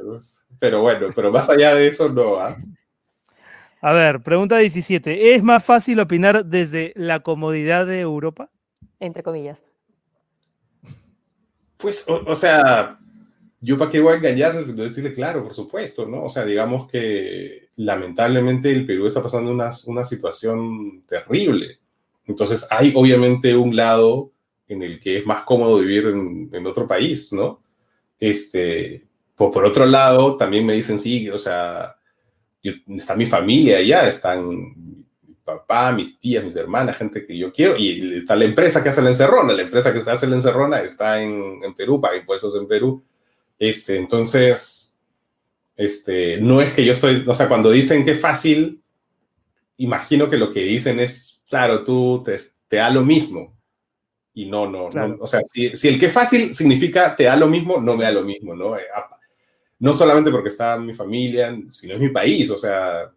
pero 0.60 0.82
bueno, 0.82 1.08
pero 1.16 1.32
más 1.32 1.50
allá 1.50 1.76
de 1.76 1.88
eso, 1.88 2.10
no. 2.10 2.38
¿ah? 2.38 2.58
A 3.82 3.94
ver, 3.94 4.24
pregunta 4.24 4.58
17. 4.58 5.36
¿Es 5.36 5.44
más 5.44 5.64
fácil 5.64 6.00
opinar 6.00 6.44
desde 6.44 6.92
la 6.96 7.20
comodidad 7.20 7.86
de 7.86 8.00
Europa? 8.00 8.50
Entre 9.00 9.22
comillas. 9.22 9.64
Pues, 11.78 12.06
o, 12.08 12.34
sea, 12.34 12.98
yo 13.62 13.78
para 13.78 13.92
qué 13.92 14.00
voy 14.00 14.14
a 14.14 14.18
engañar, 14.18 14.56
decirle 14.56 15.12
claro, 15.12 15.44
por 15.44 15.54
supuesto, 15.54 16.08
¿no? 16.08 16.24
O 16.24 16.30
sea, 16.30 16.46
digamos 16.46 16.90
que 16.90 17.70
lamentablemente 17.76 18.72
el 18.72 18.88
Perú 18.88 19.06
está 19.06 19.22
pasando 19.22 19.52
una, 19.52 19.72
una 19.86 20.04
situación 20.04 21.04
terrible. 21.08 21.80
Entonces, 22.26 22.66
hay 22.72 22.92
obviamente 22.96 23.56
un 23.56 23.76
lado 23.76 24.32
en 24.68 24.82
el 24.82 25.00
que 25.00 25.20
es 25.20 25.28
más 25.28 25.44
cómodo 25.44 25.78
vivir 25.78 26.08
en, 26.08 26.50
en 26.52 26.66
otro 26.66 26.88
país, 26.88 27.32
¿no? 27.34 27.62
Este, 28.20 29.06
por, 29.36 29.52
por 29.52 29.66
otro 29.66 29.86
lado, 29.86 30.38
también 30.38 30.66
me 30.66 30.74
dicen, 30.74 31.00
sí, 31.00 31.30
o 31.30 31.38
sea, 31.38 31.96
está 32.64 33.16
mi 33.16 33.26
familia 33.26 33.78
allá, 33.78 34.08
están 34.08 34.48
mi 34.48 35.36
papá, 35.44 35.92
mis 35.92 36.20
tías, 36.20 36.44
mis 36.44 36.56
hermanas, 36.56 36.98
gente 36.98 37.26
que 37.26 37.38
yo 37.38 37.52
quiero, 37.52 37.78
y 37.78 38.16
está 38.16 38.36
la 38.36 38.46
empresa 38.46 38.82
que 38.82 38.90
hace 38.90 39.02
la 39.02 39.10
encerrona, 39.10 39.54
la 39.54 39.62
empresa 39.62 39.94
que 39.94 40.00
hace 40.00 40.28
la 40.28 40.36
encerrona 40.36 40.82
está 40.82 41.22
en, 41.22 41.64
en 41.64 41.74
Perú, 41.76 42.02
paga 42.02 42.18
impuestos 42.18 42.56
en 42.56 42.68
Perú. 42.68 43.04
Este, 43.60 43.98
entonces, 43.98 44.98
este, 45.78 46.40
no 46.42 46.62
es 46.62 46.74
que 46.74 46.86
yo 46.86 46.94
estoy, 46.94 47.24
o 47.28 47.34
sea, 47.34 47.48
cuando 47.48 47.70
dicen 47.72 48.06
que 48.06 48.16
fácil, 48.16 48.82
imagino 49.78 50.30
que 50.30 50.38
lo 50.38 50.52
que 50.52 50.62
dicen 50.62 51.00
es, 51.00 51.44
claro, 51.50 51.84
tú 51.84 52.24
te, 52.26 52.38
te 52.68 52.78
da 52.78 52.90
lo 52.90 53.04
mismo. 53.04 53.55
Y 54.38 54.46
no, 54.46 54.70
no, 54.70 54.90
no 54.90 55.18
o 55.22 55.28
sea, 55.28 55.42
si, 55.46 55.76
si, 55.78 55.88
el 55.88 55.98
que 55.98 56.10
fácil 56.10 56.54
significa 56.54 57.16
te 57.16 57.24
da 57.24 57.38
lo 57.38 57.48
mismo, 57.48 57.80
no 57.80 57.96
me 57.96 58.04
da 58.04 58.12
lo 58.12 58.22
mismo, 58.22 58.54
¿no? 58.54 58.78
Eh, 58.78 58.84
no 59.80 59.94
solamente 59.94 60.30
porque 60.30 60.50
está 60.50 60.78
mi 60.78 60.94
familia, 60.94 61.58
sino 61.72 61.96
es 61.96 62.02
mi 62.02 62.10
país, 62.10 62.50
o 62.50 62.58
sea, 62.58 63.10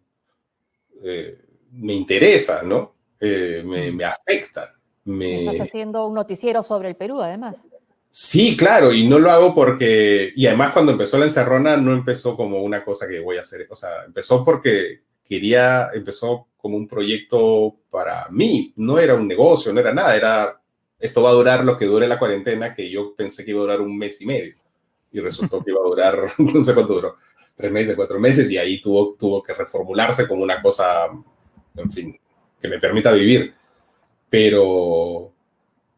eh, 1.02 1.38
me 1.72 1.92
interesa, 1.92 2.62
¿no? 2.62 2.94
Eh, 3.20 3.62
me, 3.66 3.90
me, 3.90 4.04
afecta. 4.04 4.74
Me... 5.04 5.40
Estás 5.40 5.62
haciendo 5.62 6.06
un 6.06 6.14
noticiero 6.14 6.62
sobre 6.62 6.88
el 6.88 6.94
Perú, 6.94 7.20
además. 7.20 7.66
Sí, 8.10 8.56
claro, 8.56 8.92
y 8.92 9.06
no 9.08 9.18
lo 9.18 9.30
hago 9.30 9.54
porque, 9.54 10.32
y 10.36 10.46
además 10.46 10.72
cuando 10.72 10.92
empezó 10.92 11.18
la 11.18 11.26
encerrona 11.26 11.76
no 11.76 11.92
empezó 11.92 12.36
como 12.36 12.62
una 12.62 12.84
cosa 12.84 13.08
que 13.08 13.20
voy 13.20 13.38
a 13.38 13.42
hacer, 13.42 13.66
o 13.70 13.74
sea, 13.74 14.04
empezó 14.06 14.44
porque 14.44 15.02
quería, 15.24 15.90
empezó 15.92 16.46
como 16.56 16.76
un 16.76 16.88
proyecto 16.88 17.76
para 17.90 18.28
mí, 18.30 18.72
no 18.76 18.98
era 18.98 19.14
un 19.14 19.28
negocio, 19.28 19.72
no 19.72 19.80
era 19.80 19.92
nada, 19.92 20.16
era 20.16 20.60
esto 20.98 21.22
va 21.22 21.30
a 21.30 21.34
durar 21.34 21.64
lo 21.64 21.76
que 21.78 21.86
dure 21.86 22.08
la 22.08 22.18
cuarentena, 22.18 22.74
que 22.74 22.90
yo 22.90 23.14
pensé 23.14 23.44
que 23.44 23.52
iba 23.52 23.60
a 23.60 23.62
durar 23.62 23.80
un 23.80 23.96
mes 23.96 24.20
y 24.20 24.26
medio. 24.26 24.54
Y 25.12 25.20
resultó 25.20 25.62
que 25.62 25.70
iba 25.70 25.80
a 25.80 25.88
durar, 25.88 26.32
no 26.38 26.64
sé 26.64 26.74
cuánto 26.74 26.94
duró, 26.94 27.16
tres 27.54 27.72
meses, 27.72 27.96
cuatro 27.96 28.18
meses, 28.18 28.50
y 28.50 28.58
ahí 28.58 28.80
tuvo, 28.80 29.14
tuvo 29.18 29.42
que 29.42 29.54
reformularse 29.54 30.26
como 30.26 30.42
una 30.42 30.60
cosa, 30.60 31.06
en 31.76 31.92
fin, 31.92 32.20
que 32.60 32.68
me 32.68 32.78
permita 32.78 33.12
vivir. 33.12 33.54
Pero, 34.28 35.32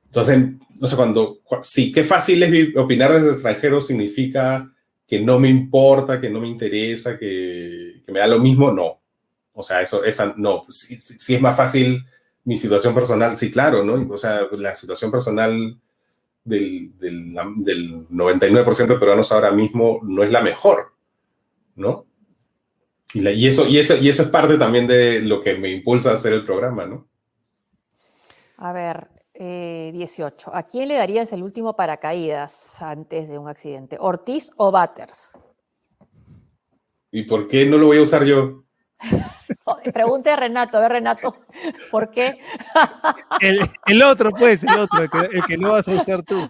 entonces, 0.06 0.38
no 0.78 0.86
sé, 0.86 0.96
cuando, 0.96 1.40
sí, 1.62 1.90
qué 1.90 2.04
fácil 2.04 2.42
es 2.42 2.76
opinar 2.76 3.12
desde 3.12 3.32
extranjero 3.32 3.80
significa 3.80 4.72
que 5.06 5.20
no 5.20 5.38
me 5.38 5.48
importa, 5.48 6.20
que 6.20 6.30
no 6.30 6.40
me 6.40 6.48
interesa, 6.48 7.18
que, 7.18 8.02
me 8.06 8.20
da 8.20 8.26
lo 8.26 8.38
mismo, 8.38 8.70
no. 8.70 9.00
O 9.52 9.62
sea, 9.62 9.82
eso, 9.82 10.04
esa, 10.04 10.34
no, 10.36 10.66
sí, 10.68 10.96
sí 10.96 11.34
es 11.34 11.40
más 11.40 11.56
fácil 11.56 12.04
mi 12.44 12.56
situación 12.56 12.94
personal, 12.94 13.36
sí, 13.36 13.50
claro, 13.50 13.84
¿no? 13.84 14.12
O 14.12 14.18
sea, 14.18 14.46
la 14.52 14.74
situación 14.74 15.10
personal 15.10 15.78
del, 16.44 16.92
del, 16.98 17.34
del 17.56 18.08
99% 18.08 18.86
de 18.86 18.98
peruanos 18.98 19.30
ahora 19.32 19.52
mismo 19.52 20.00
no 20.02 20.22
es 20.22 20.30
la 20.30 20.40
mejor, 20.40 20.92
¿no? 21.76 22.06
Y, 23.12 23.28
y, 23.28 23.48
eso, 23.48 23.66
y, 23.66 23.78
eso, 23.78 23.96
y 23.96 24.08
eso 24.08 24.22
es 24.22 24.28
parte 24.28 24.56
también 24.56 24.86
de 24.86 25.20
lo 25.20 25.40
que 25.40 25.56
me 25.56 25.70
impulsa 25.70 26.10
a 26.10 26.14
hacer 26.14 26.32
el 26.32 26.44
programa, 26.44 26.86
¿no? 26.86 27.08
A 28.56 28.72
ver, 28.72 29.08
18. 29.34 30.50
Eh, 30.50 30.52
¿A 30.54 30.62
quién 30.64 30.88
le 30.88 30.94
darías 30.94 31.32
el 31.32 31.42
último 31.42 31.74
paracaídas 31.74 32.80
antes 32.82 33.28
de 33.28 33.38
un 33.38 33.48
accidente? 33.48 33.96
¿Ortiz 33.98 34.50
o 34.56 34.70
Batters? 34.70 35.32
¿Y 37.10 37.22
por 37.24 37.48
qué 37.48 37.66
no 37.66 37.78
lo 37.78 37.86
voy 37.86 37.98
a 37.98 38.02
usar 38.02 38.24
yo? 38.24 38.64
Pregunte 39.92 40.30
a 40.30 40.36
Renato, 40.36 40.78
a 40.78 40.80
ver 40.80 40.92
Renato, 40.92 41.36
¿por 41.90 42.10
qué? 42.10 42.38
el, 43.40 44.02
otro, 44.02 44.30
pues, 44.30 44.62
el 44.64 44.78
otro, 44.78 45.02
el 45.02 45.44
que, 45.44 45.56
no 45.56 45.72
vas 45.72 45.88
a 45.88 45.92
usar 45.92 46.22
tú. 46.22 46.46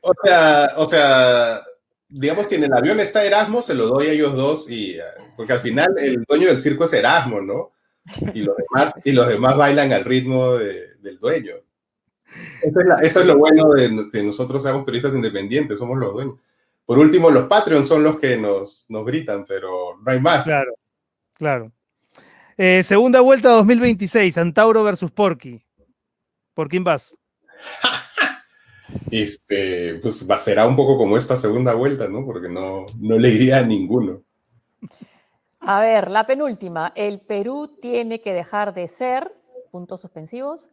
O 0.00 0.12
sea, 0.22 0.72
o 0.76 0.84
sea, 0.84 1.60
digamos 2.08 2.46
que 2.46 2.56
en 2.56 2.64
el 2.64 2.72
avión 2.72 3.00
está 3.00 3.24
Erasmo, 3.24 3.60
se 3.60 3.74
lo 3.74 3.88
doy 3.88 4.06
a 4.06 4.12
ellos 4.12 4.34
dos, 4.36 4.70
y, 4.70 4.96
porque 5.36 5.52
al 5.52 5.60
final 5.60 5.94
el 5.98 6.24
dueño 6.28 6.48
del 6.48 6.60
circo 6.60 6.84
es 6.84 6.92
Erasmo, 6.92 7.40
¿no? 7.40 7.72
Y 8.32 8.40
los 8.40 8.56
demás, 8.56 8.94
y 9.04 9.12
los 9.12 9.26
demás 9.26 9.56
bailan 9.56 9.92
al 9.92 10.04
ritmo 10.04 10.54
del 10.54 11.18
dueño. 11.20 11.54
Eso 12.62 12.80
es, 13.20 13.26
lo 13.26 13.36
bueno 13.36 13.70
de 13.70 14.10
que 14.12 14.22
nosotros 14.22 14.62
seamos 14.62 14.84
periodistas 14.84 15.14
independientes, 15.14 15.78
somos 15.78 15.98
los 15.98 16.14
dueños. 16.14 16.36
Por 16.86 16.98
último, 16.98 17.30
los 17.30 17.46
Patreons 17.46 17.88
son 17.88 18.02
los 18.02 18.18
que 18.18 18.36
nos, 18.36 18.86
nos 18.90 19.06
gritan, 19.06 19.46
pero 19.46 19.96
no 20.04 20.10
hay 20.10 20.20
más. 20.20 20.44
Claro, 20.44 20.74
claro. 21.32 21.72
Eh, 22.56 22.82
segunda 22.82 23.20
vuelta 23.20 23.50
2026, 23.50 24.36
Antauro 24.38 24.84
versus 24.84 25.10
Porky. 25.10 25.64
¿Por 26.52 26.68
quién 26.68 26.84
vas? 26.84 27.18
este, 29.10 29.94
pues 29.96 30.28
va, 30.30 30.38
será 30.38 30.66
un 30.66 30.76
poco 30.76 30.98
como 30.98 31.16
esta 31.16 31.36
segunda 31.36 31.74
vuelta, 31.74 32.08
¿no? 32.08 32.24
Porque 32.24 32.48
no, 32.48 32.86
no 33.00 33.18
le 33.18 33.30
iría 33.30 33.58
a 33.58 33.62
ninguno. 33.62 34.22
A 35.60 35.80
ver, 35.80 36.10
la 36.10 36.26
penúltima. 36.26 36.92
El 36.94 37.20
Perú 37.20 37.78
tiene 37.80 38.20
que 38.20 38.34
dejar 38.34 38.74
de 38.74 38.86
ser, 38.86 39.32
puntos 39.70 40.02
suspensivos, 40.02 40.70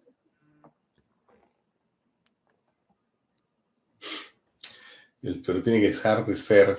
El 5.21 5.41
Perú 5.41 5.61
tiene 5.61 5.79
que 5.81 5.87
dejar 5.87 6.25
de 6.25 6.35
ser. 6.35 6.77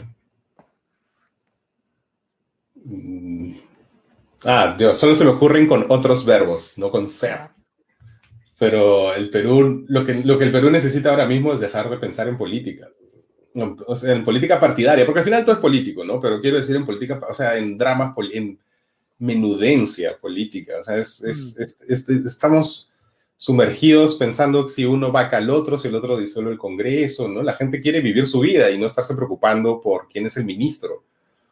Mm, 2.85 3.55
ah, 4.45 4.75
Dios, 4.79 4.99
solo 4.99 5.15
se 5.15 5.25
me 5.25 5.31
ocurren 5.31 5.67
con 5.67 5.87
otros 5.89 6.25
verbos, 6.25 6.77
no 6.79 6.91
con 6.91 7.09
ser. 7.09 7.51
Pero 8.59 9.15
el 9.15 9.31
Perú, 9.31 9.85
lo 9.89 10.05
que, 10.05 10.15
lo 10.25 10.39
que 10.39 10.45
el 10.45 10.53
Perú 10.53 10.71
necesita 10.71 11.11
ahora 11.11 11.27
mismo 11.27 11.53
es 11.53 11.61
dejar 11.61 11.91
de 11.91 11.97
pensar 11.99 12.29
en 12.29 12.39
política. 12.39 12.89
O 13.87 13.95
sea, 13.95 14.15
en 14.15 14.25
política 14.25 14.59
partidaria, 14.59 15.05
porque 15.05 15.19
al 15.21 15.25
final 15.27 15.45
todo 15.45 15.57
es 15.57 15.61
político, 15.61 16.05
¿no? 16.05 16.21
Pero 16.21 16.41
quiero 16.41 16.57
decir 16.57 16.75
en 16.77 16.87
política, 16.87 17.21
o 17.29 17.35
sea, 17.35 17.59
en 17.59 17.77
dramas, 17.77 18.15
en 18.33 18.59
menudencia 19.19 20.19
política. 20.19 20.75
O 20.81 20.85
sea, 20.85 20.97
es, 20.97 21.23
Mm. 21.23 21.29
es- 21.31 21.57
es- 21.59 22.09
es- 22.09 22.09
estamos 22.27 22.92
sumergidos 23.43 24.15
pensando 24.15 24.69
si 24.69 24.85
uno 24.85 25.11
vaca 25.11 25.39
al 25.39 25.51
otro, 25.51 25.77
si 25.77 25.89
el 25.89 25.97
otro 25.97 26.17
disuelve 26.17 26.53
el 26.53 26.59
Congreso, 26.59 27.27
¿no? 27.27 27.43
La 27.43 27.55
gente 27.55 27.81
quiere 27.81 28.01
vivir 28.01 28.29
su 28.29 28.39
vida 28.39 28.71
y 28.71 28.79
no 28.79 28.87
estarse 28.87 29.17
preocupando 29.17 29.81
por 29.81 30.07
quién 30.07 30.27
es 30.27 30.37
el 30.37 30.45
ministro. 30.45 31.03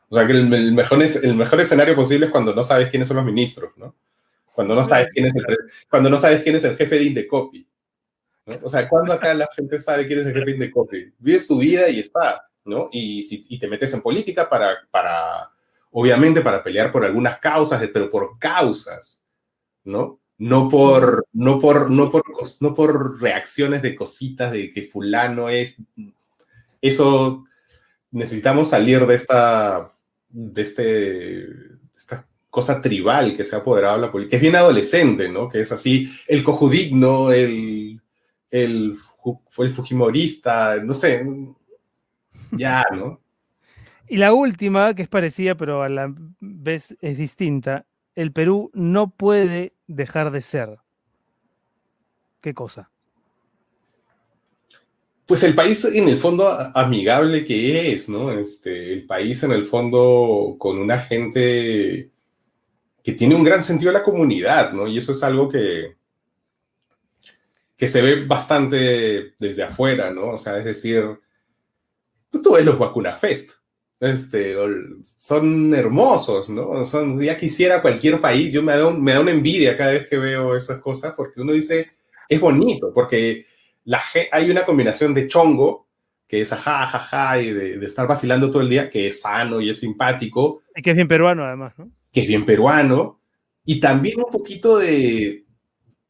O 0.09 0.15
sea, 0.15 0.25
que 0.25 0.35
el, 0.35 0.55
el 0.55 0.71
mejor, 0.71 1.03
es, 1.03 1.17
el 1.25 1.35
mejor 1.35 1.61
escenario 1.61 1.97
posible 1.97 2.27
es 2.27 2.31
cuando 2.31 2.55
no 2.55 2.63
sabes 2.63 2.91
quiénes 2.91 3.09
son 3.09 3.17
los 3.17 3.27
ministros, 3.27 3.73
¿no? 3.77 3.97
Cuando 4.55 4.77
no 4.77 4.85
sabes 4.85 5.09
quién 5.13 5.27
es 5.27 5.35
el, 5.35 5.45
cuando 5.91 6.09
no 6.09 6.21
sabes 6.21 6.43
quién 6.43 6.55
es 6.55 6.63
el 6.63 6.77
jefe 6.77 6.95
de 6.95 7.05
Indecopi. 7.07 7.67
¿no? 8.47 8.55
O 8.63 8.69
sea, 8.69 8.89
cuando 8.89 9.13
acá 9.13 9.35
la 9.35 9.49
gente 9.57 9.81
sabe 9.81 10.07
quién 10.07 10.21
es 10.21 10.27
el 10.27 10.33
jefe 10.33 10.45
de 10.45 10.53
Indecopi? 10.53 11.13
Vives 11.19 11.49
tu 11.49 11.59
vida 11.59 11.89
y 11.89 11.99
está, 11.99 12.49
¿no? 12.67 12.89
Y, 12.93 13.25
si, 13.25 13.47
y 13.49 13.59
te 13.59 13.67
metes 13.67 13.93
en 13.95 14.01
política 14.01 14.49
para, 14.49 14.77
para, 14.93 15.51
obviamente, 15.91 16.41
para 16.41 16.63
pelear 16.63 16.93
por 16.93 17.05
algunas 17.05 17.41
causas, 17.41 17.83
pero 17.93 18.09
por 18.09 18.39
causas, 18.39 19.25
¿no? 19.83 20.20
No 20.41 20.71
por, 20.71 21.27
no 21.35 21.61
por, 21.61 21.91
no 21.91 22.11
por, 22.11 22.25
no 22.61 22.75
por 22.75 23.21
reacciones 23.21 23.83
de 23.83 23.95
cositas 23.95 24.51
de 24.53 24.73
que 24.73 24.89
fulano 24.89 25.51
es. 25.51 25.77
Eso 26.81 27.45
necesitamos 28.11 28.69
salir 28.69 29.07
de 29.07 29.15
esta, 29.15 29.93
de 30.31 30.63
este, 30.63 31.47
esta 31.95 32.27
cosa 32.49 32.81
tribal 32.81 33.37
que 33.37 33.45
se 33.45 33.55
ha 33.55 33.59
apoderado 33.59 33.97
de 33.97 34.07
la 34.07 34.11
política, 34.11 34.31
que 34.31 34.37
es 34.37 34.43
bien 34.43 34.57
adolescente, 34.57 35.29
¿no? 35.29 35.51
Que 35.51 35.61
es 35.61 35.73
así, 35.73 36.11
el 36.27 36.43
cojudigno, 36.43 37.33
el, 37.33 38.01
el, 38.51 38.99
el 39.59 39.73
fujimorista, 39.75 40.77
no 40.83 40.95
sé, 40.95 41.23
ya, 42.53 42.83
¿no? 42.97 43.21
Y 44.09 44.17
la 44.17 44.33
última, 44.33 44.95
que 44.95 45.03
es 45.03 45.09
parecida, 45.09 45.55
pero 45.55 45.83
a 45.83 45.89
la 45.91 46.13
vez 46.41 46.97
es 47.03 47.19
distinta. 47.19 47.85
El 48.17 48.33
Perú 48.33 48.71
no 48.75 49.11
puede 49.11 49.75
dejar 49.95 50.31
de 50.31 50.41
ser. 50.41 50.79
¿Qué 52.41 52.55
cosa? 52.55 52.91
Pues 55.27 55.43
el 55.45 55.55
país 55.55 55.85
en 55.85 56.09
el 56.09 56.17
fondo 56.17 56.49
amigable 56.75 57.45
que 57.45 57.93
es, 57.93 58.09
¿no? 58.09 58.33
Este, 58.33 58.93
el 58.93 59.07
país 59.07 59.43
en 59.43 59.53
el 59.53 59.65
fondo 59.65 60.57
con 60.59 60.79
una 60.79 61.01
gente 61.01 62.11
que 63.03 63.13
tiene 63.13 63.35
un 63.35 63.45
gran 63.45 63.63
sentido 63.63 63.93
de 63.93 63.99
la 63.99 64.05
comunidad, 64.05 64.73
¿no? 64.73 64.87
Y 64.87 64.99
eso 64.99 65.13
es 65.13 65.23
algo 65.23 65.49
que, 65.49 65.97
que 67.77 67.89
se 67.89 68.03
ve 68.03 68.25
bastante 68.27 69.35
desde 69.39 69.63
afuera, 69.63 70.11
¿no? 70.11 70.31
O 70.31 70.39
sea, 70.39 70.59
es 70.59 70.65
decir, 70.65 71.05
tú 72.31 72.53
ves 72.53 72.65
los 72.65 72.79
Vacuna 72.79 73.17
Fest, 73.17 73.53
este, 74.01 74.57
son 75.17 75.75
hermosos, 75.75 76.49
¿no? 76.49 76.85
Son, 76.85 77.21
ya 77.21 77.39
quisiera 77.39 77.83
cualquier 77.83 78.21
país, 78.21 78.53
yo 78.53 78.63
me 78.63 78.75
da, 78.77 78.87
un- 78.89 79.03
me 79.03 79.13
da 79.13 79.21
una 79.21 79.31
envidia 79.33 79.77
cada 79.77 79.93
vez 79.93 80.07
que 80.09 80.19
veo 80.19 80.57
esas 80.57 80.81
cosas, 80.81 81.15
porque 81.17 81.41
uno 81.41 81.53
dice, 81.53 81.91
es 82.29 82.41
bonito, 82.41 82.93
porque 82.95 83.47
la, 83.85 84.03
hay 84.33 84.51
una 84.51 84.65
combinación 84.65 85.15
de 85.15 85.27
chongo, 85.27 85.89
que 86.27 86.41
es 86.43 86.53
ajá, 86.53 86.85
ajá, 86.85 87.41
y 87.43 87.51
de, 87.53 87.79
de 87.79 87.87
estar 87.87 88.07
vacilando 88.07 88.51
todo 88.51 88.63
el 88.63 88.69
día, 88.71 88.89
que 88.89 89.09
es 89.09 89.21
sano 89.21 89.61
y 89.61 89.71
es 89.71 89.81
simpático, 89.81 90.63
Y 90.77 90.83
que 90.83 90.91
es 90.91 90.97
bien 90.97 91.09
peruano, 91.09 91.45
además, 91.45 91.75
¿no? 91.77 91.91
que 92.13 92.21
es 92.23 92.29
bien 92.29 92.47
peruano, 92.47 93.21
y 93.65 93.81
también 93.81 94.19
un 94.19 94.31
poquito 94.31 94.79
de 94.79 95.45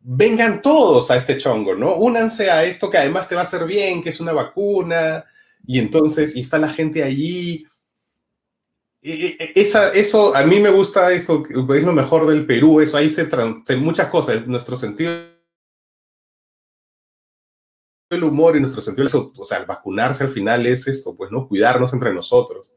vengan 0.00 0.62
todos 0.62 1.10
a 1.10 1.16
este 1.16 1.36
chongo, 1.38 1.74
¿no? 1.74 1.96
Únanse 1.96 2.50
a 2.50 2.64
esto 2.64 2.90
que 2.90 2.98
además 2.98 3.28
te 3.28 3.34
va 3.34 3.42
a 3.42 3.44
hacer 3.44 3.66
bien, 3.66 4.02
que 4.02 4.10
es 4.10 4.20
una 4.20 4.32
vacuna, 4.32 5.24
y 5.66 5.78
entonces, 5.78 6.36
y 6.36 6.40
está 6.40 6.58
la 6.58 6.70
gente 6.70 7.02
allí. 7.02 7.66
Esa, 9.02 9.92
eso, 9.94 10.34
a 10.36 10.44
mí 10.44 10.60
me 10.60 10.68
gusta 10.70 11.10
esto, 11.12 11.42
es 11.48 11.82
lo 11.84 11.92
mejor 11.92 12.26
del 12.26 12.44
Perú, 12.44 12.80
eso, 12.80 12.96
ahí 12.98 13.08
se, 13.08 13.28
se- 13.64 13.76
muchas 13.76 14.08
cosas, 14.10 14.46
nuestro 14.46 14.76
sentido 14.76 15.10
del 18.10 18.24
humor 18.24 18.56
y 18.56 18.60
nuestro 18.60 18.82
sentido, 18.82 19.08
del- 19.08 19.32
o 19.36 19.44
sea, 19.44 19.58
el 19.58 19.66
vacunarse 19.66 20.24
al 20.24 20.30
final 20.30 20.66
es 20.66 20.86
esto, 20.88 21.16
pues, 21.16 21.30
¿no? 21.30 21.48
Cuidarnos 21.48 21.92
entre 21.94 22.12
nosotros. 22.12 22.72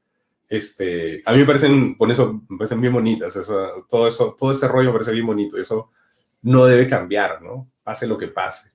Este, 0.47 1.21
a 1.25 1.31
mí 1.33 1.39
me 1.39 1.45
parecen, 1.45 1.97
por 1.97 2.11
eso, 2.11 2.41
me 2.47 2.57
parecen 2.57 2.79
bien 2.79 2.93
bonitas, 2.93 3.35
eso, 3.35 3.85
todo 3.89 4.07
eso, 4.07 4.35
todo 4.37 4.51
ese 4.51 4.67
rollo 4.67 4.89
me 4.89 4.93
parece 4.93 5.11
bien 5.11 5.25
bonito, 5.25 5.57
eso 5.57 5.89
no 6.43 6.65
debe 6.65 6.87
cambiar, 6.87 7.41
¿no? 7.41 7.69
Pase 7.83 8.05
lo 8.05 8.17
que 8.17 8.27
pase. 8.27 8.71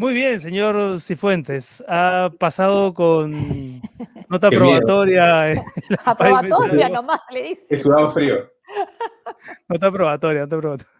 Muy 0.00 0.14
bien, 0.14 0.40
señor 0.40 0.98
Cifuentes. 0.98 1.84
Ha 1.86 2.30
pasado 2.38 2.94
con 2.94 3.30
nota 4.30 4.48
Qué 4.48 4.56
probatoria. 4.56 5.52
en 5.52 5.60
Aprobatoria 6.06 6.88
nomás, 6.88 7.20
le 7.30 7.42
dice. 7.42 7.66
He 7.68 7.76
sudado 7.76 8.10
frío. 8.10 8.50
Nota 9.68 9.90
probatoria, 9.90 10.40
nota 10.42 10.58
probatoria. 10.58 10.92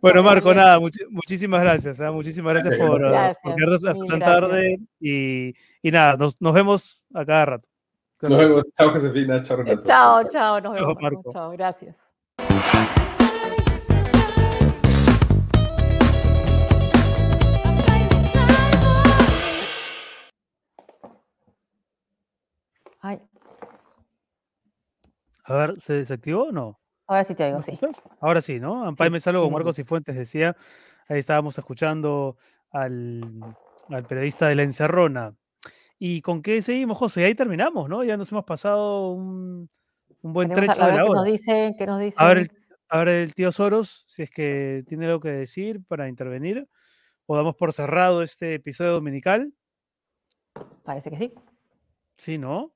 Bueno, 0.00 0.22
Marco, 0.22 0.54
nada, 0.54 0.80
muchísimas 1.10 1.60
gracias. 1.60 2.00
¿ah? 2.00 2.10
Muchísimas 2.10 2.54
gracias 2.54 2.78
Gracias, 2.78 2.88
por, 2.88 3.00
gracias. 3.00 3.42
por 3.42 3.54
quedarnos 3.56 3.84
hasta 3.84 4.04
tan 4.06 4.18
gracias. 4.20 4.40
tarde. 4.40 4.78
Y, 5.00 5.54
y 5.82 5.90
nada, 5.90 6.16
nos, 6.16 6.40
nos 6.40 6.54
vemos 6.54 7.04
a 7.12 7.26
cada 7.26 7.44
rato. 7.44 7.68
Nos 8.22 8.38
vemos. 8.38 8.64
Chao, 8.78 8.90
Josefina. 8.90 9.42
Chao, 9.42 9.56
Renato. 9.58 9.82
Chao, 9.84 10.24
chao, 10.30 10.60
nos 10.62 10.72
vemos. 10.72 10.94
Chao. 10.94 11.02
Marco. 11.02 11.32
Chao, 11.32 11.50
gracias. 11.50 11.98
Ay, 23.00 23.20
A 25.44 25.54
ver, 25.54 25.80
¿se 25.80 25.94
desactivó 25.94 26.44
o 26.48 26.52
no? 26.52 26.80
ahora 27.06 27.24
sí 27.24 27.34
te 27.34 27.44
oigo, 27.44 27.56
¿Me 27.58 27.62
sí. 27.62 27.70
escuchas? 27.72 28.02
Ahora 28.20 28.40
sí, 28.42 28.60
¿no? 28.60 28.84
Ampay 28.84 29.06
Sí, 29.08 29.12
me 29.12 29.20
salgo 29.20 29.46
sí, 29.46 29.52
Marcos 29.52 29.76
sí. 29.76 29.82
y 29.82 29.84
Fuentes, 29.84 30.14
decía. 30.16 30.54
Ahí 31.08 31.18
estábamos 31.18 31.56
escuchando 31.58 32.36
al, 32.70 33.22
al 33.88 34.04
periodista 34.04 34.46
de 34.48 34.54
La 34.56 34.62
Encerrona. 34.62 35.34
¿Y 35.98 36.20
con 36.20 36.42
qué 36.42 36.60
seguimos, 36.60 36.98
José? 36.98 37.22
Y 37.22 37.24
ahí 37.24 37.34
terminamos, 37.34 37.88
¿no? 37.88 38.04
Ya 38.04 38.16
nos 38.18 38.30
hemos 38.30 38.44
pasado 38.44 39.12
un, 39.12 39.70
un 40.20 40.32
buen 40.32 40.52
trecho 40.52 40.72
a 40.82 40.86
de 40.86 40.92
la 40.92 41.02
qué 41.04 41.08
hora. 41.08 41.14
nos 41.20 41.24
dicen, 41.24 41.74
qué 41.78 41.86
nos 41.86 41.98
dicen. 42.00 42.22
A 42.24 42.28
ver, 42.28 42.50
a 42.90 42.98
ver 42.98 43.08
el 43.08 43.34
tío 43.34 43.50
Soros, 43.52 44.04
si 44.06 44.22
es 44.22 44.30
que 44.30 44.84
tiene 44.86 45.06
algo 45.06 45.20
que 45.20 45.30
decir 45.30 45.82
para 45.88 46.08
intervenir. 46.08 46.68
O 47.26 47.36
damos 47.36 47.56
por 47.56 47.72
cerrado 47.72 48.22
este 48.22 48.54
episodio 48.54 48.92
dominical. 48.92 49.52
Parece 50.84 51.10
que 51.10 51.16
sí. 51.18 51.34
Sí, 52.18 52.38
¿no? 52.38 52.72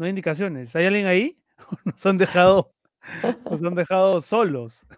No 0.00 0.06
hay 0.06 0.10
indicaciones. 0.10 0.74
¿Hay 0.74 0.86
alguien 0.86 1.04
ahí? 1.04 1.38
Nos 1.84 2.06
han 2.06 2.16
dejado, 2.16 2.72
nos 3.44 3.62
han 3.62 3.74
dejado 3.74 4.20
solos. 4.22 4.86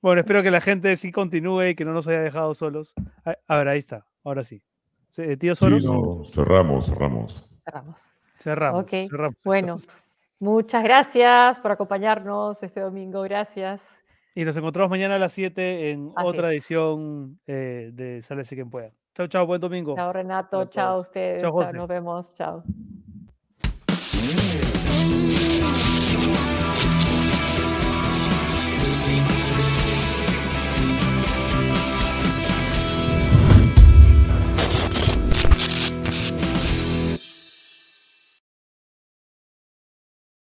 Bueno, 0.00 0.20
espero 0.22 0.42
que 0.42 0.50
la 0.50 0.62
gente 0.62 0.96
sí 0.96 1.12
continúe 1.12 1.62
y 1.64 1.74
que 1.74 1.84
no 1.84 1.92
nos 1.92 2.08
haya 2.08 2.22
dejado 2.22 2.54
solos. 2.54 2.94
A, 3.46 3.56
ver, 3.58 3.68
ahí 3.68 3.78
está. 3.78 4.06
Ahora 4.24 4.42
sí. 4.42 4.62
Sí, 5.10 5.20
eh, 5.20 5.36
Tío 5.36 5.54
Sí, 5.54 5.58
Soros, 5.58 5.84
no, 5.84 6.22
cerramos, 6.26 6.86
cerramos. 6.86 7.44
Cerramos. 7.66 8.00
cerramos. 8.38 8.86
Cerramos 8.88 9.36
bueno. 9.44 9.74
entonces. 9.74 9.90
Muchas 10.38 10.82
gracias 10.82 11.60
por 11.60 11.72
acompañarnos 11.72 12.62
este 12.62 12.80
domingo. 12.80 13.20
Gracias. 13.20 13.82
Y 14.34 14.42
nos 14.42 14.56
encontramos 14.56 14.88
mañana 14.88 15.16
a 15.16 15.18
las 15.18 15.32
7 15.32 15.90
en 15.90 16.12
Así 16.16 16.26
otra 16.26 16.48
es. 16.48 16.52
edición 16.54 17.38
eh, 17.46 17.90
de 17.92 18.22
Sálvese 18.22 18.54
quien 18.54 18.70
pueda. 18.70 18.90
Chao, 19.14 19.26
chao, 19.26 19.46
buen 19.46 19.60
domingo. 19.60 19.94
Chao, 19.96 20.14
Renato. 20.14 20.64
Chao 20.64 20.94
a 20.94 20.96
ustedes. 20.96 21.42
Chao, 21.42 21.72
nos 21.74 21.86
vemos. 21.86 22.34
Chao. 22.34 22.64
Bien. 24.20 24.67